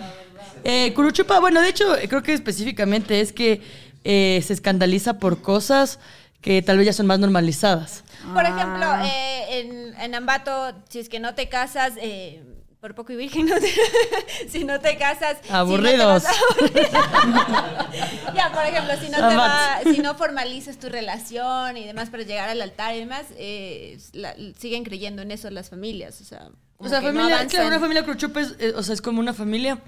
Eh, 0.64 0.92
curuchupa, 0.96 1.40
bueno, 1.40 1.62
de 1.62 1.70
hecho, 1.70 1.96
creo 2.10 2.24
que 2.24 2.34
específicamente 2.34 3.22
es 3.22 3.32
que 3.32 3.62
eh, 4.04 4.42
se 4.44 4.54
escandaliza 4.54 5.20
por 5.20 5.42
cosas 5.42 6.00
que 6.42 6.62
tal 6.64 6.78
vez 6.78 6.88
ya 6.88 6.94
son 6.94 7.06
más 7.06 7.20
normalizadas. 7.20 8.04
Por 8.34 8.44
ejemplo, 8.44 8.86
eh, 9.06 9.60
en, 9.60 9.94
en 10.00 10.16
Ambato, 10.16 10.74
si 10.90 11.00
es 11.00 11.10
que 11.10 11.20
no 11.20 11.36
te 11.36 11.50
casas, 11.50 11.94
eh, 11.98 12.42
por 12.84 12.96
poco 12.96 13.14
y 13.14 13.16
virgen, 13.16 13.46
no 13.46 13.56
te- 13.62 14.50
si 14.50 14.66
no 14.66 14.78
te 14.82 14.98
casas... 14.98 15.38
si 15.42 15.44
no 15.44 15.48
te 15.48 15.54
Aburridos. 15.54 16.24
vas 16.24 16.26
a- 16.26 16.34
ya, 18.36 18.52
por 18.54 18.66
ejemplo, 18.66 18.94
si 19.02 19.10
no, 19.10 19.30
te 19.30 19.36
va- 19.38 19.80
si 19.86 20.00
no 20.00 20.16
formalizas 20.16 20.78
tu 20.78 20.90
relación 20.90 21.78
y 21.78 21.86
demás 21.86 22.10
para 22.10 22.24
llegar 22.24 22.50
al 22.50 22.62
altar 22.62 22.94
y 22.94 23.00
demás, 23.00 23.26
eh, 23.38 23.98
la- 24.12 24.36
siguen 24.60 24.84
creyendo 24.84 25.22
en 25.22 25.32
eso 25.32 25.50
las 25.50 25.70
familias. 25.70 26.20
O 26.20 26.26
sea, 26.26 26.50
O 26.78 26.90
sea, 26.90 26.98
como 27.00 27.12
que 27.12 27.14
no 27.14 27.20
familia, 27.22 27.36
avanzan. 27.38 27.48
claro, 27.50 27.68
una 27.70 27.80
familia 27.80 28.04
curuchupa 28.04 28.42
es, 28.42 28.54
eh, 28.60 28.74
o 28.76 28.84
sea, 28.84 28.96
es 28.96 29.02
como 29.02 29.22
una 29.22 29.34
familia 29.34 29.80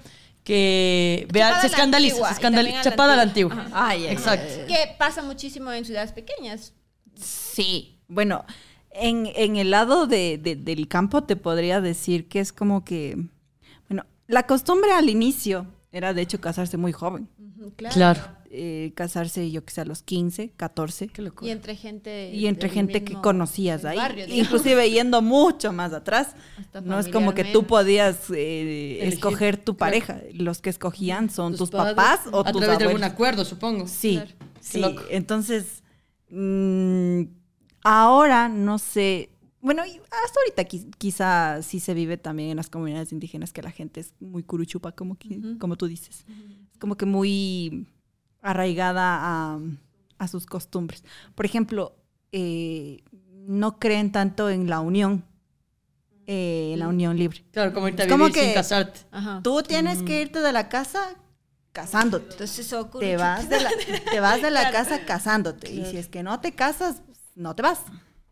que 0.42 1.28
vea, 1.30 1.60
se 1.60 1.66
escandaliza, 1.66 2.14
antigua, 2.14 2.28
se 2.28 2.32
y 2.32 2.36
escandaliza, 2.36 2.80
chapada 2.82 3.12
a 3.12 3.16
la 3.16 3.22
antigua. 3.24 3.56
antigua. 3.58 3.88
Ay, 3.88 4.06
Exacto. 4.06 4.54
Que 4.68 4.94
pasa 4.98 5.20
muchísimo 5.22 5.70
en 5.70 5.84
ciudades 5.84 6.12
pequeñas. 6.12 6.72
Sí, 7.20 8.00
bueno, 8.08 8.42
en, 9.00 9.28
en 9.34 9.56
el 9.56 9.70
lado 9.70 10.06
de- 10.06 10.38
de- 10.38 10.56
del 10.56 10.88
campo 10.88 11.24
te 11.24 11.36
podría 11.36 11.80
decir 11.80 12.28
que 12.28 12.40
es 12.40 12.52
como 12.52 12.84
que, 12.84 13.16
bueno, 13.88 14.04
la 14.26 14.44
costumbre 14.46 14.92
al 14.92 15.08
inicio 15.08 15.66
era 15.92 16.12
de 16.14 16.22
hecho 16.22 16.40
casarse 16.40 16.76
muy 16.76 16.92
joven. 16.92 17.28
Claro. 17.76 17.94
Claro. 17.94 18.20
Eh, 18.58 18.92
casarse 18.94 19.50
yo 19.50 19.64
que 19.64 19.72
sé 19.72 19.80
a 19.80 19.84
los 19.84 20.02
15, 20.02 20.50
14. 20.56 21.08
Qué 21.08 21.20
locura. 21.20 21.48
Y 21.48 21.50
entre 21.52 21.74
gente... 21.74 22.30
Y 22.32 22.46
entre 22.46 22.68
gente 22.68 23.02
que 23.04 23.14
conocías 23.14 23.84
ahí, 23.84 23.96
barrio, 23.98 24.24
inclusive 24.28 24.88
yendo 24.90 25.20
mucho 25.20 25.72
más 25.72 25.92
atrás. 25.92 26.34
Hasta 26.58 26.80
No 26.80 26.98
es 26.98 27.08
como 27.08 27.34
que 27.34 27.44
tú 27.44 27.64
podías 27.64 28.30
eh, 28.34 29.00
escoger 29.02 29.56
tu 29.56 29.76
claro. 29.76 29.78
pareja. 29.90 30.20
Los 30.32 30.60
que 30.62 30.70
escogían 30.70 31.28
son 31.28 31.56
tus, 31.56 31.70
padres, 31.70 31.96
papás 31.96 32.20
o 32.32 32.40
a 32.46 32.52
tus 32.52 32.60
través 32.62 32.78
de 32.78 32.84
abuelos. 32.84 33.02
algún 33.02 33.04
acuerdo, 33.04 33.44
supongo. 33.44 33.88
Sí, 33.88 34.14
Claro. 34.14 34.30
sí. 34.60 34.82
Entonces, 35.10 35.82
mm, 36.30 37.22
ahora 37.86 38.48
no 38.48 38.78
sé. 38.78 39.30
Bueno, 39.60 39.84
y 39.86 39.90
hasta 40.24 40.40
ahorita 40.40 40.64
qui- 40.68 40.90
quizá 40.98 41.62
sí 41.62 41.80
se 41.80 41.94
vive 41.94 42.16
también 42.18 42.50
en 42.50 42.56
las 42.56 42.68
comunidades 42.70 43.12
indígenas 43.12 43.52
que 43.52 43.62
la 43.62 43.70
gente 43.70 44.00
es 44.00 44.12
muy 44.20 44.42
curuchupa, 44.42 44.92
como, 44.92 45.16
que, 45.16 45.40
como 45.58 45.76
tú 45.76 45.86
dices. 45.86 46.24
Es 46.72 46.78
como 46.78 46.96
que 46.96 47.06
muy 47.06 47.86
arraigada 48.42 49.18
a, 49.20 49.60
a 50.18 50.28
sus 50.28 50.46
costumbres. 50.46 51.04
Por 51.34 51.46
ejemplo, 51.46 51.96
eh, 52.32 53.02
no 53.46 53.78
creen 53.78 54.12
tanto 54.12 54.50
en 54.50 54.68
la 54.70 54.80
unión, 54.80 55.24
eh, 56.26 56.70
en 56.74 56.78
la 56.80 56.88
unión 56.88 57.16
libre. 57.16 57.44
Claro, 57.52 57.72
como 57.72 57.88
Es 57.88 58.06
como 58.08 58.26
vivir 58.26 58.34
sin 58.40 58.48
que- 58.50 58.54
casarte. 58.54 59.00
Ajá. 59.10 59.40
Tú 59.42 59.62
tienes 59.62 60.02
que 60.02 60.20
irte 60.22 60.40
de 60.40 60.52
la 60.52 60.68
casa 60.68 61.00
casándote. 61.72 62.32
Entonces 62.32 62.58
eso 62.66 62.86
Te 62.86 63.16
vas 63.16 63.48
de 63.48 63.60
la, 63.60 63.70
te 64.10 64.20
vas 64.20 64.40
de 64.42 64.50
la 64.50 64.70
casa 64.70 65.04
casándote. 65.04 65.72
Y 65.72 65.84
si 65.86 65.96
es 65.98 66.08
que 66.08 66.22
no 66.22 66.40
te 66.40 66.52
casas, 66.52 67.02
no 67.36 67.54
te 67.54 67.62
vas. 67.62 67.80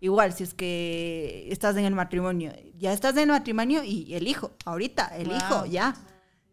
Igual, 0.01 0.33
si 0.35 0.43
es 0.43 0.53
que 0.53 1.47
estás 1.51 1.77
en 1.77 1.85
el 1.85 1.95
matrimonio, 1.95 2.53
ya 2.77 2.93
estás 2.93 3.13
en 3.15 3.21
el 3.21 3.29
matrimonio 3.29 3.85
y 3.85 4.13
el 4.15 4.27
hijo, 4.27 4.51
ahorita, 4.65 5.17
el 5.17 5.29
Wow. 5.29 5.37
hijo, 5.37 5.67
ya. 5.67 5.95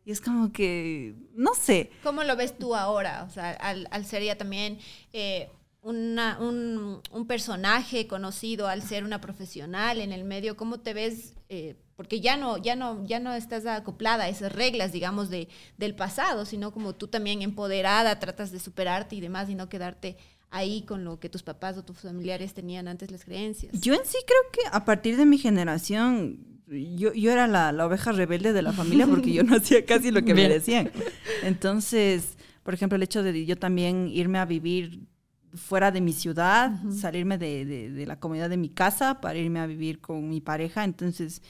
Y 0.05 0.11
es 0.11 0.21
como 0.21 0.51
que, 0.51 1.15
no 1.33 1.53
sé. 1.53 1.91
¿Cómo 2.03 2.23
lo 2.23 2.35
ves 2.35 2.57
tú 2.57 2.75
ahora? 2.75 3.25
O 3.27 3.29
sea, 3.31 3.51
al, 3.51 3.87
al 3.91 4.05
ser 4.05 4.23
ya 4.23 4.37
también 4.37 4.79
eh, 5.11 5.49
una- 5.81 6.37
un, 6.39 7.01
un 7.11 7.27
personaje 7.27 8.07
conocido, 8.07 8.67
al 8.67 8.81
ser 8.83 9.03
una 9.03 9.19
profesional 9.19 9.99
en 9.99 10.11
el 10.13 10.23
medio, 10.23 10.55
¿cómo 10.55 10.79
te 10.79 10.93
ves? 10.93 11.33
Eh, 11.49 11.75
porque 11.97 12.19
ya 12.21 12.37
no, 12.37 12.57
ya 12.57 12.75
no, 12.75 13.05
ya 13.05 13.19
no 13.19 13.33
estás 13.33 13.65
acoplada 13.65 14.23
a 14.23 14.29
esas 14.29 14.51
reglas, 14.53 14.91
digamos, 14.91 15.29
de, 15.29 15.49
del 15.77 15.93
pasado, 15.93 16.45
sino 16.45 16.71
como 16.71 16.95
tú 16.95 17.07
también 17.07 17.41
empoderada, 17.41 18.17
tratas 18.17 18.51
de 18.51 18.59
superarte 18.59 19.15
y 19.15 19.21
demás, 19.21 19.49
y 19.49 19.55
no 19.55 19.69
quedarte 19.69 20.17
ahí 20.51 20.83
con 20.83 21.03
lo 21.03 21.19
que 21.19 21.29
tus 21.29 21.43
papás 21.43 21.77
o 21.77 21.83
tus 21.83 21.97
familiares 21.99 22.53
tenían 22.53 22.87
antes 22.87 23.09
las 23.09 23.25
creencias. 23.25 23.71
Yo 23.79 23.93
en 23.93 24.05
sí 24.05 24.17
creo 24.27 24.41
que 24.51 24.61
a 24.71 24.85
partir 24.85 25.17
de 25.17 25.25
mi 25.25 25.37
generación, 25.37 26.39
yo, 26.67 27.13
yo 27.13 27.31
era 27.31 27.47
la, 27.47 27.71
la 27.71 27.85
oveja 27.87 28.11
rebelde 28.11 28.53
de 28.53 28.61
la 28.61 28.71
familia 28.73 29.07
porque 29.07 29.33
yo 29.33 29.43
no 29.43 29.55
hacía 29.55 29.85
casi 29.85 30.11
lo 30.11 30.23
que 30.23 30.33
me 30.35 30.47
decían. 30.49 30.91
Entonces, 31.43 32.37
por 32.63 32.73
ejemplo, 32.73 32.95
el 32.95 33.03
hecho 33.03 33.23
de 33.23 33.45
yo 33.45 33.57
también 33.57 34.07
irme 34.07 34.39
a 34.39 34.45
vivir 34.45 35.01
fuera 35.53 35.91
de 35.91 35.99
mi 35.99 36.13
ciudad, 36.13 36.71
salirme 36.91 37.37
de, 37.37 37.65
de- 37.65 37.89
de 37.91 38.05
la 38.05 38.19
comunidad 38.19 38.49
de 38.49 38.55
mi 38.57 38.69
casa 38.69 39.19
para 39.19 39.37
irme 39.37 39.59
a 39.59 39.65
vivir 39.67 39.99
con 39.99 40.29
mi 40.29 40.39
pareja, 40.39 40.83
entonces 40.85 41.41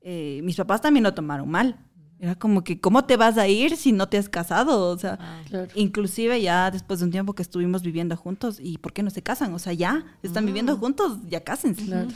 eh, 0.00 0.40
mis 0.44 0.56
papás 0.56 0.80
también 0.80 1.02
lo 1.04 1.12
tomaron 1.12 1.50
mal. 1.50 1.78
Era 2.20 2.36
como 2.36 2.64
que, 2.64 2.80
¿cómo 2.80 3.04
te 3.04 3.16
vas 3.16 3.36
a 3.38 3.48
ir 3.48 3.76
si 3.76 3.92
no 3.92 4.08
te 4.08 4.16
has 4.18 4.28
casado? 4.28 4.88
O 4.90 4.98
sea, 4.98 5.18
Claro. 5.48 5.68
inclusive 5.74 6.40
ya 6.40 6.70
después 6.70 7.00
de 7.00 7.06
un 7.06 7.10
tiempo 7.10 7.34
que 7.34 7.42
estuvimos 7.42 7.82
viviendo 7.82 8.16
juntos, 8.16 8.58
¿y 8.60 8.78
por 8.78 8.92
qué 8.92 9.02
no 9.02 9.10
se 9.10 9.22
casan? 9.22 9.52
O 9.52 9.58
sea, 9.58 9.72
ya 9.72 10.04
están 10.22 10.46
viviendo 10.46 10.76
juntos, 10.76 11.18
ya 11.28 11.42
cásense. 11.42 11.84
Claro. 11.84 12.08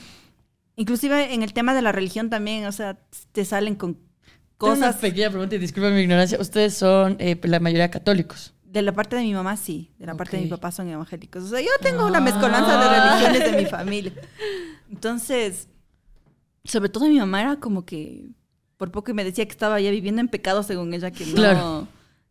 Inclusive 0.76 1.34
en 1.34 1.42
el 1.42 1.52
tema 1.52 1.74
de 1.74 1.82
la 1.82 1.92
religión 1.92 2.30
también, 2.30 2.64
o 2.66 2.72
sea, 2.72 2.98
te 3.32 3.44
salen 3.44 3.74
con 3.74 3.94
Tengo 4.58 4.72
una 4.74 4.86
cosas. 4.88 4.96
pequeña 4.96 5.28
pregunta 5.30 5.56
y 5.56 5.58
disculpa 5.58 5.90
mi 5.90 6.00
ignorancia. 6.00 6.38
Ustedes 6.40 6.74
son 6.74 7.16
eh, 7.18 7.38
la 7.42 7.58
mayoría 7.60 7.90
católicos. 7.90 8.54
De 8.64 8.82
la 8.82 8.92
parte 8.92 9.16
de 9.16 9.22
mi 9.22 9.34
mamá, 9.34 9.56
sí. 9.56 9.90
De 9.98 10.06
la 10.06 10.14
parte 10.14 10.36
de 10.36 10.44
mi 10.44 10.48
papá 10.48 10.70
son 10.70 10.88
evangélicos. 10.88 11.42
O 11.44 11.48
sea, 11.48 11.60
yo 11.60 11.70
tengo 11.82 12.06
una 12.06 12.20
mezcolanza 12.20 12.78
de 12.78 12.84
Ah. 12.86 13.18
religiones 13.20 13.52
de 13.52 13.58
mi 13.62 13.66
familia. 13.68 14.12
Entonces, 14.90 15.68
sobre 16.64 16.88
todo 16.88 17.08
mi 17.08 17.18
mamá 17.18 17.40
era 17.40 17.56
como 17.60 17.84
que, 17.84 18.26
por 18.78 18.90
poco 18.90 19.10
y 19.10 19.14
me 19.14 19.24
decía 19.24 19.44
que 19.44 19.50
estaba 19.52 19.78
ya 19.80 19.90
viviendo 19.90 20.20
en 20.22 20.28
pecado 20.28 20.62
según 20.62 20.94
ella, 20.94 21.10
que 21.10 21.26
no, 21.26 21.34
Claro. 21.34 21.88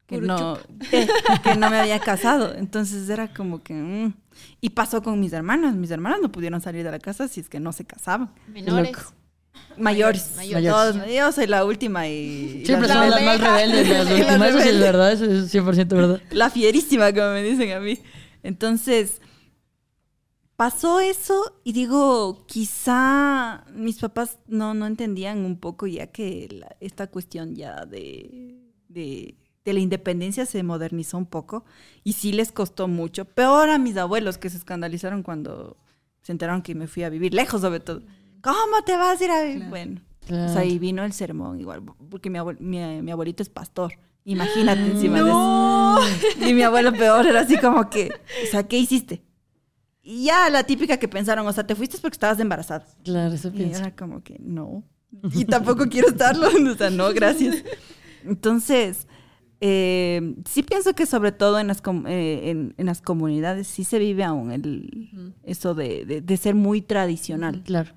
que 0.08 0.18
no, 0.22 0.58
que 1.44 1.56
no 1.56 1.70
me 1.70 1.78
había 1.80 2.00
casado. 2.00 2.56
Entonces 2.56 3.08
era 3.10 3.32
como 3.34 3.62
que... 3.62 3.74
mm. 3.76 4.14
Y 4.62 4.70
pasó 4.72 5.02
con 5.04 5.20
mis 5.20 5.34
hermanas. 5.34 5.76
Mis 5.76 5.92
hermanas 5.92 6.20
no 6.22 6.32
pudieron 6.32 6.62
salir 6.62 6.84
de 6.84 6.92
la 6.92 7.00
casa 7.00 7.28
si 7.28 7.40
es 7.42 7.50
que 7.50 7.60
no 7.60 7.72
se 7.74 7.86
casaban. 7.86 8.32
Menores. 8.48 8.92
loco. 8.92 9.14
Mayores. 9.78 10.34
Mayores. 10.38 10.70
Todos- 10.72 10.96
yo 11.14 11.32
soy 11.32 11.48
la 11.48 11.66
última 11.66 12.08
y... 12.08 12.64
Siempre 12.66 12.88
son 12.88 13.10
la 13.10 13.20
las 13.20 13.24
más 13.24 13.40
rebeldes, 13.42 13.90
las 13.90 14.06
La 14.10 14.16
últimas. 14.16 14.50
Eso 14.50 14.60
sí 14.62 14.70
es 14.70 14.80
verdad, 14.80 15.12
eso 15.12 15.26
es 15.26 15.54
100% 15.54 15.88
verdad. 15.88 16.22
la 16.32 16.50
fierísima, 16.50 17.12
como 17.14 17.32
me 17.34 17.44
dicen 17.44 17.72
a 17.72 17.80
mí. 17.80 18.00
Entonces, 18.44 19.22
pasó 20.58 21.00
eso 21.00 21.60
y 21.64 21.72
digo, 21.72 22.46
quizá 22.48 23.64
mis 23.74 24.00
papás 24.00 24.40
no, 24.48 24.74
no 24.74 24.86
entendían 24.88 25.46
un 25.46 25.58
poco 25.60 25.88
ya 25.88 26.08
que 26.08 26.48
la- 26.52 26.76
esta 26.82 27.08
cuestión 27.08 27.56
ya 27.56 27.86
de, 27.86 28.58
de, 28.90 29.38
de 29.64 29.74
la 29.74 29.80
independencia 29.80 30.46
se 30.46 30.64
modernizó 30.64 31.18
un 31.18 31.28
poco 31.28 31.64
y 32.04 32.14
sí 32.14 32.34
les 32.34 32.52
costó 32.52 32.88
mucho. 32.88 33.26
Peor 33.26 33.70
a 33.70 33.78
mis 33.78 33.96
abuelos 33.98 34.38
que 34.38 34.50
se 34.50 34.58
escandalizaron 34.58 35.24
cuando 35.24 35.78
se 36.22 36.32
enteraron 36.34 36.62
que 36.62 36.76
me 36.76 36.88
fui 36.88 37.04
a 37.04 37.10
vivir 37.10 37.34
lejos 37.34 37.62
sobre 37.62 37.80
todo. 37.80 38.02
¿Cómo 38.42 38.82
te 38.86 38.98
vas 38.98 39.22
a 39.22 39.24
ir 39.24 39.32
a 39.32 39.44
vivir? 39.44 39.70
Bueno, 39.70 40.02
pues 40.20 40.28
Claro. 40.30 40.60
ahí 40.60 40.78
vino 40.80 41.06
el 41.06 41.14
sermón 41.14 41.60
igual, 41.62 41.84
porque 42.10 42.30
mi, 42.30 42.38
abuel- 42.40 42.60
mi, 42.60 42.80
mi 43.02 43.12
abuelito 43.12 43.44
es 43.44 43.50
pastor. 43.50 43.94
Imagínate 44.26 44.82
encima 44.82 45.24
de 45.24 45.30
eso. 45.30 45.88
Y 46.50 46.54
mi 46.54 46.62
abuelo 46.64 46.92
peor 46.94 47.26
era 47.28 47.42
así 47.42 47.58
como 47.58 47.90
que, 47.90 48.10
o 48.44 48.52
sea, 48.52 48.68
¿qué 48.68 48.78
hiciste? 48.78 49.24
Y 50.10 50.24
ya 50.24 50.50
la 50.50 50.64
típica 50.64 50.96
que 50.96 51.10
pensaron, 51.10 51.46
o 51.46 51.52
sea, 51.52 51.68
te 51.68 51.76
fuiste 51.76 51.98
porque 51.98 52.16
estabas 52.16 52.40
embarazada. 52.40 52.86
Claro, 53.04 53.34
eso 53.34 53.50
Y 53.50 53.52
pienso. 53.52 53.80
era 53.82 53.94
como 53.94 54.24
que, 54.24 54.38
no. 54.40 54.84
Y 55.34 55.44
tampoco 55.44 55.86
quiero 55.90 56.08
estarlo. 56.08 56.48
O 56.72 56.76
sea, 56.76 56.90
no, 56.90 57.12
gracias. 57.14 57.58
Entonces, 58.24 59.06
eh, 59.60 60.36
sí 60.50 60.64
pienso 60.64 60.94
que 60.94 61.06
sobre 61.06 61.34
todo 61.34 61.60
en 61.60 61.68
las, 61.68 61.82
com- 61.82 62.06
eh, 62.08 62.50
en, 62.52 62.74
en 62.78 62.86
las 62.86 63.02
comunidades 63.02 63.68
sí 63.68 63.84
se 63.84 64.00
vive 64.00 64.24
aún 64.24 64.52
el, 64.54 65.34
eso 65.44 65.76
de, 65.76 66.06
de- 66.06 66.22
de 66.22 66.38
ser 66.38 66.56
muy 66.56 66.82
tradicional. 66.82 67.62
Claro. 67.66 67.92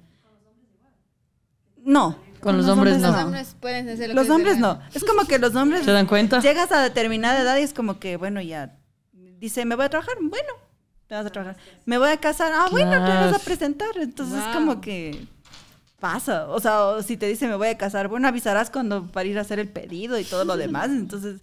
No. 1.84 2.16
Con 2.40 2.56
los 2.56 2.66
hombres 2.68 3.00
Los 3.00 3.12
no. 3.12 3.24
hombres 3.26 3.56
pueden 3.60 3.88
hacer 3.88 4.08
lo 4.08 4.14
Los 4.14 4.26
que 4.26 4.32
hombres 4.32 4.58
no. 4.58 4.80
Es 4.94 5.04
como 5.04 5.26
que 5.26 5.38
los 5.38 5.54
hombres 5.54 5.84
¿Se 5.84 5.90
dan 5.92 6.06
cuenta? 6.06 6.40
llegas 6.40 6.72
a 6.72 6.82
determinada 6.82 7.40
edad 7.42 7.56
y 7.58 7.60
es 7.62 7.74
como 7.74 7.98
que, 8.00 8.16
bueno, 8.16 8.40
ya 8.40 8.78
dice, 9.38 9.64
me 9.66 9.74
voy 9.76 9.84
a 9.84 9.90
trabajar, 9.90 10.14
bueno, 10.22 10.48
te 11.10 11.16
vas 11.16 11.26
a 11.26 11.30
trabajar. 11.30 11.56
Me 11.86 11.98
voy 11.98 12.08
a 12.08 12.18
casar, 12.18 12.52
ah, 12.54 12.68
bueno, 12.70 12.92
te 12.92 12.98
vas 13.00 13.34
a 13.34 13.38
presentar. 13.44 13.90
Entonces 13.96 14.38
es 14.38 14.44
Wow. 14.44 14.54
como 14.54 14.80
que 14.80 15.26
pasa. 15.98 16.46
O 16.48 16.60
sea, 16.60 16.84
o 16.86 17.02
si 17.02 17.16
te 17.16 17.26
dice, 17.26 17.48
me 17.48 17.56
voy 17.56 17.66
a 17.66 17.76
casar, 17.76 18.06
bueno, 18.06 18.28
avisarás 18.28 18.70
cuando 18.70 19.08
para 19.08 19.28
ir 19.28 19.36
a 19.36 19.40
hacer 19.40 19.58
el 19.58 19.68
pedido 19.68 20.20
y 20.20 20.24
todo 20.24 20.44
lo 20.44 20.56
demás. 20.84 20.88
Entonces 20.90 21.40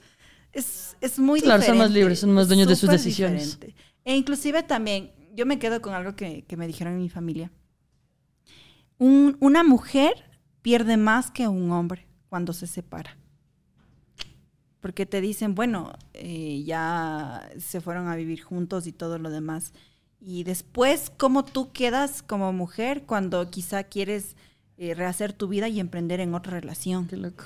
es, 0.53 0.95
es 1.01 1.19
muy 1.19 1.41
Claro, 1.41 1.61
son 1.63 1.77
más 1.79 1.91
libres, 1.91 2.21
son 2.21 2.31
más 2.31 2.47
dueños 2.47 2.69
de 2.69 2.77
sus 2.77 2.89
decisiones. 2.89 3.55
diferente. 3.59 3.75
E 4.05 4.15
inclusive 4.15 4.63
también, 4.63 5.11
yo 5.35 5.45
me 5.45 5.59
quedo 5.59 5.81
con 5.81 5.93
algo 5.93 6.15
que, 6.15 6.45
que 6.45 6.55
me 6.55 6.65
dijeron 6.65 6.93
en 6.93 6.99
mi 7.01 7.09
familia. 7.09 7.51
Un- 8.97 9.35
una 9.41 9.65
mujer 9.65 10.13
pierde 10.61 10.95
más 10.95 11.29
que 11.29 11.49
un 11.49 11.71
hombre 11.73 12.07
cuando 12.29 12.53
se 12.53 12.67
separa. 12.67 13.17
Porque 14.87 15.05
te 15.05 15.19
dicen, 15.19 15.53
bueno, 15.53 15.91
eh, 16.13 16.63
ya 16.65 17.49
se 17.59 17.81
fueron 17.81 18.07
a 18.07 18.15
vivir 18.15 18.41
juntos 18.41 18.87
y 18.87 18.93
todo 18.93 19.19
lo 19.19 19.29
demás. 19.29 19.73
Y 20.21 20.45
después, 20.45 21.11
¿cómo 21.17 21.43
tú 21.43 21.73
quedas 21.73 22.23
como 22.23 22.53
mujer 22.53 23.03
cuando 23.05 23.49
quizá 23.49 23.83
quieres 23.83 24.37
eh, 24.77 24.93
rehacer 24.93 25.33
tu 25.33 25.49
vida 25.49 25.67
y 25.67 25.81
emprender 25.81 26.21
en 26.21 26.33
otra 26.33 26.53
relación? 26.53 27.05
Qué 27.05 27.17
loco. 27.17 27.43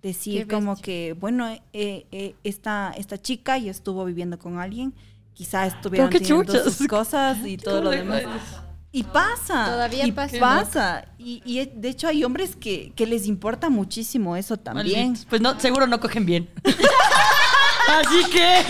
Decir 0.00 0.46
Qué 0.46 0.54
como 0.54 0.74
que, 0.74 1.14
bueno, 1.20 1.50
eh, 1.50 1.60
eh, 2.12 2.34
esta, 2.44 2.94
esta 2.96 3.20
chica 3.20 3.58
ya 3.58 3.70
estuvo 3.70 4.06
viviendo 4.06 4.38
con 4.38 4.58
alguien, 4.58 4.94
quizá 5.34 5.66
estuvieron 5.66 6.08
teniendo 6.08 6.64
sus 6.64 6.88
cosas 6.88 7.46
y 7.46 7.56
todo 7.58 7.82
lo 7.82 7.90
demás. 7.90 8.24
Y 8.92 9.04
pasa. 9.04 9.66
Todavía 9.66 10.06
y 10.06 10.12
pasa. 10.12 10.38
pasa. 10.40 11.08
Y, 11.16 11.42
y, 11.44 11.64
de 11.74 11.88
hecho 11.88 12.08
hay 12.08 12.24
hombres 12.24 12.56
que, 12.56 12.92
que 12.96 13.06
les 13.06 13.26
importa 13.26 13.70
muchísimo 13.70 14.36
eso 14.36 14.56
también. 14.56 15.08
Malditos. 15.10 15.26
Pues 15.30 15.40
no, 15.40 15.58
seguro 15.60 15.86
no 15.86 16.00
cogen 16.00 16.26
bien. 16.26 16.48
Así 17.88 18.30
que 18.30 18.60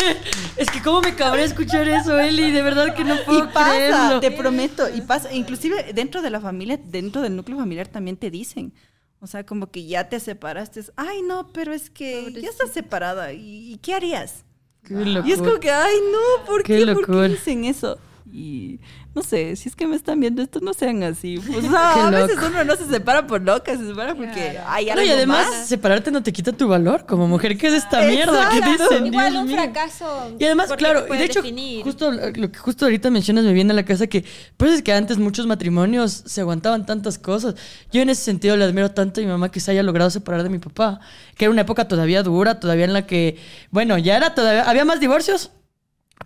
es 0.57 0.71
que 0.71 0.81
cómo 0.83 1.01
me 1.03 1.15
cabría 1.15 1.45
escuchar 1.45 1.87
eso, 1.89 2.19
Eli, 2.19 2.51
de 2.51 2.63
verdad 2.63 2.95
que 2.95 3.05
no 3.05 3.17
puedo 3.25 3.45
Y 3.45 3.49
pasa, 3.49 3.71
creerlo. 3.71 4.21
te 4.21 4.31
prometo, 4.31 4.89
y 4.95 5.03
pasa, 5.03 5.33
inclusive 5.33 5.93
dentro 5.93 6.23
de 6.23 6.31
la 6.31 6.41
familia, 6.41 6.79
dentro 6.83 7.21
del 7.21 7.37
núcleo 7.37 7.59
familiar 7.59 7.87
también 7.89 8.17
te 8.17 8.31
dicen, 8.31 8.73
o 9.21 9.27
sea, 9.27 9.45
como 9.45 9.71
que 9.71 9.85
ya 9.87 10.09
te 10.09 10.21
separaste, 10.21 10.83
ay 10.97 11.21
no, 11.23 11.53
pero 11.53 11.75
es 11.75 11.91
que 11.91 12.33
ya 12.33 12.49
estás 12.49 12.71
separada, 12.73 13.33
¿y, 13.35 13.75
y 13.75 13.77
qué 13.79 13.95
harías? 13.95 14.45
Qué 14.85 14.95
Y 15.27 15.33
es 15.33 15.39
como 15.39 15.61
que, 15.61 15.71
ay 15.71 15.97
no, 16.11 16.47
¿por 16.47 16.63
Qué 16.63 16.85
qué, 16.85 16.93
¿Por 16.95 17.07
qué 17.07 17.29
dicen 17.29 17.65
eso? 17.65 17.99
Y 18.33 18.81
no 19.15 19.23
sé, 19.23 19.57
si 19.57 19.69
es 19.69 19.77
que 19.77 19.87
me 19.87 19.97
están 19.97 20.21
viendo 20.21 20.41
esto, 20.43 20.61
no 20.61 20.73
sean 20.73 21.03
así. 21.03 21.39
Pues, 21.39 21.59
o 21.67 21.71
sea, 21.71 21.93
Qué 21.95 22.01
a 22.01 22.11
veces 22.11 22.37
uno 22.47 22.65
no 22.65 22.77
se 22.77 22.87
separa 22.87 23.27
por 23.27 23.41
loca, 23.43 23.77
se 23.77 23.87
separa 23.87 24.15
porque 24.15 24.33
Claro. 24.53 24.61
hay 24.69 24.87
No, 24.87 24.93
algo 24.93 25.05
y 25.05 25.09
además, 25.11 25.47
más. 25.51 25.67
separarte 25.69 26.11
no 26.11 26.23
te 26.23 26.33
quita 26.33 26.53
tu 26.53 26.69
valor 26.69 27.07
como 27.07 27.27
mujer. 27.29 27.59
¿Qué 27.59 27.67
es 27.69 27.75
esta 27.75 28.03
mierda? 28.03 28.49
¿Qué 28.51 28.59
Exacto. 28.59 28.85
dicen? 28.89 29.07
Igual 29.07 29.31
Dios 29.33 29.43
un 29.43 29.49
mío. 29.49 29.57
fracaso. 29.59 30.37
Y 30.39 30.45
además, 30.45 30.73
claro, 30.77 31.05
y 31.13 31.17
de 31.19 31.25
hecho, 31.25 31.43
definir. 31.43 31.83
justo 31.83 32.11
lo 32.13 32.51
que 32.53 32.59
justo 32.59 32.85
ahorita 32.85 33.11
mencionas 33.11 33.45
me 33.45 33.53
viene 33.53 33.73
a 33.73 33.77
la 33.77 33.85
casa 33.85 34.07
que, 34.07 34.25
pues 34.57 34.73
es 34.73 34.83
que 34.83 34.93
antes 34.93 35.19
muchos 35.19 35.47
matrimonios 35.47 36.23
se 36.27 36.41
aguantaban 36.41 36.87
tantas 36.87 37.19
cosas. 37.19 37.55
Yo 37.93 38.01
en 38.03 38.11
ese 38.11 38.23
sentido 38.23 38.57
le 38.57 38.65
admiro 38.65 38.91
tanto 38.93 39.21
a 39.21 39.25
mi 39.25 39.29
mamá 39.31 39.51
que 39.51 39.61
se 39.61 39.71
haya 39.71 39.83
logrado 39.83 40.11
separar 40.11 40.43
de 40.43 40.49
mi 40.51 40.59
papá, 40.59 41.01
que 41.37 41.45
era 41.47 41.53
una 41.53 41.63
época 41.63 41.89
todavía 41.89 42.23
dura, 42.23 42.61
todavía 42.61 42.85
en 42.85 42.93
la 42.93 43.07
que, 43.07 43.39
bueno, 43.71 43.99
ya 43.99 44.17
era 44.17 44.35
todavía, 44.35 44.63
había 44.69 44.85
más 44.85 45.01
divorcios. 45.01 45.51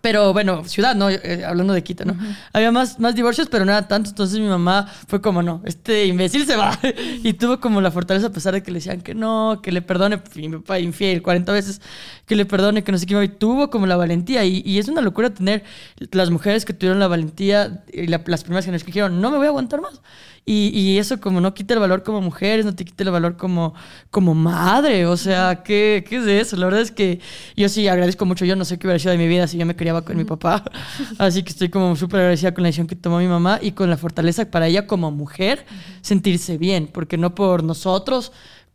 Pero 0.01 0.33
bueno, 0.35 0.65
ciudad, 0.65 0.95
¿no? 0.95 1.09
Eh, 1.09 1.45
hablando 1.47 1.73
de 1.73 1.83
Quito, 1.83 2.05
¿no? 2.05 2.15
Había 2.53 2.71
más, 2.71 2.99
más 3.01 3.15
divorcios, 3.15 3.49
pero 3.51 3.65
no 3.65 3.73
era 3.73 3.89
tanto. 3.89 4.11
Entonces 4.11 4.39
mi 4.39 4.47
mamá 4.47 4.87
fue 5.07 5.23
como, 5.23 5.43
no, 5.43 5.63
este 5.65 6.05
imbécil 6.07 6.45
se 6.47 6.57
va. 6.57 6.79
y 7.23 7.33
tuvo 7.35 7.59
como 7.59 7.81
la 7.81 7.91
fortaleza, 7.91 8.27
a 8.27 8.31
pesar 8.33 8.53
de 8.53 8.63
que 8.63 8.71
le 8.71 8.79
decían 8.81 9.01
que 9.01 9.15
no, 9.15 9.61
que 9.63 9.73
le 9.73 9.81
perdone. 9.81 10.21
Mi 10.35 10.49
papá 10.51 10.79
infiel 10.79 11.23
40 11.23 11.53
veces, 11.53 11.81
que 12.27 12.37
le 12.37 12.45
perdone, 12.45 12.85
que 12.85 12.93
no 12.93 12.99
sé 12.99 13.07
qué. 13.07 13.23
Y 13.25 13.29
tuvo 13.29 13.71
como 13.71 13.87
la 13.87 13.97
valentía. 13.97 14.45
Y, 14.45 14.63
y 14.67 14.79
es 14.79 14.89
una 14.89 15.01
locura 15.01 15.31
tener 15.33 15.65
las 16.13 16.29
mujeres 16.31 16.65
que 16.67 16.75
tuvieron 16.75 16.99
la 16.99 17.09
valentía 17.09 17.83
y 17.91 18.07
la- 18.09 18.23
las 18.27 18.43
primeras 18.45 18.67
generaciones 18.67 18.83
que 18.85 18.89
dijeron, 18.89 19.21
no 19.23 19.31
me 19.31 19.39
voy 19.39 19.47
a 19.47 19.51
aguantar 19.51 19.81
más. 19.81 20.03
Y, 20.47 20.69
y 20.79 20.99
eso 20.99 21.21
como 21.21 21.41
no 21.41 21.55
quita 21.55 21.73
el 21.73 21.81
valor 21.81 22.03
como 22.03 22.21
mujeres, 22.21 22.67
no 22.67 22.75
te 22.75 22.85
quita 22.85 23.03
el 23.03 23.11
valor 23.11 23.37
como, 23.37 23.75
como 24.11 24.35
madre. 24.35 25.07
O 25.07 25.17
sea, 25.17 25.63
¿qué, 25.63 26.05
¿qué 26.07 26.17
es 26.17 26.27
eso? 26.27 26.57
La 26.57 26.67
verdad 26.67 26.83
es 26.83 26.91
que 26.91 27.21
yo 27.57 27.69
sí 27.69 27.89
agradezco 27.89 28.27
mucho. 28.27 28.45
Yo 28.45 28.55
no 28.55 28.65
sé 28.65 28.79
qué 28.79 28.87
hubiera 28.87 28.99
sido 28.99 29.13
de 29.13 29.19
mi 29.19 29.27
vida 29.27 29.47
si 29.47 29.57
yo 29.57 29.65
me 29.65 29.75
criaba 29.75 30.03
con 30.03 30.17
mi 30.17 30.25
papá. 30.25 30.63
Así 31.19 31.43
que 31.43 31.51
estoy 31.51 31.71
como 31.71 31.97
súper 31.97 32.21
agradecida 32.21 32.53
con 32.53 32.63
la 32.63 32.69
decisión 32.69 32.87
que 32.87 32.97
tomó 32.97 33.19
mi 33.19 33.27
mamá 33.27 33.59
y 33.63 33.73
con 33.73 33.89
la 33.89 33.97
fortaleza 33.97 34.51
para 34.51 34.67
ella 34.67 34.87
como 34.87 35.11
mujer 35.11 35.65
sentirse 36.03 36.59
bien. 36.59 36.89
Porque 36.93 37.17
no 37.17 37.35
por 37.35 37.65
nosotros 37.65 38.33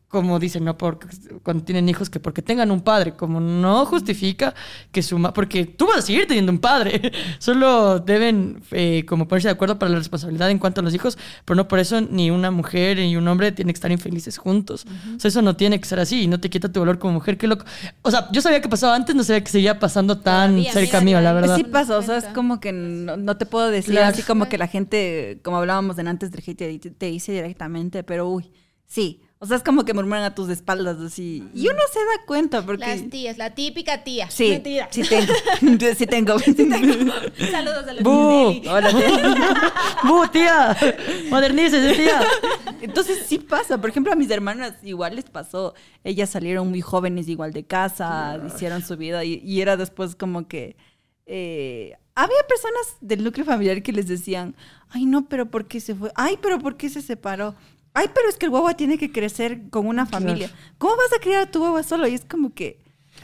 como 0.09 0.39
dicen, 0.39 0.65
no 0.65 0.75
por 0.75 0.99
cuando 1.43 1.63
tienen 1.63 1.87
hijos, 1.87 2.09
que 2.09 2.19
porque 2.19 2.41
tengan 2.41 2.71
un 2.71 2.81
padre, 2.81 3.13
como 3.13 3.39
no 3.39 3.85
justifica 3.85 4.55
que 4.91 5.03
su 5.03 5.19
ma- 5.19 5.33
porque 5.33 5.65
tú 5.65 5.85
vas 5.85 5.99
a 5.99 6.01
seguir 6.01 6.25
teniendo 6.27 6.51
un 6.51 6.57
padre, 6.59 7.11
solo 7.39 7.99
deben 7.99 8.61
eh, 8.71 9.05
como 9.07 9.27
ponerse 9.27 9.47
de 9.49 9.53
acuerdo 9.53 9.77
para 9.77 9.91
la 9.91 9.99
responsabilidad 9.99 10.49
en 10.49 10.57
cuanto 10.57 10.81
a 10.81 10.83
los 10.83 10.95
hijos, 10.95 11.17
pero 11.45 11.55
no 11.55 11.67
por 11.67 11.77
eso 11.77 12.01
ni 12.01 12.31
una 12.31 12.49
mujer 12.49 12.97
ni 12.97 13.15
un 13.15 13.27
hombre 13.27 13.51
tienen 13.51 13.71
que 13.73 13.77
estar 13.77 13.91
infelices 13.91 14.39
juntos. 14.39 14.85
O 15.15 15.19
sea, 15.19 15.29
eso 15.29 15.43
no 15.43 15.55
tiene 15.55 15.79
que 15.79 15.87
ser 15.87 15.99
así 15.99 16.23
y 16.23 16.27
no 16.27 16.39
te 16.39 16.49
quita 16.49 16.71
tu 16.71 16.79
valor 16.79 16.97
como 16.97 17.13
mujer, 17.13 17.37
qué 17.37 17.45
loco. 17.47 17.65
O 18.01 18.09
sea, 18.09 18.29
yo 18.31 18.41
sabía 18.41 18.61
que 18.61 18.67
pasaba 18.69 18.95
antes, 18.95 19.15
no 19.15 19.23
sabía 19.23 19.43
que 19.43 19.51
seguía 19.51 19.77
pasando 19.79 20.17
tan 20.17 20.51
Todavía, 20.53 20.73
cerca 20.73 21.01
mira, 21.01 21.19
mío, 21.19 21.21
la 21.21 21.33
verdad. 21.33 21.55
Sí 21.55 21.63
pasa, 21.65 21.97
o 21.97 22.01
sea, 22.01 22.17
es 22.17 22.25
como 22.25 22.59
que 22.59 22.71
no, 22.71 23.15
no 23.15 23.37
te 23.37 23.45
puedo 23.45 23.69
decir 23.69 23.93
Claro. 23.93 24.07
así 24.07 24.23
como 24.23 24.49
que 24.49 24.57
la 24.57 24.67
gente, 24.67 25.39
como 25.43 25.57
hablábamos 25.57 25.99
en 25.99 26.07
antes 26.07 26.31
te 26.31 27.05
dice 27.05 27.31
directamente, 27.31 28.03
pero 28.03 28.27
uy, 28.27 28.51
sí. 28.87 29.21
O 29.41 29.45
sea, 29.45 29.55
es 29.55 29.63
como 29.63 29.85
que 29.85 29.93
murmuran 29.93 30.23
a 30.23 30.35
tus 30.35 30.49
espaldas 30.49 30.99
así. 30.99 31.47
Y 31.53 31.69
uno 31.69 31.79
se 31.93 31.99
da 31.99 32.25
cuenta 32.27 32.61
porque... 32.65 32.85
Las 32.85 33.09
tías, 33.09 33.37
la 33.37 33.55
típica 33.55 34.03
tía. 34.03 34.29
Sí, 34.29 34.49
Mentira. 34.49 34.89
sí 34.91 35.01
tengo. 36.05 36.39
sí 36.39 36.53
tengo. 36.55 37.17
Saludos 37.49 37.87
a 37.87 37.93
la 37.93 38.01
¡Bu! 38.01 38.61
Hola, 38.69 38.89
tía. 38.97 39.71
¡Bu, 40.03 40.27
tía! 40.27 40.77
¡Modernícese, 41.29 41.95
tía! 41.95 42.21
Entonces 42.81 43.25
sí 43.27 43.39
pasa. 43.39 43.79
Por 43.79 43.89
ejemplo, 43.89 44.11
a 44.11 44.17
mis 44.17 44.29
hermanas 44.29 44.73
igual 44.83 45.15
les 45.15 45.29
pasó. 45.29 45.73
Ellas 46.03 46.29
salieron 46.29 46.67
muy 46.69 46.81
jóvenes 46.81 47.29
igual 47.29 47.53
de 47.53 47.63
casa, 47.65 48.41
hicieron 48.45 48.81
su 48.83 48.97
vida 48.97 49.23
y, 49.23 49.41
y 49.45 49.61
era 49.61 49.77
después 49.77 50.15
como 50.15 50.49
que... 50.49 50.75
eh, 51.25 51.93
había 52.13 52.45
personas 52.49 52.97
del 52.99 53.23
núcleo 53.23 53.45
familiar 53.45 53.81
que 53.81 53.93
les 53.93 54.09
decían, 54.09 54.53
ay 54.89 55.05
no, 55.05 55.29
pero 55.29 55.49
¿por 55.49 55.69
qué 55.69 55.79
se 55.79 55.95
fue? 55.95 56.11
Ay, 56.15 56.37
pero 56.41 56.59
¿por 56.59 56.75
qué 56.75 56.89
se 56.89 57.01
separó? 57.01 57.55
Ay, 57.93 58.07
pero 58.13 58.29
es 58.29 58.37
que 58.37 58.45
el 58.45 58.51
guagua 58.51 58.75
tiene 58.75 58.97
que 58.97 59.11
crecer 59.11 59.69
con 59.69 59.87
una 59.87 60.05
familia. 60.05 60.51
¿Cómo 60.77 60.95
vas 60.95 61.11
a 61.17 61.21
criar 61.21 61.43
a 61.43 61.51
tu 61.51 61.59
guagua 61.59 61.83
solo? 61.83 62.07
Y 62.07 62.15
es 62.15 62.25
como 62.25 62.53
que... 62.53 62.79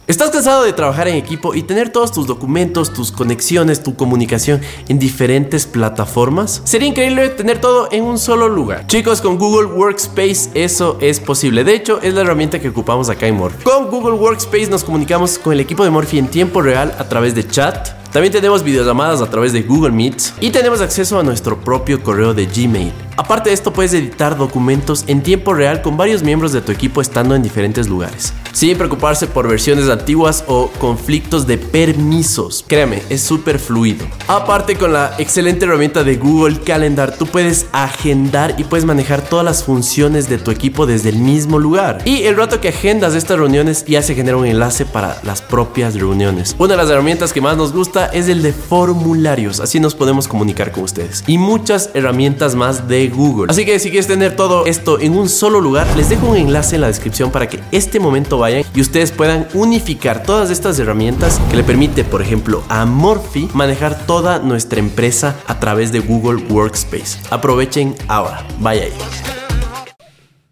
¿Estás 0.07 0.29
cansado 0.29 0.63
de 0.63 0.73
trabajar 0.73 1.07
en 1.07 1.15
equipo 1.15 1.55
y 1.55 1.63
tener 1.63 1.89
todos 1.89 2.11
tus 2.11 2.27
documentos, 2.27 2.93
tus 2.93 3.11
conexiones, 3.11 3.81
tu 3.81 3.95
comunicación 3.95 4.61
en 4.87 4.99
diferentes 4.99 5.65
plataformas? 5.65 6.61
Sería 6.63 6.87
increíble 6.87 7.29
tener 7.29 7.59
todo 7.59 7.87
en 7.91 8.03
un 8.03 8.19
solo 8.19 8.47
lugar. 8.47 8.85
Chicos, 8.85 9.19
con 9.19 9.39
Google 9.39 9.65
Workspace 9.65 10.51
eso 10.53 10.99
es 11.01 11.19
posible. 11.19 11.63
De 11.63 11.73
hecho, 11.73 11.99
es 12.03 12.13
la 12.13 12.21
herramienta 12.21 12.59
que 12.59 12.69
ocupamos 12.69 13.09
acá 13.09 13.25
en 13.25 13.35
Morphy. 13.35 13.63
Con 13.63 13.89
Google 13.89 14.13
Workspace 14.13 14.67
nos 14.67 14.83
comunicamos 14.83 15.39
con 15.39 15.53
el 15.53 15.59
equipo 15.59 15.83
de 15.83 15.89
Morphy 15.89 16.19
en 16.19 16.27
tiempo 16.27 16.61
real 16.61 16.93
a 16.99 17.09
través 17.09 17.33
de 17.33 17.47
chat, 17.47 17.89
también 18.15 18.31
tenemos 18.31 18.63
videollamadas 18.63 19.21
a 19.21 19.29
través 19.29 19.51
de 19.51 19.61
Google 19.63 19.91
Meet 19.91 20.15
y 20.39 20.49
tenemos 20.49 20.79
acceso 20.79 21.19
a 21.19 21.23
nuestro 21.23 21.59
propio 21.59 22.01
correo 22.01 22.33
de 22.33 22.45
Gmail. 22.45 22.93
Aparte 23.17 23.49
de 23.49 23.53
esto, 23.53 23.73
puedes 23.73 23.93
editar 23.93 24.37
documentos 24.37 25.03
en 25.07 25.21
tiempo 25.21 25.53
real 25.53 25.81
con 25.81 25.97
varios 25.97 26.23
miembros 26.23 26.53
de 26.53 26.61
tu 26.61 26.71
equipo 26.71 27.01
estando 27.01 27.35
en 27.35 27.41
diferentes 27.41 27.87
lugares, 27.89 28.33
sin 28.53 28.77
preocuparse 28.77 29.27
por 29.27 29.47
versiones 29.47 29.89
antiguas 29.89 30.45
o 30.47 30.69
conflictos 30.79 31.47
de 31.47 31.57
permisos. 31.57 32.63
Créame, 32.67 33.01
es 33.09 33.21
súper 33.21 33.59
fluido. 33.59 34.05
Aparte, 34.27 34.77
con 34.77 34.93
la 34.93 35.13
excelente 35.17 35.65
herramienta 35.65 36.03
de 36.03 36.17
Google 36.17 36.59
Calendar, 36.59 37.17
tú 37.17 37.25
puedes 37.25 37.67
agendar 37.71 38.55
y 38.57 38.65
puedes 38.65 38.85
manejar 38.85 39.21
todas 39.21 39.45
las 39.45 39.63
funciones 39.63 40.29
de 40.29 40.37
tu 40.37 40.51
equipo 40.51 40.85
desde 40.85 41.09
el 41.09 41.17
mismo 41.17 41.57
lugar. 41.57 42.01
Y 42.05 42.23
el 42.23 42.35
rato 42.35 42.61
que 42.61 42.69
agendas 42.69 43.13
estas 43.13 43.39
reuniones 43.39 43.85
ya 43.85 44.01
se 44.01 44.15
genera 44.15 44.37
un 44.37 44.45
enlace 44.45 44.85
para 44.85 45.17
las 45.23 45.41
propias 45.41 45.95
reuniones. 45.95 46.55
Una 46.59 46.73
de 46.73 46.77
las 46.77 46.89
herramientas 46.89 47.31
que 47.31 47.41
más 47.41 47.55
nos 47.55 47.71
gusta 47.71 48.04
es 48.07 48.27
el 48.27 48.41
de 48.41 48.53
formularios, 48.53 49.59
así 49.59 49.79
nos 49.79 49.95
podemos 49.95 50.27
comunicar 50.27 50.71
con 50.71 50.83
ustedes. 50.83 51.23
Y 51.27 51.37
muchas 51.37 51.89
herramientas 51.93 52.55
más 52.55 52.87
de 52.87 53.07
Google. 53.09 53.47
Así 53.49 53.65
que 53.65 53.79
si 53.79 53.89
quieres 53.89 54.07
tener 54.07 54.35
todo 54.35 54.65
esto 54.65 54.99
en 54.99 55.15
un 55.17 55.29
solo 55.29 55.61
lugar, 55.61 55.87
les 55.95 56.09
dejo 56.09 56.27
un 56.27 56.37
enlace 56.37 56.75
en 56.75 56.81
la 56.81 56.87
descripción 56.87 57.31
para 57.31 57.47
que 57.47 57.59
este 57.71 57.99
momento 57.99 58.37
vayan 58.37 58.63
y 58.73 58.81
ustedes 58.81 59.11
puedan 59.11 59.47
unificar 59.53 60.23
todas 60.23 60.49
estas 60.49 60.79
herramientas 60.79 61.39
que 61.49 61.57
le 61.57 61.63
permite, 61.63 62.03
por 62.03 62.21
ejemplo, 62.21 62.63
a 62.69 62.85
Morphy 62.85 63.49
manejar 63.53 64.05
toda 64.05 64.39
nuestra 64.39 64.79
empresa 64.79 65.35
a 65.47 65.59
través 65.59 65.91
de 65.91 65.99
Google 65.99 66.43
Workspace. 66.49 67.19
Aprovechen 67.29 67.95
ahora, 68.07 68.45
vaya 68.59 68.83
ahí. 68.83 68.93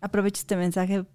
Aprovecho 0.02 0.42
este 0.42 0.56
mensaje, 0.56 1.06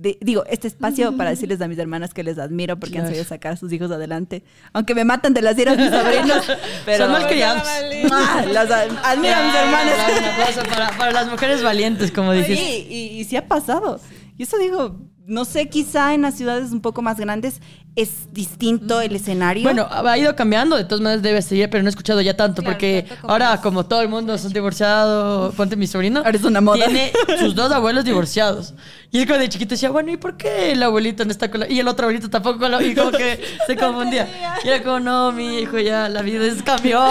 de- 0.00 0.18
digo, 0.20 0.44
este 0.46 0.68
espacio 0.68 1.16
para 1.16 1.30
decirles 1.30 1.60
a 1.60 1.68
mis 1.68 1.78
hermanas 1.78 2.14
que 2.14 2.22
les 2.22 2.38
admiro 2.38 2.78
porque 2.78 2.96
han 2.98 3.02
Claro. 3.02 3.08
sabido 3.16 3.24
sacar 3.24 3.52
a 3.52 3.56
sus 3.56 3.72
hijos 3.72 3.90
adelante. 3.90 4.44
Aunque 4.72 4.94
me 4.94 5.04
matan 5.04 5.34
de 5.34 5.42
las 5.42 5.58
iras 5.58 5.76
mis 5.76 5.90
sobrinos, 5.90 6.44
pero... 6.86 7.04
Son 7.04 7.12
malcriados. 7.12 7.62
Ah, 8.10 8.44
las 8.52 8.70
ad- 8.70 8.90
admiro 9.04 9.34
a 9.34 9.42
mis 9.44 9.54
hermanas. 9.54 9.94
Un 10.18 10.24
aplauso 10.24 10.62
para, 10.70 10.90
para 10.96 11.12
las 11.12 11.28
mujeres 11.30 11.62
valientes, 11.62 12.10
como 12.12 12.32
Sí, 12.32 12.38
dices. 12.38 12.58
y, 12.58 13.18
y 13.20 13.24
sí 13.24 13.36
ha 13.36 13.46
pasado. 13.48 14.00
Y 14.36 14.44
eso 14.44 14.56
digo, 14.58 14.96
no 15.26 15.44
sé, 15.44 15.68
quizá 15.68 16.14
en 16.14 16.22
las 16.22 16.34
ciudades 16.36 16.70
un 16.72 16.80
poco 16.80 17.02
más 17.02 17.18
grandes 17.18 17.60
es 17.98 18.32
distinto 18.32 19.00
el 19.00 19.16
escenario. 19.16 19.64
Bueno, 19.64 19.88
ha 19.90 20.16
ido 20.16 20.36
cambiando, 20.36 20.76
de 20.76 20.84
todas 20.84 21.00
maneras 21.00 21.20
debe 21.20 21.42
seguir, 21.42 21.68
pero 21.68 21.82
no 21.82 21.88
he 21.88 21.90
escuchado 21.90 22.20
ya 22.20 22.36
tanto, 22.36 22.62
Claro, 22.62 22.74
porque 22.76 23.02
tanto 23.02 23.22
como 23.22 23.32
ahora 23.32 23.50
más. 23.50 23.60
como 23.60 23.86
todo 23.86 24.02
el 24.02 24.08
mundo 24.08 24.34
es 24.34 24.44
un 24.44 24.52
divorciado, 24.52 25.50
ponte 25.56 25.74
mi 25.74 25.88
sobrino, 25.88 26.20
Ahora 26.20 26.36
es 26.36 26.44
una 26.44 26.60
moda. 26.60 26.84
tiene 26.84 27.10
sus 27.40 27.56
dos 27.56 27.72
abuelos 27.72 28.04
divorciados. 28.04 28.72
Y 29.10 29.18
él 29.18 29.26
cuando 29.26 29.42
de 29.42 29.48
chiquito 29.48 29.70
decía, 29.70 29.90
bueno, 29.90 30.12
¿y 30.12 30.16
por 30.16 30.36
qué 30.36 30.70
el 30.72 30.82
abuelito 30.82 31.24
no 31.24 31.32
está 31.32 31.50
con 31.50 31.60
la... 31.60 31.68
Y 31.68 31.80
el 31.80 31.88
otro 31.88 32.04
abuelito 32.04 32.30
tampoco 32.30 32.60
con 32.60 32.70
la... 32.70 32.80
Y 32.80 32.94
como 32.94 33.10
que 33.10 33.40
se 33.66 33.76
confundía. 33.76 34.28
Y 34.62 34.68
era 34.68 34.82
como, 34.84 35.00
no, 35.00 35.32
mi 35.32 35.58
hijo, 35.58 35.78
ya 35.80 36.08
la 36.08 36.22
vida 36.22 36.46
es 36.46 36.62
cambió. 36.62 37.02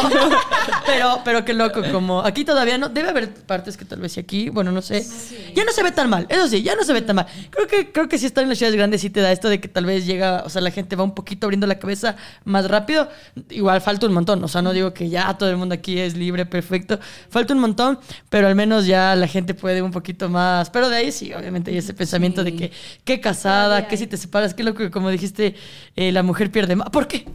pero, 0.86 1.20
pero 1.26 1.44
qué 1.44 1.54
loco, 1.54 1.82
como 1.92 2.22
aquí 2.22 2.46
todavía 2.46 2.78
no... 2.78 2.88
Debe 2.88 3.10
haber 3.10 3.34
partes 3.34 3.76
que 3.76 3.84
tal 3.84 4.00
vez 4.00 4.14
sí 4.14 4.22
aquí, 4.22 4.48
bueno, 4.48 4.72
no 4.72 4.82
sé. 4.82 5.06
Ya 5.54 5.66
no 5.66 5.74
se 5.74 5.84
ve 5.84 5.92
tan 5.92 6.10
mal, 6.10 6.28
eso 6.30 6.48
sí, 6.48 6.62
ya 6.62 6.76
no 6.76 6.84
se 6.84 6.94
ve 6.94 7.02
tan 7.02 7.18
mal. 7.18 7.26
Creo 7.50 7.68
que, 7.68 7.92
creo 7.92 8.08
que 8.08 8.18
si 8.18 8.26
están 8.26 8.44
en 8.44 8.50
las 8.50 8.58
ciudades 8.60 8.78
grandes 8.78 9.02
sí 9.02 9.10
te 9.10 9.20
da 9.20 9.34
esto 9.34 9.50
de 9.50 9.60
que 9.60 9.68
tal 9.68 9.86
vez 9.86 10.06
llega, 10.06 10.44
o 10.46 10.50
sea, 10.50 10.62
la 10.62 10.72
gente 10.78 10.96
va 10.96 11.04
un 11.04 11.16
poquito 11.16 11.48
abriendo 11.48 11.66
la 11.68 11.80
cabeza 11.80 12.16
más 12.46 12.68
rápido. 12.70 13.10
Igual 13.50 13.82
falta 13.82 14.06
un 14.06 14.14
montón, 14.14 14.44
o 14.44 14.48
sea, 14.48 14.62
no 14.62 14.74
digo 14.74 14.94
que 14.94 15.10
ya 15.10 15.36
todo 15.38 15.50
el 15.50 15.58
mundo 15.58 15.74
aquí 15.74 16.00
es 16.00 16.16
libre, 16.16 16.46
perfecto. 16.46 17.00
Falta 17.30 17.54
un 17.56 17.60
montón, 17.60 18.00
pero 18.30 18.48
al 18.48 18.54
menos 18.56 18.86
ya 18.86 19.16
la 19.16 19.28
gente 19.28 19.54
puede 19.56 19.82
un 19.82 19.92
poquito 19.92 20.30
más. 20.30 20.70
Pero 20.70 20.90
de 20.90 20.98
ahí 20.98 21.12
sí, 21.12 21.34
obviamente 21.34 21.72
hay 21.72 21.78
ese 21.78 21.94
pensamiento 21.94 22.44
de 22.44 22.56
que, 22.56 22.72
qué 23.04 23.20
casada, 23.20 23.66
Todavía 23.68 23.88
que 23.88 23.96
hay. 23.96 24.00
si 24.00 24.08
te 24.08 24.18
separas, 24.18 24.54
qué 24.54 24.64
loco 24.64 24.78
que 24.80 24.92
como 24.92 25.10
dijiste, 25.10 25.56
eh, 25.96 26.12
la 26.12 26.22
mujer 26.24 26.52
pierde 26.52 26.76
más. 26.76 26.90
¿Por 26.92 27.08
qué? 27.08 27.26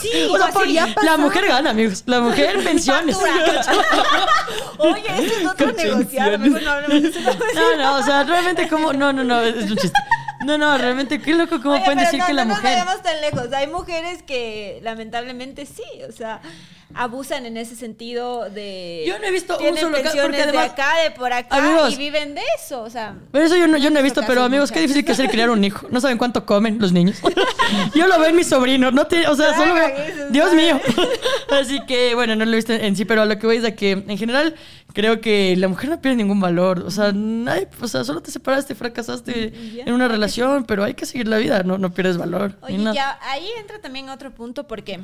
Sí, 0.00 0.10
O 0.30 0.36
sea, 0.36 0.48
por- 0.48 0.66
la 0.68 1.16
mujer 1.16 1.46
gana, 1.46 1.70
amigos. 1.70 2.02
La 2.06 2.20
mujer 2.20 2.58
pensiones. 2.64 3.16
Oye, 4.78 5.02
ese 5.18 5.42
es 5.42 5.46
otro 5.46 5.72
negociado. 5.72 6.38
No 6.38 6.46
eso. 6.46 7.20
No, 7.54 7.76
no, 7.76 7.98
o 7.98 8.02
sea, 8.02 8.24
realmente 8.24 8.68
como... 8.68 8.92
No, 8.92 9.12
no, 9.12 9.24
no, 9.24 9.40
es 9.42 9.70
un 9.70 9.76
chiste. 9.76 9.98
No, 10.44 10.56
no, 10.56 10.78
realmente, 10.78 11.20
qué 11.20 11.34
loco 11.34 11.60
cómo 11.60 11.74
Oye, 11.74 11.84
pueden 11.84 11.98
decir 11.98 12.20
no, 12.20 12.26
que 12.26 12.32
la 12.32 12.44
no 12.44 12.54
mujer... 12.54 12.76
nos 12.76 12.84
vayamos 12.86 13.02
tan 13.02 13.20
lejos. 13.20 13.52
Hay 13.52 13.66
mujeres 13.66 14.22
que 14.22 14.80
lamentablemente 14.82 15.66
sí, 15.66 15.82
o 16.08 16.12
sea, 16.12 16.40
abusan 16.94 17.46
en 17.46 17.56
ese 17.56 17.76
sentido 17.76 18.48
de... 18.48 19.04
Yo 19.06 19.18
no 19.18 19.24
he 19.26 19.30
visto 19.30 19.58
un 19.58 19.76
solo 19.76 19.92
caso, 19.98 20.02
pensiones 20.02 20.22
porque 20.22 20.42
además- 20.42 20.64
de 20.64 20.82
acá, 20.82 21.02
de 21.02 21.10
por 21.10 21.32
acá, 21.32 21.56
Amigos. 21.56 21.92
y 21.92 21.96
viven 21.96 22.34
de 22.34 22.42
eso, 22.58 22.82
o 22.82 22.90
sea... 22.90 23.14
Pero 23.30 23.44
eso 23.44 23.56
yo 23.56 23.66
no, 23.66 23.76
yo 23.76 23.90
no 23.90 23.98
he 24.00 24.02
visto, 24.02 24.22
pero 24.26 24.42
amigos, 24.42 24.72
qué 24.72 24.80
difícil 24.80 25.04
que 25.04 25.12
es 25.12 25.18
el 25.18 25.28
criar 25.30 25.50
un 25.50 25.62
hijo. 25.62 25.86
No 25.90 26.00
saben 26.00 26.18
cuánto 26.18 26.46
comen 26.46 26.78
los 26.78 26.92
niños. 26.92 27.18
yo 27.94 28.06
lo 28.06 28.18
veo 28.18 28.30
en 28.30 28.36
mis 28.36 28.48
sobrinos, 28.48 28.92
no 28.92 29.06
te, 29.06 29.26
o 29.28 29.34
sea, 29.36 29.54
solo 29.54 29.74
veo, 29.74 29.90
Dios 30.30 30.54
mío. 30.54 30.80
Así 31.50 31.80
que, 31.86 32.14
bueno, 32.14 32.34
no 32.36 32.44
lo 32.44 32.52
he 32.52 32.56
visto 32.56 32.72
en 32.72 32.96
sí, 32.96 33.04
pero 33.04 33.22
a 33.22 33.26
lo 33.26 33.38
que 33.38 33.46
voy 33.46 33.56
es 33.56 33.64
a 33.64 33.72
que, 33.72 33.92
en 33.92 34.18
general, 34.18 34.54
creo 34.94 35.20
que 35.20 35.54
la 35.56 35.68
mujer 35.68 35.90
no 35.90 36.00
pierde 36.00 36.16
ningún 36.16 36.40
valor. 36.40 36.80
O 36.80 36.90
sea, 36.90 37.12
nadie, 37.12 37.68
o 37.80 37.88
sea, 37.88 38.04
solo 38.04 38.22
te 38.22 38.30
separaste, 38.30 38.74
fracasaste 38.74 39.52
en 39.84 39.92
una 39.92 40.08
relación, 40.08 40.64
pero 40.64 40.84
hay 40.84 40.94
que 40.94 41.06
seguir 41.06 41.28
la 41.28 41.36
vida, 41.36 41.62
no, 41.62 41.78
no 41.78 41.92
pierdes 41.92 42.16
valor. 42.16 42.56
Oye, 42.62 42.78
ya 42.94 43.18
ahí 43.22 43.46
entra 43.58 43.80
también 43.80 44.08
otro 44.08 44.34
punto 44.34 44.66
porque 44.66 45.00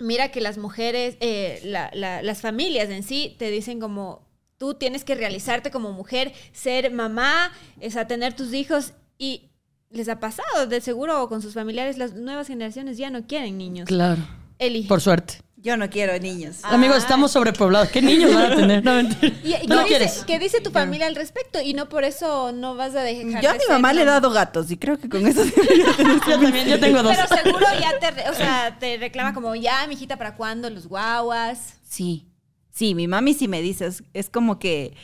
mira 0.00 0.30
que 0.30 0.40
las 0.40 0.58
mujeres, 0.58 1.16
eh, 1.20 1.60
la- 1.64 1.90
la- 1.94 2.22
las 2.22 2.40
familias 2.40 2.88
en 2.90 3.02
sí 3.02 3.36
te 3.38 3.50
dicen 3.50 3.80
como 3.80 4.28
tú 4.58 4.74
tienes 4.74 5.04
que 5.04 5.14
realizarte 5.14 5.70
como 5.70 5.92
mujer, 5.92 6.32
ser 6.52 6.90
mamá, 6.92 7.52
sea, 7.90 8.06
tener 8.06 8.34
tus 8.34 8.52
hijos 8.52 8.92
y 9.18 9.50
les 9.90 10.08
ha 10.08 10.20
pasado, 10.20 10.66
de 10.66 10.80
seguro 10.80 11.28
con 11.28 11.40
sus 11.42 11.54
familiares, 11.54 11.96
las 11.98 12.12
nuevas 12.14 12.46
generaciones 12.46 12.96
ya 12.98 13.10
no 13.10 13.26
quieren 13.26 13.56
niños. 13.58 13.86
Claro, 13.86 14.22
Eli. 14.58 14.82
por 14.84 15.00
suerte. 15.00 15.34
Yo 15.62 15.76
no 15.76 15.90
quiero 15.90 16.18
niños. 16.18 16.60
Ah. 16.62 16.74
Amigos, 16.74 16.98
estamos 16.98 17.32
sobrepoblados. 17.32 17.90
¿Qué 17.90 18.00
niños 18.00 18.34
van 18.34 18.52
a 18.52 18.56
tener? 18.56 18.82
No, 18.82 18.94
mentira. 18.94 19.36
¿Y, 19.44 19.64
y 19.64 19.66
no 19.66 19.76
lo 19.76 19.82
qué, 19.82 19.88
quieres. 19.88 20.14
dice, 20.14 20.26
qué 20.26 20.38
dice 20.38 20.60
tu 20.62 20.70
familia 20.70 21.06
al 21.06 21.14
respecto? 21.14 21.60
Y 21.60 21.74
no 21.74 21.88
por 21.90 22.04
eso 22.04 22.50
no 22.52 22.76
vas 22.76 22.94
a 22.94 23.02
dejar 23.02 23.42
Yo 23.42 23.50
a 23.50 23.52
de 23.52 23.58
mi 23.58 23.64
ser 23.64 23.72
mamá 23.74 23.92
le 23.92 24.02
he 24.02 24.04
dado 24.06 24.30
gatos 24.30 24.70
y 24.70 24.78
creo 24.78 24.98
que 24.98 25.10
con 25.10 25.26
eso 25.26 25.44
Yo 26.26 26.40
también, 26.40 26.66
yo 26.66 26.80
tengo 26.80 27.02
dos. 27.02 27.14
Pero 27.14 27.42
seguro 27.42 27.66
ya 27.78 27.98
te, 27.98 28.30
o 28.30 28.34
sea, 28.34 28.78
te 28.78 28.96
reclama 28.96 29.34
como, 29.34 29.54
ya, 29.54 29.86
mijita, 29.86 30.16
¿para 30.16 30.34
cuándo 30.34 30.70
los 30.70 30.86
guaguas? 30.86 31.74
Sí, 31.82 32.26
sí, 32.70 32.94
mi 32.94 33.06
mami 33.06 33.34
sí 33.34 33.46
me 33.46 33.60
dice, 33.60 33.86
es, 33.86 34.02
es 34.14 34.30
como 34.30 34.58
que... 34.58 34.94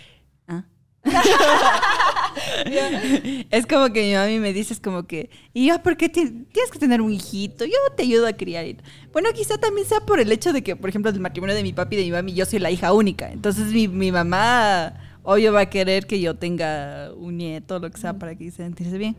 ¿ah? 0.48 0.64
es 3.50 3.66
como 3.66 3.92
que 3.92 4.02
mi 4.02 4.14
mami 4.14 4.38
me 4.38 4.52
dice, 4.52 4.74
es 4.74 4.80
como 4.80 5.06
que, 5.06 5.30
¿y 5.52 5.66
yo 5.68 5.82
por 5.82 5.96
qué 5.96 6.08
ti- 6.08 6.46
tienes 6.52 6.70
que 6.70 6.78
tener 6.78 7.00
un 7.00 7.12
hijito? 7.12 7.64
Yo 7.64 7.72
te 7.96 8.02
ayudo 8.04 8.26
a 8.26 8.32
criar. 8.34 8.66
Bueno, 9.12 9.28
quizá 9.34 9.58
también 9.58 9.86
sea 9.86 10.00
por 10.00 10.20
el 10.20 10.30
hecho 10.32 10.52
de 10.52 10.62
que, 10.62 10.76
por 10.76 10.88
ejemplo, 10.90 11.10
el 11.10 11.20
matrimonio 11.20 11.54
de 11.54 11.62
mi 11.62 11.72
papi 11.72 11.96
y 11.96 11.98
de 11.98 12.04
mi 12.04 12.10
mami, 12.12 12.34
yo 12.34 12.44
soy 12.46 12.58
la 12.58 12.70
hija 12.70 12.92
única. 12.92 13.30
Entonces 13.30 13.72
mi, 13.72 13.88
mi 13.88 14.12
mamá, 14.12 14.94
obvio, 15.22 15.52
va 15.52 15.60
a 15.62 15.70
querer 15.70 16.06
que 16.06 16.20
yo 16.20 16.34
tenga 16.36 17.10
un 17.16 17.36
nieto, 17.38 17.78
lo 17.78 17.90
que 17.90 17.98
sea, 17.98 18.14
para 18.18 18.34
que 18.36 18.50
se 18.50 18.58
sentirse 18.58 18.98
bien. 18.98 19.16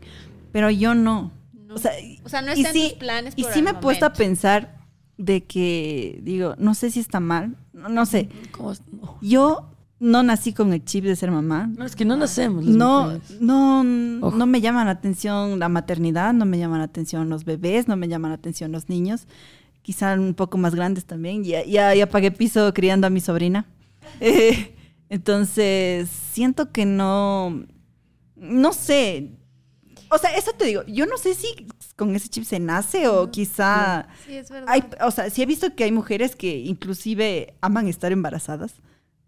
Pero 0.52 0.70
yo 0.70 0.94
no. 0.94 1.32
No. 1.52 1.74
O 1.74 1.78
sea, 1.78 1.92
O 2.24 2.28
sea, 2.28 2.40
no 2.42 2.52
está 2.52 2.68
en 2.68 2.74
sí- 2.74 2.88
tus 2.90 2.98
planes 2.98 3.34
Y 3.36 3.44
sí 3.44 3.60
me 3.62 3.70
he 3.70 3.74
puesto 3.74 4.06
a 4.06 4.12
pensar 4.12 4.78
de 5.18 5.42
que, 5.44 6.20
digo, 6.22 6.54
no 6.58 6.74
sé 6.74 6.90
si 6.90 7.00
está 7.00 7.20
mal, 7.20 7.56
no, 7.72 7.88
no 7.88 8.06
sé. 8.06 8.28
Yo 9.20 9.70
no 10.00 10.22
nací 10.22 10.52
con 10.52 10.72
el 10.72 10.84
chip 10.84 11.04
de 11.04 11.16
ser 11.16 11.30
mamá. 11.30 11.68
No, 11.76 11.84
es 11.84 11.96
que 11.96 12.04
no 12.04 12.16
nacemos. 12.16 12.64
las 12.64 12.74
No, 12.76 13.04
mujeres. 13.04 13.40
no, 13.40 13.80
Ojo. 14.26 14.36
no 14.36 14.46
me 14.46 14.60
llama 14.60 14.84
la 14.84 14.92
atención 14.92 15.58
la 15.58 15.68
maternidad, 15.68 16.32
no 16.34 16.44
me 16.44 16.58
llaman 16.58 16.78
la 16.78 16.84
atención 16.84 17.28
los 17.28 17.44
bebés, 17.44 17.88
no 17.88 17.96
me 17.96 18.08
llaman 18.08 18.30
la 18.30 18.36
atención 18.36 18.70
los 18.72 18.88
niños. 18.88 19.26
Quizá 19.82 20.14
un 20.14 20.34
poco 20.34 20.58
más 20.58 20.74
grandes 20.74 21.04
también. 21.04 21.42
Ya, 21.44 21.64
ya, 21.64 21.94
ya 21.94 22.08
pagué 22.08 22.30
piso 22.30 22.72
criando 22.74 23.06
a 23.06 23.10
mi 23.10 23.20
sobrina. 23.20 23.66
Eh, 24.20 24.74
entonces, 25.10 26.08
siento 26.32 26.72
que 26.72 26.86
no, 26.86 27.64
no 28.36 28.72
sé. 28.72 29.32
O 30.10 30.16
sea, 30.16 30.34
eso 30.36 30.52
te 30.56 30.64
digo, 30.64 30.82
yo 30.86 31.04
no 31.06 31.18
sé 31.18 31.34
si 31.34 31.48
con 31.96 32.14
ese 32.16 32.28
chip 32.28 32.44
se 32.44 32.58
nace 32.60 33.08
o 33.08 33.30
quizá... 33.30 34.06
Sí, 34.26 34.34
es 34.36 34.48
verdad. 34.50 34.68
Hay, 34.72 34.84
o 35.04 35.10
sea, 35.10 35.28
sí 35.28 35.42
he 35.42 35.46
visto 35.46 35.74
que 35.74 35.84
hay 35.84 35.92
mujeres 35.92 36.34
que 36.36 36.56
inclusive 36.60 37.54
aman 37.60 37.88
estar 37.88 38.10
embarazadas, 38.12 38.74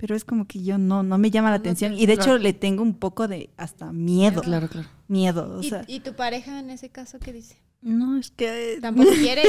pero 0.00 0.16
es 0.16 0.24
como 0.24 0.46
que 0.46 0.62
yo 0.62 0.78
no, 0.78 1.02
no 1.02 1.18
me 1.18 1.30
llama 1.30 1.50
la 1.50 1.56
No 1.58 1.60
atención. 1.60 1.94
te- 1.94 2.00
Y 2.02 2.06
de 2.06 2.14
claro. 2.16 2.32
hecho 2.36 2.42
le 2.42 2.52
tengo 2.54 2.82
un 2.82 2.94
poco 2.94 3.28
de 3.28 3.50
hasta 3.58 3.92
miedo. 3.92 4.40
Claro, 4.40 4.66
claro. 4.68 4.88
Miedo. 5.08 5.58
O 5.58 5.60
¿Y, 5.60 5.68
sea, 5.68 5.84
y 5.86 6.00
tu 6.00 6.14
pareja 6.14 6.58
en 6.58 6.70
ese 6.70 6.88
caso 6.88 7.18
qué 7.18 7.32
dice? 7.34 7.56
no, 7.82 8.16
es 8.18 8.30
que... 8.30 8.78
¿Tampoco 8.80 9.10
quiere? 9.20 9.42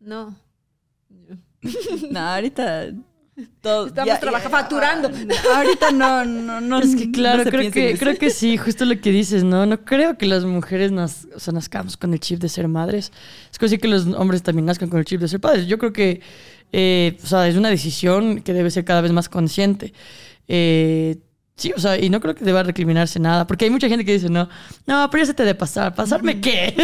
No. 0.00 0.36
No, 2.10 2.20
ahorita 2.20 2.90
todo- 3.60 3.86
Estamos 3.86 4.20
trabajando, 4.20 4.50
facturando. 4.58 5.08
ah, 5.08 5.56
Ahorita 5.58 5.90
no, 5.92 6.24
no, 6.24 6.60
no. 6.60 6.78
Es 6.80 6.94
que 6.96 7.10
claro, 7.10 7.44
no 7.44 7.50
creo 7.50 7.70
que, 7.70 7.96
creo 7.98 8.18
que 8.18 8.30
sí, 8.30 8.56
justo 8.56 8.84
lo 8.84 9.00
que 9.00 9.10
dices, 9.10 9.42
¿no? 9.44 9.64
No 9.64 9.84
creo 9.84 10.18
que 10.18 10.26
las 10.26 10.44
mujeres 10.44 10.92
o 10.92 11.38
sea, 11.40 11.52
nazcamos 11.52 11.96
con 11.96 12.12
el 12.12 12.20
chip 12.20 12.40
de 12.40 12.48
ser 12.48 12.68
madres. 12.68 13.10
Es 13.50 13.58
como 13.58 13.68
si 13.68 13.78
que 13.78 13.88
los 13.88 14.06
hombres 14.08 14.42
también 14.42 14.66
nazcan 14.66 14.90
con 14.90 14.98
el 14.98 15.04
chip 15.04 15.20
de 15.20 15.28
ser 15.28 15.40
padres. 15.40 15.66
Yo 15.66 15.78
creo 15.78 15.92
que, 15.92 16.20
eh, 16.72 17.18
o 17.22 17.26
sea, 17.26 17.46
es 17.48 17.56
una 17.56 17.68
decisión 17.68 18.40
que 18.40 18.52
debe 18.52 18.70
ser 18.70 18.84
cada 18.84 19.00
vez 19.00 19.12
más 19.12 19.28
consciente. 19.28 19.92
Eh, 20.48 21.18
sí, 21.56 21.72
o 21.76 21.78
sea, 21.78 21.98
y 21.98 22.08
no 22.10 22.20
creo 22.20 22.34
que 22.34 22.44
deba 22.44 22.62
recriminarse 22.62 23.20
nada, 23.20 23.46
porque 23.46 23.66
hay 23.66 23.70
mucha 23.70 23.88
gente 23.88 24.04
que 24.04 24.12
dice, 24.14 24.28
no, 24.28 24.48
no, 24.86 25.08
pero 25.10 25.22
ya 25.22 25.26
se 25.26 25.34
te 25.34 25.44
debe 25.44 25.54
pasar. 25.54 25.94
¿Pasarme 25.94 26.40
qué? 26.40 26.74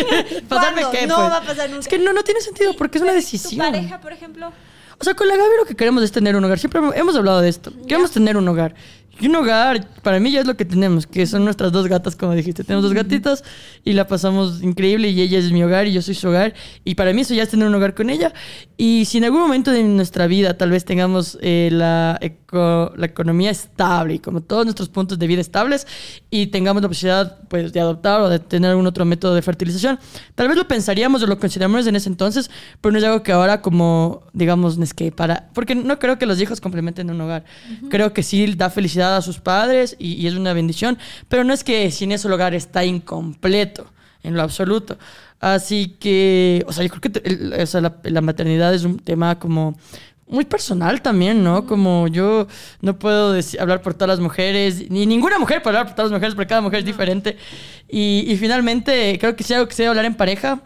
¿Pasarme 0.49 0.83
¿Cuándo? 0.83 0.99
Qué? 0.99 1.07
No 1.07 1.17
pues? 1.17 1.31
va 1.31 1.37
a 1.39 1.43
pasar 1.43 1.69
nunca. 1.71 1.81
Es 1.81 1.89
que 1.89 1.99
no, 1.99 2.13
no 2.13 2.23
tiene 2.23 2.41
sentido, 2.41 2.75
porque 2.75 2.99
es 2.99 3.03
una 3.03 3.13
¿Tu 3.13 3.17
decisión. 3.17 3.73
pareja, 3.73 4.01
por 4.01 4.13
ejemplo? 4.13 4.53
O 5.01 5.05
sea, 5.05 5.15
con 5.15 5.29
la 5.29 5.37
Gaby 5.37 5.51
lo 5.61 5.65
que 5.65 5.77
queremos 5.77 6.03
es 6.03 6.11
tener 6.11 6.35
un 6.35 6.45
hogar. 6.45 6.59
Siempre 6.59 6.81
hemos 6.97 7.15
hablado 7.15 7.41
de 7.41 7.49
esto. 7.49 7.73
Queremos 7.87 8.11
tener 8.11 8.37
un 8.37 8.49
hogar. 8.49 8.75
Y 9.21 9.27
un 9.27 9.35
hogar, 9.35 9.89
para 10.03 10.21
mí 10.21 10.31
ya 10.31 10.41
es 10.41 10.47
lo 10.47 10.57
que 10.57 10.65
tenemos, 10.65 11.07
que 11.07 11.27
son 11.27 11.45
nuestras 11.45 11.73
dos 11.73 11.89
gatas, 11.89 12.15
como 12.15 12.35
dijiste. 12.35 12.63
Tenemos 12.63 12.85
dos 12.85 12.95
gatitas 12.95 13.43
y 13.85 13.93
la 13.95 14.07
pasamos 14.07 14.63
increíble 14.63 15.09
y 15.09 15.21
ella 15.21 15.39
es 15.39 15.51
mi 15.51 15.65
hogar 15.65 15.89
y 15.89 15.93
yo 15.93 16.03
soy 16.03 16.15
su 16.15 16.29
hogar. 16.29 16.55
Y 16.85 16.95
para 16.95 17.13
mí 17.13 17.23
eso 17.23 17.35
ya 17.35 17.43
es 17.43 17.49
tener 17.49 17.67
un 17.67 17.75
hogar 17.75 17.95
con 17.95 18.11
ella. 18.11 18.33
Y 18.77 19.07
si 19.07 19.19
en 19.19 19.25
algún 19.25 19.41
momento 19.41 19.73
de 19.73 19.83
nuestra 19.83 20.29
vida 20.29 20.57
tal 20.57 20.71
vez 20.71 20.85
tengamos 20.85 21.37
eh, 21.43 21.69
la, 21.73 22.17
eco- 22.21 22.93
la 22.97 23.07
economía 23.07 23.51
estable 23.51 24.15
y 24.15 24.19
como 24.21 24.41
todos 24.41 24.65
nuestros 24.65 24.89
puntos 24.89 25.19
de 25.19 25.27
vida 25.27 25.41
estables 25.41 25.89
y 26.31 26.47
tengamos 26.47 26.81
la 26.81 26.87
posibilidad 26.89 27.39
pues, 27.49 27.73
de 27.73 27.81
adoptar 27.81 28.21
o 28.21 28.29
de 28.29 28.39
tener 28.39 28.71
algún 28.71 28.87
otro 28.87 29.05
método 29.05 29.35
de 29.35 29.43
fertilización, 29.43 29.99
tal 30.37 30.47
vez 30.47 30.57
lo 30.57 30.69
pensaríamos 30.69 31.25
o 31.25 31.27
lo 31.27 31.41
consideramos 31.41 31.89
en 31.89 31.97
ese 31.97 32.09
entonces, 32.09 32.53
pero 32.81 32.93
no 32.93 32.99
es 32.99 33.05
algo 33.05 33.25
que 33.25 33.33
ahora 33.33 33.63
como, 33.63 34.23
digamos, 34.33 34.79
es 34.79 34.95
que 34.95 35.11
para... 35.11 35.49
Porque 35.55 35.75
no 35.75 35.99
creo 35.99 36.19
que 36.19 36.27
los 36.27 36.41
hijos 36.41 36.61
complementen 36.61 37.11
un 37.11 37.21
hogar. 37.21 37.45
Creo 37.91 38.13
que 38.13 38.23
sí 38.23 38.55
da 38.55 38.71
felicidad 38.71 39.08
a 39.17 39.23
sus 39.23 39.39
padres 39.39 39.97
y, 39.99 40.15
y 40.15 40.27
es 40.27 40.35
una 40.35 40.53
bendición, 40.53 40.99
pero 41.29 41.43
no 41.45 41.53
es 41.55 41.65
que 41.65 41.91
sin 41.91 42.13
eso 42.13 42.29
el 42.29 42.35
hogar 42.35 42.55
está 42.55 42.85
incompleto 42.85 43.87
en 44.23 44.35
lo 44.35 44.43
absoluto. 44.43 44.99
Así 45.41 45.97
que, 46.01 46.65
o 46.67 46.73
sea, 46.73 46.85
yo 46.85 46.91
creo 46.91 47.01
que 47.01 47.21
el- 47.29 47.53
o 47.61 47.67
sea, 47.67 47.81
la, 47.81 47.97
la 48.03 48.21
maternidad 48.21 48.75
es 48.75 48.85
un 48.85 48.99
tema 48.99 49.39
como 49.39 49.77
muy 50.27 50.45
personal 50.45 51.01
también, 51.01 51.43
¿no? 51.43 51.65
Como 51.65 52.07
yo 52.09 52.49
no 52.83 52.99
puedo 52.99 53.35
deci- 53.35 53.59
hablar 53.59 53.81
por 53.81 53.95
todas 53.95 54.09
las 54.09 54.21
mujeres, 54.21 54.91
ni 54.91 55.07
ninguna 55.07 55.39
mujer 55.39 55.63
puede 55.63 55.77
hablar 55.79 55.87
por 55.87 55.97
todas 55.97 56.11
las 56.11 56.19
mujeres, 56.19 56.35
porque 56.35 56.49
cada 56.49 56.61
mujer 56.61 56.81
es 56.81 56.85
diferente. 56.85 57.37
Y, 57.89 58.25
y 58.29 58.37
finalmente, 58.37 59.17
creo 59.19 59.35
que 59.37 59.43
sí 59.45 59.55
algo 59.55 59.67
que 59.69 59.75
se 59.75 59.83
debe 59.85 59.91
hablar 59.91 60.05
en 60.05 60.15
pareja. 60.17 60.61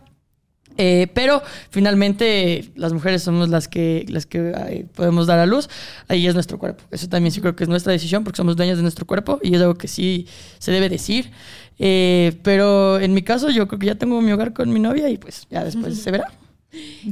Eh, 0.76 1.08
pero 1.14 1.42
finalmente 1.70 2.70
las 2.74 2.92
mujeres 2.92 3.22
somos 3.22 3.48
las 3.48 3.68
que, 3.68 4.04
las 4.08 4.26
que 4.26 4.86
podemos 4.94 5.26
dar 5.26 5.38
a 5.38 5.46
luz. 5.46 5.68
Ahí 6.08 6.26
es 6.26 6.34
nuestro 6.34 6.58
cuerpo. 6.58 6.84
Eso 6.90 7.08
también 7.08 7.32
sí 7.32 7.40
creo 7.40 7.56
que 7.56 7.64
es 7.64 7.68
nuestra 7.68 7.92
decisión 7.92 8.24
porque 8.24 8.36
somos 8.36 8.56
dueños 8.56 8.76
de 8.76 8.82
nuestro 8.82 9.06
cuerpo 9.06 9.38
y 9.42 9.54
es 9.54 9.60
algo 9.60 9.74
que 9.74 9.88
sí 9.88 10.26
se 10.58 10.72
debe 10.72 10.88
decir. 10.88 11.30
Eh, 11.78 12.38
pero 12.42 13.00
en 13.00 13.14
mi 13.14 13.22
caso 13.22 13.50
yo 13.50 13.66
creo 13.66 13.78
que 13.78 13.86
ya 13.86 13.94
tengo 13.96 14.20
mi 14.20 14.32
hogar 14.32 14.52
con 14.52 14.72
mi 14.72 14.80
novia 14.80 15.08
y 15.08 15.18
pues 15.18 15.46
ya 15.50 15.64
después 15.64 15.98
se 15.98 16.10
verá. 16.10 16.30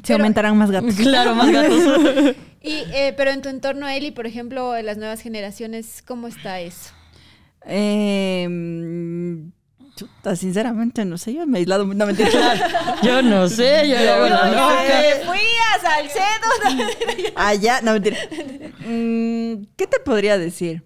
Se 0.02 0.12
aumentarán 0.14 0.56
más 0.56 0.70
gatos. 0.70 0.94
Claro, 0.96 1.34
más 1.34 1.50
gatos. 1.50 2.36
Y, 2.62 2.82
eh, 2.92 3.14
pero 3.16 3.30
en 3.30 3.40
tu 3.40 3.48
entorno, 3.48 3.88
Eli, 3.88 4.10
por 4.10 4.26
ejemplo, 4.26 4.76
en 4.76 4.84
las 4.84 4.98
nuevas 4.98 5.22
generaciones, 5.22 6.02
¿cómo 6.06 6.28
está 6.28 6.60
eso? 6.60 6.90
Eh, 7.64 8.46
chuta, 10.00 10.34
sinceramente, 10.36 11.04
no 11.04 11.18
sé, 11.18 11.34
yo 11.34 11.46
me 11.46 11.58
he 11.58 11.60
aislado. 11.60 11.84
No, 11.86 12.06
mentira. 12.06 12.30
Yo 13.02 13.22
no 13.22 13.48
sé, 13.48 13.88
yo 13.88 13.94
la 13.96 14.18
Yo 14.18 14.28
loca. 14.28 15.00
me 15.00 15.24
fui 15.26 15.38
a 15.74 15.80
Salcedo. 15.80 17.32
Allá, 17.36 17.80
no, 17.82 17.92
mentira. 17.92 18.16
Mm, 18.86 19.64
¿Qué 19.76 19.86
te 19.86 20.00
podría 20.04 20.36
decir? 20.38 20.82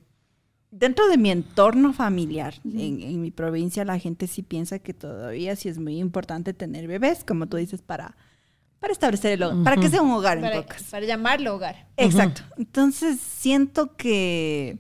Dentro 0.71 1.07
de 1.09 1.17
mi 1.19 1.31
entorno 1.31 1.93
familiar, 1.93 2.55
en, 2.65 3.01
en 3.03 3.21
mi 3.21 3.31
provincia, 3.31 3.85
la 3.85 3.99
gente 3.99 4.27
sí 4.27 4.43
piensa 4.43 4.79
que 4.81 4.93
todavía 4.93 5.55
sí 5.57 5.69
es 5.69 5.79
muy 5.79 5.99
importante 5.99 6.53
tener 6.53 6.87
bebés, 6.89 7.23
como 7.25 7.47
tú 7.47 7.57
dices, 7.57 7.81
para, 7.83 8.17
para 8.81 8.93
establecer 8.93 9.33
el 9.33 9.43
hogar, 9.45 9.63
para 9.65 9.77
que 9.81 9.89
sea 9.89 10.03
un 10.03 10.11
hogar 10.11 10.39
en 10.39 10.45
para, 10.45 10.63
pocas. 10.63 10.83
para 10.85 11.07
llamarlo 11.07 11.55
hogar. 11.55 11.87
Exacto. 11.97 12.43
Entonces 12.59 13.21
siento 13.21 13.95
que 13.97 14.79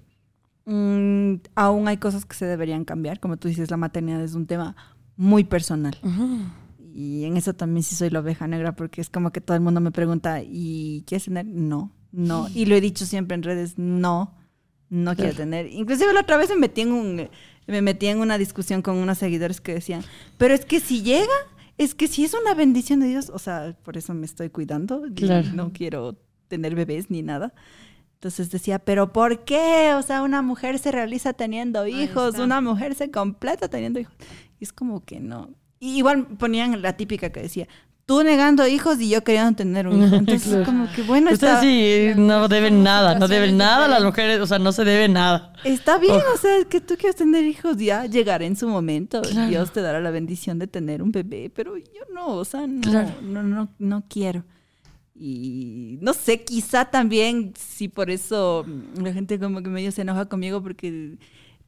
mm, 0.66 1.34
aún 1.54 1.88
hay 1.88 1.96
cosas 1.98 2.24
que 2.24 2.34
se 2.36 2.46
deberían 2.46 2.84
cambiar. 2.84 3.20
Como 3.20 3.36
tú 3.36 3.48
dices, 3.48 3.70
la 3.70 3.76
maternidad 3.76 4.22
es 4.22 4.34
un 4.34 4.46
tema 4.46 4.76
muy 5.16 5.44
personal. 5.44 5.96
Y 6.92 7.24
en 7.24 7.36
eso 7.36 7.54
también 7.54 7.82
sí 7.82 7.94
soy 7.94 8.10
la 8.10 8.20
oveja 8.20 8.46
negra 8.46 8.76
porque 8.76 9.00
es 9.00 9.10
como 9.10 9.32
que 9.32 9.40
todo 9.40 9.56
el 9.56 9.62
mundo 9.62 9.80
me 9.80 9.90
pregunta, 9.90 10.42
¿y 10.44 11.02
quieres 11.06 11.24
tener? 11.24 11.46
No, 11.46 11.92
no. 12.12 12.46
Y 12.54 12.66
lo 12.66 12.76
he 12.76 12.80
dicho 12.80 13.04
siempre 13.06 13.34
en 13.34 13.42
redes, 13.42 13.78
no, 13.78 14.34
no 14.90 15.16
quiero 15.16 15.34
tener. 15.34 15.66
Inclusive 15.66 16.12
la 16.12 16.20
otra 16.20 16.36
vez 16.36 16.50
me 16.50 16.56
metí 16.56 16.82
en 16.82 16.92
un, 16.92 17.28
me 17.66 17.82
metí 17.82 18.06
en 18.06 18.18
una 18.20 18.38
discusión 18.38 18.80
con 18.82 18.96
unos 18.96 19.18
seguidores 19.18 19.60
que 19.60 19.74
decían, 19.74 20.02
pero 20.38 20.54
es 20.54 20.64
que 20.64 20.78
si 20.78 21.02
llega, 21.02 21.26
es 21.78 21.96
que 21.96 22.06
si 22.06 22.24
es 22.24 22.32
una 22.34 22.54
bendición 22.54 23.00
de 23.00 23.08
Dios, 23.08 23.28
o 23.34 23.40
sea, 23.40 23.76
por 23.82 23.96
eso 23.96 24.14
me 24.14 24.26
estoy 24.26 24.50
cuidando, 24.50 25.02
Claro. 25.16 25.48
no 25.52 25.72
quiero 25.72 26.16
tener 26.46 26.76
bebés 26.76 27.10
ni 27.10 27.22
nada. 27.22 27.52
Entonces 28.24 28.50
decía, 28.50 28.78
pero 28.78 29.12
¿por 29.12 29.44
qué? 29.44 29.92
O 29.98 30.00
sea, 30.00 30.22
una 30.22 30.40
mujer 30.40 30.78
se 30.78 30.90
realiza 30.90 31.34
teniendo 31.34 31.86
hijos, 31.86 32.38
una 32.38 32.62
mujer 32.62 32.94
se 32.94 33.10
completa 33.10 33.68
teniendo 33.68 34.00
hijos. 34.00 34.14
Y 34.58 34.64
es 34.64 34.72
como 34.72 35.04
que 35.04 35.20
no. 35.20 35.50
Y 35.78 35.98
igual 35.98 36.26
ponían 36.38 36.80
la 36.80 36.94
típica 36.96 37.28
que 37.28 37.42
decía, 37.42 37.68
tú 38.06 38.22
negando 38.22 38.66
hijos 38.66 38.98
y 38.98 39.10
yo 39.10 39.22
queriendo 39.24 39.54
tener 39.56 39.86
un 39.88 40.02
hijo. 40.04 40.14
Entonces 40.16 40.48
Claro. 40.48 40.64
como 40.64 40.90
que 40.90 41.02
bueno, 41.02 41.32
Ustedes 41.32 41.60
sí 41.60 42.18
no 42.18 42.48
deben 42.48 42.82
nada, 42.82 43.18
no 43.18 43.28
deben 43.28 43.58
nada 43.58 43.88
las 43.88 44.02
mujeres, 44.02 44.40
o 44.40 44.46
sea, 44.46 44.58
no 44.58 44.72
se 44.72 44.84
debe 44.84 45.06
nada. 45.10 45.52
está 45.64 45.98
bien, 45.98 46.14
o 46.34 46.38
sea, 46.38 46.64
que 46.66 46.80
tú 46.80 46.94
quieres 46.96 47.16
tener 47.16 47.44
hijos, 47.44 47.76
ya 47.76 48.06
llegará 48.06 48.46
en 48.46 48.56
su 48.56 48.66
momento. 48.70 49.20
Claro. 49.20 49.50
Dios 49.50 49.70
te 49.70 49.82
dará 49.82 50.00
la 50.00 50.10
bendición 50.10 50.58
de 50.58 50.66
tener 50.66 51.02
un 51.02 51.12
bebé, 51.12 51.50
pero 51.54 51.76
yo 51.76 51.84
no, 52.14 52.28
o 52.28 52.44
sea, 52.46 52.66
no, 52.66 52.80
Claro. 52.80 53.10
no, 53.20 53.42
no, 53.42 53.68
no 53.78 54.02
quiero. 54.08 54.44
Y 55.14 55.98
no 56.00 56.12
sé, 56.12 56.42
quizá 56.42 56.86
también, 56.86 57.52
sí, 57.56 57.88
por 57.88 58.10
eso 58.10 58.66
la 59.00 59.12
gente 59.12 59.38
como 59.38 59.62
que 59.62 59.68
medio 59.70 59.92
se 59.92 60.02
enoja 60.02 60.26
conmigo 60.28 60.60
porque 60.62 61.18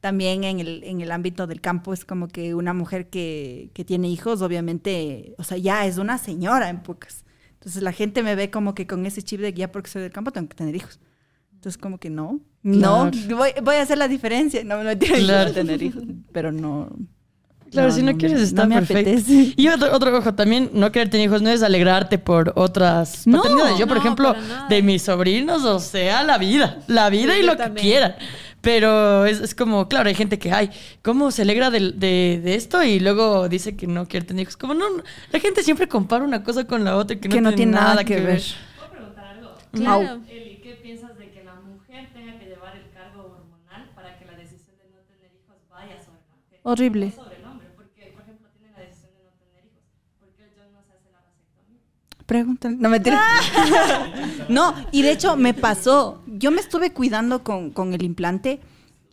también 0.01 0.43
en 0.43 0.59
el, 0.59 0.83
en 0.83 0.99
el 1.01 1.11
ámbito 1.11 1.47
del 1.47 1.61
campo 1.61 1.93
es 1.93 2.03
como 2.05 2.27
que 2.27 2.53
una 2.55 2.73
mujer 2.73 3.09
que, 3.09 3.71
que 3.73 3.85
tiene 3.85 4.09
hijos, 4.09 4.41
obviamente, 4.41 5.33
o 5.37 5.43
sea, 5.43 5.57
ya 5.57 5.85
es 5.85 5.97
una 5.97 6.17
señora 6.17 6.69
en 6.69 6.83
pocas. 6.83 7.23
Entonces 7.53 7.81
la 7.81 7.91
gente 7.93 8.21
me 8.21 8.35
ve 8.35 8.51
como 8.51 8.75
que 8.75 8.85
con 8.85 9.05
ese 9.05 9.23
chip 9.23 9.39
de 9.39 9.51
guía 9.53 9.71
porque 9.71 9.89
soy 9.89 10.01
del 10.01 10.11
campo 10.11 10.31
tengo 10.31 10.49
que 10.49 10.55
tener 10.55 10.75
hijos. 10.75 10.99
Entonces 11.53 11.77
como 11.77 11.97
que 11.99 12.09
no, 12.09 12.39
no, 12.63 13.09
Claro. 13.11 13.37
voy, 13.37 13.49
voy 13.63 13.75
a 13.77 13.81
hacer 13.81 13.97
la 13.97 14.07
diferencia. 14.07 14.63
No, 14.63 14.83
no 14.83 14.97
quiero 14.97 15.15
Claro. 15.15 15.53
tener 15.53 15.81
hijos, 15.81 16.03
pero 16.33 16.51
no. 16.51 16.89
Claro, 17.71 17.91
si 17.91 18.01
no, 18.03 18.17
quieres 18.17 18.39
no 18.39 18.43
está 18.45 18.65
me 18.65 18.75
perfecto. 18.75 19.09
apetece. 19.11 19.53
Y 19.57 19.67
otro, 19.67 19.93
otro 19.93 20.17
ojo, 20.17 20.33
también 20.33 20.69
no 20.73 20.91
querer 20.91 21.09
tener 21.09 21.27
hijos 21.27 21.41
no 21.41 21.49
es 21.49 21.61
alegrarte 21.63 22.17
por 22.17 22.53
otras 22.55 23.27
No, 23.27 23.41
paternidades. 23.41 23.77
Yo, 23.79 23.87
por 23.87 23.97
no, 23.97 24.01
ejemplo, 24.03 24.35
de 24.69 24.81
mis 24.81 25.01
sobrinos, 25.03 25.63
o 25.63 25.79
sea, 25.79 26.23
la 26.23 26.37
vida, 26.37 26.79
la 26.87 27.09
vida 27.09 27.33
Sí, 27.33 27.39
y 27.41 27.43
lo 27.43 27.57
que 27.57 27.71
quieran. 27.73 28.15
Pero 28.61 29.25
es, 29.25 29.39
es 29.39 29.53
como, 29.55 29.87
claro, 29.87 30.09
hay 30.09 30.15
gente 30.15 30.39
que, 30.39 30.51
ay, 30.51 30.69
¿cómo 31.01 31.31
se 31.31 31.43
alegra 31.43 31.69
de, 31.69 31.91
de 31.91 32.55
esto? 32.55 32.83
Y 32.83 32.99
luego 32.99 33.47
dice 33.47 33.75
que 33.77 33.85
no 33.87 34.07
quiere 34.07 34.25
tener 34.25 34.43
hijos. 34.43 34.57
Como 34.57 34.73
no, 34.73 34.89
no, 34.97 35.03
la 35.31 35.39
gente 35.39 35.63
siempre 35.63 35.87
compara 35.87 36.23
una 36.23 36.43
cosa 36.43 36.65
con 36.65 36.83
la 36.83 36.97
otra 36.97 37.17
que 37.19 37.29
no, 37.29 37.35
que 37.35 37.41
no 37.41 37.53
tiene 37.53 37.73
nada 37.73 38.03
que 38.03 38.19
ver. 38.19 38.41
¿Puedo 38.77 38.91
preguntar 38.91 39.25
algo? 39.25 39.51
Claro. 39.71 40.21
Eli, 40.29 40.59
¿qué 40.63 40.79
piensas 40.81 41.17
de 41.17 41.29
que 41.31 41.43
la 41.43 41.55
mujer 41.55 42.09
tenga 42.13 42.37
que 42.39 42.45
llevar 42.45 42.75
el 42.75 42.89
cargo 42.91 43.39
hormonal 43.39 43.89
para 43.95 44.17
que 44.17 44.25
la 44.25 44.33
decisión 44.33 44.75
de 44.81 44.89
no 44.89 45.01
tener 45.05 45.31
hijos 45.31 45.55
vaya 45.69 45.95
sobre 46.03 46.19
la 46.27 46.35
mujer? 46.35 46.59
Horrible. 46.63 47.05
No 47.15 47.23
sobre 47.23 47.35
el 47.37 47.45
hombre, 47.45 47.67
porque, 47.75 48.11
por 48.11 48.23
ejemplo, 48.23 48.49
tiene 48.57 48.73
la 48.73 48.81
decisión 48.83 49.11
de 49.15 49.23
no 49.23 49.31
tener 49.37 49.63
hijos. 49.69 49.85
¿Por 50.19 50.29
qué 50.35 50.43
John 50.57 50.73
no 50.73 50.81
se 50.83 50.91
hace 50.97 51.07
la 51.13 51.21
vasectomía? 51.23 51.79
Pregúntale. 52.27 52.75
No, 52.77 52.89
mentira. 52.89 53.21
no, 54.49 54.75
y 54.91 55.01
de 55.01 55.11
hecho 55.11 55.35
me 55.37 55.53
pasó. 55.53 56.21
Yo 56.27 56.51
me 56.51 56.59
estuve 56.59 56.91
cuidando 56.91 57.43
con, 57.43 57.71
con 57.71 57.93
el 57.93 58.03
implante 58.03 58.59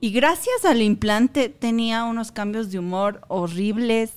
y 0.00 0.10
gracias 0.10 0.64
al 0.64 0.82
implante 0.82 1.48
tenía 1.48 2.04
unos 2.04 2.32
cambios 2.32 2.70
de 2.70 2.80
humor 2.80 3.22
horribles. 3.28 4.12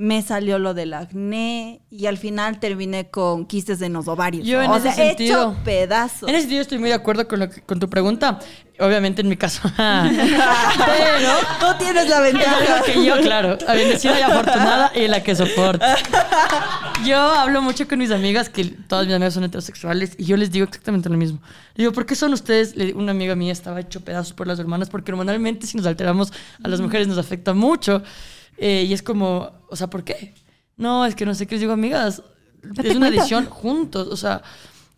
Me 0.00 0.22
salió 0.22 0.60
lo 0.60 0.74
del 0.74 0.94
acné 0.94 1.80
y 1.90 2.06
al 2.06 2.18
final 2.18 2.60
terminé 2.60 3.10
con 3.10 3.46
quistes 3.46 3.82
en 3.82 3.92
los 3.94 4.06
ovarios. 4.06 4.46
Yo 4.46 4.62
en 4.62 4.70
o 4.70 4.76
ese 4.76 4.92
sea, 4.92 5.06
sentido- 5.08 5.50
hecho 5.52 5.64
pedazos. 5.64 6.28
En 6.28 6.36
ese 6.36 6.42
sentido 6.42 6.62
estoy 6.62 6.78
muy 6.78 6.88
de 6.90 6.94
acuerdo 6.94 7.26
con, 7.26 7.40
lo 7.40 7.50
que- 7.50 7.62
con 7.62 7.80
tu 7.80 7.90
pregunta. 7.90 8.38
Obviamente 8.78 9.22
en 9.22 9.28
mi 9.28 9.36
caso. 9.36 9.60
Pero 9.76 11.30
Tú 11.60 11.66
tienes 11.80 12.08
la 12.08 12.20
ventaja. 12.20 12.82
que 12.86 13.04
yo, 13.04 13.20
claro, 13.20 13.58
la 13.66 13.74
bendecida 13.74 14.18
y 14.20 14.22
afortunada 14.22 14.92
y 14.94 15.08
la 15.08 15.20
que 15.24 15.34
soporta. 15.34 15.96
Yo 17.04 17.16
hablo 17.18 17.60
mucho 17.60 17.88
con 17.88 17.98
mis 17.98 18.12
amigas, 18.12 18.48
que 18.48 18.64
todas 18.66 19.06
mis 19.06 19.16
amigas 19.16 19.34
son 19.34 19.42
heterosexuales, 19.44 20.14
y 20.16 20.26
yo 20.26 20.36
les 20.36 20.52
digo 20.52 20.64
exactamente 20.66 21.08
lo 21.08 21.16
mismo. 21.16 21.40
Le 21.74 21.82
digo, 21.82 21.92
¿por 21.92 22.06
qué 22.06 22.14
son 22.14 22.32
ustedes? 22.32 22.74
Una 22.94 23.10
amiga 23.10 23.34
mía 23.34 23.52
estaba 23.52 23.80
hecho 23.80 24.00
pedazos 24.00 24.32
por 24.32 24.46
las 24.46 24.60
hermanas, 24.60 24.88
porque 24.90 25.10
hormonalmente 25.10 25.66
si 25.66 25.76
nos 25.76 25.86
alteramos 25.86 26.32
a 26.62 26.68
las 26.68 26.80
mujeres 26.80 27.08
nos 27.08 27.18
afecta 27.18 27.52
mucho. 27.54 28.02
Eh, 28.58 28.84
y 28.88 28.92
es 28.92 29.02
como, 29.02 29.52
o 29.68 29.76
sea, 29.76 29.88
¿por 29.88 30.04
qué? 30.04 30.34
No, 30.76 31.06
es 31.06 31.14
que 31.14 31.24
no 31.24 31.34
sé 31.34 31.46
qué 31.46 31.54
les 31.54 31.60
digo, 31.60 31.72
amigas. 31.72 32.22
Es 32.82 32.96
una 32.96 33.10
decisión 33.10 33.46
juntos, 33.46 34.08
o 34.08 34.16
sea... 34.16 34.42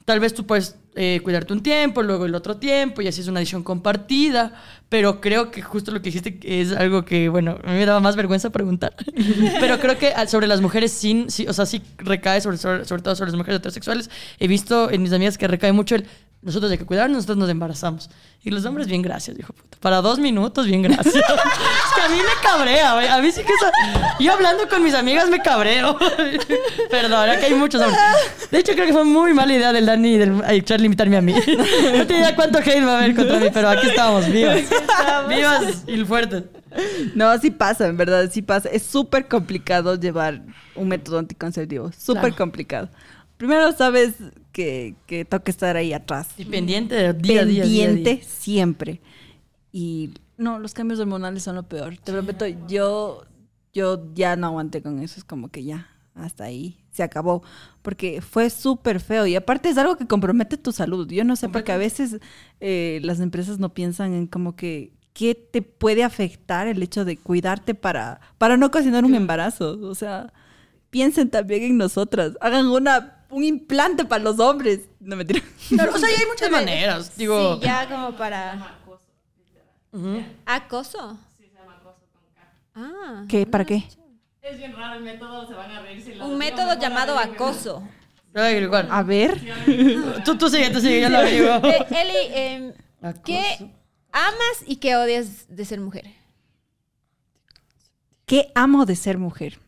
tal 0.06 0.18
vez 0.18 0.34
tú 0.34 0.44
puedes 0.46 0.76
eh, 0.96 1.20
cuidarte 1.22 1.52
un 1.52 1.62
tiempo, 1.62 2.02
luego 2.02 2.26
el 2.26 2.34
otro 2.34 2.56
tiempo, 2.56 3.00
y 3.00 3.06
así 3.06 3.20
es 3.20 3.28
una 3.28 3.38
decisión 3.38 3.62
compartida, 3.62 4.60
pero 4.88 5.20
creo 5.20 5.52
que 5.52 5.62
justo 5.62 5.92
lo 5.92 6.02
que 6.02 6.10
dijiste 6.10 6.40
es 6.42 6.72
algo 6.72 7.04
que, 7.04 7.28
bueno, 7.28 7.58
a 7.62 7.70
mí 7.70 7.78
me 7.78 7.86
daba 7.86 8.00
más 8.00 8.16
vergüenza 8.16 8.50
preguntar, 8.50 8.96
pero 9.60 9.78
creo 9.78 9.98
que 9.98 10.08
ah, 10.08 10.26
sobre 10.26 10.48
las 10.48 10.60
mujeres, 10.60 10.90
sí, 10.90 11.26
sí, 11.28 11.46
o 11.46 11.52
sea, 11.52 11.64
sí 11.64 11.80
recae 11.98 12.40
sobre, 12.40 12.58
sobre, 12.58 12.84
sobre 12.86 13.02
todo 13.02 13.14
sobre 13.14 13.30
las 13.30 13.38
mujeres 13.38 13.58
heterosexuales. 13.58 14.10
He 14.40 14.48
visto 14.48 14.90
en 14.90 15.02
mis 15.02 15.12
amigas 15.12 15.38
que 15.38 15.46
recae 15.46 15.72
mucho 15.72 15.94
el, 15.94 16.06
nosotros 16.42 16.72
hay 16.72 16.78
que 16.78 16.86
cuidarnos, 16.86 17.16
nosotros 17.16 17.36
nos 17.36 17.50
embarazamos. 17.50 18.08
Y 18.42 18.50
los 18.50 18.64
hombres, 18.64 18.86
bien 18.86 19.02
gracias, 19.02 19.36
dijo 19.36 19.52
puta. 19.52 19.76
Para 19.78 20.00
dos 20.00 20.18
minutos, 20.18 20.66
bien 20.66 20.80
gracias. 20.80 21.14
es 21.14 21.22
que 21.22 22.00
a 22.00 22.08
mí 22.08 22.16
me 22.16 22.42
cabrea, 22.42 22.94
güey. 22.94 23.08
A 23.08 23.18
mí 23.20 23.30
sí 23.30 23.42
que 23.42 23.52
eso... 23.52 23.70
Yo 24.18 24.32
hablando 24.32 24.66
con 24.68 24.82
mis 24.82 24.94
amigas 24.94 25.28
me 25.28 25.40
cabreo. 25.40 25.98
Perdón, 26.90 27.28
que 27.38 27.46
hay 27.46 27.54
muchos 27.54 27.82
hombres. 27.82 28.00
De 28.50 28.58
hecho, 28.58 28.72
creo 28.72 28.86
que 28.86 28.92
fue 28.94 29.04
muy 29.04 29.34
mala 29.34 29.52
idea 29.52 29.72
del 29.72 29.84
Dani 29.84 30.14
y 30.14 30.18
del 30.18 30.42
ay, 30.46 30.62
Charlie 30.62 30.86
invitarme 30.86 31.18
a 31.18 31.20
mí. 31.20 31.34
No 31.96 32.06
tenía 32.06 32.22
idea 32.22 32.36
cuánto 32.36 32.58
hate 32.58 32.84
va 32.84 32.94
a 32.94 32.98
haber 32.98 33.14
contra 33.14 33.38
mí, 33.38 33.48
pero 33.52 33.68
aquí 33.68 33.88
estamos, 33.88 34.26
vivas. 34.26 34.60
Vivas 35.28 35.84
y 35.86 36.04
fuertes. 36.04 36.44
No, 37.14 37.36
sí 37.38 37.50
pasa, 37.50 37.86
en 37.88 37.96
verdad, 37.96 38.30
sí 38.32 38.42
pasa. 38.42 38.68
Es 38.70 38.84
súper 38.84 39.28
complicado 39.28 39.96
llevar 39.98 40.40
un 40.74 40.88
método 40.88 41.18
anticonceptivo. 41.18 41.90
Súper 41.92 42.20
Claro. 42.22 42.36
complicado. 42.36 42.88
Primero 43.40 43.72
sabes 43.72 44.16
que, 44.52 44.96
que 45.06 45.24
toca 45.24 45.50
estar 45.50 45.74
ahí 45.74 45.94
atrás. 45.94 46.28
Y 46.36 46.44
pendiente 46.44 46.94
de 46.94 47.14
día 47.14 47.40
a 47.40 47.44
día. 47.46 47.62
pendiente 47.62 48.16
día. 48.16 48.22
siempre. 48.22 49.00
Y 49.72 50.10
no, 50.36 50.58
los 50.58 50.74
cambios 50.74 51.00
hormonales 51.00 51.44
son 51.44 51.56
lo 51.56 51.62
peor. 51.62 51.96
Te 51.96 52.12
prometo, 52.12 52.44
yo, 52.68 53.24
yo 53.72 54.12
ya 54.12 54.36
no 54.36 54.48
aguanté 54.48 54.82
con 54.82 54.98
eso. 54.98 55.14
Es 55.16 55.24
como 55.24 55.48
que 55.48 55.64
ya, 55.64 55.88
hasta 56.14 56.44
ahí, 56.44 56.76
se 56.90 57.02
acabó. 57.02 57.42
Porque 57.80 58.20
fue 58.20 58.50
súper 58.50 59.00
feo. 59.00 59.24
Y 59.24 59.34
aparte 59.36 59.70
es 59.70 59.78
algo 59.78 59.96
que 59.96 60.06
compromete 60.06 60.58
tu 60.58 60.70
salud. 60.70 61.08
Yo 61.08 61.24
no 61.24 61.34
sé, 61.34 61.48
porque 61.48 61.72
a 61.72 61.78
veces 61.78 62.18
eh, 62.60 63.00
las 63.04 63.20
empresas 63.20 63.58
no 63.58 63.72
piensan 63.72 64.12
en 64.12 64.26
como 64.26 64.54
que 64.54 64.92
qué 65.14 65.34
te 65.34 65.62
puede 65.62 66.04
afectar 66.04 66.66
el 66.66 66.82
hecho 66.82 67.06
de 67.06 67.16
cuidarte 67.16 67.74
para, 67.74 68.20
para 68.36 68.58
no 68.58 68.66
ocasionar 68.66 69.06
un 69.06 69.14
embarazo. 69.14 69.78
O 69.80 69.94
sea, 69.94 70.30
piensen 70.90 71.30
también 71.30 71.62
en 71.62 71.78
nosotras. 71.78 72.36
Hagan 72.42 72.66
una, 72.66 73.19
un 73.30 73.44
implante 73.44 74.04
para 74.04 74.22
los 74.22 74.38
hombres. 74.38 74.80
No 75.00 75.16
me 75.16 75.24
tiro. 75.24 75.40
Claro, 75.68 75.92
o 75.94 75.98
sea, 75.98 76.08
hay 76.08 76.26
muchas 76.28 76.50
maneras. 76.50 77.16
Digo, 77.16 77.56
Sí, 77.56 77.62
ya 77.66 77.88
como 77.88 78.16
para... 78.16 78.52
Acoso, 78.52 79.02
literal. 79.38 79.68
ujú. 79.92 80.24
¿Acoso? 80.46 81.18
Sí, 81.38 81.44
se 81.46 81.54
llama 81.54 81.76
acoso 81.76 82.00
con 82.12 82.22
K. 82.34 82.52
Ah. 82.74 83.24
¿Qué? 83.28 83.46
¿Para 83.46 83.64
qué? 83.64 83.84
Es 84.42 84.58
bien 84.58 84.74
raro 84.74 84.94
el 84.98 85.04
método, 85.04 85.46
se 85.46 85.54
van 85.54 85.70
a 85.70 85.80
reír 85.82 86.02
si 86.02 86.14
lo 86.14 86.26
Un 86.26 86.38
método 86.38 86.78
llamado 86.78 87.18
acoso. 87.18 87.82
Lo 88.32 88.40
voy 88.40 88.48
a 88.48 88.50
averiguar. 88.50 88.88
A 88.90 89.02
ver. 89.02 89.40
Tú, 90.24 90.36
tú 90.38 90.48
sigue, 90.48 90.70
tú 90.70 90.80
sigue, 90.80 91.00
ya 91.00 91.08
lo 91.08 91.18
averiguo. 91.18 91.50
Eh, 91.64 91.86
Eli, 91.90 92.34
em, 92.34 92.72
¿qué 93.24 93.70
amas 94.12 94.64
y 94.66 94.76
qué 94.76 94.96
odias 94.96 95.46
de 95.48 95.64
ser 95.64 95.80
mujer? 95.80 96.04
¿Qué 98.26 98.52
amo 98.54 98.86
de 98.86 98.96
ser 98.96 99.18
mujer? 99.18 99.58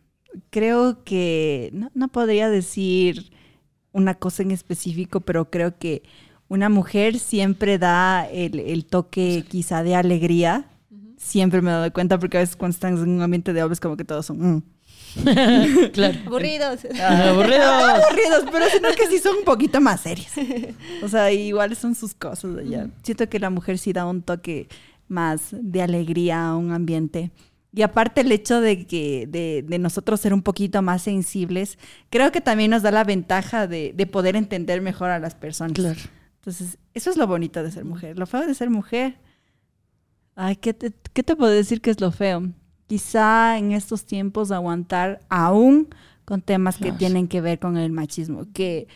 Creo 0.51 1.03
que 1.05 1.71
no, 1.73 1.91
no 1.95 2.09
podría 2.09 2.49
decir 2.49 3.32
una 3.93 4.15
cosa 4.15 4.43
en 4.43 4.51
específico, 4.51 5.21
pero 5.21 5.51
creo 5.51 5.79
que 5.79 6.03
una 6.49 6.69
mujer 6.69 7.19
siempre 7.19 7.79
da 7.79 8.27
el, 8.27 8.59
el 8.61 8.85
toque 8.85 9.45
quizá 9.49 9.83
de 9.83 9.95
alegría. 9.95 10.67
Siempre 11.17 11.63
me 11.63 11.71
doy 11.71 11.91
cuenta 11.93 12.19
porque 12.19 12.39
a 12.39 12.41
veces 12.41 12.57
cuando 12.57 12.75
están 12.75 12.99
en 12.99 13.09
un 13.09 13.23
ambiente 13.23 13.53
de 13.53 13.63
hombres 13.63 13.81
como 13.81 13.97
que 13.97 14.05
todos 14.05 14.27
son 14.27 14.57
mm. 14.57 14.63
Claro. 15.93 16.19
Aburridos. 16.27 16.81
Ah, 17.01 17.31
aburridos. 17.31 17.65
aburridos, 17.65 18.45
pero 18.51 18.67
sino 18.71 18.89
que 18.97 19.07
sí 19.09 19.19
son 19.19 19.37
un 19.37 19.45
poquito 19.45 19.81
más 19.81 20.01
serios. 20.01 20.33
O 21.03 21.09
sea, 21.09 21.33
igual 21.33 21.75
son 21.77 21.95
sus 21.95 22.15
cosas 22.15 22.57
allá. 22.59 22.89
Siento 23.03 23.29
que 23.29 23.39
la 23.39 23.51
mujer 23.51 23.79
sí 23.79 23.93
da 23.93 24.07
un 24.07 24.23
toque 24.23 24.69
más 25.09 25.49
de 25.53 25.83
alegría 25.83 26.49
a 26.49 26.57
un 26.57 26.73
ambiente. 26.73 27.31
Y 27.75 27.83
aparte 27.83 28.21
el 28.21 28.31
hecho 28.33 28.61
de 28.61 28.87
que 28.87 29.27
de, 29.27 29.65
de 29.67 29.79
nosotros 29.79 30.21
ser 30.21 30.35
un 30.35 30.43
poquito 30.43 30.83
más 30.83 31.03
sensibles, 31.03 31.79
creo 32.11 32.31
que 32.31 32.43
también 32.43 32.71
nos 32.71 32.83
da 32.83 32.91
la 32.91 33.05
ventaja 33.05 33.67
de, 33.67 33.95
de 33.95 34.07
poder 34.07 34.37
entender 34.37 34.83
mejor 34.83 35.09
a 35.09 35.19
las 35.19 35.35
personas. 35.35 35.73
Claro. 35.73 36.01
Entonces, 36.37 36.77
eso 36.93 37.11
es 37.11 37.17
lo 37.17 37.27
bonito 37.27 37.63
de 37.63 37.71
ser 37.71 37.85
mujer. 37.85 38.19
Lo 38.19 38.27
feo 38.27 38.47
de 38.47 38.55
ser 38.55 38.69
mujer. 38.69 39.17
Ay, 40.35 40.57
¿qué 40.57 40.75
te, 40.75 40.93
qué 41.13 41.23
te 41.23 41.37
puedo 41.37 41.51
decir 41.51 41.81
que 41.81 41.91
es 41.91 42.01
lo 42.01 42.11
feo? 42.11 42.43
Quizá 42.89 43.57
en 43.57 43.73
estos 43.73 44.05
tiempos 44.05 44.51
aguantar 44.51 45.21
aún 45.29 45.89
con 46.25 46.43
temas 46.43 46.77
que 46.77 46.93
tienen 46.93 47.27
que 47.29 47.41
ver 47.41 47.59
con 47.59 47.77
el 47.77 47.93
machismo. 47.93 48.47
Que 48.53 48.87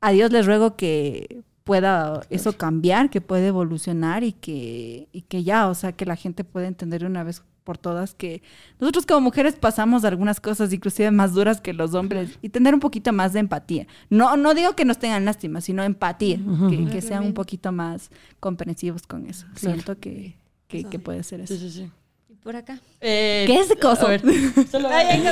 a 0.00 0.10
Dios 0.10 0.30
les 0.30 0.46
ruego 0.46 0.76
que 0.76 1.42
pueda 1.64 2.22
eso 2.28 2.56
cambiar, 2.56 3.08
que 3.08 3.20
pueda 3.20 3.46
evolucionar 3.46 4.24
y 4.24 4.32
que, 4.32 5.08
y 5.12 5.22
que 5.22 5.44
ya, 5.44 5.68
o 5.68 5.74
sea, 5.74 5.92
que 5.92 6.06
la 6.06 6.16
gente 6.16 6.44
pueda 6.44 6.66
entender 6.66 7.02
de 7.02 7.06
una 7.06 7.24
vez 7.24 7.42
por 7.68 7.76
todas 7.76 8.14
que 8.14 8.40
nosotros 8.80 9.04
como 9.04 9.20
mujeres 9.20 9.56
pasamos 9.56 10.06
algunas 10.06 10.40
cosas 10.40 10.72
inclusive 10.72 11.10
más 11.10 11.34
duras 11.34 11.60
que 11.60 11.74
los 11.74 11.92
hombres 11.92 12.38
y 12.40 12.48
tener 12.48 12.72
un 12.72 12.80
poquito 12.80 13.12
más 13.12 13.34
de 13.34 13.40
empatía. 13.40 13.86
No, 14.08 14.38
no 14.38 14.54
digo 14.54 14.74
que 14.74 14.86
nos 14.86 14.98
tengan 14.98 15.26
lástima, 15.26 15.60
sino 15.60 15.82
empatía, 15.82 16.38
que, 16.70 16.86
que 16.86 17.02
sean 17.02 17.24
un 17.24 17.34
poquito 17.34 17.70
más 17.70 18.10
comprensivos 18.40 19.06
con 19.06 19.26
eso. 19.26 19.44
Claro. 19.48 19.74
Siento 19.74 19.98
que, 19.98 20.38
que, 20.66 20.84
que 20.84 20.98
puede 20.98 21.22
ser 21.22 21.42
eso. 21.42 21.52
Sí, 21.56 21.60
sí, 21.60 21.70
sí. 21.70 21.90
Por 22.42 22.56
acá. 22.56 22.78
Eh, 23.00 23.44
¿Qué 23.46 23.58
es 23.58 23.68
de 23.68 23.76
coso? 23.76 24.06
A 24.06 24.10
ver, 24.10 24.22
solo- 24.70 24.88
Ay. 24.90 25.22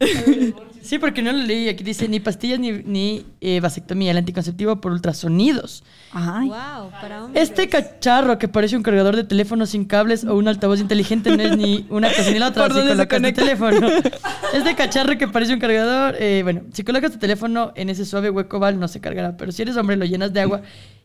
Sí, 0.84 0.98
porque 0.98 1.22
no 1.22 1.32
lo 1.32 1.38
leí. 1.38 1.70
Aquí 1.70 1.82
dice 1.82 2.06
ni 2.08 2.20
pastillas 2.20 2.60
ni, 2.60 2.70
ni 2.70 3.24
eh, 3.40 3.58
vasectomía, 3.60 4.10
el 4.10 4.18
anticonceptivo 4.18 4.82
por 4.82 4.92
ultrasonidos. 4.92 5.82
Ay, 6.12 6.48
Wow, 6.48 6.90
para 7.00 7.24
hombres. 7.24 7.42
Este 7.48 7.70
cacharro 7.70 8.38
que 8.38 8.48
parece 8.48 8.76
un 8.76 8.82
cargador 8.82 9.16
de 9.16 9.24
teléfono 9.24 9.64
sin 9.64 9.86
cables 9.86 10.24
o 10.24 10.34
un 10.36 10.46
altavoz 10.46 10.80
inteligente 10.80 11.34
no 11.34 11.42
es 11.42 11.56
ni 11.56 11.86
una 11.88 12.08
cosa 12.12 12.30
ni 12.30 12.38
la 12.38 12.48
otra. 12.48 12.64
¿Por 12.68 12.74
Si 12.82 12.86
colocas 12.86 13.22
tu 13.22 13.32
teléfono. 13.32 13.88
Este 14.52 14.74
cacharro 14.76 15.16
que 15.16 15.26
parece 15.26 15.54
un 15.54 15.58
cargador, 15.58 16.16
eh, 16.18 16.42
bueno, 16.42 16.60
si 16.74 16.84
colocas 16.84 17.12
tu 17.12 17.18
teléfono 17.18 17.72
en 17.76 17.88
ese 17.88 18.04
suave 18.04 18.28
hueco 18.28 18.58
oval 18.58 18.78
no 18.78 18.86
se 18.86 19.00
cargará. 19.00 19.38
Pero 19.38 19.52
si 19.52 19.62
eres 19.62 19.78
hombre 19.78 19.96
lo 19.96 20.04
llenas 20.04 20.34
de 20.34 20.40
agua 20.42 20.60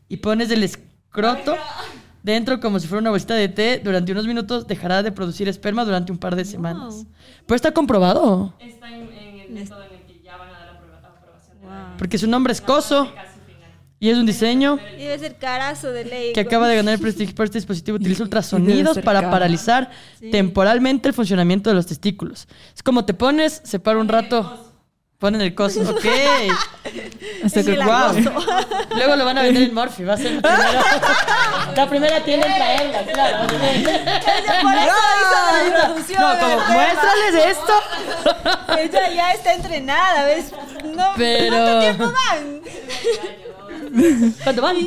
y 0.09 0.17
pones 0.17 0.51
el 0.51 0.61
escroto 0.63 1.55
dentro 2.23 2.59
como 2.59 2.79
si 2.79 2.87
fuera 2.87 3.01
una 3.01 3.09
bolsita 3.11 3.33
de 3.35 3.47
té 3.49 3.81
durante 3.83 4.11
unos 4.11 4.27
minutos 4.27 4.67
dejará 4.67 5.03
de 5.03 5.11
producir 5.11 5.47
esperma 5.47 5.85
durante 5.85 6.11
un 6.11 6.17
par 6.17 6.35
de 6.35 6.45
semanas. 6.45 7.05
Pues 7.45 7.59
está 7.59 7.71
comprobado. 7.71 8.53
Está 8.59 8.89
en, 8.89 9.11
en 9.13 9.39
el 9.39 9.49
método 9.51 9.83
en 9.83 9.93
el 9.93 10.01
que 10.05 10.21
ya 10.23 10.37
van 10.37 10.49
a 10.49 10.59
dar 10.59 10.65
la 10.73 11.07
aprobación 11.09 11.59
de 11.61 11.67
la 11.67 11.83
ley. 11.87 11.95
Porque 11.97 12.17
su 12.17 12.27
nombre 12.27 12.53
es 12.53 12.61
Coso 12.61 13.11
y 14.01 14.09
es 14.09 14.17
un 14.17 14.25
diseño 14.25 14.79
Y 14.97 15.03
debe 15.03 15.19
ser 15.19 15.35
carazo 15.37 15.91
de 15.91 16.05
ley. 16.05 16.31
que 16.33 16.39
acaba 16.39 16.69
de 16.69 16.77
ganar 16.77 16.93
el 16.93 16.99
prestigio 17.01 17.35
por 17.35 17.45
este 17.45 17.57
dispositivo. 17.57 17.95
Utiliza 17.99 18.23
ultrasonidos 18.23 18.99
para 18.99 19.29
paralizar 19.29 19.91
temporalmente 20.31 21.09
el 21.09 21.13
funcionamiento 21.13 21.69
de 21.69 21.75
los 21.75 21.85
testículos. 21.85 22.47
Es 22.75 22.81
como 22.83 23.03
te 23.05 23.13
pones, 23.13 23.61
se 23.65 23.79
para 23.79 23.99
un 23.99 24.07
rato, 24.07 24.68
ponen 25.19 25.41
el 25.41 25.53
coso. 25.53 25.81
Ok. 25.81 26.05
Hasta 27.45 27.63
que- 27.63 27.75
Guau. 27.75 28.13
Luego 28.95 29.15
lo 29.17 29.25
van 29.25 29.37
a 29.37 29.41
vender 29.43 29.63
en 29.63 29.73
Morphy. 29.73 30.03
Va 30.05 30.13
a 30.13 30.17
ser 30.17 30.31
la 30.33 30.41
primera. 30.41 30.83
la 31.75 31.89
primera 31.89 32.23
tienda 32.23 32.47
en 32.47 32.55
traerla, 32.55 33.03
claro. 33.13 33.47
Por 33.47 33.55
eso 33.61 34.95
hizo 35.19 35.37
la 35.51 35.63
introducción. 35.67 36.21
No, 36.21 36.39
como, 36.39 36.55
muéstrales 36.73 37.45
esto. 37.45 37.73
Ella 38.77 39.09
ya 39.13 39.31
está 39.33 39.53
entrenada, 39.53 40.23
¿ves? 40.25 40.51
No, 40.83 41.11
Pero- 41.17 41.49
¿Cuánto 41.55 41.79
tiempo 41.81 42.13
van? 42.13 42.61
¿Cuánto 44.43 44.61
van? 44.61 44.77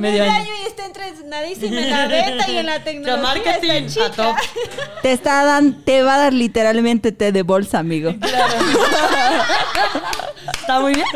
Medio 0.00 0.24
año 0.24 0.50
y 0.64 0.66
está 0.66 0.86
entrenadísima 0.86 1.80
en 1.80 1.90
la 1.90 2.06
venta 2.08 2.50
y 2.50 2.56
en 2.56 2.66
la 2.66 2.82
tecnología. 2.84 3.22
marketing 3.22 3.82
esta 3.86 4.06
a 4.06 4.10
top. 4.10 4.36
chica. 4.40 4.90
te 5.02 5.12
está 5.12 5.44
dan, 5.44 5.82
te 5.82 6.02
va 6.02 6.14
a 6.14 6.18
dar 6.18 6.32
literalmente 6.32 7.12
té 7.12 7.32
de 7.32 7.42
bolsa, 7.42 7.78
amigo. 7.78 8.14
Está 10.60 10.80
muy 10.80 10.94
bien. 10.94 11.06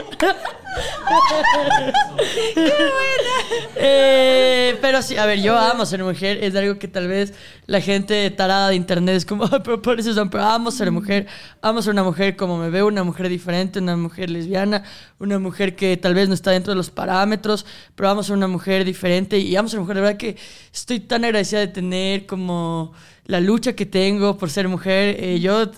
Eh, 3.76 4.78
pero 4.80 5.02
sí, 5.02 5.16
a 5.16 5.26
ver, 5.26 5.40
yo 5.40 5.58
amo 5.58 5.84
ser 5.86 6.02
mujer. 6.02 6.42
Es 6.42 6.54
algo 6.54 6.78
que 6.78 6.88
tal 6.88 7.08
vez 7.08 7.34
la 7.66 7.80
gente 7.80 8.30
tarada 8.30 8.68
de 8.68 8.76
internet 8.76 9.16
es 9.16 9.26
como, 9.26 9.44
"Ay, 9.44 9.60
pero 9.64 9.82
por 9.82 9.98
eso 9.98 10.14
son, 10.14 10.30
pero 10.30 10.44
amo 10.44 10.70
ser 10.70 10.90
mujer. 10.90 11.26
Amo 11.60 11.82
ser 11.82 11.92
una 11.92 12.02
mujer 12.02 12.36
como 12.36 12.56
me 12.58 12.70
veo, 12.70 12.86
una 12.86 13.04
mujer 13.04 13.28
diferente, 13.28 13.78
una 13.78 13.96
mujer 13.96 14.30
lesbiana, 14.30 14.84
una 15.18 15.38
mujer 15.38 15.76
que 15.76 15.96
tal 15.96 16.14
vez 16.14 16.28
no 16.28 16.34
está 16.34 16.50
dentro 16.52 16.72
de 16.72 16.76
los 16.76 16.90
parámetros, 16.90 17.66
pero 17.94 18.08
amo 18.08 18.22
ser 18.22 18.36
una 18.36 18.48
mujer 18.48 18.84
diferente 18.84 19.38
y 19.38 19.54
amo 19.56 19.68
ser 19.68 19.80
mujer. 19.80 19.96
De 19.96 20.02
verdad 20.02 20.16
que 20.18 20.36
estoy 20.72 21.00
tan 21.00 21.24
agradecida 21.24 21.60
de 21.60 21.68
tener 21.68 22.26
como 22.26 22.92
la 23.26 23.40
lucha 23.40 23.74
que 23.74 23.86
tengo 23.86 24.36
por 24.38 24.50
ser 24.50 24.68
mujer. 24.68 25.16
Eh, 25.18 25.40
yo 25.40 25.70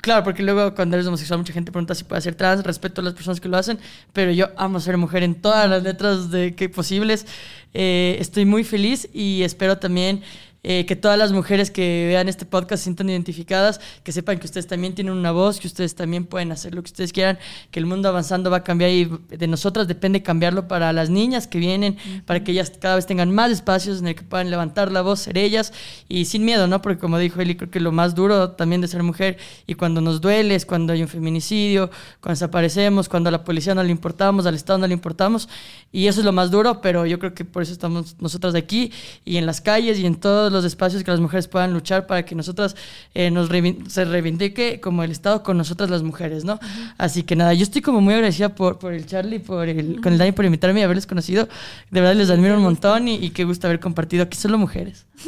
Claro, 0.00 0.24
porque 0.24 0.42
luego 0.42 0.74
cuando 0.74 0.96
eres 0.96 1.06
homosexual 1.06 1.38
mucha 1.38 1.52
gente 1.52 1.70
pregunta 1.72 1.94
si 1.94 2.04
puede 2.04 2.22
ser 2.22 2.34
trans, 2.34 2.64
respeto 2.64 3.00
a 3.00 3.04
las 3.04 3.12
personas 3.12 3.38
que 3.40 3.48
lo 3.48 3.56
hacen, 3.58 3.78
pero 4.12 4.32
yo 4.32 4.48
amo 4.56 4.80
ser 4.80 4.96
mujer 4.96 5.22
en 5.22 5.34
todas 5.34 5.68
las 5.68 5.82
letras 5.82 6.30
de 6.30 6.54
que 6.54 6.68
posibles. 6.70 7.26
Eh, 7.74 8.16
estoy 8.18 8.46
muy 8.46 8.64
feliz 8.64 9.08
y 9.12 9.42
espero 9.42 9.78
también 9.78 10.22
eh, 10.62 10.84
que 10.86 10.96
todas 10.96 11.18
las 11.18 11.32
mujeres 11.32 11.70
que 11.70 12.06
vean 12.08 12.28
este 12.28 12.44
podcast 12.44 12.80
se 12.80 12.84
sientan 12.84 13.08
identificadas, 13.08 13.80
que 14.04 14.12
sepan 14.12 14.38
que 14.38 14.46
ustedes 14.46 14.66
también 14.66 14.94
tienen 14.94 15.14
una 15.14 15.32
voz, 15.32 15.58
que 15.58 15.66
ustedes 15.66 15.94
también 15.94 16.26
pueden 16.26 16.52
hacer 16.52 16.74
lo 16.74 16.82
que 16.82 16.88
ustedes 16.88 17.12
quieran, 17.12 17.38
que 17.70 17.78
el 17.78 17.86
mundo 17.86 18.08
avanzando 18.08 18.50
va 18.50 18.58
a 18.58 18.64
cambiar 18.64 18.90
y 18.90 19.10
de 19.28 19.46
nosotras 19.46 19.88
depende 19.88 20.22
cambiarlo 20.22 20.68
para 20.68 20.92
las 20.92 21.08
niñas 21.08 21.46
que 21.46 21.58
vienen, 21.58 21.96
para 22.26 22.44
que 22.44 22.52
ellas 22.52 22.72
cada 22.78 22.96
vez 22.96 23.06
tengan 23.06 23.34
más 23.34 23.50
espacios 23.50 24.00
en 24.00 24.08
el 24.08 24.14
que 24.14 24.22
puedan 24.22 24.50
levantar 24.50 24.92
la 24.92 25.02
voz, 25.02 25.20
ser 25.20 25.38
ellas 25.38 25.72
y 26.08 26.26
sin 26.26 26.44
miedo, 26.44 26.66
¿no? 26.66 26.82
Porque 26.82 26.98
como 26.98 27.18
dijo 27.18 27.40
Eli, 27.40 27.54
creo 27.54 27.70
que 27.70 27.80
lo 27.80 27.92
más 27.92 28.14
duro 28.14 28.52
también 28.52 28.80
de 28.80 28.88
ser 28.88 29.02
mujer 29.02 29.38
y 29.66 29.74
cuando 29.74 30.00
nos 30.00 30.20
duele 30.20 30.54
es 30.54 30.66
cuando 30.66 30.92
hay 30.92 31.02
un 31.02 31.08
feminicidio, 31.08 31.90
cuando 32.20 32.34
desaparecemos, 32.34 33.08
cuando 33.08 33.28
a 33.28 33.32
la 33.32 33.44
policía 33.44 33.74
no 33.74 33.82
le 33.82 33.90
importamos, 33.90 34.46
al 34.46 34.54
Estado 34.54 34.78
no 34.78 34.86
le 34.86 34.94
importamos 34.94 35.48
y 35.92 36.06
eso 36.06 36.20
es 36.20 36.26
lo 36.26 36.32
más 36.32 36.50
duro, 36.50 36.80
pero 36.80 37.06
yo 37.06 37.18
creo 37.18 37.34
que 37.34 37.44
por 37.44 37.62
eso 37.62 37.72
estamos 37.72 38.16
nosotras 38.20 38.52
de 38.52 38.58
aquí 38.58 38.92
y 39.24 39.36
en 39.36 39.46
las 39.46 39.60
calles 39.60 39.98
y 39.98 40.06
en 40.06 40.16
todos 40.50 40.64
los 40.64 40.70
espacios 40.72 41.04
que 41.04 41.10
las 41.10 41.20
mujeres 41.20 41.46
puedan 41.48 41.72
luchar 41.72 42.06
para 42.06 42.24
que 42.24 42.34
nosotras 42.34 42.74
eh, 43.14 43.30
nos 43.30 43.48
reivin- 43.50 43.88
se 43.88 44.04
reivindique 44.04 44.80
como 44.80 45.02
el 45.04 45.10
Estado 45.12 45.42
con 45.44 45.56
nosotras 45.56 45.88
las 45.90 46.02
mujeres, 46.02 46.44
¿no? 46.44 46.58
Así 46.98 47.22
que 47.22 47.36
nada, 47.36 47.54
yo 47.54 47.62
estoy 47.62 47.82
como 47.82 48.00
muy 48.00 48.14
agradecida 48.14 48.48
por, 48.50 48.78
por 48.78 48.92
el 48.92 49.06
Charlie, 49.06 49.38
por 49.38 49.68
el, 49.68 50.00
con 50.02 50.12
el 50.12 50.18
Dani 50.18 50.32
por 50.32 50.44
invitarme 50.44 50.80
y 50.80 50.82
haberles 50.82 51.06
conocido. 51.06 51.48
De 51.90 52.00
verdad 52.00 52.16
les 52.16 52.30
admiro 52.30 52.56
un 52.56 52.62
montón 52.62 53.06
y, 53.08 53.14
y 53.14 53.30
qué 53.30 53.44
gusto 53.44 53.68
haber 53.68 53.78
compartido 53.80 54.24
aquí 54.24 54.36
solo 54.36 54.58
mujeres. 54.58 55.06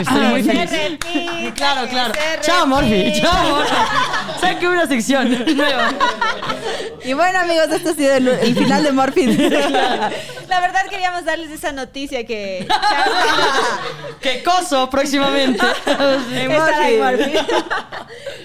Estoy 0.00 0.20
muy 0.30 0.42
feliz. 0.42 0.70
repite, 0.70 1.52
Claro, 1.56 1.88
claro. 1.88 2.12
Chao, 2.42 2.66
Morphy. 2.66 3.12
Chao, 3.20 3.48
Morphy. 3.56 3.74
Saque 4.40 4.68
una 4.68 4.86
sección 4.86 5.30
nueva. 5.56 5.92
Y 7.04 7.12
bueno, 7.14 7.38
amigos, 7.38 7.68
esto 7.72 7.90
ha 7.90 7.94
sido 7.94 8.14
el, 8.14 8.28
el 8.28 8.54
final 8.54 8.82
de 8.82 8.92
Morphin. 8.92 9.50
La 10.48 10.60
verdad 10.62 10.80
queríamos 10.90 11.24
darles 11.24 11.50
esa 11.50 11.72
noticia 11.72 12.24
que 12.26 12.66
¡Qué 14.20 14.42
coso 14.60 14.90
próximamente! 14.90 15.64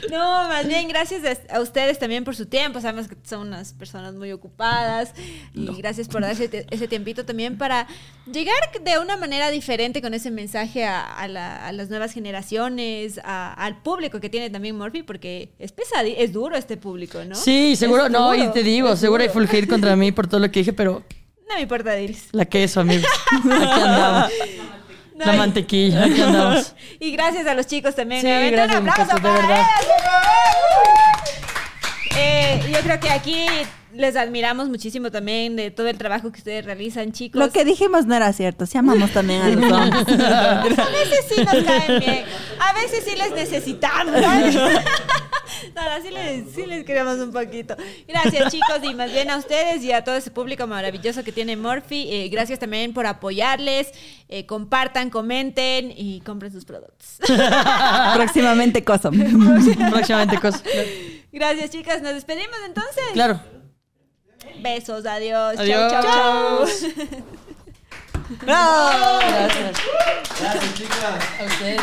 No, 0.10 0.48
más 0.48 0.68
bien 0.68 0.88
gracias 0.88 1.40
a 1.50 1.60
ustedes 1.60 1.98
también 1.98 2.24
por 2.24 2.36
su 2.36 2.46
tiempo. 2.46 2.80
Sabemos 2.82 3.08
que 3.08 3.16
son 3.24 3.48
unas 3.48 3.74
personas 3.74 4.14
muy 4.14 4.32
ocupadas 4.32 5.14
y 5.56 5.66
gracias 5.78 6.08
por 6.08 6.22
darse 6.22 6.68
ese 6.70 6.88
tiempito 6.88 7.26
también 7.26 7.58
para 7.58 7.88
llegar 8.32 8.56
de 8.84 9.00
una 9.00 9.18
manera 9.18 9.50
diferente 9.50 10.02
con 10.02 10.14
ese 10.14 10.30
mensaje 10.30 10.86
a, 10.86 11.02
a 11.02 11.28
la- 11.28 11.66
a 11.66 11.72
las 11.72 11.90
nuevas 11.90 12.14
generaciones, 12.14 13.20
a- 13.24 13.54
al 13.54 13.82
público 13.82 14.20
que 14.20 14.30
tiene 14.30 14.50
también 14.52 14.78
Morphy, 14.78 15.02
porque 15.04 15.54
es 15.58 15.72
pesado, 15.72 16.08
es 16.16 16.32
duro 16.32 16.56
este 16.58 16.78
público, 16.78 17.24
¿no? 17.26 17.36
Sí, 17.36 17.76
seguro, 17.76 18.06
Es 18.06 18.12
no, 18.12 18.36
y 18.36 18.40
duro, 18.42 18.52
te 18.52 18.62
digo, 18.64 18.96
seguro 18.96 19.24
hay 19.24 19.30
duro. 19.30 19.46
full 19.48 19.56
hate 19.58 19.68
contra 19.70 19.96
mí 19.96 20.12
por 20.12 20.28
todo 20.28 20.42
lo 20.42 20.52
que 20.52 20.60
dije, 20.60 20.74
pero 20.74 21.04
No 21.50 21.56
me 21.56 21.62
importa, 21.62 22.00
Iris. 22.00 22.28
la 22.34 22.46
queso, 22.46 22.82
amigos. 22.82 23.08
Aquí 23.32 23.50
andamos. 23.82 24.32
No, 25.16 25.26
La 25.26 25.36
y- 25.36 25.38
mantequilla, 25.38 26.06
aquí 26.06 26.22
andamos. 26.22 26.76
Y 27.00 27.12
gracias 27.12 27.46
a 27.48 27.54
los 27.54 27.68
chicos 27.68 27.96
también. 27.96 28.22
Sí, 28.22 28.28
nuevamente. 28.28 28.56
gracias, 28.56 28.82
Un 28.82 28.90
aplauso 28.90 29.14
muchachos, 29.14 29.24
de 29.24 29.30
para 29.40 29.48
verdad. 29.48 29.66
Eh, 32.16 32.62
yo 32.72 32.80
creo 32.82 33.00
que 33.00 33.10
aquí 33.10 33.46
les 33.94 34.16
admiramos 34.16 34.70
muchísimo 34.70 35.12
también 35.12 35.56
de 35.56 35.72
todo 35.72 35.88
el 35.88 35.98
trabajo 35.98 36.32
que 36.32 36.38
ustedes 36.40 36.66
realizan, 36.66 37.12
chicos. 37.12 37.40
Lo 37.40 37.52
que 37.52 37.66
dijimos 37.66 38.06
no 38.06 38.16
era 38.16 38.32
cierto. 38.34 38.66
Sí 38.66 38.78
amamos 38.78 39.12
también 39.12 39.42
a 39.42 39.50
los 39.50 39.72
hombres. 39.72 40.20
A 40.20 40.64
veces 40.64 41.26
sí 41.30 41.44
nos 41.44 41.64
caen 41.64 42.00
bien, 42.00 42.26
a 42.60 42.74
veces 42.74 43.04
sí 43.08 43.16
les 43.16 43.32
necesitamos. 43.32 44.16
Nada, 45.76 46.02
sí 46.02 46.10
les, 46.10 46.52
sí 46.54 46.66
les 46.66 46.84
queremos 46.84 47.18
un 47.18 47.32
poquito. 47.32 47.76
Gracias 48.08 48.52
chicos 48.52 48.80
y 48.84 48.94
más 48.94 49.12
bien 49.12 49.30
a 49.30 49.38
ustedes 49.38 49.84
y 49.84 49.92
a 49.92 50.04
todo 50.04 50.16
ese 50.16 50.32
público 50.32 50.68
maravilloso 50.68 51.24
que 51.24 51.32
tiene 51.32 51.56
Morphy. 51.56 52.08
Eh, 52.10 52.30
gracias 52.30 52.60
también 52.60 52.94
por 52.94 53.06
apoyarles. 53.06 53.92
Eh, 54.30 54.46
compartan, 54.46 55.10
comenten 55.10 55.94
y 55.96 56.22
compren 56.22 56.52
sus 56.52 56.66
productos. 56.66 57.20
Próximamente 58.16 58.84
Coso. 58.84 59.12
Próximamente 59.92 60.40
cosas. 60.40 60.64
Gracias 61.32 61.70
chicas, 61.72 62.02
nos 62.02 62.14
despedimos 62.14 62.58
entonces. 62.66 63.04
Claro. 63.14 63.40
Besos, 64.62 65.06
adiós. 65.06 65.58
Adiós. 65.58 65.92
Chau, 65.92 66.04
chau, 66.04 66.14
chau. 66.14 67.14
Gracias. 68.42 69.78
Gracias, 70.40 70.74
chicas. 70.76 71.00
A 71.40 71.44
ustedes. 71.46 71.82